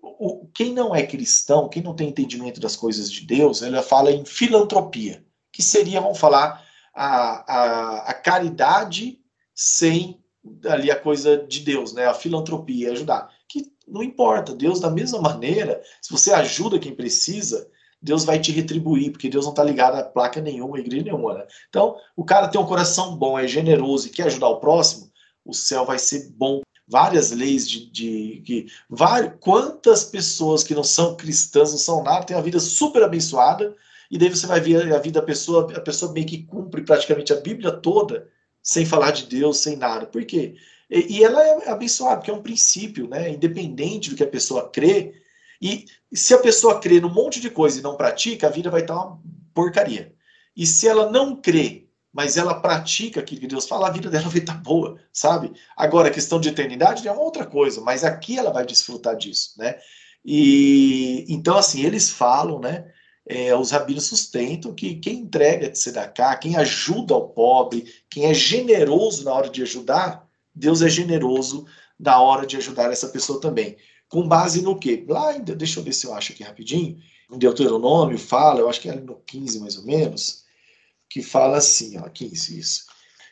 o, 0.02 0.48
quem 0.53 0.74
não 0.74 0.95
é 0.95 1.03
cristão, 1.06 1.70
quem 1.70 1.84
não 1.84 1.95
tem 1.95 2.10
entendimento 2.10 2.60
das 2.60 2.76
coisas 2.76 3.12
de 3.12 3.26
Deus, 3.26 3.62
ela 3.62 3.82
fala 3.82 4.12
em 4.12 4.26
filantropia, 4.26 5.26
que 5.52 5.62
seria, 5.62 6.02
vamos 6.02 6.20
falar, 6.20 6.66
a, 6.94 7.53
a, 7.53 8.10
a 8.10 8.14
caridade 8.14 9.20
sem 9.53 10.20
ali 10.65 10.89
a 10.89 10.99
coisa 10.99 11.38
de 11.38 11.59
Deus, 11.59 11.93
né? 11.93 12.05
A 12.05 12.13
filantropia, 12.13 12.91
ajudar. 12.91 13.30
Que 13.47 13.72
não 13.88 14.01
importa, 14.01 14.55
Deus 14.55 14.80
da 14.80 14.89
mesma 14.89 15.22
maneira, 15.22 15.81
se 16.01 16.11
você 16.11 16.31
ajuda 16.31 16.80
quem 16.80 16.95
precisa, 16.95 17.69
Deus 18.01 18.26
vai 18.26 18.39
te 18.39 18.51
retribuir, 18.51 19.11
porque 19.11 19.30
Deus 19.30 19.45
não 19.45 19.51
está 19.51 19.63
ligado 19.63 19.95
a 19.95 20.03
placa 20.03 20.41
nenhuma, 20.41 20.77
a 20.77 20.80
igreja 20.80 21.03
nenhuma. 21.03 21.35
Né? 21.35 21.45
Então, 21.69 21.95
o 22.15 22.26
cara 22.26 22.47
tem 22.47 22.59
um 22.59 22.65
coração 22.65 23.15
bom, 23.15 23.38
é 23.38 23.47
generoso 23.47 24.07
e 24.07 24.09
quer 24.09 24.23
ajudar 24.23 24.47
o 24.49 24.59
próximo, 24.59 25.11
o 25.45 25.53
céu 25.53 25.85
vai 25.85 25.99
ser 25.99 26.30
bom. 26.31 26.61
Várias 26.88 27.31
leis 27.31 27.69
de. 27.69 27.89
de 27.89 28.41
que, 28.45 28.65
várias, 28.89 29.34
quantas 29.39 30.03
pessoas 30.03 30.63
que 30.63 30.76
não 30.76 30.84
são 30.84 31.15
cristãs, 31.15 31.72
não 31.72 31.77
são 31.77 32.03
nada, 32.03 32.26
têm 32.26 32.35
a 32.35 32.41
vida 32.41 32.59
super 32.59 33.03
abençoada, 33.03 33.73
e 34.09 34.18
daí 34.18 34.30
você 34.30 34.45
vai 34.45 34.59
ver 34.59 34.93
a 34.93 34.99
vida 34.99 35.22
da 35.22 35.26
pessoa, 35.26 35.72
a 35.73 35.80
pessoa 35.80 36.11
meio 36.11 36.26
que 36.26 36.43
cumpre 36.43 36.81
praticamente 36.81 37.31
a 37.31 37.39
Bíblia 37.39 37.72
toda, 37.72 38.27
sem 38.61 38.85
falar 38.85 39.11
de 39.11 39.25
Deus, 39.27 39.57
sem 39.57 39.75
nada. 39.75 40.05
Por 40.05 40.23
quê? 40.25 40.55
E, 40.89 41.17
e 41.17 41.23
ela 41.23 41.41
é 41.43 41.69
abençoada, 41.69 42.17
porque 42.17 42.31
é 42.31 42.33
um 42.33 42.43
princípio, 42.43 43.07
né? 43.07 43.29
Independente 43.29 44.09
do 44.09 44.15
que 44.15 44.23
a 44.23 44.27
pessoa 44.27 44.69
crê, 44.69 45.21
e 45.61 45.85
se 46.11 46.33
a 46.33 46.39
pessoa 46.39 46.79
crê 46.79 46.99
num 46.99 47.13
monte 47.13 47.39
de 47.39 47.49
coisa 47.49 47.79
e 47.79 47.83
não 47.83 47.95
pratica, 47.95 48.47
a 48.47 48.51
vida 48.51 48.69
vai 48.69 48.81
estar 48.81 48.95
uma 48.95 49.21
porcaria. 49.53 50.13
E 50.55 50.65
se 50.65 50.88
ela 50.88 51.09
não 51.11 51.35
crê, 51.35 51.88
mas 52.11 52.35
ela 52.35 52.59
pratica 52.59 53.19
aquilo 53.19 53.41
que 53.41 53.47
Deus 53.47 53.67
fala, 53.67 53.88
a 53.88 53.91
vida 53.91 54.09
dela 54.09 54.27
vai 54.29 54.39
estar 54.39 54.55
boa, 54.55 54.99
sabe? 55.13 55.53
Agora, 55.77 56.07
a 56.07 56.11
questão 56.11 56.39
de 56.39 56.49
eternidade 56.49 57.07
é 57.07 57.11
uma 57.11 57.21
outra 57.21 57.45
coisa, 57.45 57.79
mas 57.79 58.03
aqui 58.03 58.38
ela 58.38 58.51
vai 58.51 58.65
desfrutar 58.65 59.15
disso, 59.15 59.53
né? 59.57 59.75
E 60.25 61.25
então, 61.29 61.57
assim, 61.57 61.83
eles 61.83 62.09
falam, 62.09 62.59
né? 62.59 62.91
É, 63.34 63.56
os 63.56 63.72
rabinos 63.72 64.08
sustentam 64.08 64.76
que 64.76 64.95
quem 64.95 65.20
entrega 65.20 65.70
de 65.70 65.80
tzedakah, 65.80 66.36
quem 66.36 66.58
ajuda 66.58 67.16
o 67.16 67.30
pobre, 67.30 67.86
quem 68.10 68.26
é 68.26 68.34
generoso 68.34 69.24
na 69.24 69.34
hora 69.34 69.49
de 69.49 69.62
ajudar, 69.62 70.28
Deus 70.53 70.82
é 70.82 70.90
generoso 70.90 71.66
na 71.98 72.22
hora 72.22 72.45
de 72.45 72.58
ajudar 72.58 72.91
essa 72.91 73.08
pessoa 73.08 73.40
também. 73.40 73.78
Com 74.10 74.28
base 74.28 74.62
no 74.62 74.78
quê? 74.78 75.06
Lá, 75.08 75.32
deixa 75.38 75.80
eu 75.80 75.84
ver 75.86 75.94
se 75.94 76.06
eu 76.06 76.14
acho 76.14 76.34
aqui 76.34 76.44
rapidinho. 76.44 77.02
Em 77.32 77.38
Deuteronômio 77.38 78.20
fala, 78.20 78.60
eu 78.60 78.68
acho 78.68 78.82
que 78.82 78.90
é 78.90 78.95
no 78.95 79.16
15 79.26 79.62
mais 79.62 79.78
ou 79.78 79.86
menos, 79.86 80.44
que 81.10 81.24
fala 81.24 81.56
assim, 81.56 81.98
ó, 81.99 82.10
15, 82.10 82.60
isso. 82.60 82.86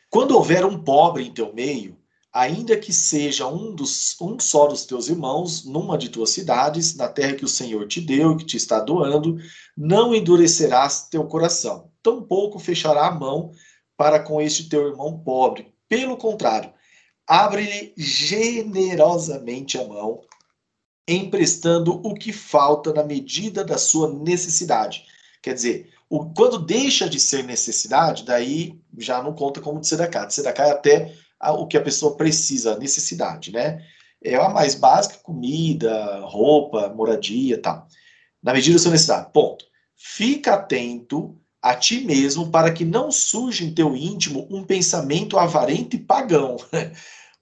Quando 0.08 0.34
houver 0.34 0.64
um 0.64 0.82
pobre 0.82 1.24
em 1.24 1.34
teu 1.34 1.52
meio, 1.52 1.98
ainda 2.32 2.76
que 2.76 2.92
seja 2.92 3.46
um, 3.46 3.74
dos, 3.74 4.16
um 4.20 4.38
só 4.38 4.66
dos 4.66 4.84
teus 4.84 5.08
irmãos, 5.08 5.64
numa 5.64 5.98
de 5.98 6.08
tuas 6.08 6.30
cidades, 6.30 6.94
na 6.94 7.08
terra 7.08 7.34
que 7.34 7.44
o 7.44 7.48
Senhor 7.48 7.86
te 7.88 8.00
deu 8.00 8.36
que 8.36 8.44
te 8.44 8.56
está 8.56 8.78
doando, 8.80 9.36
não 9.76 10.14
endurecerás 10.14 11.08
teu 11.08 11.24
coração, 11.24 11.90
tampouco 12.02 12.58
fechará 12.58 13.08
a 13.08 13.14
mão 13.14 13.52
para 13.96 14.20
com 14.20 14.40
este 14.40 14.68
teu 14.68 14.88
irmão 14.88 15.18
pobre. 15.18 15.74
Pelo 15.88 16.16
contrário, 16.16 16.72
abre-lhe 17.26 17.92
generosamente 17.96 19.76
a 19.76 19.86
mão 19.86 20.22
emprestando 21.06 22.00
o 22.06 22.14
que 22.14 22.32
falta 22.32 22.92
na 22.92 23.02
medida 23.02 23.64
da 23.64 23.76
sua 23.76 24.12
necessidade. 24.12 25.04
Quer 25.42 25.54
dizer, 25.54 25.92
o, 26.08 26.32
quando 26.32 26.58
deixa 26.58 27.08
de 27.08 27.18
ser 27.18 27.42
necessidade, 27.42 28.24
daí 28.24 28.80
já 28.98 29.20
não 29.22 29.32
conta 29.32 29.60
como 29.60 29.80
de 29.80 29.86
tzedakah. 29.86 30.26
Tzedakah 30.26 30.66
é 30.66 30.70
até 30.70 31.14
o 31.40 31.66
que 31.66 31.76
a 31.76 31.82
pessoa 31.82 32.16
precisa, 32.16 32.78
necessidade, 32.78 33.52
né? 33.52 33.84
É 34.22 34.36
a 34.36 34.48
mais 34.48 34.74
básica, 34.74 35.18
comida, 35.22 36.20
roupa, 36.24 36.88
moradia, 36.90 37.60
tal. 37.60 37.86
Na 38.42 38.52
medida 38.52 38.76
da 38.76 38.82
sua 38.82 38.92
necessidade, 38.92 39.32
ponto. 39.32 39.64
Fica 39.96 40.54
atento 40.54 41.38
a 41.62 41.74
ti 41.74 42.04
mesmo 42.04 42.50
para 42.50 42.72
que 42.72 42.84
não 42.84 43.10
surja 43.10 43.64
em 43.64 43.74
teu 43.74 43.94
íntimo 43.96 44.46
um 44.50 44.64
pensamento 44.64 45.38
avarento 45.38 45.96
e 45.96 45.98
pagão. 45.98 46.56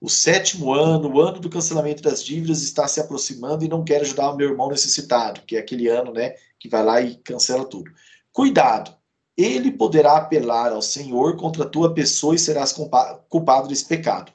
O 0.01 0.07
sétimo 0.07 0.73
ano, 0.73 1.13
o 1.13 1.19
ano 1.19 1.41
do 1.41 1.49
cancelamento 1.49 2.01
das 2.01 2.23
dívidas, 2.23 2.63
está 2.63 2.87
se 2.87 3.01
aproximando 3.01 3.65
e 3.65 3.67
não 3.67 3.83
quero 3.83 4.05
ajudar 4.05 4.31
o 4.31 4.37
meu 4.37 4.49
irmão 4.49 4.69
necessitado, 4.69 5.41
que 5.41 5.57
é 5.57 5.59
aquele 5.59 5.89
ano, 5.89 6.13
né, 6.13 6.35
que 6.57 6.69
vai 6.69 6.81
lá 6.85 7.01
e 7.01 7.15
cancela 7.15 7.65
tudo. 7.65 7.91
Cuidado, 8.31 8.95
ele 9.41 9.71
poderá 9.71 10.17
apelar 10.17 10.73
ao 10.73 10.81
Senhor 10.81 11.37
contra 11.37 11.63
a 11.63 11.69
tua 11.69 11.93
pessoa 11.93 12.35
e 12.35 12.39
serás 12.39 12.75
culpado 13.29 13.67
desse 13.67 13.85
pecado. 13.85 14.31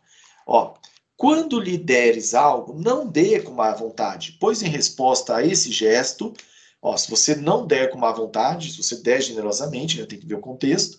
Ó, 0.47 0.75
quando 1.17 1.61
lhe 1.61 1.77
deres 1.77 2.35
algo, 2.35 2.75
não 2.75 3.07
dê 3.07 3.41
com 3.41 3.53
má 3.53 3.73
vontade, 3.73 4.37
pois 4.41 4.63
em 4.63 4.69
resposta 4.69 5.37
a 5.37 5.47
esse 5.47 5.71
gesto, 5.71 6.33
ó, 6.81 6.97
se 6.97 7.11
você 7.11 7.37
não 7.37 7.67
der 7.67 7.91
com 7.91 7.99
má 7.99 8.13
vontade, 8.13 8.73
se 8.73 8.83
você 8.83 8.97
der 8.97 9.21
generosamente, 9.21 10.01
né, 10.01 10.07
tem 10.07 10.19
que 10.19 10.27
ver 10.27 10.37
o 10.37 10.41
contexto, 10.41 10.99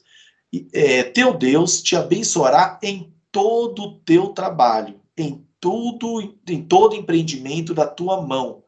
é, 0.71 1.03
teu 1.03 1.33
Deus 1.33 1.81
te 1.81 1.95
abençoará 1.95 2.79
em 2.81 3.13
todo 3.31 3.81
o 3.83 3.99
teu 3.99 4.29
trabalho, 4.29 5.01
em 5.17 5.45
tudo, 5.59 6.37
em 6.47 6.61
todo 6.63 6.95
empreendimento 6.95 7.73
da 7.73 7.87
tua 7.87 8.21
mão. 8.21 8.63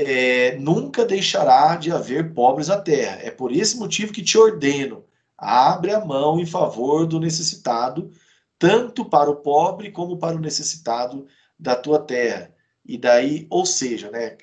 É, 0.00 0.56
nunca 0.58 1.04
deixará 1.04 1.74
de 1.74 1.90
haver 1.90 2.32
pobres 2.32 2.68
na 2.68 2.80
terra. 2.80 3.18
É 3.20 3.32
por 3.32 3.50
esse 3.50 3.76
motivo 3.76 4.12
que 4.12 4.22
te 4.22 4.38
ordeno: 4.38 5.04
abre 5.36 5.92
a 5.92 6.04
mão 6.04 6.38
em 6.38 6.46
favor 6.46 7.04
do 7.04 7.18
necessitado, 7.18 8.12
tanto 8.56 9.04
para 9.04 9.28
o 9.28 9.36
pobre 9.36 9.90
como 9.90 10.16
para 10.16 10.36
o 10.36 10.40
necessitado 10.40 11.26
da 11.58 11.74
tua 11.74 11.98
terra. 11.98 12.54
E 12.86 12.96
daí, 12.96 13.48
ou 13.50 13.66
seja, 13.66 14.08
né, 14.08 14.36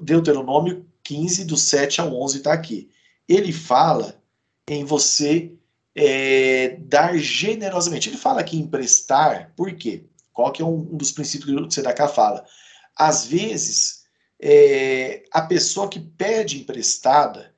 Deuteronômio 0.00 0.86
15, 1.04 1.44
do 1.44 1.56
7 1.56 2.00
ao 2.00 2.12
11 2.12 2.38
está 2.38 2.54
aqui. 2.54 2.90
Ele 3.28 3.52
fala 3.52 4.20
em 4.68 4.84
você 4.86 5.52
é, 5.94 6.78
dar 6.80 7.16
generosamente. 7.18 8.08
Ele 8.08 8.16
fala 8.16 8.40
aqui 8.40 8.58
emprestar, 8.58 9.52
por 9.54 9.70
quê? 9.74 10.04
Qual 10.32 10.50
que 10.50 10.62
é 10.62 10.64
um, 10.64 10.88
um 10.92 10.96
dos 10.96 11.12
princípios 11.12 11.50
que 11.50 11.62
o 11.62 11.68
Tzedakah 11.68 12.08
fala? 12.08 12.44
Às 12.96 13.26
vezes, 13.26 13.97
é, 14.40 15.24
a 15.32 15.42
pessoa 15.42 15.88
que 15.88 16.00
pede 16.00 16.60
emprestada, 16.60 17.52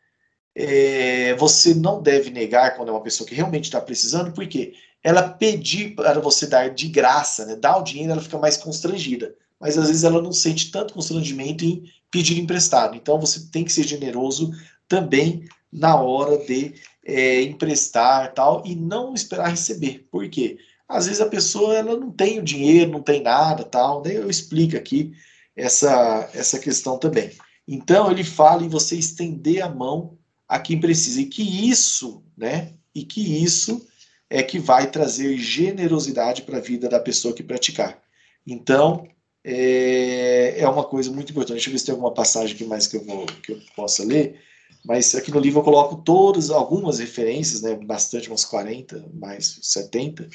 é, 0.54 1.34
você 1.36 1.74
não 1.74 2.02
deve 2.02 2.30
negar 2.30 2.76
quando 2.76 2.88
é 2.88 2.92
uma 2.92 3.02
pessoa 3.02 3.28
que 3.28 3.34
realmente 3.34 3.64
está 3.64 3.80
precisando, 3.80 4.32
porque 4.32 4.74
ela 5.02 5.22
pedir 5.22 5.94
para 5.94 6.20
você 6.20 6.46
dar 6.46 6.70
de 6.70 6.88
graça, 6.88 7.46
né, 7.46 7.56
dar 7.56 7.78
o 7.78 7.82
dinheiro, 7.82 8.12
ela 8.12 8.22
fica 8.22 8.38
mais 8.38 8.56
constrangida. 8.56 9.34
Mas 9.58 9.76
às 9.76 9.88
vezes 9.88 10.04
ela 10.04 10.22
não 10.22 10.32
sente 10.32 10.70
tanto 10.70 10.94
constrangimento 10.94 11.64
em 11.64 11.84
pedir 12.10 12.38
emprestado. 12.38 12.96
Então 12.96 13.20
você 13.20 13.48
tem 13.50 13.64
que 13.64 13.72
ser 13.72 13.86
generoso 13.86 14.50
também 14.88 15.46
na 15.72 16.00
hora 16.00 16.38
de 16.38 16.74
é, 17.04 17.42
emprestar 17.42 18.32
tal 18.32 18.62
e 18.66 18.74
não 18.74 19.14
esperar 19.14 19.50
receber. 19.50 20.06
Por 20.10 20.28
quê? 20.28 20.58
Às 20.88 21.06
vezes 21.06 21.20
a 21.20 21.28
pessoa 21.28 21.76
ela 21.76 21.96
não 21.96 22.10
tem 22.10 22.38
o 22.38 22.42
dinheiro, 22.42 22.90
não 22.90 23.02
tem 23.02 23.22
nada 23.22 23.62
tal. 23.64 24.02
Daí 24.02 24.16
eu 24.16 24.28
explico 24.28 24.76
aqui 24.76 25.12
essa, 25.60 26.30
essa 26.34 26.58
questão 26.58 26.98
também. 26.98 27.30
Então 27.66 28.10
ele 28.10 28.24
fala 28.24 28.64
em 28.64 28.68
você 28.68 28.96
estender 28.96 29.62
a 29.62 29.68
mão 29.68 30.18
a 30.48 30.58
quem 30.58 30.80
precisa 30.80 31.20
e 31.20 31.26
que 31.26 31.68
isso, 31.68 32.24
né? 32.36 32.74
E 32.94 33.04
que 33.04 33.42
isso 33.42 33.86
é 34.28 34.42
que 34.42 34.58
vai 34.58 34.90
trazer 34.90 35.36
generosidade 35.36 36.42
para 36.42 36.58
a 36.58 36.60
vida 36.60 36.88
da 36.88 36.98
pessoa 36.98 37.34
que 37.34 37.42
praticar. 37.42 38.00
Então 38.46 39.06
é, 39.44 40.60
é 40.60 40.68
uma 40.68 40.84
coisa 40.84 41.10
muito 41.12 41.30
importante. 41.30 41.56
Deixa 41.56 41.68
eu 41.68 41.72
ver 41.72 41.78
se 41.78 41.86
tem 41.86 41.92
alguma 41.92 42.14
passagem 42.14 42.54
aqui 42.54 42.64
mais 42.64 42.86
que 42.86 42.96
eu 42.96 43.04
vou 43.04 43.26
que 43.26 43.52
eu 43.52 43.60
possa 43.76 44.04
ler. 44.04 44.40
Mas 44.84 45.14
aqui 45.14 45.30
no 45.30 45.40
livro 45.40 45.60
eu 45.60 45.64
coloco 45.64 45.96
todas, 45.96 46.50
algumas 46.50 46.98
referências, 46.98 47.60
né, 47.60 47.74
bastante, 47.74 48.28
umas 48.28 48.44
40, 48.44 49.10
mais 49.12 49.58
70, 49.62 50.28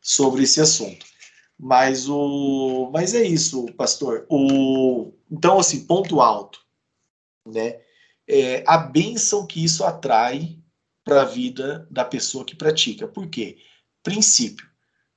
sobre 0.00 0.42
esse 0.42 0.60
assunto. 0.60 1.06
Mas, 1.64 2.08
o, 2.08 2.90
mas 2.92 3.14
é 3.14 3.22
isso, 3.22 3.66
pastor. 3.76 4.26
O, 4.28 5.12
então, 5.30 5.60
assim, 5.60 5.86
ponto 5.86 6.20
alto. 6.20 6.60
Né, 7.46 7.80
é 8.28 8.64
a 8.66 8.76
bênção 8.76 9.46
que 9.46 9.62
isso 9.62 9.84
atrai 9.84 10.58
para 11.04 11.22
a 11.22 11.24
vida 11.24 11.86
da 11.88 12.04
pessoa 12.04 12.44
que 12.44 12.56
pratica. 12.56 13.06
Por 13.06 13.28
quê? 13.28 13.58
Princípio. 14.02 14.66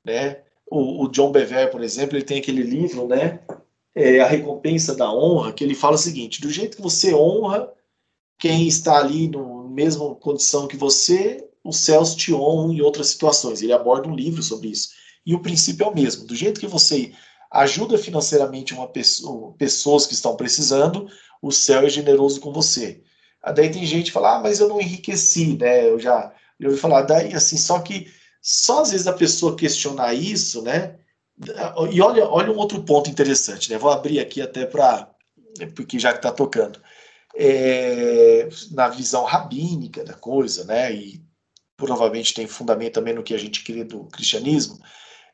Né? 0.03 0.43
O, 0.69 1.05
o 1.05 1.07
John 1.07 1.31
Bever, 1.31 1.71
por 1.71 1.81
exemplo, 1.81 2.15
ele 2.15 2.25
tem 2.25 2.37
aquele 2.37 2.61
livro, 2.61 3.07
né, 3.07 3.39
é, 3.95 4.19
A 4.19 4.27
Recompensa 4.27 4.95
da 4.95 5.11
Honra, 5.11 5.51
que 5.51 5.63
ele 5.63 5.73
fala 5.73 5.95
o 5.95 5.99
seguinte: 5.99 6.41
do 6.41 6.51
jeito 6.51 6.77
que 6.77 6.83
você 6.83 7.13
honra 7.13 7.73
quem 8.37 8.67
está 8.67 8.99
ali 8.99 9.27
no 9.27 9.67
mesma 9.67 10.13
condição 10.15 10.67
que 10.67 10.77
você, 10.77 11.43
os 11.63 11.77
céus 11.77 12.15
te 12.15 12.31
honram 12.33 12.71
em 12.71 12.81
outras 12.81 13.07
situações. 13.07 13.61
Ele 13.61 13.73
aborda 13.73 14.07
um 14.07 14.15
livro 14.15 14.43
sobre 14.43 14.69
isso. 14.69 14.89
E 15.25 15.33
o 15.33 15.41
princípio 15.41 15.85
é 15.85 15.89
o 15.89 15.95
mesmo. 15.95 16.25
Do 16.25 16.35
jeito 16.35 16.59
que 16.59 16.67
você 16.67 17.13
ajuda 17.51 17.97
financeiramente 17.97 18.73
uma 18.73 18.87
pessoa, 18.87 19.53
pessoas 19.53 20.05
que 20.05 20.13
estão 20.13 20.35
precisando, 20.35 21.07
o 21.41 21.51
céu 21.51 21.81
é 21.81 21.89
generoso 21.89 22.39
com 22.39 22.51
você. 22.51 23.01
Daí 23.53 23.69
tem 23.71 23.85
gente 23.85 24.05
que 24.05 24.11
fala, 24.11 24.37
ah, 24.37 24.39
mas 24.39 24.59
eu 24.59 24.67
não 24.67 24.81
enriqueci, 24.81 25.55
né? 25.57 25.87
Eu 25.87 25.99
já 25.99 26.33
Eu 26.59 26.69
ouvi 26.69 26.81
falar, 26.81 27.03
daí 27.03 27.33
assim, 27.33 27.57
só 27.57 27.79
que 27.79 28.11
só 28.41 28.81
às 28.81 28.91
vezes 28.91 29.07
a 29.07 29.13
pessoa 29.13 29.55
questionar 29.55 30.13
isso, 30.13 30.61
né? 30.61 30.99
E 31.91 32.01
olha, 32.01 32.27
olha 32.27 32.51
um 32.51 32.57
outro 32.57 32.83
ponto 32.83 33.09
interessante, 33.09 33.69
né? 33.69 33.77
Vou 33.77 33.91
abrir 33.91 34.19
aqui 34.19 34.41
até 34.41 34.65
para. 34.65 35.09
Porque 35.75 35.99
já 35.99 36.11
que 36.11 36.19
está 36.19 36.31
tocando. 36.31 36.79
É, 37.35 38.47
na 38.71 38.87
visão 38.87 39.25
rabínica 39.25 40.03
da 40.03 40.13
coisa, 40.13 40.63
né? 40.63 40.93
E 40.93 41.21
provavelmente 41.75 42.33
tem 42.33 42.47
fundamento 42.47 42.93
também 42.93 43.13
no 43.13 43.23
que 43.23 43.33
a 43.33 43.37
gente 43.37 43.63
crê 43.63 43.83
do 43.83 44.05
cristianismo. 44.05 44.79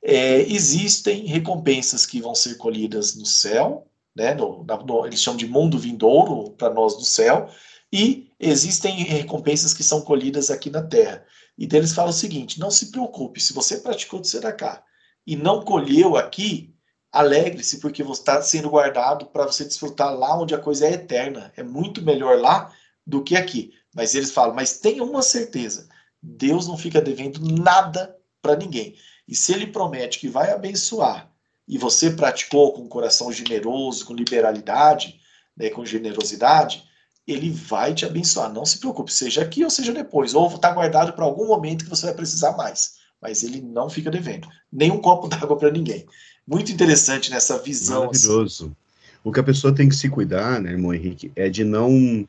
É, 0.03 0.41
existem 0.41 1.25
recompensas 1.25 2.05
que 2.05 2.21
vão 2.21 2.33
ser 2.33 2.55
colhidas 2.57 3.15
no 3.15 3.25
céu, 3.25 3.87
né? 4.15 4.33
No, 4.33 4.63
no, 4.63 5.05
eles 5.05 5.21
chamam 5.21 5.37
de 5.37 5.47
mundo 5.47 5.77
vindouro 5.77 6.51
para 6.51 6.73
nós 6.73 6.97
do 6.97 7.05
céu, 7.05 7.49
e 7.91 8.29
existem 8.39 9.03
recompensas 9.03 9.73
que 9.73 9.83
são 9.83 10.01
colhidas 10.01 10.49
aqui 10.49 10.69
na 10.69 10.81
terra. 10.81 11.25
E 11.57 11.67
deles 11.67 11.93
fala 11.93 12.09
o 12.09 12.13
seguinte: 12.13 12.59
não 12.59 12.71
se 12.71 12.91
preocupe, 12.91 13.39
se 13.39 13.53
você 13.53 13.77
praticou 13.77 14.19
de 14.19 14.29
cá 14.53 14.83
e 15.25 15.35
não 15.35 15.63
colheu 15.63 16.17
aqui, 16.17 16.73
alegre-se, 17.11 17.79
porque 17.79 18.03
você 18.03 18.21
está 18.21 18.41
sendo 18.41 18.69
guardado 18.69 19.27
para 19.27 19.45
você 19.45 19.65
desfrutar 19.65 20.15
lá 20.17 20.39
onde 20.39 20.55
a 20.55 20.59
coisa 20.59 20.87
é 20.87 20.93
eterna. 20.93 21.51
É 21.55 21.63
muito 21.63 22.01
melhor 22.01 22.39
lá 22.39 22.73
do 23.05 23.23
que 23.23 23.35
aqui. 23.35 23.73
Mas 23.93 24.15
eles 24.15 24.31
falam, 24.31 24.55
mas 24.55 24.79
tenha 24.79 25.03
uma 25.03 25.21
certeza: 25.21 25.87
Deus 26.21 26.67
não 26.67 26.77
fica 26.77 27.01
devendo 27.01 27.39
nada 27.41 28.15
para 28.41 28.55
ninguém. 28.55 28.95
E 29.27 29.35
se 29.35 29.53
ele 29.53 29.67
promete 29.67 30.19
que 30.19 30.27
vai 30.27 30.51
abençoar 30.51 31.29
e 31.67 31.77
você 31.77 32.11
praticou 32.11 32.73
com 32.73 32.81
um 32.81 32.87
coração 32.87 33.31
generoso, 33.31 34.05
com 34.05 34.13
liberalidade, 34.13 35.19
né, 35.55 35.69
com 35.69 35.85
generosidade, 35.85 36.83
ele 37.27 37.49
vai 37.49 37.93
te 37.93 38.05
abençoar. 38.05 38.51
Não 38.51 38.65
se 38.65 38.79
preocupe, 38.79 39.13
seja 39.13 39.41
aqui 39.41 39.63
ou 39.63 39.69
seja 39.69 39.93
depois, 39.93 40.33
ou 40.33 40.47
está 40.47 40.71
guardado 40.71 41.13
para 41.13 41.23
algum 41.23 41.47
momento 41.47 41.83
que 41.83 41.89
você 41.89 42.07
vai 42.07 42.15
precisar 42.15 42.57
mais. 42.57 42.95
Mas 43.21 43.43
ele 43.43 43.61
não 43.61 43.89
fica 43.89 44.09
devendo 44.09 44.47
nem 44.71 44.91
um 44.91 44.99
copo 44.99 45.27
d'água 45.29 45.57
para 45.57 45.71
ninguém. 45.71 46.05
Muito 46.47 46.71
interessante 46.71 47.29
nessa 47.29 47.57
visão. 47.59 48.09
Assim. 48.09 48.27
Maravilhoso. 48.27 48.65
Assim. 48.65 48.75
O 49.23 49.31
que 49.31 49.39
a 49.39 49.43
pessoa 49.43 49.73
tem 49.73 49.87
que 49.87 49.95
se 49.95 50.09
cuidar, 50.09 50.59
né, 50.59 50.71
irmão 50.71 50.93
Henrique, 50.93 51.31
é 51.35 51.47
de 51.47 51.63
não 51.63 52.27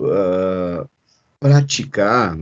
uh, 0.00 0.88
praticar. 1.40 2.36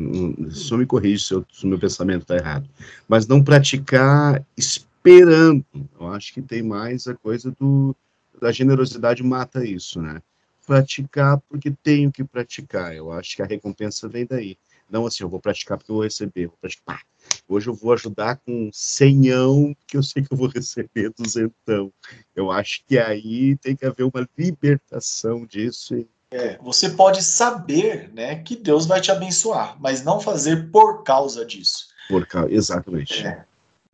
Só 0.51 0.77
me 0.77 0.85
corrija 0.85 1.25
se, 1.25 1.59
se 1.59 1.65
o 1.65 1.69
meu 1.69 1.79
pensamento 1.79 2.23
está 2.23 2.37
errado, 2.37 2.69
mas 3.09 3.27
não 3.27 3.43
praticar 3.43 4.45
esperando. 4.57 5.65
Eu 5.99 6.09
acho 6.09 6.35
que 6.35 6.43
tem 6.43 6.63
mais 6.63 7.07
a 7.07 7.15
coisa 7.15 7.51
do 7.53 7.97
da 8.41 8.53
generosidade 8.53 9.23
mata 9.23 9.65
isso, 9.65 10.01
né? 10.01 10.23
praticar 10.69 11.41
porque 11.49 11.71
tenho 11.83 12.13
que 12.13 12.23
praticar. 12.23 12.95
Eu 12.95 13.11
acho 13.11 13.35
que 13.35 13.41
a 13.41 13.47
recompensa 13.47 14.07
vem 14.07 14.27
daí. 14.27 14.59
Não 14.91 15.07
assim, 15.07 15.25
eu 15.25 15.29
vou 15.29 15.41
praticar 15.41 15.79
porque 15.79 15.91
eu 15.91 15.97
vou 15.97 16.05
receber. 16.05 16.47
Vou 16.47 16.59
praticar. 16.61 17.03
Hoje 17.49 17.69
eu 17.71 17.75
vou 17.75 17.95
ajudar 17.95 18.37
com 18.37 18.69
senhão, 18.71 19.75
que 19.87 19.97
eu 19.97 20.03
sei 20.03 20.23
que 20.23 20.31
eu 20.31 20.37
vou 20.37 20.49
receber 20.55 21.11
duzentão. 21.19 21.91
Eu 22.37 22.51
acho 22.51 22.85
que 22.87 22.99
aí 22.99 23.57
tem 23.57 23.75
que 23.75 23.87
haver 23.87 24.05
uma 24.05 24.29
libertação 24.37 25.47
disso. 25.47 25.97
E... 25.97 26.07
É, 26.31 26.59
você 26.63 26.91
pode 26.91 27.23
saber 27.23 28.11
né, 28.13 28.37
que 28.37 28.55
Deus 28.55 28.87
vai 28.87 29.01
te 29.01 29.11
abençoar, 29.11 29.77
mas 29.81 30.05
não 30.05 30.21
fazer 30.21 30.71
por 30.71 31.03
causa 31.03 31.45
disso. 31.45 31.89
Por 32.09 32.27
causa, 32.27 32.53
exatamente. 32.53 33.27
É. 33.27 33.45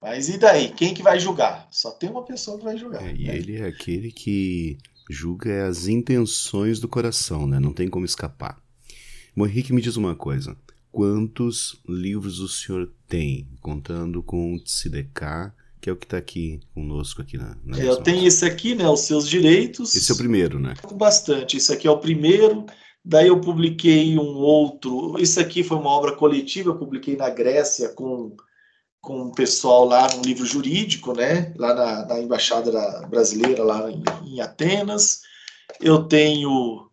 Mas 0.02 0.28
e 0.28 0.36
daí? 0.36 0.70
Quem 0.70 0.93
que 0.93 1.02
vai 1.02 1.19
julgar? 1.19 1.66
Só 1.70 1.90
tem 1.90 2.11
uma 2.11 2.24
pessoa 2.24 2.59
que 2.59 2.65
vai 2.65 2.77
julgar. 2.77 3.02
É, 3.02 3.15
e 3.15 3.27
né? 3.27 3.36
ele 3.36 3.56
é 3.56 3.66
aquele 3.66 4.11
que 4.11 4.78
julga 5.09 5.66
as 5.66 5.86
intenções 5.86 6.81
do 6.81 6.89
coração, 6.89 7.47
né? 7.47 7.59
Não 7.61 7.73
tem 7.73 7.89
como 7.89 8.05
escapar. 8.05 8.59
Bom, 9.36 9.47
Henrique, 9.47 9.73
me 9.73 9.81
diz 9.81 9.97
uma 9.97 10.15
coisa. 10.15 10.56
Quantos 10.93 11.81
livros 11.89 12.39
o 12.39 12.48
senhor 12.48 12.93
tem, 13.09 13.48
contando 13.61 14.23
com 14.23 14.55
o 14.55 14.61
Tzedekah, 14.61 15.55
que 15.85 15.90
é 15.90 15.93
o 15.93 15.97
que 15.97 16.06
está 16.06 16.16
aqui 16.16 16.61
conosco 16.73 17.20
aqui 17.20 17.36
na, 17.36 17.55
na 17.62 17.78
é, 17.78 17.86
Eu 17.86 17.97
tenho 17.97 18.27
esse 18.27 18.43
aqui, 18.47 18.74
né? 18.74 18.89
Os 18.89 19.01
seus 19.01 19.28
direitos. 19.28 19.94
Esse 19.94 20.11
é 20.11 20.15
o 20.15 20.16
primeiro, 20.16 20.59
né? 20.59 20.73
Bastante. 20.94 21.59
Esse 21.59 21.74
aqui 21.74 21.86
é 21.86 21.90
o 21.90 21.98
primeiro. 21.98 22.65
Daí 23.05 23.28
eu 23.28 23.39
publiquei 23.39 24.19
um 24.19 24.39
outro. 24.39 25.20
Isso 25.20 25.39
aqui 25.39 25.62
foi 25.62 25.77
uma 25.77 25.90
obra 25.90 26.16
coletiva, 26.16 26.70
eu 26.70 26.78
publiquei 26.78 27.16
na 27.16 27.28
Grécia 27.28 27.90
com 27.90 28.35
com 28.98 29.24
o 29.24 29.35
pessoal 29.35 29.85
lá 29.85 30.09
no 30.16 30.23
livro 30.23 30.47
jurídico, 30.47 31.12
né? 31.12 31.52
Lá 31.59 31.74
na, 31.74 32.06
na 32.06 32.19
embaixada 32.19 33.06
brasileira 33.06 33.62
lá 33.62 33.90
em, 33.90 34.02
em, 34.27 34.40
Atenas. 34.40 35.20
Eu 35.78 36.05
tenho 36.05 36.89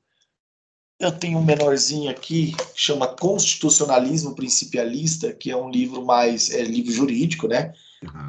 eu 0.99 1.13
tenho 1.13 1.37
um 1.37 1.45
menorzinho 1.45 2.11
aqui 2.11 2.53
que 2.73 2.81
chama 2.81 3.07
Constitucionalismo 3.07 4.35
Principialista, 4.35 5.31
que 5.31 5.49
é 5.49 5.55
um 5.55 5.71
livro 5.71 6.05
mais 6.05 6.49
é 6.49 6.61
livro 6.61 6.91
jurídico, 6.91 7.47
né? 7.47 7.73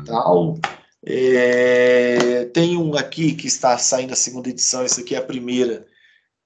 Tal. 0.06 0.58
É, 1.04 2.44
tem 2.46 2.76
um 2.76 2.94
aqui 2.94 3.34
que 3.34 3.46
está 3.46 3.76
saindo 3.76 4.12
a 4.12 4.16
segunda 4.16 4.48
edição, 4.48 4.84
esse 4.84 5.00
aqui 5.00 5.14
é 5.14 5.18
a 5.18 5.24
primeira, 5.24 5.86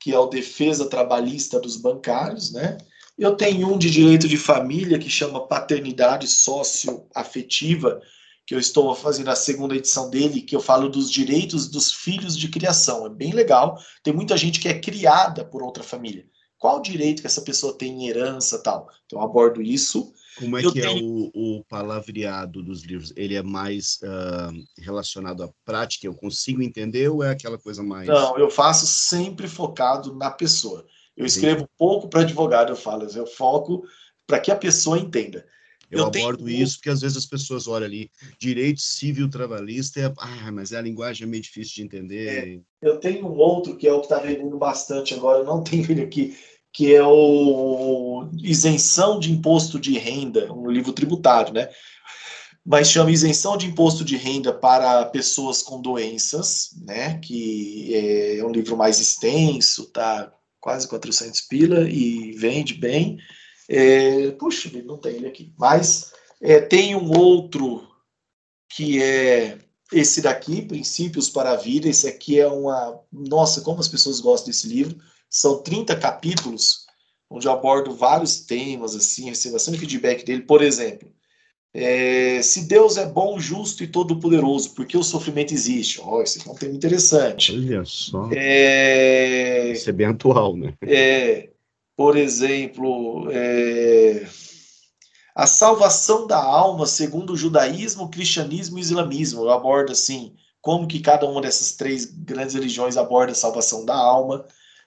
que 0.01 0.13
é 0.13 0.19
o 0.19 0.27
Defesa 0.27 0.89
Trabalhista 0.89 1.61
dos 1.61 1.77
Bancários, 1.77 2.53
né? 2.53 2.79
Eu 3.19 3.35
tenho 3.35 3.73
um 3.73 3.79
de 3.79 3.91
direito 3.91 4.29
de 4.29 4.37
família 4.37 4.99
que 4.99 5.09
chama 5.09 5.47
Paternidade 5.47 6.29
Socioafetiva, 6.29 8.01
que 8.47 8.55
eu 8.55 8.59
estou 8.59 8.95
fazendo 8.95 9.29
a 9.29 9.37
segunda 9.37 9.75
edição 9.75 10.09
dele, 10.09 10.43
que 10.43 10.55
eu 10.55 10.61
falo 10.61 10.89
dos 10.89 11.11
direitos 11.11 11.69
dos 11.69 11.91
filhos 11.93 12.37
de 12.37 12.49
criação. 12.49 13.07
É 13.07 13.09
bem 13.09 13.33
legal. 13.33 13.79
Tem 14.03 14.13
muita 14.13 14.37
gente 14.37 14.61
que 14.61 14.69
é 14.69 14.79
criada 14.79 15.45
por 15.45 15.63
outra 15.63 15.83
família. 15.83 16.25
Qual 16.59 16.79
o 16.79 16.83
direito 16.83 17.23
que 17.23 17.27
essa 17.27 17.43
pessoa 17.43 17.77
tem 17.77 18.05
em 18.05 18.09
herança 18.09 18.63
tal? 18.63 18.87
Então, 19.05 19.19
eu 19.19 19.25
abordo 19.25 19.61
isso. 19.61 20.13
Como 20.37 20.57
é 20.57 20.65
eu 20.65 20.73
que 20.73 20.81
é 20.81 20.83
tenho... 20.83 20.99
é 20.99 21.03
o, 21.03 21.59
o, 21.59 21.65
palavreado 21.65 22.63
dos 22.63 22.83
livros? 22.83 23.13
Ele 23.17 23.35
é 23.35 23.43
mais 23.43 23.99
uh, 24.03 24.83
relacionado 24.83 25.43
à 25.43 25.51
prática? 25.65 26.07
Eu 26.07 26.15
consigo 26.15 26.63
entender 26.63 27.09
ou 27.09 27.23
é 27.23 27.31
aquela 27.31 27.59
coisa 27.59 27.83
mais. 27.83 28.07
Não, 28.07 28.39
eu 28.39 28.51
faço 28.51 28.87
sempre 28.87 29.49
focado 29.49 30.15
na 30.15 30.31
pessoa. 30.31 30.87
Eu 31.17 31.25
escrevo 31.25 31.61
Entendi. 31.61 31.71
pouco 31.79 32.09
para 32.09 32.21
advogado, 32.21 32.71
eu 32.71 32.77
falo, 32.77 33.05
eu 33.05 33.27
foco 33.27 33.85
para 34.27 34.39
que 34.39 34.51
a 34.51 34.57
pessoa 34.57 34.99
entenda. 34.99 35.47
Eu, 35.91 36.01
eu 36.01 36.07
abordo 36.07 36.45
tenho... 36.45 36.63
isso 36.63 36.77
porque 36.77 36.91
às 36.91 37.01
vezes 37.01 37.17
as 37.17 37.27
pessoas 37.27 37.69
olham 37.69 37.87
ali, 37.87 38.11
direito 38.39 38.81
civil 38.81 39.31
trabalhista, 39.31 40.01
é, 40.01 40.13
ah, 40.19 40.53
mas 40.53 40.73
a 40.73 40.81
linguagem 40.81 41.27
é 41.27 41.31
meio 41.31 41.43
difícil 41.43 41.77
de 41.77 41.83
entender. 41.83 42.63
É, 42.83 42.89
eu 42.89 42.99
tenho 42.99 43.27
um 43.27 43.37
outro 43.39 43.77
que 43.77 43.87
é 43.87 43.93
o 43.93 44.01
que 44.01 44.07
está 44.07 44.19
vendendo 44.19 44.59
bastante 44.59 45.15
agora, 45.15 45.39
eu 45.39 45.45
não 45.45 45.63
tenho 45.65 45.91
ele 45.91 46.03
aqui, 46.03 46.37
que 46.77 46.95
é 46.95 47.03
o 47.03 48.29
Isenção 48.43 49.19
de 49.19 49.33
Imposto 49.33 49.81
de 49.81 49.99
Renda, 49.99 50.53
um 50.53 50.71
livro 50.71 50.93
tributário, 50.93 51.55
né? 51.55 51.71
Mas 52.63 52.91
chama 52.91 53.11
Isenção 53.11 53.57
de 53.57 53.65
Imposto 53.65 54.05
de 54.05 54.15
Renda 54.15 54.53
para 54.53 55.07
Pessoas 55.07 55.63
com 55.63 55.81
Doenças, 55.81 56.73
né? 56.85 57.19
Que 57.21 58.37
é 58.39 58.45
um 58.45 58.51
livro 58.51 58.77
mais 58.77 59.01
extenso, 59.01 59.87
tá? 59.87 60.31
quase 60.61 60.87
400 60.87 61.41
pila 61.43 61.89
e 61.89 62.33
vende 62.33 62.75
bem. 62.75 63.17
É, 63.71 64.33
puxa, 64.33 64.71
não 64.85 64.99
tem 64.99 65.15
ele 65.15 65.29
aqui. 65.29 65.55
Mas 65.57 66.13
é, 66.43 66.61
tem 66.61 66.95
um 66.95 67.17
outro 67.17 67.89
que 68.69 69.03
é 69.03 69.59
esse 69.91 70.21
daqui, 70.21 70.61
Princípios 70.61 71.31
para 71.31 71.53
a 71.53 71.57
Vida. 71.57 71.89
Esse 71.89 72.07
aqui 72.07 72.39
é 72.39 72.47
uma. 72.47 73.01
Nossa, 73.11 73.63
como 73.63 73.81
as 73.81 73.89
pessoas 73.89 74.21
gostam 74.21 74.49
desse 74.49 74.69
livro. 74.69 74.99
São 75.29 75.63
30 75.63 75.97
capítulos, 75.97 76.87
onde 77.31 77.47
eu 77.47 77.53
abordo 77.53 77.95
vários 77.95 78.41
temas, 78.41 78.95
assim, 78.95 79.29
recebo 79.29 79.55
bastante 79.55 79.79
feedback 79.79 80.25
dele. 80.25 80.43
Por 80.43 80.63
exemplo, 80.63 81.11
é, 81.75 82.41
se 82.41 82.67
Deus 82.67 82.97
é 82.97 83.05
bom, 83.05 83.39
justo 83.39 83.85
e 83.85 83.87
todo-poderoso, 83.87 84.75
por 84.75 84.87
que 84.87 84.97
o 84.97 85.03
sofrimento 85.03 85.53
existe? 85.53 86.01
Oh, 86.01 86.23
esse 86.23 86.47
é 86.47 86.51
um 86.51 86.55
tema 86.55 86.75
interessante. 86.75 87.53
Olha 87.53 87.85
só. 87.85 88.31
É, 88.33 89.73
Isso 89.73 89.91
é 89.91 89.93
bem 89.93 90.07
atual, 90.07 90.57
né? 90.57 90.73
É, 90.83 91.51
por 91.95 92.17
exemplo, 92.17 93.29
é, 93.31 94.27
a 95.35 95.47
salvação 95.47 96.27
da 96.27 96.43
alma 96.43 96.87
segundo 96.87 97.35
o 97.35 97.37
judaísmo, 97.37 98.05
o 98.05 98.09
cristianismo 98.09 98.79
e 98.79 98.81
o 98.81 98.83
islamismo. 98.83 99.43
Eu 99.43 99.51
abordo 99.51 99.93
assim, 99.93 100.35
como 100.63 100.89
que 100.89 101.01
cada 101.01 101.27
uma 101.27 101.43
dessas 101.43 101.73
três 101.73 102.07
grandes 102.07 102.55
religiões 102.55 102.97
aborda 102.97 103.33
a 103.33 103.35
salvação 103.35 103.85
da 103.85 103.95
alma, 103.95 104.47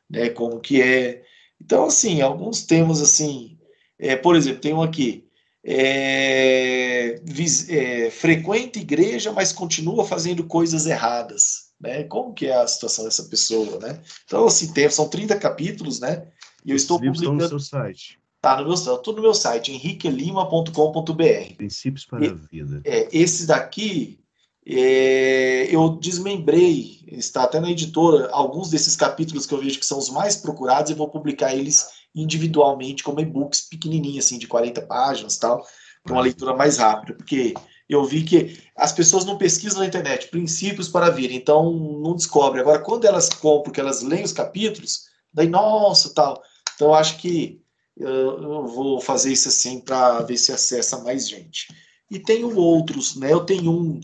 né? 0.09 0.29
Como 0.29 0.59
que 0.59 0.81
é. 0.81 1.23
Então, 1.61 1.85
assim, 1.85 2.21
alguns 2.21 2.63
temas 2.63 3.01
assim. 3.01 3.57
É, 3.97 4.15
por 4.15 4.35
exemplo, 4.35 4.61
tem 4.61 4.73
um 4.73 4.81
aqui 4.81 5.29
é, 5.63 7.21
é, 7.69 8.11
frequenta 8.11 8.79
igreja, 8.79 9.31
mas 9.31 9.51
continua 9.51 10.05
fazendo 10.05 10.43
coisas 10.45 10.85
erradas. 10.85 11.69
Né? 11.79 12.03
Como 12.03 12.33
que 12.33 12.47
é 12.47 12.55
a 12.55 12.67
situação 12.67 13.05
dessa 13.05 13.23
pessoa, 13.23 13.79
né? 13.79 14.01
Então, 14.25 14.45
assim, 14.45 14.73
tem, 14.73 14.89
são 14.89 15.07
30 15.07 15.37
capítulos, 15.37 15.99
né? 15.99 16.27
E 16.65 16.71
eu 16.71 16.75
estou 16.75 16.99
publicando... 16.99 17.35
no 17.35 17.47
seu 17.47 17.59
site. 17.59 18.19
Tá 18.41 18.61
no 18.61 18.67
meu, 18.67 18.97
tudo 18.99 19.17
no 19.17 19.21
meu 19.21 19.33
site, 19.33 19.71
henriquelima.com.br. 19.71 21.55
Princípios 21.57 22.05
para 22.05 22.25
e, 22.25 22.29
a 22.29 22.33
vida. 22.33 22.81
É, 22.85 23.07
esse 23.11 23.45
daqui, 23.45 24.18
é, 24.71 25.67
eu 25.73 25.89
desmembrei, 25.99 26.99
está 27.07 27.43
até 27.43 27.59
na 27.59 27.71
editora, 27.71 28.29
alguns 28.31 28.69
desses 28.69 28.95
capítulos 28.95 29.47
que 29.47 29.53
eu 29.53 29.59
vejo 29.59 29.79
que 29.79 29.85
são 29.85 29.97
os 29.97 30.09
mais 30.09 30.35
procurados, 30.35 30.91
e 30.91 30.95
vou 30.95 31.09
publicar 31.09 31.55
eles 31.55 31.87
individualmente 32.13 33.03
como 33.03 33.19
e-books 33.19 33.61
pequenininhos, 33.61 34.25
assim, 34.25 34.37
de 34.37 34.47
40 34.47 34.83
páginas 34.83 35.37
tal, 35.37 35.65
para 36.03 36.13
uma 36.13 36.21
leitura 36.21 36.55
mais 36.55 36.77
rápida, 36.77 37.15
porque 37.15 37.55
eu 37.89 38.05
vi 38.05 38.23
que 38.23 38.61
as 38.77 38.91
pessoas 38.91 39.25
não 39.25 39.39
pesquisam 39.39 39.79
na 39.79 39.87
internet 39.87 40.27
princípios 40.27 40.87
para 40.87 41.09
vir, 41.09 41.31
então 41.31 41.73
não 41.73 42.15
descobre. 42.15 42.61
Agora, 42.61 42.77
quando 42.79 43.05
elas 43.05 43.29
compram, 43.29 43.73
que 43.73 43.79
elas 43.79 44.03
leem 44.03 44.23
os 44.23 44.31
capítulos, 44.31 45.05
daí, 45.33 45.49
nossa, 45.49 46.13
tal. 46.13 46.39
Então, 46.75 46.89
eu 46.89 46.93
acho 46.93 47.17
que 47.17 47.59
eu 47.97 48.67
vou 48.67 49.01
fazer 49.01 49.31
isso 49.33 49.49
assim 49.49 49.79
para 49.81 50.21
ver 50.21 50.37
se 50.37 50.51
acessa 50.51 50.99
mais 50.99 51.27
gente. 51.27 51.67
E 52.09 52.19
tenho 52.19 52.55
outros, 52.55 53.15
né? 53.15 53.33
Eu 53.33 53.41
tenho 53.41 53.71
um 53.71 53.99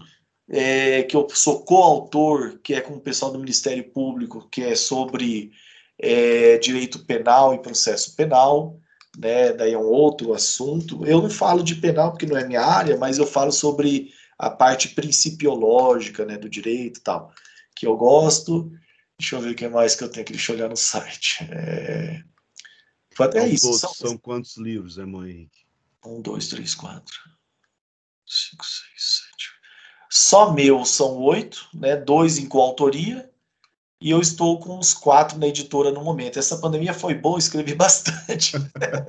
é, 0.50 1.04
que 1.04 1.16
eu 1.16 1.28
sou 1.32 1.64
coautor, 1.64 2.60
que 2.64 2.74
é 2.74 2.82
com 2.82 2.96
o 2.96 3.02
pessoal 3.02 3.32
do 3.32 3.40
Ministério 3.40 3.84
Público, 3.92 4.48
que 4.50 4.62
é 4.62 4.76
sobre 4.76 5.52
é, 5.98 6.58
direito 6.58 7.06
penal 7.06 7.54
e 7.54 7.62
processo 7.62 8.16
penal, 8.16 8.80
né? 9.18 9.54
Daí 9.54 9.74
é 9.74 9.78
um 9.78 9.88
outro 9.88 10.34
assunto. 10.34 11.06
Eu 11.06 11.22
não 11.22 11.30
falo 11.30 11.64
de 11.64 11.76
penal 11.76 12.12
porque 12.12 12.26
não 12.26 12.38
é 12.38 12.46
minha 12.46 12.62
área, 12.62 12.98
mas 12.98 13.18
eu 13.18 13.26
falo 13.26 13.52
sobre 13.52 14.12
a 14.38 14.50
parte 14.50 14.90
principiológica, 14.90 16.26
né, 16.26 16.38
do 16.38 16.50
direito 16.50 17.00
e 17.00 17.02
tal, 17.02 17.34
que 17.76 17.88
eu 17.88 17.96
gosto. 17.96 18.70
Deixa 19.18 19.38
eu 19.38 19.42
ver 19.42 19.52
o 19.52 19.56
que 19.56 19.68
mais 19.68 19.96
que 19.96 20.04
eu 20.04 20.10
tenho 20.10 20.26
que 20.26 20.34
deixa 20.34 20.52
eu 20.52 20.58
olhar 20.58 20.70
no 20.70 20.76
site. 20.76 21.48
É... 21.50 22.22
É 23.34 23.48
isso. 23.48 23.74
São... 23.74 23.94
são 23.94 24.18
quantos 24.18 24.58
livros, 24.58 24.98
é, 24.98 25.04
Henrique? 25.04 25.66
Um, 26.06 26.22
dois, 26.22 26.50
três, 26.50 26.76
quatro, 26.76 27.16
cinco, 28.28 28.66
seis, 28.66 29.24
sete. 29.24 29.25
Só 30.10 30.54
meu 30.54 30.86
são 30.86 31.18
oito, 31.22 31.68
né? 31.74 31.96
Dois 31.96 32.38
em 32.38 32.48
coautoria 32.48 33.30
e 34.06 34.12
eu 34.12 34.20
estou 34.20 34.60
com 34.60 34.78
uns 34.78 34.94
quatro 34.94 35.40
na 35.40 35.48
editora 35.48 35.92
no 35.92 36.04
momento. 36.04 36.38
Essa 36.38 36.58
pandemia 36.58 36.94
foi 36.94 37.16
boa, 37.16 37.40
escrevi 37.40 37.74
bastante. 37.76 38.54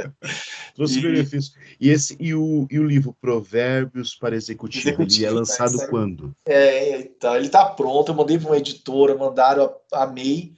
Trouxe 0.75 0.99
e... 0.99 1.03
benefícios. 1.03 1.55
E, 1.79 1.91
esse, 1.91 2.17
e, 2.19 2.35
o, 2.35 2.67
e 2.71 2.79
o 2.79 2.87
livro 2.87 3.15
Provérbios 3.21 4.15
para 4.15 4.37
Executivo, 4.37 4.89
Executivo 4.89 5.21
ele 5.21 5.27
é 5.27 5.31
lançado 5.31 5.77
tá, 5.77 5.89
quando? 5.89 6.35
É, 6.47 7.01
então, 7.01 7.37
ele 7.37 7.47
está 7.47 7.65
pronto, 7.67 8.11
eu 8.11 8.15
mandei 8.15 8.39
para 8.39 8.49
uma 8.49 8.57
editora, 8.57 9.17
mandaram, 9.17 9.71
amei. 9.93 10.55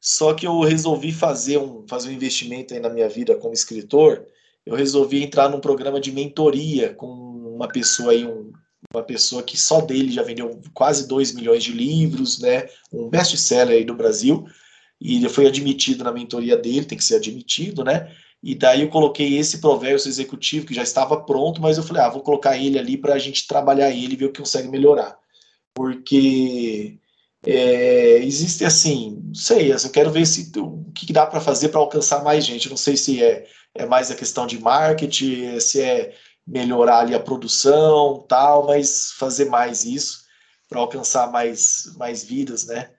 Só 0.00 0.34
que 0.34 0.46
eu 0.46 0.60
resolvi 0.60 1.12
fazer 1.12 1.58
um, 1.58 1.84
fazer 1.88 2.08
um 2.08 2.12
investimento 2.12 2.74
aí 2.74 2.80
na 2.80 2.90
minha 2.90 3.08
vida 3.08 3.34
como 3.36 3.54
escritor. 3.54 4.24
Eu 4.64 4.76
resolvi 4.76 5.22
entrar 5.22 5.48
num 5.48 5.60
programa 5.60 6.00
de 6.00 6.12
mentoria 6.12 6.94
com 6.94 7.06
uma 7.06 7.68
pessoa 7.68 8.12
aí, 8.12 8.26
um 8.26 8.52
uma 8.96 9.02
pessoa 9.02 9.42
que 9.42 9.56
só 9.56 9.80
dele 9.80 10.12
já 10.12 10.22
vendeu 10.22 10.60
quase 10.72 11.06
2 11.08 11.32
milhões 11.32 11.62
de 11.64 11.72
livros, 11.72 12.38
né? 12.38 12.68
Um 12.92 13.08
best-seller 13.08 13.76
aí 13.76 13.84
do 13.84 13.94
Brasil. 13.94 14.46
E 15.00 15.16
ele 15.16 15.28
foi 15.28 15.46
admitido 15.46 16.04
na 16.04 16.12
mentoria 16.12 16.56
dele, 16.56 16.86
tem 16.86 16.98
que 16.98 17.04
ser 17.04 17.16
admitido, 17.16 17.84
né? 17.84 18.10
E 18.42 18.54
daí 18.54 18.82
eu 18.82 18.90
coloquei 18.90 19.38
esse 19.38 19.58
provérbio 19.58 19.96
executivo 19.96 20.66
que 20.66 20.74
já 20.74 20.82
estava 20.82 21.20
pronto, 21.22 21.60
mas 21.62 21.78
eu 21.78 21.82
falei, 21.82 22.02
ah, 22.02 22.10
vou 22.10 22.22
colocar 22.22 22.56
ele 22.56 22.78
ali 22.78 22.96
para 22.96 23.14
a 23.14 23.18
gente 23.18 23.46
trabalhar 23.46 23.90
ele 23.90 24.12
e 24.12 24.16
ver 24.16 24.26
o 24.26 24.32
que 24.32 24.40
consegue 24.40 24.68
melhorar. 24.68 25.16
Porque 25.74 26.98
é, 27.46 28.18
existe 28.18 28.64
assim, 28.64 29.18
não 29.24 29.34
sei, 29.34 29.72
eu 29.72 29.90
quero 29.90 30.10
ver 30.10 30.26
se, 30.26 30.52
o 30.58 30.84
que 30.94 31.12
dá 31.12 31.26
para 31.26 31.40
fazer 31.40 31.70
para 31.70 31.80
alcançar 31.80 32.22
mais 32.22 32.44
gente. 32.44 32.68
não 32.68 32.76
sei 32.76 32.96
se 32.96 33.22
é, 33.22 33.46
é 33.74 33.86
mais 33.86 34.10
a 34.10 34.14
questão 34.14 34.46
de 34.46 34.58
marketing, 34.58 35.58
se 35.58 35.80
é 35.80 36.14
melhorar 36.46 37.00
ali 37.00 37.14
a 37.14 37.20
produção, 37.20 38.24
tal, 38.28 38.66
mas 38.66 39.12
fazer 39.12 39.46
mais 39.46 39.84
isso 39.84 40.24
para 40.68 40.80
alcançar 40.80 41.30
mais, 41.30 41.94
mais 41.96 42.24
vidas, 42.24 42.66
né? 42.66 42.90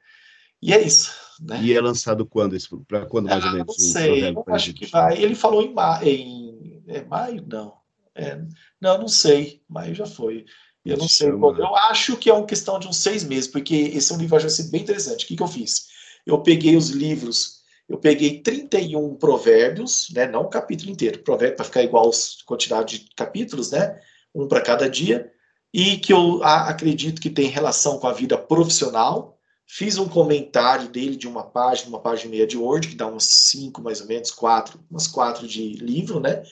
E 0.61 0.73
é 0.73 0.81
isso. 0.81 1.13
Né? 1.39 1.61
E 1.61 1.73
é 1.73 1.81
lançado 1.81 2.25
quando? 2.25 2.55
Para 2.87 3.05
quando 3.05 3.27
mais 3.27 3.43
ah, 3.43 3.47
ou 3.47 3.53
menos? 3.53 3.67
Não 3.67 3.85
sei, 3.85 4.29
eu 4.29 4.43
acho 4.47 4.73
que 4.73 4.85
vai. 4.85 5.21
Ele 5.21 5.35
falou 5.35 5.61
em, 5.61 5.73
ma 5.73 5.99
em 6.03 6.83
é 6.87 7.03
maio, 7.03 7.45
não. 7.47 7.73
É, 8.15 8.39
não, 8.79 8.97
não 8.99 9.07
sei. 9.07 9.61
Maio 9.67 9.93
já 9.93 10.05
foi. 10.05 10.45
Eu 10.85 10.97
não 10.97 11.07
sei 11.07 11.31
quando. 11.31 11.59
Eu 11.59 11.75
acho 11.75 12.15
que 12.15 12.29
é 12.29 12.33
uma 12.33 12.45
questão 12.45 12.79
de 12.79 12.87
uns 12.87 12.97
seis 12.97 13.23
meses, 13.23 13.49
porque 13.49 13.75
esse 13.75 14.11
é 14.11 14.15
um 14.15 14.19
livro 14.19 14.31
vai 14.31 14.39
bem 14.69 14.81
interessante. 14.81 15.25
O 15.25 15.27
que, 15.27 15.35
que 15.35 15.43
eu 15.43 15.47
fiz? 15.47 15.87
Eu 16.25 16.41
peguei 16.41 16.75
os 16.75 16.89
livros 16.89 17.63
eu 17.87 17.97
peguei 17.97 18.41
31 18.41 19.15
provérbios, 19.15 20.07
né, 20.11 20.27
não 20.27 20.41
o 20.41 20.49
capítulo 20.49 20.91
inteiro, 20.91 21.19
provérbio 21.19 21.55
para 21.55 21.65
ficar 21.65 21.83
igual 21.83 22.09
a 22.09 22.45
quantidade 22.45 22.99
de 22.99 23.09
capítulos, 23.15 23.71
né, 23.71 23.99
um 24.33 24.47
para 24.47 24.61
cada 24.61 24.89
dia, 24.89 25.31
e 25.73 25.97
que 25.97 26.11
eu 26.11 26.43
acredito 26.43 27.21
que 27.21 27.29
tem 27.29 27.47
relação 27.47 27.99
com 27.99 28.07
a 28.07 28.13
vida 28.13 28.37
profissional. 28.37 29.37
Fiz 29.67 29.97
um 29.97 30.07
comentário 30.07 30.87
dele 30.87 31.15
de 31.15 31.27
uma 31.27 31.43
página, 31.43 31.89
uma 31.89 31.99
página 31.99 32.27
e 32.27 32.37
meia 32.37 32.47
de 32.47 32.57
Word, 32.57 32.87
que 32.87 32.95
dá 32.95 33.07
uns 33.07 33.25
cinco, 33.25 33.81
mais 33.81 33.99
ou 33.99 34.07
menos, 34.07 34.31
quatro, 34.31 34.79
umas 34.89 35.07
quatro 35.07 35.47
de 35.47 35.73
livro, 35.73 36.19
né? 36.19 36.43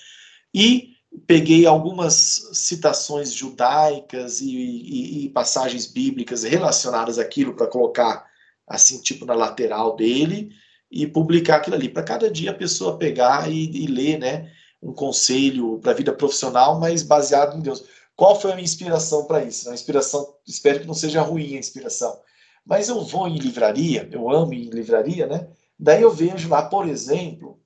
E 0.53 0.93
peguei 1.25 1.65
algumas 1.65 2.49
citações 2.53 3.31
judaicas 3.31 4.41
e, 4.41 4.49
e, 4.49 5.25
e 5.25 5.29
passagens 5.29 5.85
bíblicas 5.85 6.43
relacionadas 6.43 7.17
àquilo 7.17 7.53
para 7.53 7.67
colocar 7.67 8.25
assim, 8.67 9.01
tipo 9.01 9.25
na 9.25 9.35
lateral 9.35 9.95
dele 9.95 10.51
e 10.93 11.07
publicar 11.07 11.55
aquilo 11.55 11.75
ali, 11.75 11.89
para 11.89 12.03
cada 12.03 12.29
dia 12.29 12.51
a 12.51 12.53
pessoa 12.53 12.99
pegar 12.99 13.51
e, 13.51 13.65
e 13.71 13.87
ler, 13.87 14.19
né, 14.19 14.51
um 14.79 14.93
conselho 14.93 15.79
para 15.79 15.91
a 15.91 15.95
vida 15.95 16.13
profissional, 16.13 16.79
mas 16.79 17.01
baseado 17.01 17.57
em 17.57 17.61
Deus. 17.61 17.83
Qual 18.15 18.39
foi 18.39 18.51
a 18.51 18.55
minha 18.55 18.63
inspiração 18.63 19.25
para 19.25 19.43
isso? 19.43 19.69
A 19.71 19.73
inspiração, 19.73 20.35
espero 20.47 20.81
que 20.81 20.87
não 20.87 20.93
seja 20.93 21.21
ruim 21.21 21.55
a 21.55 21.59
inspiração, 21.59 22.19
mas 22.63 22.89
eu 22.89 23.03
vou 23.03 23.27
em 23.27 23.39
livraria, 23.39 24.07
eu 24.11 24.29
amo 24.29 24.53
em 24.53 24.69
livraria, 24.69 25.25
né? 25.25 25.47
Daí 25.79 26.03
eu 26.03 26.11
vejo 26.11 26.47
lá, 26.47 26.61
por 26.61 26.87
exemplo, 26.87 27.59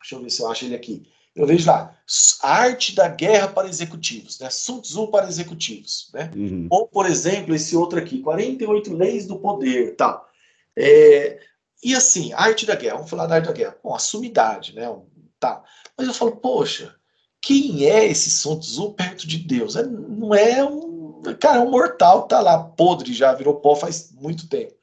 deixa 0.00 0.14
eu 0.14 0.22
ver 0.22 0.30
se 0.30 0.40
eu 0.40 0.48
acho 0.48 0.64
ele 0.64 0.76
aqui. 0.76 1.02
Eu 1.34 1.46
vejo 1.46 1.66
lá, 1.66 1.98
arte 2.42 2.94
da 2.94 3.08
guerra 3.08 3.48
para 3.48 3.68
executivos, 3.68 4.38
né? 4.38 4.50
Sun 4.50 4.80
Tzu 4.80 5.08
para 5.08 5.26
executivos, 5.26 6.10
né? 6.14 6.30
Uhum. 6.36 6.68
Ou, 6.70 6.86
por 6.86 7.06
exemplo, 7.06 7.54
esse 7.54 7.74
outro 7.74 7.98
aqui, 7.98 8.20
48 8.20 8.94
leis 8.94 9.26
do 9.26 9.38
poder, 9.38 9.96
tal. 9.96 10.28
É, 10.76 11.40
e 11.82 11.94
assim, 11.94 12.32
arte 12.32 12.64
da 12.64 12.76
guerra, 12.76 12.96
vamos 12.96 13.10
falar 13.10 13.26
da 13.26 13.34
arte 13.36 13.46
da 13.46 13.52
guerra. 13.52 13.76
Bom, 13.82 13.94
a 13.94 13.98
sumidade, 13.98 14.74
né? 14.74 14.88
Tá. 15.40 15.62
Mas 15.98 16.06
eu 16.06 16.14
falo, 16.14 16.36
poxa, 16.36 16.94
quem 17.40 17.86
é 17.90 18.06
esse 18.06 18.30
Sun 18.30 18.60
perto 18.92 19.26
de 19.26 19.38
Deus? 19.38 19.74
É, 19.74 19.84
não 19.84 20.32
é 20.32 20.64
um. 20.64 21.20
Cara, 21.40 21.58
é 21.58 21.60
um 21.60 21.70
mortal 21.70 22.22
que 22.22 22.30
tá 22.30 22.40
lá, 22.40 22.58
podre, 22.58 23.12
já 23.12 23.32
virou 23.32 23.56
pó 23.56 23.74
faz 23.74 24.12
muito 24.12 24.48
tempo. 24.48 24.74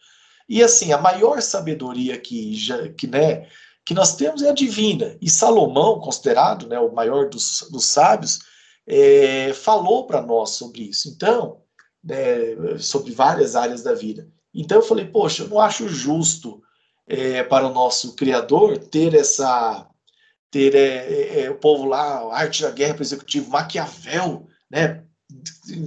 E 0.47 0.63
assim, 0.63 0.91
a 0.91 0.97
maior 0.97 1.41
sabedoria 1.41 2.17
que, 2.17 2.55
já, 2.55 2.89
que, 2.89 3.07
né, 3.07 3.47
que 3.85 3.93
nós 3.93 4.15
temos 4.15 4.41
é 4.41 4.49
a 4.49 4.53
divina. 4.53 5.17
E 5.21 5.29
Salomão, 5.29 5.99
considerado 5.99 6.67
né, 6.67 6.79
o 6.79 6.93
maior 6.93 7.29
dos, 7.29 7.67
dos 7.71 7.85
sábios, 7.85 8.39
é, 8.87 9.53
falou 9.53 10.05
para 10.07 10.21
nós 10.21 10.51
sobre 10.51 10.81
isso. 10.81 11.09
Então, 11.09 11.61
né, 12.03 12.77
sobre 12.79 13.11
várias 13.11 13.55
áreas 13.55 13.83
da 13.83 13.93
vida. 13.93 14.27
Então 14.53 14.79
eu 14.79 14.83
falei, 14.83 15.05
poxa, 15.05 15.43
eu 15.43 15.47
não 15.49 15.59
acho 15.59 15.87
justo 15.87 16.61
é, 17.09 17.43
para 17.43 17.67
o 17.67 17.73
nosso 17.73 18.15
Criador 18.15 18.77
ter 18.77 19.15
essa 19.15 19.87
ter 20.51 20.75
é, 20.75 20.79
é, 20.79 21.41
é, 21.41 21.49
o 21.49 21.55
povo 21.55 21.85
lá, 21.85 22.33
arte 22.33 22.63
da 22.63 22.71
guerra 22.71 22.93
para 22.93 23.01
o 23.01 23.05
executivo, 23.05 23.51
Maquiavel, 23.51 24.47
né? 24.69 25.03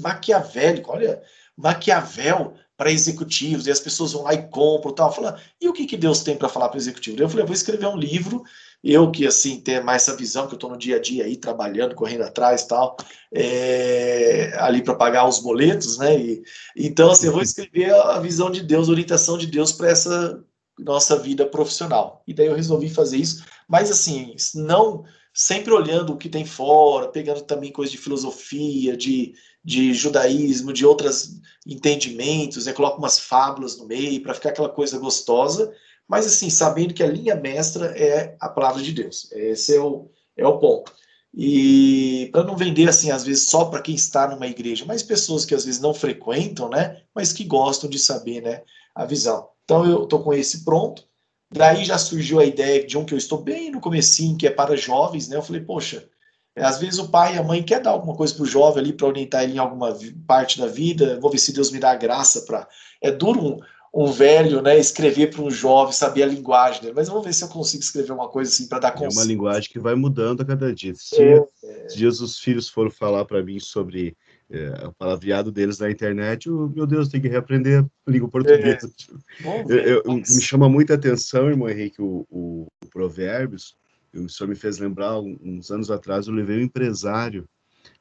Maquiavélico, 0.01 0.93
olha, 0.93 1.21
Maquiavel 1.57 2.55
para 2.77 2.93
executivos, 2.93 3.67
e 3.67 3.71
as 3.71 3.81
pessoas 3.81 4.13
vão 4.13 4.23
lá 4.23 4.35
e 4.35 4.49
compram 4.49 4.95
tal. 4.95 5.13
Fala, 5.13 5.41
e 5.61 5.69
o 5.69 5.73
que, 5.73 5.87
que 5.87 5.97
Deus 5.97 6.21
tem 6.21 6.37
para 6.37 6.49
falar 6.49 6.69
para 6.69 6.77
o 6.77 6.81
executivo? 6.81 7.21
Eu 7.21 7.29
falei, 7.29 7.43
eu 7.43 7.47
vou 7.47 7.55
escrever 7.55 7.87
um 7.87 7.97
livro, 7.97 8.43
eu 8.83 9.11
que 9.11 9.27
assim 9.27 9.61
tenho 9.61 9.85
mais 9.85 10.03
essa 10.03 10.17
visão, 10.17 10.47
que 10.47 10.55
eu 10.55 10.57
estou 10.57 10.71
no 10.71 10.79
dia 10.79 10.97
a 10.97 11.01
dia 11.01 11.25
aí, 11.25 11.37
trabalhando, 11.37 11.95
correndo 11.95 12.23
atrás 12.23 12.65
tal, 12.65 12.97
é, 13.33 14.53
ali 14.59 14.83
para 14.83 14.95
pagar 14.95 15.29
os 15.29 15.41
boletos, 15.41 15.99
né? 15.99 16.17
E, 16.19 16.43
então, 16.77 17.11
assim, 17.11 17.27
eu 17.27 17.33
vou 17.33 17.43
escrever 17.43 17.93
a 17.93 18.19
visão 18.21 18.51
de 18.51 18.63
Deus, 18.63 18.89
a 18.89 18.93
orientação 18.93 19.37
de 19.37 19.47
Deus 19.47 19.73
para 19.73 19.91
essa 19.91 20.43
nossa 20.79 21.17
vida 21.19 21.47
profissional. 21.47 22.23
E 22.27 22.35
daí 22.35 22.47
eu 22.47 22.55
resolvi 22.55 22.89
fazer 22.89 23.17
isso, 23.17 23.45
mas 23.69 23.91
assim, 23.91 24.35
não 24.55 25.05
sempre 25.35 25.73
olhando 25.73 26.13
o 26.13 26.17
que 26.17 26.29
tem 26.29 26.45
fora, 26.45 27.09
pegando 27.09 27.43
também 27.43 27.73
coisas 27.73 27.93
de 27.93 27.99
filosofia, 27.99 28.97
de, 28.97 29.35
de 29.65 29.95
judaísmo, 29.95 30.73
de 30.73 30.85
outros 30.85 31.41
entendimentos, 31.67 32.67
né? 32.67 32.73
coloco 32.73 32.99
umas 32.99 33.19
fábulas 33.19 33.79
no 33.79 33.87
meio 33.87 34.23
para 34.23 34.35
ficar 34.35 34.51
aquela 34.51 34.69
coisa 34.69 34.99
gostosa, 34.99 35.73
mas 36.07 36.27
assim, 36.27 36.51
sabendo 36.51 36.93
que 36.93 37.03
a 37.03 37.07
linha 37.07 37.35
mestra 37.35 37.87
é 37.99 38.37
a 38.41 38.49
palavra 38.49 38.83
de 38.83 38.93
Deus. 38.93 39.31
Esse 39.33 39.77
é 39.77 39.81
o, 39.81 40.11
é 40.37 40.47
o 40.47 40.59
ponto. 40.59 40.93
E 41.35 42.29
para 42.31 42.45
não 42.45 42.57
vender 42.57 42.89
assim, 42.89 43.11
às 43.11 43.25
vezes 43.25 43.49
só 43.49 43.65
para 43.65 43.81
quem 43.81 43.95
está 43.95 44.29
numa 44.29 44.47
igreja, 44.47 44.85
mas 44.85 45.03
pessoas 45.03 45.47
que 45.47 45.55
às 45.55 45.65
vezes 45.65 45.81
não 45.81 45.95
frequentam, 45.95 46.69
né, 46.69 47.03
mas 47.15 47.33
que 47.33 47.45
gostam 47.45 47.89
de 47.89 47.99
saber, 47.99 48.43
né, 48.43 48.63
a 48.95 49.07
visão. 49.07 49.49
Então 49.65 49.85
eu 49.87 50.05
estou 50.05 50.23
com 50.23 50.33
esse 50.33 50.65
pronto. 50.65 51.05
Daí 51.51 51.85
já 51.85 51.99
surgiu 51.99 52.41
a 52.41 52.45
ideia 52.45 52.87
de 52.87 52.97
um 52.97 53.05
que 53.05 53.13
eu 53.13 53.19
estou 53.19 53.39
bem 53.41 53.71
no 53.71 53.81
comecinho, 53.81 54.37
que 54.37 54.47
é 54.47 54.51
para 54.51 54.77
jovens, 54.77 55.29
né? 55.29 55.37
Eu 55.37 55.43
falei, 55.43 55.61
poxa, 55.61 56.09
às 56.57 56.79
vezes 56.79 56.99
o 56.99 57.09
pai 57.09 57.35
e 57.35 57.39
a 57.39 57.43
mãe 57.43 57.63
quer 57.63 57.81
dar 57.81 57.91
alguma 57.91 58.17
coisa 58.17 58.35
para 58.35 58.43
o 58.43 58.47
jovem 58.47 58.83
ali 58.83 58.93
para 58.93 59.07
orientar 59.07 59.43
ele 59.43 59.55
em 59.55 59.59
alguma 59.59 59.97
parte 60.27 60.59
da 60.59 60.67
vida. 60.67 61.19
Vou 61.21 61.31
ver 61.31 61.39
se 61.39 61.53
Deus 61.53 61.71
me 61.71 61.79
dá 61.79 61.93
a 61.93 61.97
graça 61.97 62.43
para. 62.43 62.67
É 63.01 63.11
duro 63.11 63.41
um, 63.41 63.61
um 63.95 64.11
velho, 64.11 64.63
né, 64.63 64.79
escrever 64.79 65.31
para 65.31 65.43
um 65.43 65.51
jovem, 65.51 65.93
saber 65.93 66.23
a 66.23 66.27
linguagem 66.27 66.81
dele. 66.81 66.95
Mas 66.95 67.09
eu 67.09 67.15
vou 67.15 67.23
ver 67.23 67.33
se 67.33 67.45
eu 67.45 67.49
consigo 67.49 67.83
escrever 67.83 68.13
uma 68.13 68.29
coisa 68.29 68.51
assim 68.51 68.67
para 68.67 68.79
dar 68.79 68.93
conselho. 68.93 69.13
É 69.13 69.23
uma 69.23 69.25
linguagem 69.25 69.71
que 69.71 69.79
vai 69.79 69.95
mudando 69.95 70.43
a 70.43 70.45
cada 70.45 70.75
dia. 70.75 70.95
Se 70.95 71.23
é, 71.23 71.45
é. 71.65 71.87
dias 71.87 72.21
os 72.21 72.39
filhos 72.39 72.69
foram 72.69 72.91
falar 72.91 73.25
para 73.25 73.43
mim 73.43 73.59
sobre 73.59 74.17
é, 74.53 74.87
o 74.87 74.93
palavreado 74.93 75.51
deles 75.51 75.79
na 75.79 75.91
internet, 75.91 76.47
eu, 76.47 76.69
meu 76.69 76.87
Deus, 76.87 77.09
tem 77.09 77.23
que 77.23 77.29
reaprender 77.29 77.87
língua 78.07 78.29
portuguesa. 78.29 78.93
É. 79.09 79.23
Eu, 79.67 80.03
eu, 80.05 80.17
me 80.17 80.43
chama 80.43 80.69
muita 80.69 80.95
atenção, 80.95 81.49
irmão 81.49 81.69
Henrique, 81.69 82.01
o, 82.01 82.27
o, 82.29 82.67
o 82.85 82.87
Provérbios. 82.91 83.77
O 84.15 84.29
senhor 84.29 84.49
me 84.49 84.55
fez 84.55 84.79
lembrar, 84.79 85.19
uns 85.19 85.71
anos 85.71 85.91
atrás, 85.91 86.27
eu 86.27 86.35
levei 86.35 86.59
um 86.59 86.63
empresário 86.63 87.49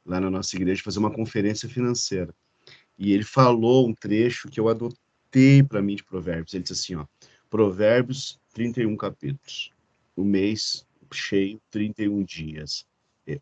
lá 0.06 0.20
na 0.20 0.30
nossa 0.30 0.56
igreja 0.58 0.84
fazer 0.84 1.00
uma 1.00 1.12
conferência 1.12 1.70
financeira. 1.70 2.34
E 2.98 3.14
ele 3.14 3.24
falou 3.24 3.88
um 3.88 3.94
trecho 3.94 4.50
que 4.50 4.60
eu 4.60 4.68
adotei 4.68 5.64
para 5.64 5.82
mim 5.82 5.96
de 5.96 6.04
Provérbios. 6.04 6.54
Ele 6.54 6.64
disse 6.64 6.74
assim, 6.74 6.96
ó, 6.96 7.06
Provérbios, 7.50 8.40
31 8.54 8.98
capítulos. 8.98 9.72
O 10.16 10.24
mês 10.24 10.86
cheio, 11.14 11.62
31 11.72 12.24
dias. 12.24 12.86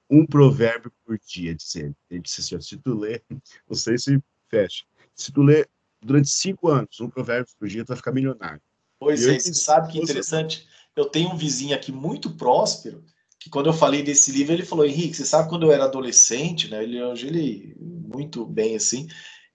Um 0.09 0.25
provérbio 0.25 0.91
por 1.05 1.17
dia, 1.19 1.55
disse 1.55 1.79
ele. 1.79 1.95
Ele 2.09 2.21
disse 2.21 2.41
assim, 2.41 2.61
se 2.61 2.77
tu 2.77 2.93
ler, 2.93 3.23
não 3.29 3.75
sei 3.75 3.97
se 3.97 4.19
fecha, 4.49 4.83
se 5.15 5.31
tu 5.31 5.41
ler 5.41 5.69
durante 6.01 6.29
cinco 6.29 6.69
anos, 6.69 6.99
um 6.99 7.09
provérbio 7.09 7.51
por 7.57 7.67
dia, 7.67 7.83
tu 7.83 7.89
vai 7.89 7.97
ficar 7.97 8.11
milionário. 8.11 8.61
Pois 8.99 9.25
é, 9.25 9.39
você 9.39 9.53
sabe 9.53 9.91
que 9.91 9.99
interessante? 9.99 10.67
Eu 10.95 11.05
tenho 11.05 11.29
um 11.29 11.37
vizinho 11.37 11.75
aqui 11.75 11.91
muito 11.91 12.31
próspero, 12.31 13.03
que 13.39 13.49
quando 13.49 13.67
eu 13.67 13.73
falei 13.73 14.03
desse 14.03 14.31
livro, 14.31 14.53
ele 14.53 14.65
falou, 14.65 14.85
Henrique, 14.85 15.15
você 15.15 15.25
sabe 15.25 15.47
quando 15.47 15.65
eu 15.65 15.71
era 15.71 15.85
adolescente, 15.85 16.69
né? 16.69 16.83
Ele 16.83 17.01
hoje 17.01 17.27
ele 17.27 17.75
muito 17.79 18.45
bem 18.45 18.75
assim 18.75 19.07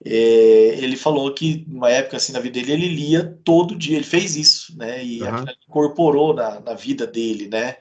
é, 0.05 0.79
ele 0.79 0.97
falou 0.97 1.33
que 1.33 1.65
numa 1.67 1.91
época 1.91 2.17
assim 2.17 2.33
na 2.33 2.41
vida 2.41 2.61
dele 2.61 2.73
ele 2.73 2.95
lia 2.95 3.39
todo 3.43 3.77
dia, 3.77 3.97
ele 3.97 4.05
fez 4.05 4.37
isso, 4.37 4.77
né? 4.77 5.05
E 5.05 5.23
uhum. 5.23 5.45
incorporou 5.67 6.35
na, 6.35 6.61
na 6.61 6.75
vida 6.75 7.07
dele, 7.07 7.49
né? 7.49 7.77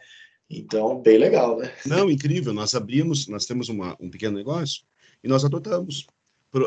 Então, 0.59 1.01
bem 1.01 1.17
legal, 1.17 1.57
né? 1.57 1.73
Não, 1.85 2.09
incrível. 2.09 2.53
Nós 2.53 2.75
abrimos, 2.75 3.27
nós 3.27 3.45
temos 3.45 3.69
uma, 3.69 3.97
um 3.99 4.09
pequeno 4.09 4.37
negócio 4.37 4.83
e 5.23 5.27
nós 5.27 5.43
adotamos. 5.43 6.05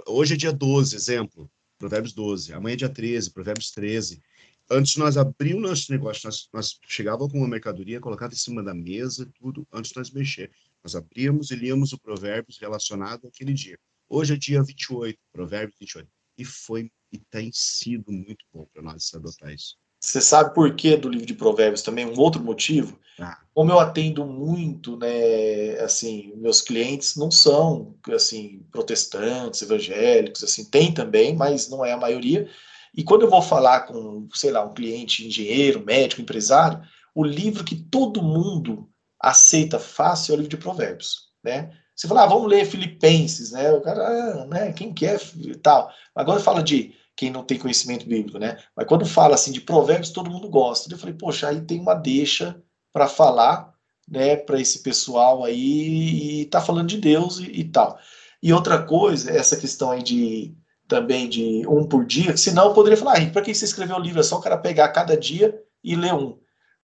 Hoje 0.07 0.35
é 0.35 0.37
dia 0.37 0.53
12, 0.53 0.97
exemplo, 0.97 1.51
Provérbios 1.79 2.13
12. 2.13 2.53
Amanhã 2.53 2.75
é 2.75 2.77
dia 2.77 2.89
13, 2.89 3.31
Provérbios 3.31 3.71
13. 3.71 4.21
Antes 4.69 4.97
nós 4.97 5.17
abrimos 5.17 5.63
nosso 5.63 5.93
negócio, 5.93 6.27
nós, 6.27 6.49
nós 6.53 6.81
chegávamos 6.89 7.31
com 7.31 7.39
uma 7.39 7.49
mercadoria 7.49 8.01
colocada 8.01 8.35
em 8.35 8.37
cima 8.37 8.63
da 8.65 8.75
mesa, 8.75 9.31
tudo, 9.39 9.67
antes 9.73 9.93
de 9.93 9.99
nós 9.99 10.11
mexer. 10.11 10.51
Nós 10.83 10.97
abríamos 10.97 11.53
e 11.53 11.57
líamos 11.57 11.93
o 11.93 11.99
Provérbios 11.99 12.59
relacionado 12.59 13.29
àquele 13.29 13.53
dia. 13.53 13.79
Hoje 14.09 14.35
é 14.35 14.37
dia 14.37 14.63
28, 14.63 15.17
Provérbios 15.33 15.79
28. 15.79 16.09
E 16.39 16.45
foi 16.45 16.91
e 17.13 17.19
tem 17.19 17.51
sido 17.53 18.11
muito 18.11 18.45
bom 18.53 18.67
para 18.73 18.83
nós 18.83 19.15
adotar 19.15 19.53
isso. 19.53 19.77
Você 20.07 20.20
sabe 20.20 20.55
por 20.55 20.73
que 20.77 20.97
do 20.97 21.09
livro 21.09 21.27
de 21.27 21.35
Provérbios 21.35 21.83
também? 21.83 22.07
Um 22.07 22.16
outro 22.20 22.41
motivo? 22.41 22.97
Ah. 23.19 23.39
Como 23.53 23.73
eu 23.73 23.81
atendo 23.81 24.24
muito, 24.24 24.97
né, 24.97 25.81
assim, 25.81 26.33
meus 26.37 26.61
clientes 26.61 27.16
não 27.16 27.28
são, 27.28 27.97
assim, 28.15 28.65
protestantes, 28.70 29.62
evangélicos, 29.62 30.45
assim, 30.45 30.65
tem 30.65 30.95
também, 30.95 31.35
mas 31.35 31.69
não 31.69 31.85
é 31.85 31.91
a 31.91 31.97
maioria. 31.97 32.49
E 32.97 33.03
quando 33.03 33.23
eu 33.23 33.31
vou 33.31 33.43
falar 33.43 33.81
com, 33.81 34.28
sei 34.33 34.53
lá, 34.53 34.65
um 34.65 34.73
cliente 34.73 35.27
engenheiro, 35.27 35.85
médico, 35.85 36.23
empresário, 36.23 36.81
o 37.12 37.24
livro 37.24 37.65
que 37.65 37.74
todo 37.74 38.23
mundo 38.23 38.89
aceita 39.20 39.81
fácil 39.81 40.33
é 40.33 40.35
o 40.35 40.37
livro 40.37 40.51
de 40.51 40.62
Provérbios, 40.62 41.33
né? 41.43 41.73
Você 41.97 42.07
fala, 42.07 42.23
ah, 42.23 42.27
vamos 42.27 42.49
ler 42.49 42.65
Filipenses, 42.65 43.51
né? 43.51 43.73
O 43.73 43.81
cara, 43.81 44.07
ah, 44.07 44.47
né? 44.47 44.73
Quem 44.73 44.95
quer 44.95 45.20
e 45.35 45.57
tal. 45.57 45.91
Agora 46.15 46.39
fala 46.39 46.62
de 46.62 46.95
quem 47.16 47.30
não 47.30 47.43
tem 47.43 47.59
conhecimento 47.59 48.06
bíblico, 48.06 48.38
né? 48.38 48.59
Mas 48.76 48.86
quando 48.86 49.06
fala 49.06 49.34
assim 49.34 49.51
de 49.51 49.60
provérbios, 49.60 50.10
todo 50.10 50.30
mundo 50.30 50.48
gosta. 50.51 50.93
Eu 50.93 50.98
falei, 50.98 51.14
poxa, 51.14 51.48
aí 51.48 51.62
tem 51.62 51.80
uma 51.80 51.94
deixa 51.94 52.60
para 52.93 53.09
falar, 53.09 53.72
né, 54.09 54.36
para 54.36 54.60
esse 54.60 54.82
pessoal 54.82 55.43
aí 55.43 56.43
e 56.43 56.44
tá 56.47 56.60
falando 56.60 56.88
de 56.88 56.98
Deus 56.98 57.38
e, 57.38 57.44
e, 57.60 57.64
tal. 57.64 57.98
E 58.43 58.52
outra 58.52 58.82
coisa, 58.82 59.30
essa 59.30 59.56
questão 59.56 59.90
aí 59.90 60.02
de 60.02 60.55
também 60.86 61.28
de 61.28 61.66
um 61.66 61.84
por 61.84 62.05
dia, 62.05 62.36
senão 62.36 62.66
eu 62.66 62.74
poderia 62.74 62.97
falar, 62.97 63.18
ah, 63.18 63.30
para 63.30 63.43
que 63.43 63.52
você 63.52 63.64
escreveu 63.64 63.97
o 63.97 64.01
livro? 64.01 64.20
É 64.20 64.22
só 64.22 64.38
o 64.38 64.40
cara 64.40 64.56
pegar 64.56 64.88
cada 64.90 65.16
dia 65.16 65.59
e 65.82 65.97
ler 65.97 66.14
um. 66.14 66.38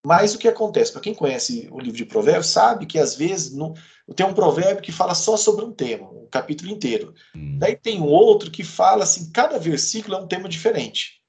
Mas 0.05 0.35
o 0.35 0.39
que 0.39 0.49
acontece? 0.49 0.91
Para 0.91 1.01
quem 1.01 1.15
conhece 1.15 1.69
o 1.71 1.79
livro 1.79 1.97
de 1.97 2.05
Provérbios, 2.05 2.49
sabe 2.49 2.87
que 2.87 2.99
às 2.99 3.15
vezes 3.15 3.53
no, 3.53 3.75
tem 4.17 4.27
um 4.27 4.35
provérbio 4.35 4.83
que 4.83 4.91
fala 4.91 5.15
só 5.15 5.37
sobre 5.37 5.65
um 5.65 5.73
tema, 5.73 6.11
um 6.11 6.27
capítulo 6.27 6.71
inteiro. 6.71 7.15
Hum. 7.37 7.57
Daí 7.59 7.77
tem 7.77 8.01
um 8.01 8.07
outro 8.07 8.51
que 8.51 8.65
fala 8.65 9.05
assim, 9.05 9.31
cada 9.31 9.59
versículo 9.59 10.17
é 10.17 10.21
um 10.21 10.27
tema 10.27 10.49
diferente. 10.49 11.21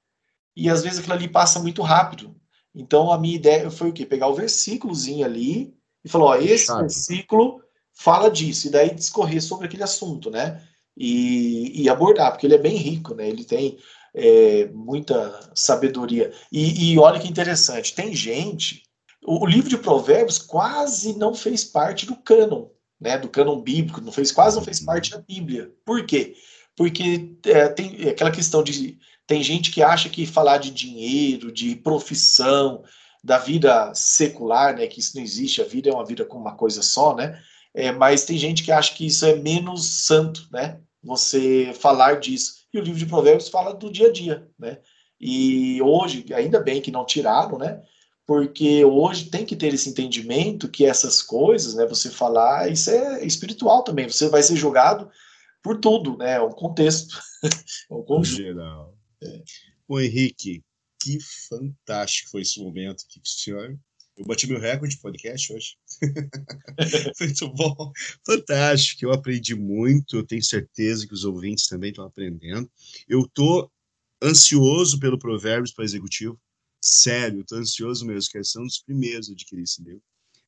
E 0.56 0.68
às 0.68 0.82
vezes 0.82 0.98
aquilo 0.98 1.14
ali 1.14 1.28
passa 1.28 1.60
muito 1.60 1.82
rápido. 1.82 2.34
Então 2.74 3.12
a 3.12 3.18
minha 3.18 3.36
ideia 3.36 3.70
foi 3.70 3.90
o 3.90 3.92
quê? 3.92 4.04
Pegar 4.04 4.26
o 4.28 4.34
versículozinho 4.34 5.24
ali 5.24 5.72
e 6.04 6.08
falar, 6.08 6.24
ó, 6.24 6.36
esse 6.36 6.66
Sabe. 6.66 6.80
versículo 6.80 7.62
fala 7.92 8.28
disso, 8.28 8.66
e 8.66 8.70
daí 8.70 8.92
discorrer 8.92 9.40
sobre 9.40 9.66
aquele 9.66 9.84
assunto, 9.84 10.30
né? 10.30 10.60
E, 10.96 11.82
e 11.82 11.88
abordar, 11.88 12.32
porque 12.32 12.46
ele 12.46 12.56
é 12.56 12.58
bem 12.58 12.76
rico, 12.76 13.14
né? 13.14 13.28
Ele 13.28 13.44
tem 13.44 13.78
é, 14.14 14.66
muita 14.72 15.50
sabedoria. 15.54 16.32
E, 16.52 16.92
e 16.92 16.98
olha 16.98 17.18
que 17.18 17.28
interessante, 17.28 17.94
tem 17.94 18.14
gente. 18.14 18.82
O, 19.26 19.44
o, 19.44 19.46
livro 19.46 19.68
de 19.68 19.78
Provérbios 19.78 20.38
quase 20.38 21.18
não 21.18 21.34
fez 21.34 21.64
parte 21.64 22.06
do 22.06 22.14
cânon, 22.14 22.68
né? 23.00 23.18
Do 23.18 23.28
cânon 23.28 23.60
bíblico, 23.60 24.00
não 24.00 24.12
fez, 24.12 24.30
quase 24.30 24.56
não 24.56 24.64
fez 24.64 24.80
parte 24.80 25.10
da 25.10 25.18
Bíblia. 25.18 25.70
Por 25.84 26.06
quê? 26.06 26.34
Porque 26.76 27.36
é, 27.46 27.68
tem 27.68 28.08
aquela 28.08 28.30
questão 28.30 28.62
de. 28.62 28.98
Tem 29.26 29.42
gente 29.42 29.70
que 29.70 29.82
acha 29.82 30.08
que 30.08 30.26
falar 30.26 30.58
de 30.58 30.70
dinheiro, 30.70 31.50
de 31.50 31.74
profissão, 31.76 32.84
da 33.22 33.38
vida 33.38 33.92
secular, 33.94 34.76
né? 34.76 34.86
Que 34.86 35.00
isso 35.00 35.16
não 35.16 35.22
existe, 35.22 35.62
a 35.62 35.64
vida 35.64 35.88
é 35.88 35.92
uma 35.92 36.04
vida 36.04 36.24
com 36.24 36.38
uma 36.38 36.54
coisa 36.54 36.82
só, 36.82 37.16
né? 37.16 37.40
É, 37.72 37.90
mas 37.90 38.24
tem 38.24 38.38
gente 38.38 38.62
que 38.62 38.70
acha 38.70 38.94
que 38.94 39.06
isso 39.06 39.24
é 39.26 39.34
menos 39.34 40.04
santo, 40.04 40.46
né? 40.52 40.78
Você 41.04 41.72
falar 41.74 42.18
disso. 42.18 42.64
E 42.72 42.78
o 42.78 42.82
livro 42.82 42.98
de 42.98 43.06
Provérbios 43.06 43.48
fala 43.48 43.74
do 43.74 43.92
dia 43.92 44.08
a 44.08 44.12
dia, 44.12 44.48
né? 44.58 44.78
E 45.20 45.80
hoje, 45.82 46.24
ainda 46.34 46.60
bem 46.60 46.80
que 46.80 46.90
não 46.90 47.04
tiraram, 47.04 47.58
né? 47.58 47.82
Porque 48.26 48.84
hoje 48.84 49.30
tem 49.30 49.44
que 49.44 49.54
ter 49.54 49.72
esse 49.72 49.88
entendimento 49.88 50.68
que 50.68 50.84
essas 50.84 51.22
coisas, 51.22 51.74
né? 51.74 51.86
Você 51.86 52.10
falar, 52.10 52.70
isso 52.70 52.90
é 52.90 53.24
espiritual 53.24 53.84
também. 53.84 54.08
Você 54.08 54.28
vai 54.28 54.42
ser 54.42 54.56
julgado 54.56 55.10
por 55.62 55.78
tudo, 55.78 56.16
né? 56.16 56.32
É 56.36 56.42
um 56.42 56.50
contexto. 56.50 57.20
é 57.90 57.94
um 57.94 58.02
conjunto. 58.02 58.42
Geral. 58.42 58.96
É. 59.22 59.42
O 59.86 60.00
Henrique, 60.00 60.62
que 61.00 61.18
fantástico 61.48 62.30
foi 62.30 62.42
esse 62.42 62.62
momento 62.62 63.04
que 63.08 63.20
o 63.20 63.26
senhor 63.26 63.78
eu 64.16 64.24
bati 64.24 64.46
meu 64.46 64.60
recorde 64.60 64.94
de 64.94 65.00
podcast 65.00 65.52
hoje. 65.52 65.76
muito 67.20 67.48
bom. 67.52 67.92
Fantástico. 68.24 69.04
Eu 69.04 69.12
aprendi 69.12 69.54
muito. 69.54 70.16
Eu 70.16 70.26
tenho 70.26 70.42
certeza 70.42 71.06
que 71.06 71.14
os 71.14 71.24
ouvintes 71.24 71.66
também 71.66 71.90
estão 71.90 72.04
aprendendo. 72.04 72.70
Eu 73.08 73.22
estou 73.22 73.70
ansioso 74.22 75.00
pelo 75.00 75.18
Provérbios 75.18 75.72
para 75.72 75.84
Executivo. 75.84 76.40
Sério, 76.80 77.40
estou 77.40 77.58
ansioso 77.58 78.06
mesmo, 78.06 78.30
que 78.30 78.44
são 78.44 78.62
dos 78.62 78.78
primeiros 78.78 79.28
a 79.28 79.32
adquirir 79.32 79.62
esse 79.62 79.82
livro. 79.82 80.02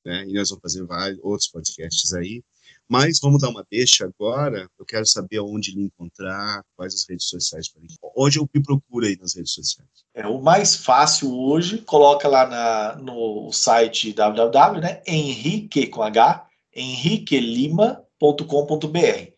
Né? 0.05 0.29
E 0.29 0.33
nós 0.35 0.51
vamos 0.51 0.63
fazer 0.63 0.85
vários 0.85 1.19
outros 1.23 1.49
podcasts 1.49 2.13
aí. 2.13 2.45
Mas 2.89 3.19
vamos 3.21 3.43
dar 3.43 3.49
uma 3.49 3.67
deixa 3.71 4.05
agora. 4.05 4.69
Eu 4.79 4.85
quero 4.85 5.07
saber 5.07 5.39
aonde 5.39 5.73
lhe 5.73 5.83
encontrar, 5.83 6.63
quais 6.77 6.95
as 6.95 7.05
redes 7.09 7.29
sociais 7.29 7.69
para 7.69 7.83
ele. 7.83 7.95
Onde 8.17 8.39
eu 8.39 8.49
me 8.55 8.63
procuro 8.63 9.07
aí 9.07 9.17
nas 9.21 9.35
redes 9.35 9.53
sociais? 9.53 9.91
É 10.15 10.25
o 10.27 10.41
mais 10.41 10.77
fácil 10.77 11.37
hoje. 11.37 11.79
Coloca 11.79 12.29
lá 12.29 12.47
na, 12.47 12.95
no 12.97 13.51
site 13.53 14.13
www, 14.13 14.81
né? 14.81 15.03
Henrique 15.07 15.89
com 15.89 16.03
H, 16.03 16.47
henriquelima.com.br. 16.73 19.33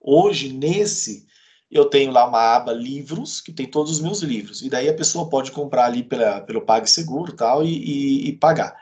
Hoje 0.00 0.52
nesse 0.52 1.26
eu 1.72 1.86
tenho 1.86 2.12
lá 2.12 2.28
uma 2.28 2.54
aba 2.54 2.72
livros 2.72 3.40
que 3.40 3.50
tem 3.50 3.66
todos 3.66 3.92
os 3.92 4.00
meus 4.00 4.20
livros 4.20 4.60
e 4.60 4.68
daí 4.68 4.90
a 4.90 4.94
pessoa 4.94 5.30
pode 5.30 5.50
comprar 5.50 5.86
ali 5.86 6.02
pela, 6.02 6.42
pelo 6.42 6.60
PagSeguro 6.60 7.32
tal 7.32 7.64
e, 7.64 7.70
e, 7.70 8.28
e 8.28 8.32
pagar. 8.34 8.76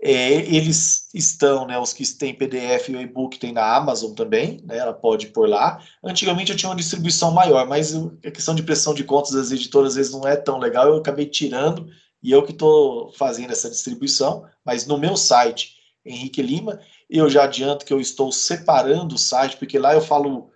É, 0.00 0.32
eles 0.54 1.08
estão, 1.14 1.66
né, 1.66 1.78
os 1.78 1.92
que 1.92 2.06
têm 2.14 2.34
PDF 2.34 2.90
e 2.90 2.96
e-book 2.96 3.38
tem 3.38 3.52
na 3.52 3.76
Amazon 3.76 4.12
também, 4.12 4.60
né, 4.64 4.76
ela 4.76 4.92
pode 4.92 5.28
pôr 5.28 5.48
lá. 5.48 5.82
Antigamente 6.04 6.52
eu 6.52 6.56
tinha 6.56 6.68
uma 6.68 6.76
distribuição 6.76 7.30
maior, 7.30 7.66
mas 7.66 7.94
a 7.94 8.30
questão 8.30 8.54
de 8.54 8.62
pressão 8.62 8.92
de 8.92 9.04
contas 9.04 9.32
das 9.32 9.50
editoras 9.50 9.90
às 9.92 9.96
vezes 9.96 10.12
não 10.12 10.28
é 10.28 10.36
tão 10.36 10.58
legal, 10.58 10.86
eu 10.88 10.96
acabei 10.96 11.26
tirando 11.26 11.88
e 12.22 12.30
eu 12.30 12.42
que 12.42 12.52
estou 12.52 13.10
fazendo 13.12 13.52
essa 13.52 13.70
distribuição. 13.70 14.44
Mas 14.64 14.86
no 14.86 14.98
meu 14.98 15.16
site, 15.16 15.76
Henrique 16.04 16.42
Lima, 16.42 16.78
eu 17.08 17.28
já 17.28 17.44
adianto 17.44 17.84
que 17.84 17.92
eu 17.92 18.00
estou 18.00 18.30
separando 18.32 19.14
o 19.14 19.18
site, 19.18 19.56
porque 19.56 19.78
lá 19.78 19.94
eu 19.94 20.00
falo 20.00 20.50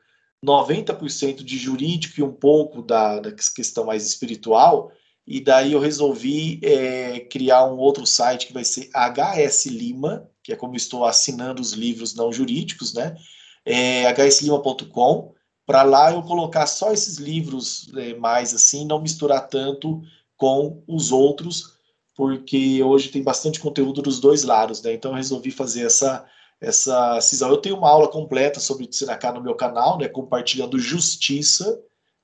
90% 0.45 1.45
de 1.45 1.59
jurídico 1.59 2.19
e 2.19 2.23
um 2.23 2.33
pouco 2.33 2.83
da, 2.83 3.21
da 3.21 3.33
questão 3.33 3.85
mais 3.85 4.07
espiritual, 4.07 4.91
e 5.31 5.41
daí 5.41 5.75
eu 5.75 5.79
resolvi 5.79 6.59
é, 6.61 7.21
criar 7.21 7.65
um 7.65 7.79
outro 7.79 8.05
site 8.05 8.49
que 8.49 8.53
vai 8.53 8.65
ser 8.65 8.91
HS 8.93 9.67
Lima, 9.67 10.29
que 10.43 10.53
é 10.53 10.57
como 10.57 10.75
estou 10.75 11.05
assinando 11.05 11.63
os 11.63 11.73
livros 11.73 12.17
não 12.17 12.33
jurídicos, 12.33 12.93
né? 12.93 13.17
É, 13.65 14.11
hslima.com, 14.11 15.33
para 15.65 15.85
lá 15.85 16.11
eu 16.11 16.21
colocar 16.25 16.67
só 16.67 16.93
esses 16.93 17.19
livros 17.19 17.89
é, 17.97 18.15
mais 18.15 18.53
assim, 18.53 18.85
não 18.85 19.01
misturar 19.01 19.47
tanto 19.47 20.03
com 20.37 20.83
os 20.89 21.13
outros, 21.13 21.75
porque 22.17 22.83
hoje 22.83 23.11
tem 23.11 23.23
bastante 23.23 23.61
conteúdo 23.61 24.03
dos 24.03 24.19
dois 24.19 24.43
lados, 24.43 24.83
né? 24.83 24.95
Então 24.95 25.13
eu 25.13 25.17
resolvi 25.17 25.53
fazer 25.53 25.87
essa 25.87 26.27
essa 26.61 27.21
cisão. 27.21 27.51
Eu 27.51 27.59
tenho 27.59 27.77
uma 27.77 27.89
aula 27.89 28.09
completa 28.09 28.59
sobre 28.59 28.89
Tsinaká 28.89 29.33
no 29.33 29.41
meu 29.41 29.55
canal, 29.55 29.97
né? 29.97 30.09
Compartilhando 30.09 30.77
justiça, 30.77 31.81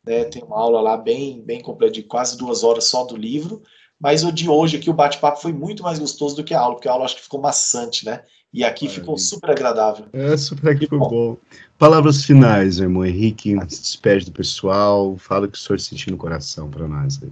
né? 0.06 0.24
Tem 0.24 0.42
uma 0.42 0.58
aula 0.58 0.80
lá 0.80 0.96
bem 0.96 1.42
bem 1.42 1.60
completa 1.60 1.94
de 1.94 2.02
quase 2.02 2.36
duas 2.36 2.62
horas 2.62 2.84
só 2.84 3.04
do 3.04 3.16
livro. 3.16 3.62
Mas 3.98 4.24
o 4.24 4.30
de 4.30 4.48
hoje 4.48 4.76
aqui, 4.76 4.90
o 4.90 4.94
bate-papo 4.94 5.40
foi 5.40 5.52
muito 5.52 5.82
mais 5.82 5.98
gostoso 5.98 6.36
do 6.36 6.44
que 6.44 6.52
a 6.52 6.60
aula, 6.60 6.74
porque 6.74 6.88
a 6.88 6.92
aula 6.92 7.06
acho 7.06 7.16
que 7.16 7.22
ficou 7.22 7.40
maçante, 7.40 8.04
né? 8.04 8.22
E 8.52 8.62
aqui 8.62 8.84
Maravilha. 8.84 9.00
ficou 9.00 9.18
super 9.18 9.50
agradável. 9.50 10.06
É, 10.12 10.36
super 10.36 10.70
aqui 10.70 10.86
foi 10.86 10.98
bom. 10.98 11.08
bom. 11.08 11.36
Palavras 11.78 12.24
finais, 12.24 12.78
irmão 12.78 13.04
Henrique, 13.04 13.54
se 13.68 13.82
despede 13.82 14.26
do 14.26 14.32
pessoal, 14.32 15.16
fala 15.16 15.46
o 15.46 15.50
que 15.50 15.58
o 15.58 15.60
senhor 15.60 15.80
sentiu 15.80 16.12
no 16.12 16.18
coração 16.18 16.70
para 16.70 16.86
nós 16.86 17.18
aí. 17.22 17.30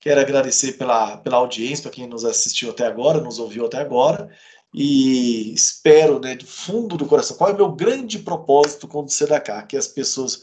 Quero 0.00 0.20
agradecer 0.20 0.72
pela, 0.72 1.16
pela 1.16 1.36
audiência, 1.38 1.82
para 1.82 1.92
quem 1.92 2.06
nos 2.06 2.24
assistiu 2.24 2.70
até 2.70 2.86
agora, 2.86 3.20
nos 3.20 3.38
ouviu 3.38 3.66
até 3.66 3.78
agora, 3.78 4.30
e 4.72 5.52
espero, 5.54 6.20
né, 6.20 6.36
do 6.36 6.46
fundo 6.46 6.96
do 6.96 7.06
coração, 7.06 7.36
qual 7.36 7.50
é 7.50 7.54
o 7.54 7.56
meu 7.56 7.72
grande 7.72 8.18
propósito 8.18 8.86
com 8.86 9.02
o 9.02 9.08
Sedacá? 9.08 9.62
Que 9.62 9.76
as 9.76 9.88
pessoas, 9.88 10.42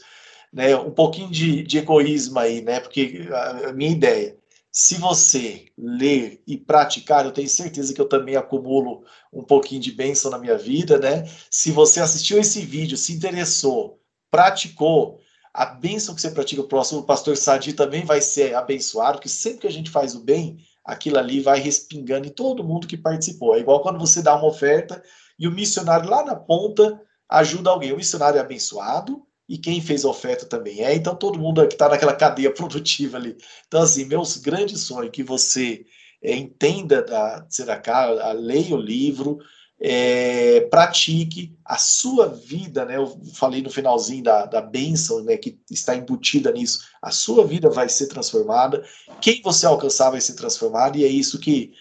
né, 0.54 0.76
um 0.76 0.90
pouquinho 0.90 1.30
de, 1.30 1.62
de 1.62 1.78
egoísmo 1.78 2.38
aí, 2.38 2.62
né, 2.62 2.80
porque 2.80 3.28
a, 3.30 3.68
a 3.68 3.72
minha 3.72 3.90
ideia 3.90 4.38
se 4.76 4.96
você 4.96 5.66
ler 5.78 6.42
e 6.44 6.56
praticar, 6.56 7.24
eu 7.24 7.30
tenho 7.30 7.48
certeza 7.48 7.94
que 7.94 8.00
eu 8.00 8.08
também 8.08 8.34
acumulo 8.34 9.04
um 9.32 9.44
pouquinho 9.44 9.80
de 9.80 9.92
bênção 9.92 10.32
na 10.32 10.36
minha 10.36 10.58
vida, 10.58 10.98
né? 10.98 11.30
Se 11.48 11.70
você 11.70 12.00
assistiu 12.00 12.40
esse 12.40 12.60
vídeo, 12.62 12.96
se 12.96 13.12
interessou, 13.12 14.00
praticou, 14.32 15.20
a 15.52 15.64
bênção 15.64 16.12
que 16.12 16.20
você 16.20 16.28
pratica 16.28 16.60
o 16.60 16.66
próximo, 16.66 16.98
o 16.98 17.04
pastor 17.04 17.36
Sadi 17.36 17.72
também 17.72 18.04
vai 18.04 18.20
ser 18.20 18.56
abençoado, 18.56 19.18
porque 19.18 19.28
sempre 19.28 19.60
que 19.60 19.68
a 19.68 19.72
gente 19.72 19.90
faz 19.90 20.16
o 20.16 20.24
bem, 20.24 20.58
aquilo 20.84 21.18
ali 21.20 21.38
vai 21.38 21.60
respingando 21.60 22.26
em 22.26 22.32
todo 22.32 22.64
mundo 22.64 22.88
que 22.88 22.96
participou. 22.96 23.54
É 23.54 23.60
igual 23.60 23.80
quando 23.80 24.00
você 24.00 24.20
dá 24.20 24.34
uma 24.34 24.48
oferta 24.48 25.00
e 25.38 25.46
o 25.46 25.52
missionário 25.52 26.10
lá 26.10 26.24
na 26.24 26.34
ponta 26.34 27.00
ajuda 27.28 27.70
alguém. 27.70 27.92
O 27.92 27.96
missionário 27.96 28.38
é 28.38 28.40
abençoado, 28.40 29.24
e 29.48 29.58
quem 29.58 29.80
fez 29.80 30.04
a 30.04 30.08
oferta 30.08 30.46
também 30.46 30.82
é, 30.82 30.94
então 30.94 31.14
todo 31.14 31.38
mundo 31.38 31.66
que 31.66 31.74
está 31.74 31.88
naquela 31.88 32.14
cadeia 32.14 32.52
produtiva 32.54 33.16
ali. 33.16 33.36
Então, 33.66 33.82
assim, 33.82 34.04
meus 34.04 34.36
grandes 34.38 34.80
sonhos 34.82 35.10
que 35.12 35.22
você 35.22 35.84
é, 36.22 36.34
entenda 36.34 37.02
da 37.02 37.42
Tzedakah, 37.42 38.32
leia 38.32 38.74
o 38.74 38.80
livro, 38.80 39.38
é, 39.78 40.62
pratique 40.62 41.54
a 41.64 41.76
sua 41.76 42.28
vida, 42.28 42.84
né? 42.84 42.96
Eu 42.96 43.20
falei 43.34 43.60
no 43.60 43.68
finalzinho 43.68 44.22
da, 44.22 44.46
da 44.46 44.62
bênção, 44.62 45.22
né? 45.22 45.36
Que 45.36 45.58
está 45.70 45.94
embutida 45.94 46.50
nisso. 46.50 46.78
A 47.02 47.10
sua 47.10 47.46
vida 47.46 47.68
vai 47.68 47.88
ser 47.88 48.06
transformada. 48.06 48.82
Quem 49.20 49.42
você 49.42 49.66
alcançar 49.66 50.10
vai 50.10 50.20
ser 50.20 50.34
transformado, 50.34 50.96
e 50.96 51.04
é 51.04 51.08
isso 51.08 51.38
que, 51.38 51.72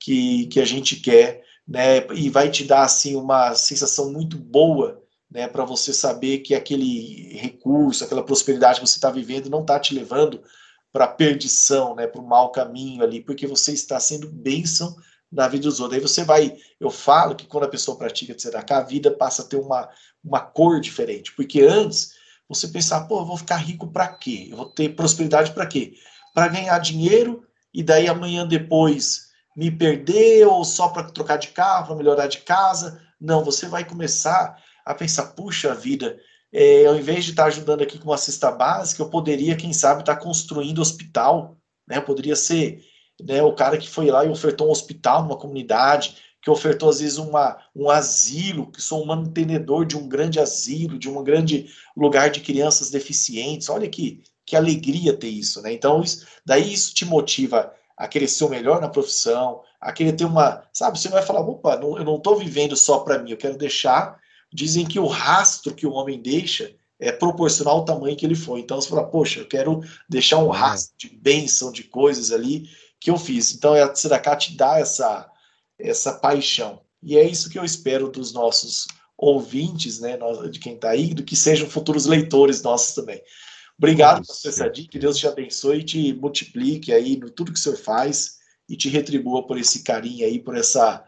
que, 0.00 0.46
que 0.46 0.60
a 0.60 0.64
gente 0.64 0.96
quer, 0.96 1.42
né? 1.68 2.04
E 2.14 2.28
vai 2.28 2.50
te 2.50 2.64
dar, 2.64 2.82
assim, 2.82 3.14
uma 3.14 3.54
sensação 3.54 4.12
muito 4.12 4.36
boa 4.36 5.01
né, 5.32 5.48
para 5.48 5.64
você 5.64 5.92
saber 5.92 6.38
que 6.38 6.54
aquele 6.54 7.36
recurso, 7.38 8.04
aquela 8.04 8.22
prosperidade 8.22 8.80
que 8.80 8.86
você 8.86 8.96
está 8.96 9.10
vivendo 9.10 9.48
não 9.48 9.62
está 9.62 9.80
te 9.80 9.94
levando 9.94 10.42
para 10.92 11.08
perdição, 11.08 11.94
né, 11.94 12.06
para 12.06 12.20
o 12.20 12.26
mau 12.26 12.52
caminho 12.52 13.02
ali, 13.02 13.20
porque 13.20 13.46
você 13.46 13.72
está 13.72 13.98
sendo 13.98 14.28
bênção 14.28 14.94
na 15.30 15.48
vida 15.48 15.64
dos 15.64 15.80
outros. 15.80 15.98
Aí 15.98 16.06
você 16.06 16.22
vai, 16.22 16.56
eu 16.78 16.90
falo 16.90 17.34
que 17.34 17.46
quando 17.46 17.64
a 17.64 17.68
pessoa 17.68 17.96
pratica 17.96 18.34
tzedakah, 18.34 18.78
a 18.78 18.82
vida 18.82 19.10
passa 19.10 19.40
a 19.40 19.46
ter 19.46 19.56
uma, 19.56 19.88
uma 20.22 20.40
cor 20.40 20.78
diferente, 20.80 21.32
porque 21.34 21.62
antes 21.62 22.12
você 22.46 22.68
pensava, 22.68 23.06
pô, 23.06 23.20
eu 23.20 23.24
vou 23.24 23.38
ficar 23.38 23.56
rico 23.56 23.90
para 23.90 24.08
quê? 24.08 24.48
Eu 24.50 24.58
vou 24.58 24.66
ter 24.66 24.90
prosperidade 24.90 25.52
para 25.52 25.66
quê? 25.66 25.94
Para 26.34 26.48
ganhar 26.48 26.78
dinheiro 26.78 27.42
e 27.72 27.82
daí 27.82 28.06
amanhã 28.06 28.46
depois 28.46 29.30
me 29.56 29.70
perder 29.70 30.46
ou 30.46 30.62
só 30.62 30.88
para 30.88 31.04
trocar 31.04 31.38
de 31.38 31.48
carro, 31.48 31.86
para 31.86 31.96
melhorar 31.96 32.26
de 32.26 32.38
casa. 32.38 33.00
Não, 33.18 33.42
você 33.42 33.66
vai 33.66 33.84
começar 33.84 34.61
a 34.84 34.94
pensar, 34.94 35.28
puxa 35.28 35.74
vida, 35.74 36.18
é, 36.52 36.86
ao 36.86 36.96
invés 36.96 37.24
de 37.24 37.30
estar 37.30 37.46
ajudando 37.46 37.82
aqui 37.82 37.98
com 37.98 38.10
uma 38.10 38.18
cesta 38.18 38.50
básica, 38.50 39.02
eu 39.02 39.08
poderia, 39.08 39.56
quem 39.56 39.72
sabe, 39.72 40.00
estar 40.00 40.16
construindo 40.16 40.80
hospital, 40.80 41.56
né? 41.88 41.96
Eu 41.96 42.02
poderia 42.02 42.36
ser 42.36 42.84
né, 43.22 43.42
o 43.42 43.54
cara 43.54 43.78
que 43.78 43.88
foi 43.88 44.10
lá 44.10 44.24
e 44.24 44.28
ofertou 44.28 44.68
um 44.68 44.70
hospital 44.70 45.22
numa 45.22 45.38
comunidade, 45.38 46.16
que 46.42 46.50
ofertou 46.50 46.88
às 46.90 47.00
vezes 47.00 47.18
uma, 47.18 47.58
um 47.74 47.88
asilo, 47.88 48.70
que 48.70 48.82
sou 48.82 49.02
um 49.02 49.06
mantenedor 49.06 49.86
de 49.86 49.96
um 49.96 50.08
grande 50.08 50.40
asilo, 50.40 50.98
de 50.98 51.08
um 51.08 51.22
grande 51.22 51.68
lugar 51.96 52.30
de 52.30 52.40
crianças 52.40 52.90
deficientes. 52.90 53.68
Olha 53.70 53.88
que, 53.88 54.22
que 54.44 54.56
alegria 54.56 55.16
ter 55.16 55.28
isso, 55.28 55.62
né? 55.62 55.72
Então, 55.72 56.02
isso, 56.02 56.26
daí 56.44 56.72
isso 56.72 56.92
te 56.92 57.04
motiva 57.04 57.72
a 57.96 58.08
o 58.44 58.48
melhor 58.48 58.80
na 58.80 58.88
profissão, 58.88 59.62
a 59.80 59.92
querer 59.92 60.12
ter 60.12 60.24
uma, 60.24 60.64
sabe, 60.72 60.98
você 60.98 61.08
não 61.08 61.16
vai 61.16 61.24
falar, 61.24 61.40
opa, 61.40 61.76
não, 61.76 61.96
eu 61.96 62.04
não 62.04 62.16
estou 62.16 62.36
vivendo 62.36 62.76
só 62.76 63.00
para 63.00 63.18
mim, 63.18 63.30
eu 63.30 63.36
quero 63.36 63.56
deixar 63.56 64.18
dizem 64.52 64.86
que 64.86 64.98
o 64.98 65.06
rastro 65.06 65.74
que 65.74 65.86
o 65.86 65.92
homem 65.92 66.20
deixa 66.20 66.74
é 66.98 67.10
proporcional 67.10 67.78
ao 67.78 67.84
tamanho 67.84 68.16
que 68.16 68.24
ele 68.24 68.34
foi. 68.34 68.60
Então 68.60 68.80
você 68.80 68.88
fala, 68.88 69.04
poxa, 69.04 69.40
eu 69.40 69.48
quero 69.48 69.80
deixar 70.08 70.38
um 70.38 70.48
rastro 70.48 70.94
de 70.96 71.08
bênção, 71.08 71.72
de 71.72 71.84
coisas 71.84 72.30
ali 72.30 72.68
que 73.00 73.10
eu 73.10 73.18
fiz. 73.18 73.54
Então 73.54 73.74
a 73.74 73.88
Tzedakah 73.88 74.36
te 74.36 74.56
dá 74.56 74.78
essa, 74.78 75.28
essa 75.78 76.12
paixão. 76.14 76.80
E 77.02 77.18
é 77.18 77.24
isso 77.24 77.50
que 77.50 77.58
eu 77.58 77.64
espero 77.64 78.08
dos 78.08 78.32
nossos 78.32 78.86
ouvintes, 79.18 79.98
né, 79.98 80.16
de 80.50 80.58
quem 80.58 80.74
está 80.74 80.90
aí, 80.90 81.12
do 81.12 81.24
que 81.24 81.34
sejam 81.34 81.68
futuros 81.68 82.06
leitores 82.06 82.62
nossos 82.62 82.94
também. 82.94 83.20
Obrigado 83.76 84.24
por 84.24 84.48
essa 84.48 84.68
dica, 84.68 84.90
que 84.92 84.98
Deus 84.98 85.18
te 85.18 85.26
abençoe 85.26 85.80
e 85.80 85.84
te 85.84 86.12
multiplique 86.12 86.92
aí 86.92 87.16
no 87.16 87.30
tudo 87.30 87.52
que 87.52 87.58
o 87.58 87.62
senhor 87.62 87.76
faz 87.76 88.36
e 88.68 88.76
te 88.76 88.88
retribua 88.88 89.44
por 89.44 89.58
esse 89.58 89.82
carinho 89.82 90.24
aí, 90.24 90.38
por 90.38 90.56
essa, 90.56 91.04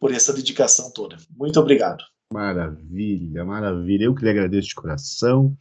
por 0.00 0.12
essa 0.12 0.32
dedicação 0.32 0.90
toda. 0.90 1.16
Muito 1.30 1.60
obrigado. 1.60 2.04
Maravilha, 2.32 3.44
maravilha. 3.44 4.04
Eu 4.04 4.14
que 4.14 4.24
lhe 4.24 4.30
agradeço 4.30 4.68
de 4.68 4.74
coração 4.74 5.56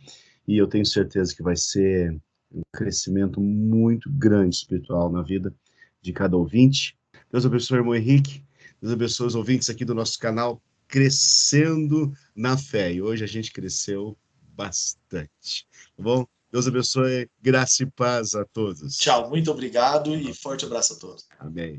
e 0.48 0.58
eu 0.58 0.68
tenho 0.68 0.86
certeza 0.86 1.36
que 1.36 1.44
vai 1.44 1.56
ser 1.56 2.12
um 2.52 2.62
crescimento 2.74 3.40
muito 3.40 4.10
grande 4.12 4.56
espiritual 4.56 5.12
na 5.12 5.22
vida 5.22 5.54
de 6.02 6.14
cada 6.14 6.38
ouvinte. 6.38 6.98
Deus 7.32 7.46
abençoe 7.46 7.78
o 7.78 7.82
irmão 7.82 7.96
Henrique, 7.96 8.44
Deus 8.82 8.94
abençoe 8.94 9.28
os 9.28 9.36
ouvintes 9.36 9.70
aqui 9.70 9.84
do 9.84 9.96
nosso 9.96 10.18
canal 10.20 10.62
Crescendo 10.88 12.14
na 12.36 12.58
Fé. 12.58 12.94
E 12.94 13.02
hoje 13.02 13.24
a 13.24 13.28
gente 13.28 13.52
cresceu 13.52 14.18
bastante. 14.56 15.68
Tá 15.98 16.04
bom? 16.04 16.26
Deus 16.52 16.68
abençoe, 16.68 17.30
graça 17.42 17.84
e 17.84 17.86
paz 17.86 18.34
a 18.34 18.46
todos. 18.46 18.96
Tchau, 18.96 19.30
muito 19.30 19.52
obrigado 19.52 20.16
e 20.16 20.34
forte 20.34 20.66
abraço 20.66 20.94
a 20.94 20.96
todos. 20.98 21.28
Amém. 21.40 21.78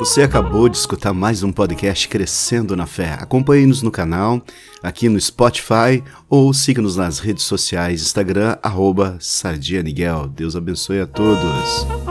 Você 0.00 0.22
acabou 0.22 0.66
de 0.66 0.78
escutar 0.78 1.12
mais 1.12 1.42
um 1.42 1.52
podcast 1.52 2.08
Crescendo 2.08 2.74
na 2.74 2.86
Fé. 2.86 3.18
Acompanhe-nos 3.20 3.82
no 3.82 3.90
canal, 3.90 4.40
aqui 4.82 5.10
no 5.10 5.20
Spotify 5.20 6.02
ou 6.26 6.54
siga-nos 6.54 6.96
nas 6.96 7.18
redes 7.18 7.44
sociais, 7.44 8.00
Instagram, 8.00 8.56
arroba 8.62 9.18
Sardia. 9.20 9.82
Deus 10.34 10.56
abençoe 10.56 11.00
a 11.00 11.06
todos. 11.06 12.09